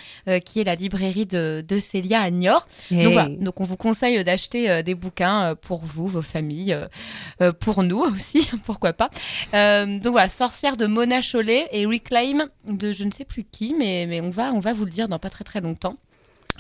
qui 0.45 0.61
est 0.61 0.65
la 0.65 0.75
librairie 0.75 1.27
de, 1.27 1.65
de 1.67 1.79
Célia 1.79 2.21
à 2.21 2.31
Niort. 2.31 2.67
Donc 2.91 3.13
voilà, 3.13 3.29
donc 3.29 3.61
on 3.61 3.65
vous 3.65 3.77
conseille 3.77 4.23
d'acheter 4.25 4.83
des 4.83 4.95
bouquins 4.95 5.55
pour 5.61 5.85
vous, 5.85 6.07
vos 6.09 6.23
familles, 6.23 6.77
pour 7.61 7.83
nous 7.83 7.99
aussi, 8.15 8.49
pourquoi 8.67 8.93
pas. 8.93 9.11
Donc 9.53 10.13
voilà, 10.13 10.29
Sorcière 10.29 10.77
de 10.77 10.87
Mona 10.87 11.21
Chollet 11.21 11.69
et 11.73 11.87
Reclaim 11.87 12.47
de 12.67 12.93
je 12.93 13.04
ne 13.05 13.13
sais 13.13 13.25
plus 13.25 13.45
qui, 13.45 13.75
mais, 13.79 14.07
mais 14.09 14.21
on, 14.21 14.31
va, 14.31 14.53
on 14.53 14.61
va 14.61 14.73
vous 14.73 14.85
le 14.85 14.91
dire 14.91 15.09
dans 15.09 15.19
pas 15.19 15.31
très 15.31 15.45
très 15.45 15.61
longtemps. 15.61 15.95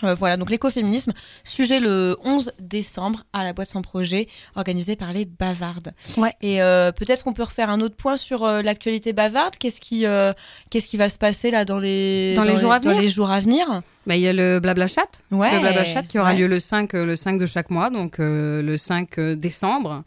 Euh, 0.05 0.15
voilà, 0.15 0.37
donc 0.37 0.51
l'écoféminisme, 0.51 1.13
sujet 1.45 1.81
le 1.81 2.17
11 2.25 2.53
décembre 2.61 3.25
à 3.33 3.45
la 3.45 3.53
boîte 3.53 3.69
sans 3.71 3.83
projet, 3.83 4.29
organisé 4.57 4.97
par 4.97 5.13
les 5.13 5.25
Bavardes. 5.25 5.93
Ouais. 6.17 6.33
Et 6.43 6.63
euh, 6.63 6.93
peut-être 6.93 7.25
qu'on 7.25 7.33
peut 7.33 7.43
refaire 7.43 7.71
un 7.71 7.81
autre 7.81 7.97
point 7.97 8.17
sur 8.17 8.45
euh, 8.45 8.63
l'actualité 8.63 9.13
bavarde. 9.13 9.55
Qu'est-ce 9.59 9.81
qui, 9.81 10.07
euh, 10.07 10.33
qu'est-ce 10.71 10.89
qui 10.89 10.97
va 10.97 11.09
se 11.09 11.19
passer 11.19 11.51
là 11.51 11.65
dans 11.65 11.79
les, 11.79 12.35
Dans 12.35 12.45
les 12.45 12.57
jours 12.57 12.73
à 12.73 12.81
dans 12.81 12.91
venir 12.91 13.03
les 13.03 13.09
jours 13.09 13.31
à 13.31 13.41
venir? 13.41 13.83
Bah, 14.07 14.17
il 14.17 14.21
y 14.23 14.29
a 14.29 14.33
le 14.35 14.61
Blabla 14.61 14.87
Chat. 14.87 15.23
Ouais. 15.31 15.53
Le 15.55 15.61
Blabla 15.61 15.83
Chat 15.85 16.03
qui 16.03 16.19
aura 16.19 16.33
Ouais. 16.33 16.39
lieu 16.39 16.47
le 16.47 16.61
5, 16.61 16.93
euh, 16.95 17.07
le 17.07 17.17
5 17.17 17.39
de 17.39 17.47
chaque 17.47 17.71
mois, 17.71 17.89
donc 17.89 18.21
euh, 18.21 18.61
le 18.63 18.77
5 18.77 19.19
décembre. 19.19 20.03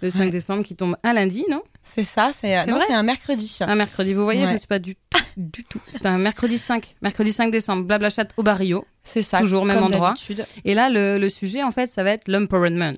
Le 0.00 0.08
5 0.10 0.20
Ouais. 0.20 0.28
décembre 0.30 0.62
qui 0.64 0.74
tombe 0.74 0.96
un 1.04 1.12
lundi, 1.12 1.44
non? 1.50 1.62
C'est 1.84 2.02
ça, 2.04 2.30
c'est 2.32 2.48
C'est 2.60 2.66
non, 2.70 2.76
vrai 2.76 2.84
c'est 2.86 2.94
un 2.94 3.02
mercredi. 3.02 3.58
Un 3.60 3.74
mercredi. 3.74 4.14
Vous 4.14 4.22
voyez, 4.24 4.40
Ouais. 4.42 4.46
je 4.46 4.52
ne 4.52 4.56
sais 4.56 4.66
pas 4.66 4.78
du 4.78 4.94
tout. 5.10 5.18
Du 5.36 5.64
tout. 5.64 5.80
C'est 5.88 6.06
un 6.06 6.16
mercredi 6.18 6.56
5. 6.58 6.94
Mercredi 7.02 7.32
5 7.32 7.50
décembre. 7.50 7.84
Blabla 7.84 8.08
Chat 8.10 8.28
au 8.36 8.42
Barrio. 8.42 8.84
C'est 9.04 9.22
ça. 9.22 9.38
Toujours 9.40 9.64
même 9.64 9.78
comme 9.78 9.86
endroit. 9.86 10.14
Et 10.64 10.74
là, 10.74 10.88
le, 10.88 11.18
le 11.18 11.28
sujet, 11.28 11.62
en 11.62 11.70
fait, 11.70 11.88
ça 11.88 12.04
va 12.04 12.10
être 12.12 12.28
l'empowerment 12.28 12.92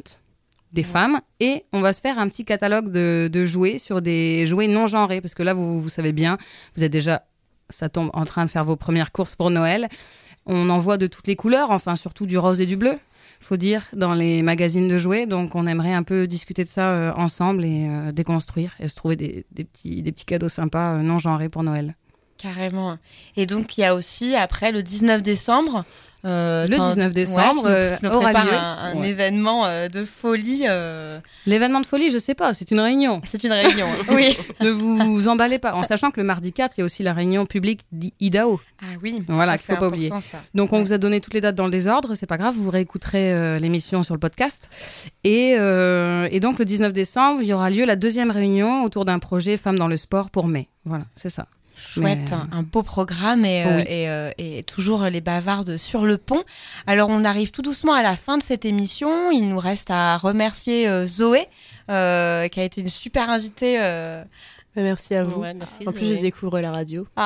des 0.73 0.83
femmes. 0.83 1.21
Et 1.41 1.65
on 1.73 1.81
va 1.81 1.93
se 1.93 2.01
faire 2.01 2.19
un 2.19 2.29
petit 2.29 2.45
catalogue 2.45 2.91
de, 2.91 3.31
de 3.33 3.45
jouets 3.45 3.79
sur 3.79 4.03
des 4.03 4.45
jouets 4.45 4.67
non 4.67 4.87
genrés. 4.87 5.21
Parce 5.21 5.35
que 5.35 5.43
là, 5.43 5.55
vous, 5.55 5.81
vous 5.81 5.89
savez 5.89 6.13
bien, 6.13 6.37
vous 6.77 6.85
êtes 6.85 6.93
déjà, 6.93 7.25
ça 7.71 7.89
tombe, 7.89 8.11
en 8.13 8.25
train 8.25 8.45
de 8.45 8.51
faire 8.51 8.65
vos 8.65 8.77
premières 8.77 9.13
courses 9.13 9.35
pour 9.35 9.51
Noël. 9.51 9.89
On 10.47 10.69
en 10.69 10.79
voit 10.79 10.99
de 10.99 11.07
toutes 11.07 11.27
les 11.27 11.37
couleurs, 11.37 11.71
enfin, 11.71 11.97
surtout 11.97 12.27
du 12.27 12.37
rose 12.37 12.61
et 12.61 12.67
du 12.67 12.77
bleu, 12.77 12.99
faut 13.41 13.57
dire, 13.57 13.85
dans 13.95 14.13
les 14.13 14.43
magazines 14.43 14.89
de 14.89 14.99
jouets. 14.99 15.25
Donc, 15.25 15.55
on 15.55 15.67
aimerait 15.67 15.95
un 15.95 16.03
peu 16.03 16.27
discuter 16.27 16.65
de 16.65 16.69
ça 16.69 16.91
euh, 16.91 17.13
ensemble 17.17 17.65
et 17.65 17.87
euh, 17.89 18.13
déconstruire 18.13 18.75
et 18.79 18.89
se 18.89 18.95
trouver 18.95 19.17
des, 19.17 19.47
des 19.53 19.65
petits, 19.65 20.03
des 20.03 20.13
petits 20.13 20.27
cadeaux 20.27 20.51
sympas 20.51 20.97
euh, 20.97 20.99
non 20.99 21.19
genrés 21.19 21.49
pour 21.49 21.63
Noël. 21.63 21.95
Carrément. 22.45 22.99
Et 23.37 23.47
donc, 23.47 23.79
il 23.79 23.81
y 23.81 23.85
a 23.85 23.95
aussi, 23.95 24.37
après, 24.37 24.71
le 24.71 24.83
19 24.83 25.23
décembre. 25.23 25.85
euh, 26.27 26.67
Le 26.67 26.77
t'en- 26.77 26.89
19 26.89 27.09
ouais, 27.09 27.13
décembre, 27.15 27.61
tu 27.63 27.69
nous- 27.69 27.75
euh, 27.75 27.97
tu 27.99 28.07
nous 28.07 28.13
aura 28.13 28.33
lieu. 28.33 28.53
un, 28.55 28.77
un 28.79 28.97
Ouais. 29.01 29.09
événement 29.11 29.67
euh, 29.67 29.89
de 29.91 30.07
folie. 30.07 30.63
euh, 30.67 31.21
L'événement 31.45 31.81
de 31.83 31.87
folie, 31.87 32.11
je 32.11 32.17
sais 32.17 32.35
pas, 32.35 32.55
c'est 32.55 32.71
une 32.71 32.81
réunion. 32.81 33.21
C'est 33.27 33.45
une 33.45 33.53
réunion. 33.53 33.87
oui. 34.11 34.35
ne 34.63 34.71
vous 34.71 35.29
emballez 35.29 35.59
pas, 35.59 35.75
en 35.75 35.85
sachant 35.85 36.11
que 36.11 36.19
le 36.21 36.27
mardi 36.27 36.51
4, 36.53 36.75
il 36.77 36.81
y 36.81 36.83
a 36.83 36.85
aussi 36.87 37.03
la 37.03 37.13
réunion 37.13 37.45
publique 37.45 37.81
d'IDAO. 37.93 38.59
Ah 38.81 38.87
oui. 39.03 39.23
Voilà, 39.29 39.59
qu'il 39.59 39.67
faut 39.75 39.79
pas 39.81 39.89
oublier. 39.89 40.09
ça. 40.09 40.39
Donc 40.55 40.73
on 40.73 40.77
Ouais. 40.79 40.83
vous 40.85 40.93
a 40.95 40.99
donné 40.99 41.21
toutes 41.21 41.35
les 41.35 41.43
dates 41.43 41.57
dans 41.57 41.67
le 41.67 41.71
désordre, 41.71 42.15
c'est 42.15 42.27
pas 42.27 42.39
grave, 42.39 42.55
vous 42.57 42.71
réécouterez 42.71 43.59
l'émission 43.59 44.03
sur 44.03 44.15
le 44.15 44.21
podcast. 44.21 44.71
Et, 45.25 45.51
et 45.53 46.41
donc 46.41 46.59
le 46.59 46.65
19 46.65 46.95
décembre, 46.95 47.43
il 47.43 47.49
y 47.49 47.53
aura 47.53 47.69
lieu 47.69 47.85
la 47.85 47.97
deuxième 47.97 48.31
réunion 48.31 48.83
autour 48.85 49.05
d'un 49.05 49.19
projet 49.19 49.59
Femmes 49.59 49.79
dans 49.79 49.89
le 49.89 49.97
sport 49.99 50.31
pour 50.31 50.47
mai. 50.49 50.69
Voilà, 50.87 51.05
c'est 51.15 51.29
ça. 51.31 51.47
Chouette, 51.95 52.19
Mais- 52.31 52.33
un, 52.33 52.49
un 52.59 52.63
beau 52.63 52.83
programme 52.83 53.45
et, 53.45 53.65
euh, 53.65 53.77
Oui. 53.77 53.83
et, 53.89 54.09
euh, 54.09 54.31
et 54.39 54.63
toujours 54.63 55.05
les 55.05 55.21
bavardes 55.21 55.77
sur 55.77 56.05
le 56.05 56.19
pont. 56.19 56.43
Alors 56.87 57.09
on 57.11 57.25
arrive 57.25 57.51
tout 57.51 57.63
doucement 57.63 57.95
à 57.95 58.03
la 58.03 58.17
fin 58.17 58.39
de 58.39 58.43
cette 58.43 58.65
émission. 58.65 59.31
Il 59.31 59.49
nous 59.49 59.59
reste 59.59 59.91
à 59.91 60.17
remercier 60.17 60.89
euh, 60.89 61.07
Zoé, 61.07 61.47
euh, 61.91 62.49
qui 62.49 62.61
a 62.61 62.65
été 62.65 62.81
une 62.81 62.89
super 62.89 63.31
invitée. 63.31 63.77
euh. 63.81 64.23
Bah, 64.77 64.83
Merci 64.83 65.14
à 65.14 65.22
vous. 65.25 65.41
Ouais, 65.41 65.55
merci. 65.55 65.87
En 65.87 65.93
plus, 65.93 66.14
je 66.16 66.20
découvre 66.20 66.59
la 66.61 66.70
radio. 66.72 67.05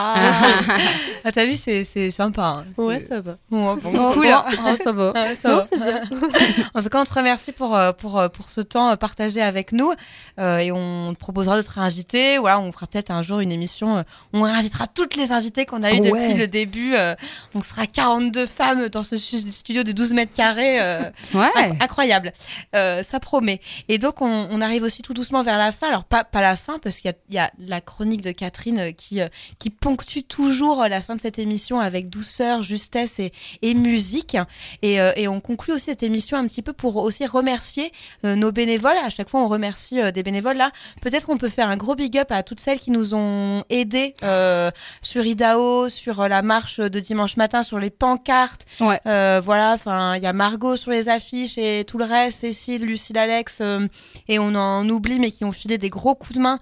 Ah, 1.25 1.33
t'as 1.33 1.45
vu, 1.47 1.57
c'est 1.57 1.83
c'est 1.85 2.11
sympa. 2.11 2.43
hein. 2.61 2.65
Ouais, 2.77 3.01
C'est- 3.01 3.09
ça 3.09 3.21
va. 3.21 3.37
Bon, 3.51 3.75
bon, 3.77 3.91
cool. 4.13 4.29
oh, 4.31 4.51
oh, 4.67 4.77
ça 4.83 4.93
va. 4.93 5.13
Ah, 5.17 5.37
ça 5.37 5.49
Non, 5.51 5.57
va. 5.57 5.65
c'est 5.65 5.77
bien. 5.79 6.01
En 6.75 6.83
tout 6.83 6.89
cas, 6.89 7.01
on 7.01 7.05
te 7.05 7.13
remercie 7.15 7.53
pour, 7.53 7.75
euh, 7.77 7.93
pour, 7.93 8.19
euh, 8.19 8.29
pour 8.29 8.51
ce 8.51 8.61
temps 8.61 8.91
euh, 8.91 8.97
partagé 8.97 9.43
avec 9.43 9.73
nous 9.73 9.93
euh, 10.39 10.59
et 10.59 10.71
on 10.73 11.13
te 11.15 11.19
proposera 11.19 11.57
de 11.57 11.63
te 11.63 11.71
réinviter. 11.71 12.39
Voilà, 12.39 12.61
on 12.61 12.71
fera 12.73 12.87
peut-être 12.87 13.11
un 13.11 13.23
jour 13.23 13.41
une 13.41 13.51
émission. 13.53 14.05
on 14.33 14.43
réinvitera 14.43 14.87
toutes 14.87 15.17
les 15.17 15.33
invités 15.33 15.67
qu'on 15.67 15.83
a 15.83 15.93
eues 15.93 15.99
Ouais. 16.01 16.29
depuis 16.29 16.35
le 16.41 16.47
début. 16.47 16.95
euh, 16.95 17.15
on 17.55 17.63
sera 17.63 17.87
42 17.87 18.47
femmes 18.47 18.89
dans 18.89 19.03
ce 19.03 19.17
stu- 19.17 19.51
studio 19.51 19.83
de 19.83 19.93
12 19.93 20.13
mètres 20.13 20.33
carrés. 20.35 20.81
euh, 20.81 21.03
Ouais. 21.35 21.49
inc- 21.57 21.83
incroyable. 21.83 22.33
Euh, 22.77 23.03
ça 23.03 23.19
promet. 23.21 23.61
Et 23.89 23.99
donc, 23.99 24.23
on, 24.23 24.49
on 24.51 24.61
arrive 24.61 24.83
aussi 24.85 25.03
tout 25.03 25.15
doucement 25.15 25.43
vers 25.43 25.59
la 25.59 25.73
fin. 25.73 25.89
Alors, 25.89 26.05
pas, 26.05 26.23
pas 26.25 26.41
la 26.41 26.55
fin, 26.57 26.79
parce 26.79 26.99
qu'il 27.01 27.13
y 27.31 27.38
a, 27.38 27.38
y 27.39 27.41
a 27.41 27.51
la 27.59 27.81
chronique 27.81 28.23
de 28.23 28.33
Catherine 28.33 28.79
euh, 28.79 28.93
qui, 28.93 29.21
euh, 29.21 29.29
qui 29.59 29.71
ponctue 29.71 30.21
toujours 30.27 30.83
euh, 30.83 30.89
la 30.89 31.01
fin 31.01 31.17
de 31.17 31.21
cette 31.21 31.39
émission 31.39 31.81
avec 31.81 32.11
douceur, 32.11 32.63
justesse 32.63 33.19
et, 33.19 33.33
et 33.63 33.75
musique. 33.75 34.37
Et, 34.83 34.97
et 35.17 35.29
on 35.29 35.41
conclut 35.41 35.73
aussi 35.73 35.87
cette 35.87 36.03
émission 36.03 36.37
un 36.37 36.47
petit 36.47 36.63
peu 36.63 36.73
pour 36.73 36.97
aussi 36.97 37.27
remercier 37.27 37.93
nos 38.23 38.53
bénévoles. 38.53 38.97
À 39.05 39.11
chaque 39.11 39.29
fois, 39.29 39.43
on 39.43 39.47
remercie 39.47 40.01
des 40.13 40.23
bénévoles. 40.23 40.57
Là, 40.57 40.73
peut-être 41.03 41.27
qu'on 41.27 41.39
peut 41.39 41.49
faire 41.49 41.69
un 41.69 41.77
gros 41.77 41.95
big 41.95 42.19
up 42.19 42.31
à 42.31 42.43
toutes 42.43 42.61
celles 42.61 42.79
qui 42.79 42.91
nous 42.91 43.15
ont 43.15 43.63
aidés 43.71 44.15
euh, 44.23 44.71
sur 45.03 45.25
IDAO, 45.25 45.89
sur 45.89 46.29
la 46.29 46.43
marche 46.43 46.81
de 46.81 47.01
dimanche 47.01 47.37
matin, 47.37 47.63
sur 47.63 47.79
les 47.79 47.91
pancartes. 47.91 48.67
Ouais. 48.81 49.01
Euh, 49.07 49.41
voilà, 49.43 49.73
enfin, 49.73 50.17
il 50.17 50.23
y 50.23 50.27
a 50.27 50.33
Margot 50.33 50.77
sur 50.77 50.91
les 50.91 51.09
affiches 51.09 51.59
et 51.59 51.85
tout 51.87 51.99
le 51.99 52.05
reste, 52.05 52.41
Cécile, 52.41 52.83
Lucille, 52.83 53.19
Alex, 53.19 53.61
euh, 53.61 53.87
et 54.29 54.39
on 54.39 54.55
en 54.55 54.89
oublie, 54.89 55.19
mais 55.19 55.31
qui 55.31 55.45
ont 55.45 55.53
filé 55.53 55.79
des 55.79 55.91
gros 55.91 56.15
coups 56.15 56.35
de 56.35 56.41
main. 56.41 56.59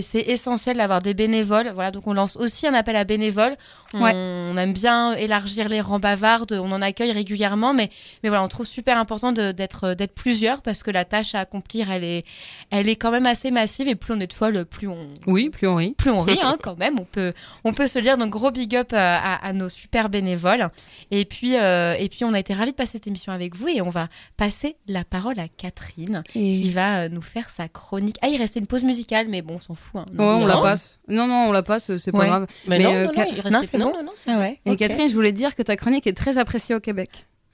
Et 0.00 0.02
c'est 0.02 0.20
essentiel 0.20 0.76
d'avoir 0.78 1.02
des 1.02 1.14
bénévoles. 1.14 1.70
Voilà, 1.74 1.90
donc 1.90 2.06
on 2.06 2.14
lance 2.14 2.36
aussi 2.36 2.66
un 2.66 2.74
appel 2.74 2.96
à 2.96 3.04
bénévoles. 3.04 3.54
On, 3.94 4.00
Ouais. 4.02 4.12
on 4.14 4.56
aime 4.56 4.72
bien 4.72 5.14
élargir 5.14 5.68
les 5.68 5.80
rangs 5.80 5.98
bavardes, 5.98 6.52
on 6.52 6.70
en 6.72 6.80
accueille 6.80 7.12
régulièrement, 7.12 7.74
mais, 7.74 7.90
mais 8.22 8.28
voilà, 8.28 8.44
on 8.44 8.48
trouve 8.48 8.66
super 8.66 8.96
important 8.98 9.32
d'être 9.32 9.94
d'être 9.94 10.14
plusieurs 10.14 10.62
parce 10.62 10.82
que 10.82 10.90
la 10.90 11.04
tâche 11.04 11.34
à 11.34 11.40
accomplir, 11.40 11.90
elle 11.90 12.04
est, 12.04 12.24
elle 12.70 12.88
est 12.88 12.96
quand 12.96 13.10
même 13.10 13.26
assez 13.26 13.50
massive 13.50 13.88
et 13.88 13.94
plus 13.96 14.14
on 14.14 14.20
est 14.20 14.26
de 14.28 14.32
folles, 14.32 14.64
plus 14.64 14.88
on, 14.88 15.12
Oui, 15.26 15.50
plus 15.50 15.66
on 15.68 15.74
rit. 15.74 15.94
plus 15.98 16.10
on 16.10 16.22
rit 16.22 16.38
hein, 16.42 16.56
quand 16.62 16.78
même, 16.78 16.98
on 16.98 17.04
peut, 17.04 17.32
on 17.64 17.72
peut 17.72 17.86
se 17.86 17.98
le 17.98 18.04
dire. 18.04 18.16
Donc 18.16 18.30
gros 18.30 18.50
big 18.50 18.74
up 18.76 18.92
euh, 18.92 18.96
à, 18.96 19.44
à 19.46 19.52
nos 19.52 19.68
super 19.68 20.08
bénévoles. 20.08 20.68
Et 21.10 21.24
puis, 21.24 21.56
euh, 21.56 21.94
et 21.98 22.08
puis 22.08 22.24
on 22.24 22.32
a 22.32 22.38
été 22.38 22.54
ravis 22.54 22.70
de 22.70 22.76
passer 22.76 22.92
cette 22.92 23.06
émission 23.06 23.32
avec 23.32 23.56
vous 23.56 23.68
et 23.68 23.82
on 23.82 23.90
va 23.90 24.08
passer 24.36 24.76
la 24.86 25.04
parole 25.04 25.38
à 25.40 25.48
Catherine 25.48 26.22
qui 26.32 26.70
va 26.70 27.00
euh, 27.00 27.08
nous 27.08 27.22
faire 27.22 27.50
sa 27.50 27.68
chronique. 27.68 28.16
Ah, 28.22 28.28
il 28.28 28.38
restait 28.38 28.60
une 28.60 28.66
pause 28.68 28.84
musicale, 28.84 29.26
mais 29.28 29.42
bon, 29.42 29.54
on 29.54 29.58
s'en 29.58 29.74
fout. 29.74 29.89
Hein. 29.98 30.04
Ouais, 30.12 30.24
on 30.24 30.40
Non. 30.40 30.46
la 30.46 30.56
passe. 30.58 30.98
Non, 31.08 31.26
non, 31.26 31.46
on 31.48 31.52
la 31.52 31.62
passe, 31.62 31.96
c'est 31.96 32.12
pas 32.12 32.18
Ouais. 32.18 32.26
grave. 32.28 32.46
Mais, 32.66 32.78
Mais, 32.78 32.84
non, 32.84 32.92
euh, 32.94 33.06
non, 33.06 33.12
Ca- 33.14 33.24
non, 33.24 33.30
il 33.32 33.40
reste 33.40 33.50
Non, 33.52 33.60
des- 33.60 33.66
c'est 33.66 33.78
bon 33.78 33.92
non, 33.92 34.02
non, 34.04 34.12
c'est 34.16 34.30
Ah 34.30 34.38
ouais. 34.38 34.60
Et. 34.66 34.76
Catherine, 34.76 35.08
je 35.08 35.14
voulais 35.14 35.32
te 35.32 35.36
dire 35.36 35.54
que 35.54 35.62
ta 35.62 35.76
chronique 35.76 36.06
est 36.06 36.16
très 36.16 36.38
appréciée 36.38 36.74
au 36.74 36.80
Québec. 36.80 37.08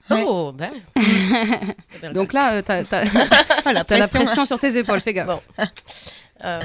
Ouais. 0.09 0.23
Oh, 0.25 0.53
ben. 0.53 0.71
Donc 2.13 2.31
là, 2.33 2.53
euh, 2.53 2.61
t'as 2.65 2.83
t'as- 2.85 3.03
Ah, 3.65 3.73
la 3.73 3.83
t'as 3.83 3.97
la 3.97 4.07
pression. 4.07 4.19
pression 4.25 4.45
sur 4.45 4.57
tes 4.59 4.77
épaules, 4.77 5.01
fais 5.01 5.13
gaffe. 5.13 5.27
Bon. 5.27 5.39
Euh, 6.45 6.59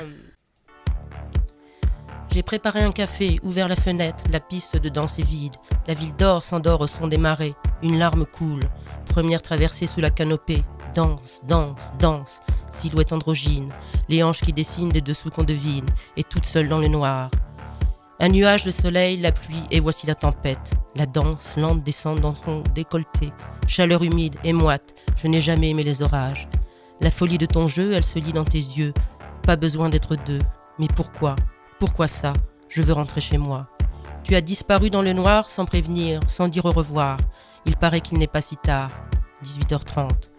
J'ai 2.33 2.43
préparé 2.43 2.81
un 2.83 2.93
café, 2.93 3.39
ouvert 3.43 3.69
la 3.69 3.77
fenêtre, 3.77 4.25
la 4.31 4.41
piste 4.41 4.77
de 4.77 4.89
danse 4.89 5.19
est 5.19 5.23
vide. 5.25 5.55
La 5.87 5.93
ville 5.95 6.15
d'or 6.17 6.43
s'endort 6.43 6.81
au 6.81 6.87
son 6.87 7.07
des 7.07 7.19
marées. 7.19 7.55
Une 7.83 7.99
larme 7.99 8.25
coule. 8.25 8.63
Première 9.07 9.43
traversée 9.43 9.87
sous 9.87 10.01
la 10.01 10.11
canopée. 10.11 10.63
Danse, 10.95 11.41
danse, 11.49 11.95
danse. 11.99 12.43
Silhouette 12.71 13.13
androgyne. 13.13 13.73
Les 14.09 14.23
hanches 14.23 14.43
qui 14.43 14.53
dessinent 14.53 14.91
des 14.91 15.01
dessous 15.01 15.31
qu'on 15.31 15.45
devine. 15.45 15.87
Et 16.17 16.23
toute 16.23 16.45
seule 16.45 16.69
dans 16.69 16.79
le 16.79 16.89
noir. 16.89 17.31
Un 18.21 18.29
nuage, 18.29 18.67
le 18.67 18.71
soleil, 18.71 19.17
la 19.17 19.33
pluie, 19.33 19.65
et 19.71 19.81
voici 19.81 20.07
la 20.07 20.15
tempête. 20.15 20.73
La 20.95 21.07
danse 21.07 21.57
lente 21.57 21.83
descend 21.83 22.21
dans 22.21 22.35
son 22.35 22.63
décolleté. 22.75 23.33
Chaleur 23.67 24.03
humide 24.03 24.37
et 24.45 24.53
moite. 24.53 24.95
Je 25.17 25.29
n'ai 25.29 25.41
jamais 25.41 25.71
aimé 25.71 25.83
les 25.83 26.03
orages. 26.03 26.47
La 27.01 27.11
folie 27.11 27.39
de 27.39 27.47
ton 27.47 27.69
jeu, 27.69 27.95
elle 27.95 28.05
se 28.05 28.19
lit 28.19 28.33
dans 28.33 28.45
tes 28.45 28.59
yeux. 28.59 28.93
Pas 29.45 29.57
besoin 29.57 29.89
d'être 29.89 30.15
deux. 30.15 30.41
Mais 30.79 30.89
pourquoi? 30.95 31.37
Pourquoi 31.81 32.07
ça? 32.07 32.33
Je 32.69 32.83
veux 32.83 32.93
rentrer 32.93 33.21
chez 33.21 33.39
moi. 33.39 33.67
Tu 34.25 34.35
as 34.35 34.41
disparu 34.41 34.89
dans 34.89 35.03
le 35.03 35.15
noir 35.15 35.49
sans 35.49 35.65
prévenir, 35.65 36.21
sans 36.29 36.49
dire 36.49 36.67
au 36.67 36.73
revoir. 36.73 37.17
Il 37.67 37.77
paraît 37.77 38.03
qu'il 38.03 38.19
n'est 38.19 38.27
pas 38.27 38.41
si 38.41 38.57
tard. 38.57 38.91
18h30. 39.43 40.32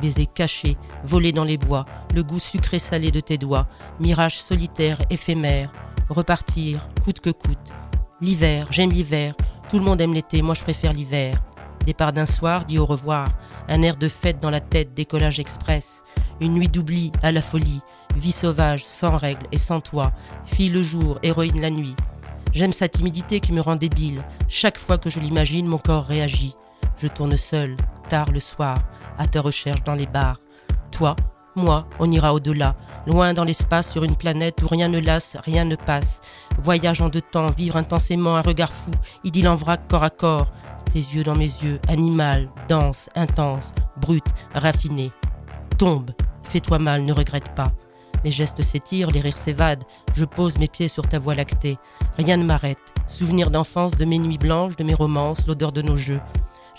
Baiser 0.00 0.26
caché, 0.26 0.76
volé 1.04 1.32
dans 1.32 1.44
les 1.44 1.58
bois, 1.58 1.84
le 2.14 2.22
goût 2.22 2.38
sucré 2.38 2.78
salé 2.78 3.10
de 3.10 3.20
tes 3.20 3.38
doigts, 3.38 3.68
mirage 4.00 4.40
solitaire, 4.40 5.00
éphémère, 5.10 5.72
repartir, 6.08 6.88
coûte 7.04 7.20
que 7.20 7.30
coûte. 7.30 7.72
L'hiver, 8.20 8.66
j'aime 8.70 8.90
l'hiver, 8.90 9.34
tout 9.68 9.78
le 9.78 9.84
monde 9.84 10.00
aime 10.00 10.14
l'été, 10.14 10.42
moi 10.42 10.54
je 10.54 10.62
préfère 10.62 10.92
l'hiver. 10.92 11.42
Départ 11.86 12.12
d'un 12.12 12.26
soir, 12.26 12.64
dit 12.64 12.78
au 12.78 12.86
revoir, 12.86 13.28
un 13.68 13.82
air 13.82 13.96
de 13.96 14.08
fête 14.08 14.40
dans 14.40 14.50
la 14.50 14.60
tête, 14.60 14.94
décollage 14.94 15.40
express. 15.40 16.02
Une 16.40 16.54
nuit 16.54 16.68
d'oubli 16.68 17.12
à 17.22 17.32
la 17.32 17.42
folie, 17.42 17.80
vie 18.16 18.32
sauvage, 18.32 18.84
sans 18.84 19.16
règles 19.16 19.46
et 19.52 19.58
sans 19.58 19.80
toi, 19.80 20.12
fille 20.44 20.68
le 20.68 20.82
jour, 20.82 21.18
héroïne 21.22 21.60
la 21.60 21.70
nuit. 21.70 21.94
J'aime 22.52 22.72
sa 22.72 22.88
timidité 22.88 23.40
qui 23.40 23.52
me 23.52 23.60
rend 23.60 23.76
débile. 23.76 24.22
Chaque 24.46 24.78
fois 24.78 24.98
que 24.98 25.08
je 25.08 25.20
l'imagine, 25.20 25.66
mon 25.66 25.78
corps 25.78 26.04
réagit. 26.04 26.54
Je 27.02 27.08
tourne 27.08 27.36
seul, 27.36 27.76
tard 28.08 28.30
le 28.30 28.38
soir, 28.38 28.78
à 29.18 29.26
ta 29.26 29.40
recherche 29.40 29.82
dans 29.82 29.96
les 29.96 30.06
bars. 30.06 30.38
Toi, 30.92 31.16
moi, 31.56 31.88
on 31.98 32.08
ira 32.08 32.32
au-delà, 32.32 32.76
loin 33.08 33.34
dans 33.34 33.42
l'espace 33.42 33.90
sur 33.90 34.04
une 34.04 34.14
planète 34.14 34.62
où 34.62 34.68
rien 34.68 34.86
ne 34.86 35.00
lasse, 35.00 35.36
rien 35.44 35.64
ne 35.64 35.74
passe. 35.74 36.20
Voyage 36.60 37.00
en 37.00 37.08
deux 37.08 37.20
temps, 37.20 37.50
vivre 37.50 37.76
intensément 37.76 38.36
un 38.36 38.40
regard 38.40 38.72
fou, 38.72 38.92
idylle 39.24 39.48
en 39.48 39.56
vrac 39.56 39.88
corps 39.88 40.04
à 40.04 40.10
corps. 40.10 40.52
Tes 40.92 41.00
yeux 41.00 41.24
dans 41.24 41.34
mes 41.34 41.40
yeux, 41.42 41.80
animal, 41.88 42.48
dense, 42.68 43.10
intense, 43.16 43.74
brut, 44.00 44.24
raffiné. 44.54 45.10
Tombe, 45.78 46.12
fais-toi 46.44 46.78
mal, 46.78 47.02
ne 47.02 47.12
regrette 47.12 47.52
pas. 47.56 47.72
Les 48.22 48.30
gestes 48.30 48.62
s'étirent, 48.62 49.10
les 49.10 49.20
rires 49.20 49.38
s'évadent. 49.38 49.82
Je 50.14 50.24
pose 50.24 50.56
mes 50.56 50.68
pieds 50.68 50.86
sur 50.86 51.08
ta 51.08 51.18
voie 51.18 51.34
lactée. 51.34 51.78
Rien 52.16 52.36
ne 52.36 52.44
m'arrête. 52.44 52.94
Souvenir 53.08 53.50
d'enfance, 53.50 53.96
de 53.96 54.04
mes 54.04 54.20
nuits 54.20 54.38
blanches, 54.38 54.76
de 54.76 54.84
mes 54.84 54.94
romances, 54.94 55.48
l'odeur 55.48 55.72
de 55.72 55.82
nos 55.82 55.96
jeux. 55.96 56.20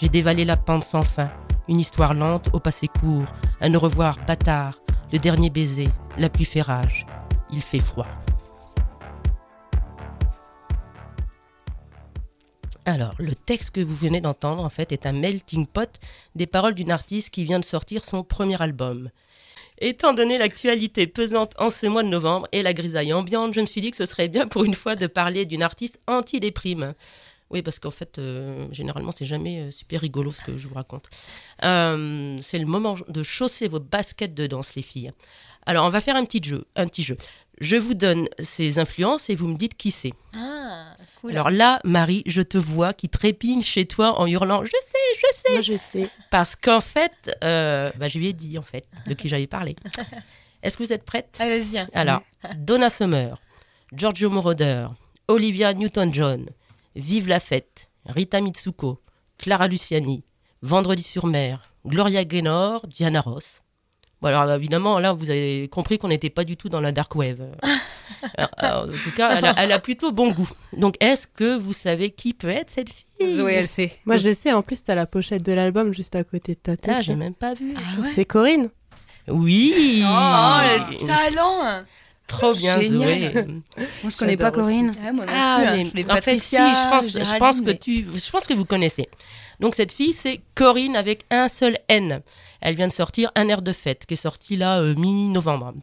J'ai 0.03 0.09
dévalé 0.09 0.43
la 0.43 0.57
pente 0.57 0.83
sans 0.83 1.05
fin. 1.05 1.31
Une 1.69 1.79
histoire 1.79 2.13
lente 2.13 2.49
au 2.51 2.59
passé 2.59 2.89
court. 2.89 3.23
Un 3.61 3.73
au 3.73 3.79
revoir 3.79 4.17
bâtard. 4.27 4.81
Le 5.13 5.17
dernier 5.17 5.49
baiser. 5.49 5.87
La 6.17 6.27
pluie 6.27 6.43
fait 6.43 6.61
rage. 6.61 7.05
Il 7.53 7.61
fait 7.61 7.79
froid. 7.79 8.07
Alors, 12.83 13.13
le 13.17 13.33
texte 13.33 13.69
que 13.75 13.79
vous 13.79 13.95
venez 13.95 14.19
d'entendre, 14.19 14.65
en 14.65 14.69
fait, 14.69 14.91
est 14.91 15.05
un 15.05 15.13
melting 15.13 15.67
pot 15.67 15.97
des 16.35 16.47
paroles 16.47 16.75
d'une 16.75 16.91
artiste 16.91 17.29
qui 17.29 17.45
vient 17.45 17.61
de 17.61 17.63
sortir 17.63 18.03
son 18.03 18.23
premier 18.23 18.61
album. 18.61 19.09
Étant 19.77 20.13
donné 20.13 20.37
l'actualité 20.37 21.07
pesante 21.07 21.53
en 21.57 21.69
ce 21.69 21.87
mois 21.87 22.03
de 22.03 22.09
novembre 22.09 22.47
et 22.51 22.61
la 22.61 22.73
grisaille 22.73 23.13
ambiante, 23.13 23.53
je 23.53 23.61
me 23.61 23.65
suis 23.65 23.79
dit 23.79 23.91
que 23.91 23.97
ce 23.97 24.05
serait 24.05 24.27
bien 24.27 24.47
pour 24.47 24.65
une 24.65 24.75
fois 24.75 24.97
de 24.97 25.07
parler 25.07 25.45
d'une 25.45 25.63
artiste 25.63 26.01
anti-déprime. 26.07 26.93
Oui, 27.53 27.61
parce 27.61 27.77
qu'en 27.79 27.91
fait, 27.91 28.17
euh, 28.17 28.65
généralement, 28.71 29.11
c'est 29.11 29.25
jamais 29.25 29.59
euh, 29.59 29.71
super 29.71 30.01
rigolo 30.01 30.31
ce 30.31 30.41
que 30.41 30.57
je 30.57 30.67
vous 30.67 30.73
raconte. 30.75 31.05
Euh, 31.63 32.37
c'est 32.41 32.57
le 32.59 32.65
moment 32.65 32.95
de 33.07 33.23
chausser 33.23 33.67
vos 33.67 33.79
baskets 33.79 34.33
de 34.33 34.47
danse, 34.47 34.73
les 34.75 34.81
filles. 34.81 35.11
Alors, 35.65 35.85
on 35.85 35.89
va 35.89 36.01
faire 36.01 36.15
un 36.15 36.25
petit 36.25 36.41
jeu. 36.43 36.65
Un 36.75 36.87
petit 36.87 37.03
jeu. 37.03 37.15
Je 37.61 37.75
vous 37.75 37.93
donne 37.93 38.27
ces 38.39 38.79
influences 38.79 39.29
et 39.29 39.35
vous 39.35 39.47
me 39.47 39.55
dites 39.55 39.77
qui 39.77 39.91
c'est. 39.91 40.13
Ah, 40.33 40.97
cool. 41.21 41.31
Alors 41.31 41.51
là, 41.51 41.79
Marie, 41.83 42.23
je 42.25 42.41
te 42.41 42.57
vois 42.57 42.91
qui 42.93 43.07
trépigne 43.07 43.61
chez 43.61 43.85
toi 43.85 44.19
en 44.19 44.25
hurlant 44.25 44.63
Je 44.63 44.71
sais, 44.71 45.19
je 45.19 45.27
sais 45.37 45.51
Moi, 45.53 45.61
je 45.61 45.77
sais. 45.77 46.09
Parce 46.31 46.55
qu'en 46.55 46.81
fait, 46.81 47.37
euh, 47.43 47.91
bah, 47.97 48.07
je 48.07 48.17
lui 48.17 48.29
ai 48.29 48.33
dit 48.33 48.57
en 48.57 48.63
fait 48.63 48.85
de 49.05 49.13
qui 49.13 49.29
j'allais 49.29 49.45
parler. 49.47 49.75
Est-ce 50.63 50.75
que 50.75 50.83
vous 50.83 50.91
êtes 50.91 51.05
prête? 51.05 51.35
Vas-y. 51.37 51.77
hein. 51.77 51.85
Alors, 51.93 52.23
Donna 52.57 52.89
Summer, 52.89 53.37
Giorgio 53.93 54.31
Moroder, 54.31 54.87
Olivia 55.27 55.73
Newton-John, 55.73 56.47
Vive 56.95 57.27
la 57.27 57.39
fête, 57.39 57.89
Rita 58.05 58.41
Mitsuko, 58.41 59.01
Clara 59.37 59.67
Luciani, 59.67 60.23
Vendredi 60.61 61.03
sur 61.03 61.25
mer, 61.25 61.61
Gloria 61.85 62.23
Gaynor, 62.23 62.87
Diana 62.87 63.19
Ross. 63.21 63.61
Bon, 64.21 64.29
alors 64.29 64.49
évidemment, 64.53 64.99
là, 64.99 65.11
vous 65.11 65.29
avez 65.29 65.67
compris 65.67 65.97
qu'on 65.97 66.07
n'était 66.07 66.29
pas 66.29 66.45
du 66.45 66.55
tout 66.55 66.69
dans 66.69 66.79
la 66.79 66.91
dark 66.93 67.13
wave. 67.15 67.45
Alors, 68.37 68.51
alors, 68.57 68.83
en 68.83 68.87
tout 69.03 69.11
cas, 69.17 69.35
elle 69.37 69.45
a, 69.45 69.53
elle 69.57 69.71
a 69.71 69.79
plutôt 69.79 70.13
bon 70.13 70.31
goût. 70.31 70.49
Donc, 70.77 70.95
est-ce 71.01 71.27
que 71.27 71.57
vous 71.57 71.73
savez 71.73 72.11
qui 72.11 72.33
peut 72.33 72.47
être 72.49 72.69
cette 72.69 72.89
fille? 72.89 73.35
Zoé, 73.35 73.53
elle 73.53 73.67
sait. 73.67 73.91
Moi, 74.05 74.15
je 74.15 74.29
le 74.29 74.33
sais. 74.33 74.53
En 74.53 74.61
plus, 74.61 74.81
t'as 74.81 74.95
la 74.95 75.05
pochette 75.05 75.43
de 75.43 75.51
l'album 75.51 75.93
juste 75.93 76.15
à 76.15 76.23
côté 76.23 76.53
de 76.53 76.59
ta 76.59 76.77
tête. 76.77 76.93
Ah, 76.97 77.01
j'ai 77.01 77.15
même 77.15 77.33
pas 77.33 77.53
vu. 77.53 77.73
C'est 78.05 78.23
Corinne. 78.23 78.69
Oui 79.27 80.03
Oh, 80.05 80.59
le 80.89 81.05
talent 81.05 81.83
Trop 82.37 82.53
bien, 82.53 82.79
Génial. 82.79 83.31
Zoé. 83.33 83.45
Moi, 84.03 84.09
je 84.11 84.17
connais 84.17 84.37
pas. 84.37 84.51
Corinne. 84.51 84.93
Ah, 85.05 85.11
moi 85.13 85.25
non 85.25 85.31
Ah, 85.35 85.57
plus, 85.73 85.81
hein. 85.87 85.91
mais 85.93 86.11
en 86.11 86.15
fait, 86.17 86.37
si, 86.39 86.55
je 86.55 86.89
pense, 86.89 87.11
je 87.11 87.17
pense 87.17 87.27
Géraldine, 87.57 87.65
que 87.65 87.71
mais- 87.71 87.77
tu, 87.77 88.05
je 88.15 88.31
pense 88.31 88.45
que 88.47 88.53
vous 88.53 88.65
connaissez. 88.65 89.07
Donc 89.59 89.75
cette 89.75 89.91
fille, 89.91 90.13
c'est 90.13 90.41
Corinne 90.55 90.95
avec 90.95 91.25
un 91.29 91.47
seul 91.47 91.77
N. 91.87 92.21
Elle 92.61 92.75
vient 92.75 92.87
de 92.87 92.91
sortir 92.91 93.31
Un 93.35 93.47
air 93.47 93.61
de 93.61 93.71
fête, 93.73 94.05
qui 94.05 94.13
est 94.15 94.17
sorti 94.17 94.55
là 94.57 94.79
euh, 94.81 94.95
mi-novembre. 94.95 95.73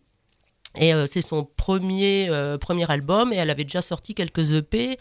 Et 0.76 0.92
euh, 0.94 1.06
c'est 1.10 1.22
son 1.22 1.44
premier 1.56 2.28
euh, 2.30 2.58
premier 2.58 2.90
album, 2.90 3.32
et 3.32 3.36
elle 3.36 3.50
avait 3.50 3.64
déjà 3.64 3.82
sorti 3.82 4.14
quelques 4.14 4.52
EP 4.52 4.96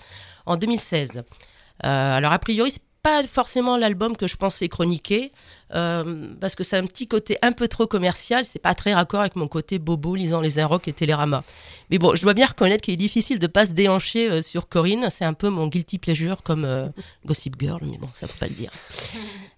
en 0.46 0.56
2016. 0.58 1.18
Euh, 1.18 1.24
alors 1.84 2.32
a 2.32 2.40
priori, 2.40 2.72
c'est 2.72 2.82
pas 3.02 3.24
forcément 3.24 3.78
l'album 3.78 4.18
que 4.18 4.28
je 4.28 4.36
pensais 4.36 4.68
chroniquer, 4.68 5.32
euh, 5.74 6.34
parce 6.40 6.56
que 6.56 6.64
c'est 6.64 6.78
un 6.78 6.86
petit 6.86 7.08
côté 7.08 7.38
un 7.42 7.52
peu 7.52 7.68
trop 7.68 7.88
commercial. 7.88 8.44
C'est 8.44 8.60
pas 8.60 8.74
très 8.76 8.94
raccord 8.94 9.22
avec 9.22 9.36
mon 9.36 9.48
côté 9.48 9.80
bobo 9.80 10.16
lisant 10.16 10.42
les 10.42 10.60
Inrock 10.60 10.88
et 10.88 10.94
Télérama. 10.94 11.44
Mais 11.90 11.98
bon, 11.98 12.16
je 12.16 12.22
dois 12.22 12.34
bien 12.34 12.48
reconnaître 12.48 12.84
qu'il 12.84 12.94
est 12.94 12.98
difficile 12.98 13.40
de 13.40 13.48
pas 13.48 13.66
se 13.66 13.72
déhancher 13.72 14.30
euh, 14.30 14.42
sur 14.42 14.68
Corinne. 14.68 15.08
C'est 15.10 15.26
un 15.26 15.34
peu 15.34 15.50
mon 15.50 15.68
guilty 15.68 15.98
pleasure 15.98 16.44
comme 16.44 16.66
euh, 16.66 16.88
Gossip 17.26 17.56
Girl, 17.60 17.82
mais 17.84 17.98
bon, 17.98 18.10
ça 18.12 18.28
faut 18.28 18.38
pas 18.38 18.48
le 18.48 18.56
dire. 18.56 18.72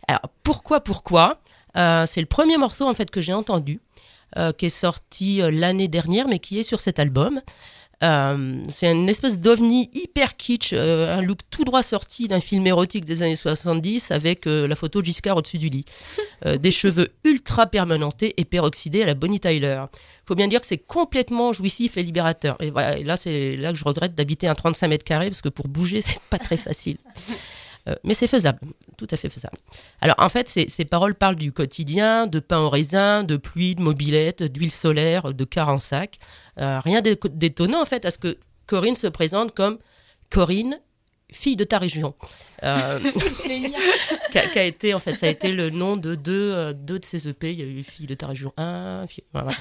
Alors 0.07 0.21
pourquoi, 0.43 0.81
pourquoi 0.81 1.39
C'est 1.75 2.21
le 2.21 2.25
premier 2.25 2.57
morceau 2.57 2.87
en 2.87 2.93
fait 2.93 3.09
que 3.09 3.21
j'ai 3.21 3.33
entendu, 3.33 3.79
qui 4.57 4.65
est 4.65 4.69
sorti 4.69 5.41
l'année 5.51 5.87
dernière, 5.87 6.27
mais 6.27 6.39
qui 6.39 6.59
est 6.59 6.63
sur 6.63 6.79
cet 6.79 6.99
album. 6.99 7.41
Euh, 8.03 8.63
c'est 8.67 8.91
une 8.91 9.09
espèce 9.09 9.39
d'ovni 9.39 9.89
hyper 9.93 10.35
kitsch, 10.35 10.73
euh, 10.73 11.15
un 11.15 11.21
look 11.21 11.39
tout 11.51 11.63
droit 11.63 11.83
sorti 11.83 12.27
d'un 12.27 12.39
film 12.39 12.65
érotique 12.65 13.05
des 13.05 13.21
années 13.21 13.35
70 13.35 14.09
avec 14.11 14.47
euh, 14.47 14.67
la 14.67 14.75
photo 14.75 15.01
de 15.01 15.05
Giscard 15.05 15.37
au-dessus 15.37 15.59
du 15.59 15.69
lit. 15.69 15.85
Des 16.59 16.71
cheveux 16.71 17.09
ultra 17.23 17.67
permanentés 17.67 18.33
et 18.37 18.45
peroxydés 18.45 19.03
à 19.03 19.05
la 19.05 19.13
Bonnie 19.13 19.39
Tyler. 19.39 19.79
Faut 20.25 20.33
bien 20.33 20.47
dire 20.47 20.59
que 20.59 20.65
c'est 20.65 20.79
complètement 20.79 21.53
jouissif 21.53 21.97
et 21.97 22.03
libérateur. 22.03 22.57
Et, 22.61 22.71
voilà, 22.71 22.97
et 22.97 23.03
là, 23.03 23.15
c'est 23.15 23.57
là 23.57 23.71
que 23.71 23.77
je 23.77 23.83
regrette 23.83 24.15
d'habiter 24.15 24.47
un 24.47 24.55
35 24.55 24.87
mètres 24.87 25.05
carrés 25.05 25.29
parce 25.29 25.43
que 25.43 25.49
pour 25.49 25.67
bouger, 25.67 26.01
c'est 26.01 26.19
pas 26.31 26.39
très 26.39 26.57
facile. 26.57 26.97
Mais 28.03 28.13
c'est 28.13 28.27
faisable, 28.27 28.59
tout 28.95 29.07
à 29.09 29.17
fait 29.17 29.29
faisable. 29.29 29.57
Alors 30.01 30.15
en 30.19 30.29
fait, 30.29 30.47
ces, 30.47 30.69
ces 30.69 30.85
paroles 30.85 31.15
parlent 31.15 31.35
du 31.35 31.51
quotidien, 31.51 32.27
de 32.27 32.39
pain 32.39 32.59
au 32.59 32.69
raisin, 32.69 33.23
de 33.23 33.37
pluie, 33.37 33.73
de 33.73 33.81
mobilette, 33.81 34.43
d'huile 34.43 34.71
solaire, 34.71 35.33
de 35.33 35.43
car 35.45 35.69
en 35.69 35.79
sac. 35.79 36.17
Euh, 36.59 36.79
rien 36.79 37.01
d'é- 37.01 37.17
d'étonnant 37.31 37.81
en 37.81 37.85
fait 37.85 38.05
à 38.05 38.11
ce 38.11 38.17
que 38.17 38.37
Corinne 38.67 38.95
se 38.95 39.07
présente 39.07 39.53
comme 39.53 39.77
Corinne, 40.29 40.79
fille 41.31 41.55
de 41.55 41.63
ta 41.63 41.77
région. 41.77 42.13
Euh, 42.63 42.99
qui, 44.31 44.59
a, 44.59 44.63
été 44.63 44.93
en 44.93 44.99
fait, 44.99 45.13
ça 45.13 45.27
a 45.27 45.29
été 45.29 45.51
le 45.51 45.69
nom 45.69 45.95
de 45.97 46.15
deux, 46.15 46.53
euh, 46.53 46.73
deux 46.73 46.99
de 46.99 47.05
ces 47.05 47.27
EP. 47.29 47.51
Il 47.51 47.59
y 47.59 47.63
a 47.63 47.65
eu 47.65 47.83
fille 47.83 48.05
de 48.07 48.15
ta 48.15 48.27
région 48.27 48.53
1, 48.57 49.05
fille- 49.07 49.23
voilà. 49.33 49.51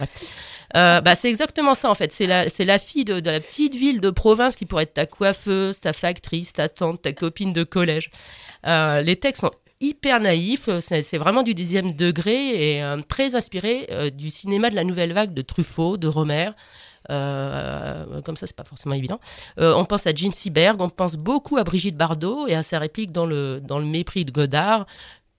Euh, 0.76 1.00
bah, 1.00 1.14
c'est 1.14 1.28
exactement 1.28 1.74
ça 1.74 1.90
en 1.90 1.94
fait. 1.94 2.12
C'est 2.12 2.26
la, 2.26 2.48
c'est 2.48 2.64
la 2.64 2.78
fille 2.78 3.04
de, 3.04 3.20
de 3.20 3.30
la 3.30 3.40
petite 3.40 3.74
ville 3.74 4.00
de 4.00 4.10
province 4.10 4.56
qui 4.56 4.66
pourrait 4.66 4.84
être 4.84 4.94
ta 4.94 5.06
coiffeuse, 5.06 5.80
ta 5.80 5.92
factrice, 5.92 6.52
ta 6.52 6.68
tante, 6.68 7.02
ta 7.02 7.12
copine 7.12 7.52
de 7.52 7.64
collège. 7.64 8.10
Euh, 8.66 9.00
les 9.02 9.16
textes 9.16 9.40
sont 9.42 9.50
hyper 9.80 10.20
naïfs, 10.20 10.68
c'est, 10.80 11.02
c'est 11.02 11.18
vraiment 11.18 11.42
du 11.42 11.54
dixième 11.54 11.92
degré 11.92 12.76
et 12.76 12.82
euh, 12.82 12.98
très 13.08 13.34
inspiré 13.34 13.86
euh, 13.90 14.10
du 14.10 14.30
cinéma 14.30 14.70
de 14.70 14.74
la 14.74 14.84
nouvelle 14.84 15.12
vague 15.12 15.34
de 15.34 15.42
Truffaut, 15.42 15.96
de 15.96 16.08
Romer. 16.08 16.50
Euh, 17.08 18.20
comme 18.22 18.36
ça, 18.36 18.46
c'est 18.46 18.56
pas 18.56 18.64
forcément 18.64 18.94
évident. 18.94 19.20
Euh, 19.58 19.74
on 19.74 19.84
pense 19.84 20.06
à 20.06 20.14
Jean 20.14 20.32
Seberg, 20.32 20.80
on 20.80 20.90
pense 20.90 21.16
beaucoup 21.16 21.56
à 21.56 21.64
Brigitte 21.64 21.96
Bardot 21.96 22.46
et 22.46 22.54
à 22.54 22.62
sa 22.62 22.78
réplique 22.78 23.10
dans 23.10 23.26
le, 23.26 23.60
dans 23.60 23.78
le 23.78 23.86
mépris 23.86 24.24
de 24.24 24.30
Godard. 24.30 24.86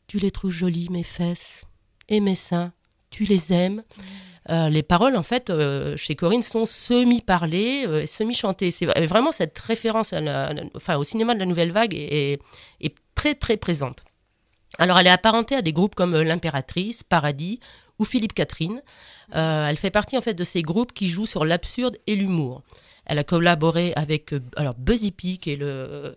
Tu 0.07 0.17
les 0.17 0.31
trouves 0.31 0.51
jolies, 0.51 0.89
mes 0.89 1.03
fesses, 1.03 1.65
et 2.09 2.19
mes 2.19 2.35
seins, 2.35 2.73
tu 3.09 3.23
les 3.23 3.53
aimes. 3.53 3.83
Euh, 4.49 4.69
les 4.69 4.83
paroles, 4.83 5.15
en 5.15 5.23
fait, 5.23 5.49
euh, 5.49 5.95
chez 5.95 6.15
Corinne, 6.15 6.41
sont 6.41 6.65
semi-parlées, 6.65 7.85
euh, 7.87 8.05
semi-chantées. 8.05 8.71
C'est 8.71 8.85
vraiment 9.05 9.31
cette 9.31 9.57
référence 9.59 10.13
au 10.13 11.03
cinéma 11.03 11.33
de 11.35 11.39
la 11.39 11.45
Nouvelle 11.45 11.71
Vague 11.71 11.93
est, 11.93 12.39
est, 12.81 12.95
très, 13.15 13.35
très 13.35 13.55
présente. 13.55 14.03
Alors, 14.79 14.99
elle 14.99 15.07
est 15.07 15.11
apparentée 15.11 15.55
à 15.55 15.61
des 15.61 15.73
groupes 15.73 15.95
comme 15.95 16.19
l'Impératrice, 16.19 17.03
Paradis 17.03 17.59
ou 17.99 18.05
Philippe 18.05 18.33
Catherine. 18.33 18.81
elle 19.31 19.77
fait 19.77 19.91
partie, 19.91 20.17
en 20.17 20.21
fait, 20.21 20.33
de 20.33 20.43
ces 20.43 20.61
groupes 20.61 20.93
qui 20.93 21.07
jouent 21.07 21.25
sur 21.25 21.45
l'absurde 21.45 21.97
et 22.07 22.15
l'humour. 22.15 22.63
Elle 23.05 23.19
a 23.19 23.23
collaboré 23.23 23.93
avec 23.95 24.33
alors 24.55 24.75
Buzzy 24.75 25.11
Peak 25.11 25.47
et 25.47 25.55
le, 25.55 26.15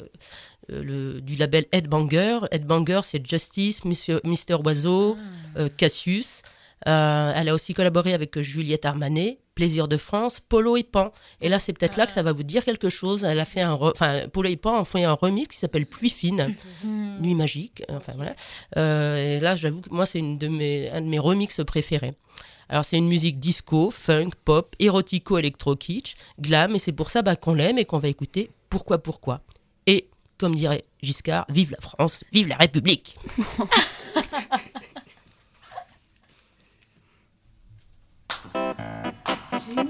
le, 0.69 1.21
du 1.21 1.37
label 1.37 1.67
Headbanger. 1.73 2.41
Headbanger, 2.51 3.01
c'est 3.03 3.27
Justice, 3.27 3.85
Mister, 3.85 4.55
Oiseau, 4.65 5.17
ah. 5.57 5.69
Cassius. 5.77 6.43
Euh, 6.87 7.33
elle 7.35 7.49
a 7.49 7.55
aussi 7.55 7.75
collaboré 7.75 8.13
avec 8.13 8.39
Juliette 8.41 8.85
Armanet, 8.85 9.39
Plaisir 9.55 9.89
de 9.89 9.97
France, 9.97 10.41
Polo 10.41 10.77
et 10.77 10.83
Pan. 10.83 11.13
Et 11.41 11.49
là, 11.49 11.59
c'est 11.59 11.73
peut-être 11.73 11.97
là 11.97 12.07
que 12.07 12.13
ça 12.13 12.23
va 12.23 12.33
vous 12.33 12.43
dire 12.43 12.65
quelque 12.65 12.89
chose. 12.89 13.25
Elle 13.25 13.41
a 13.41 13.45
fait 13.45 13.61
un, 13.61 13.73
enfin, 13.73 14.29
Polo 14.33 14.49
et 14.49 14.57
Pan 14.57 14.81
ont 14.81 14.85
fait 14.85 15.05
un 15.05 15.13
remix 15.13 15.49
qui 15.49 15.59
s'appelle 15.59 15.87
Pluie 15.87 16.11
fine, 16.11 16.55
mhm. 16.83 17.21
Nuit 17.21 17.35
magique. 17.35 17.83
Enfin 17.89 18.13
voilà. 18.17 18.35
Euh, 18.77 19.37
et 19.37 19.41
là, 19.41 19.57
j'avoue 19.57 19.81
que 19.81 19.91
moi, 19.91 20.07
c'est 20.07 20.19
une 20.19 20.39
de 20.39 20.49
mes, 20.49 20.91
un 20.91 21.01
de 21.01 21.07
mes 21.07 21.19
remixes 21.19 21.63
préférés. 21.65 22.15
Alors 22.69 22.85
c'est 22.85 22.97
une 22.97 23.09
musique 23.09 23.39
disco, 23.39 23.91
funk, 23.91 24.31
pop, 24.45 24.75
érotico, 24.79 25.39
électro 25.39 25.77
kitsch, 25.77 26.17
glam, 26.41 26.75
et 26.75 26.79
c'est 26.79 26.93
pour 26.93 27.11
ça 27.11 27.23
bah, 27.23 27.37
qu'on 27.37 27.55
l'aime 27.55 27.79
et 27.79 27.85
qu'on 27.85 27.99
va 27.99 28.09
écouter 28.09 28.51
Pourquoi 28.71 28.99
Pourquoi. 28.99 29.41
Et 29.87 30.09
comme 30.39 30.55
dirait 30.55 30.85
Giscard, 31.03 31.47
vive 31.49 31.71
la 31.71 31.81
France, 31.81 32.25
vive 32.33 32.49
la 32.49 32.57
République. 32.57 33.17
J'aime, 39.67 39.87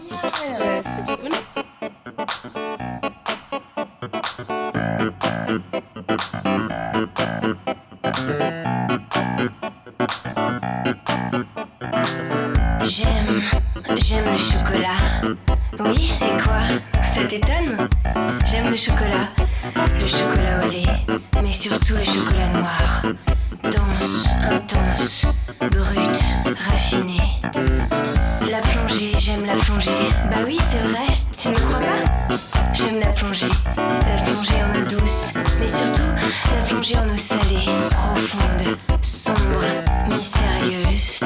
j'aime 13.97 14.25
le 14.31 14.39
chocolat. 14.39 14.87
Oui, 15.81 16.12
et 16.20 16.43
quoi? 16.43 16.61
Ça 17.03 17.25
t'étonne? 17.25 17.89
J'aime 18.47 18.70
le 18.70 18.77
chocolat, 18.77 19.31
le 19.99 20.07
chocolat 20.07 20.64
au 20.64 20.70
lait, 20.70 20.85
mais 21.43 21.53
surtout 21.53 21.95
le 21.95 22.05
chocolat 22.05 22.49
noir. 22.51 23.03
Dense, 23.64 24.29
intense, 24.41 25.27
brut, 25.72 26.20
raffiné. 26.68 27.18
La 29.55 29.61
plongée. 29.61 29.91
Bah 30.31 30.39
oui, 30.45 30.59
c'est 30.69 30.79
vrai, 30.79 31.07
tu 31.39 31.49
ne 31.51 31.55
crois 31.55 31.79
pas? 31.79 32.37
J'aime 32.73 32.99
la 32.99 33.13
plongée, 33.13 33.47
la 33.77 34.21
plongée 34.23 34.61
en 34.65 34.81
eau 34.81 34.99
douce, 34.99 35.33
mais 35.61 35.69
surtout 35.69 36.03
la 36.03 36.63
plongée 36.67 36.97
en 36.97 37.09
eau 37.09 37.17
salée, 37.17 37.65
profonde, 37.93 38.77
sombre, 39.01 39.63
mystérieuse. 40.11 41.21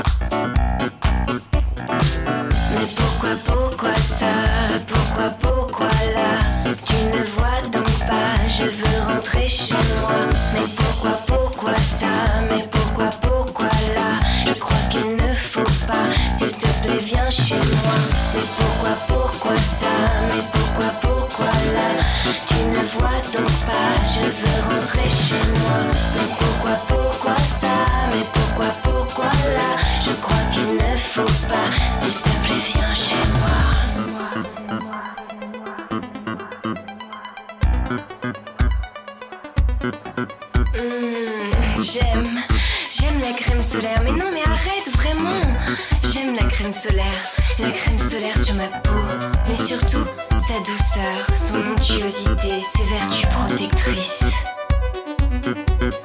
La 46.97 47.71
crème 47.71 47.99
solaire 47.99 48.39
sur 48.39 48.55
ma 48.55 48.67
peau. 48.67 49.01
Mais 49.49 49.57
surtout, 49.57 50.05
sa 50.39 50.55
douceur, 50.61 51.27
son 51.37 51.67
onctuosité, 51.67 52.63
ses 52.63 52.85
vertus 52.85 53.27
protectrices. 53.27 54.25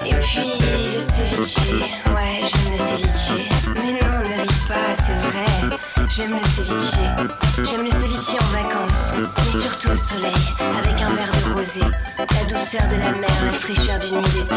Et 0.06 0.14
puis 0.16 0.54
le 0.94 1.00
ceviche, 1.00 1.58
ouais, 2.16 2.42
j'aime 2.42 2.72
le 2.72 2.78
ceviche. 2.78 3.48
Mais 3.76 3.94
non, 3.94 4.20
ne 4.20 4.42
ris 4.42 4.68
pas, 4.68 4.96
c'est 4.96 5.20
vrai. 5.28 5.50
J'aime 6.10 6.32
le 6.32 6.46
ceviche. 6.56 7.00
J'aime 7.64 7.84
le 7.84 7.92
ceviche 7.92 8.42
en 8.42 8.46
vacances, 8.46 9.14
mais 9.18 9.62
surtout 9.62 9.90
au 9.90 9.96
soleil, 9.96 10.44
avec 10.60 11.02
un 11.02 11.10
verre 11.10 11.32
de 11.32 11.54
rosé. 11.54 11.82
La 12.18 12.46
douceur 12.46 12.88
de 12.90 12.96
la 12.96 13.12
mer, 13.12 13.46
la 13.46 13.52
fraîcheur 13.52 14.00
d'une 14.00 14.18
nuit 14.18 14.30
d'été. 14.34 14.56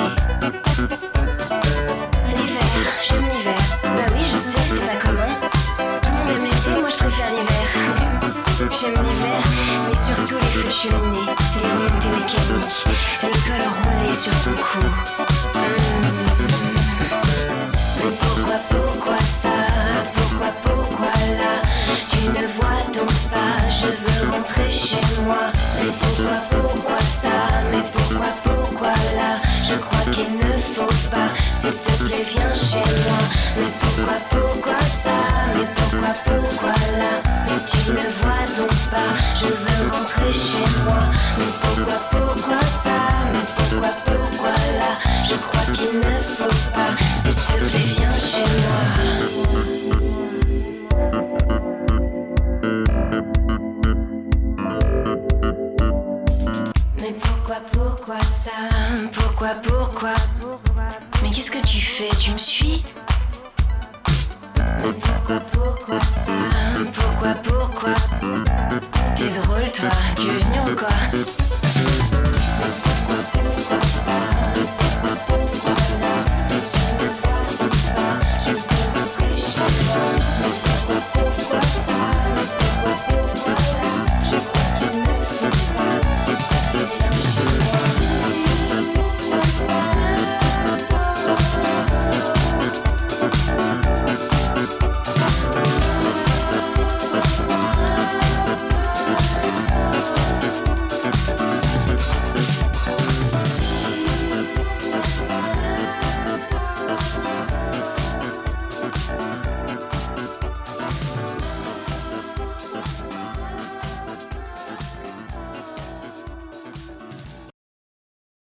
L'hiver, 2.28 2.62
j'aime 3.08 3.28
l'hiver. 3.30 3.55
Mais 8.94 9.96
surtout 9.96 10.36
les 10.40 10.46
feux 10.46 10.62
de 10.62 10.68
les 10.68 11.70
remontées 11.72 12.08
mécaniques, 12.08 12.84
les 13.22 13.38
cols 13.46 13.68
roulés 13.82 14.16
sur 14.16 14.32
ton 14.42 14.54
cou. 14.62 14.86
Mmh. 15.54 15.66
Pourquoi, 18.20 18.58
pourquoi 18.70 19.18
ça? 19.24 19.54
Pourquoi, 20.14 20.50
pourquoi 20.62 21.12
là? 21.38 21.52
Tu 22.08 22.18
ne 22.28 22.46
vois 22.54 22.82
donc 22.94 23.12
pas, 23.30 23.56
je 23.68 23.86
veux 23.86 24.30
rentrer 24.30 24.70
chez 24.70 25.04
moi. 25.24 25.44
Mais 25.80 25.92
pourquoi, 26.00 26.38
pourquoi 26.50 27.00
ça? 27.00 27.34
Mais 27.72 27.82
pourquoi, 27.92 28.30
pourquoi 28.44 28.94
là? 29.16 29.30
Je 29.62 29.74
crois 29.74 30.12
qu'il 30.12 30.36
ne 30.36 30.52
faut 30.74 30.94
pas, 31.10 31.28
s'il 31.52 31.72
te 31.72 32.04
plaît, 32.04 32.26
viens 32.28 32.54
chez 32.54 32.84
moi. 33.06 33.20
Mais 33.56 33.70
pourquoi, 33.80 34.16
pourquoi 34.30 34.80
ça? 34.86 35.18
Mais 35.54 35.66
pourquoi, 35.74 36.12
pourquoi 36.24 36.74
là? 36.98 37.25
Rentrer 40.06 40.32
chez 40.32 40.84
moi. 40.84 40.98
Mais 41.38 41.44
pourquoi, 41.60 41.94
pourquoi 42.10 42.60
ça? 42.62 42.90
Mais 43.32 43.38
pourquoi, 43.56 43.90
pourquoi 44.04 44.50
là? 44.50 44.92
Je 45.28 45.34
crois 45.34 45.65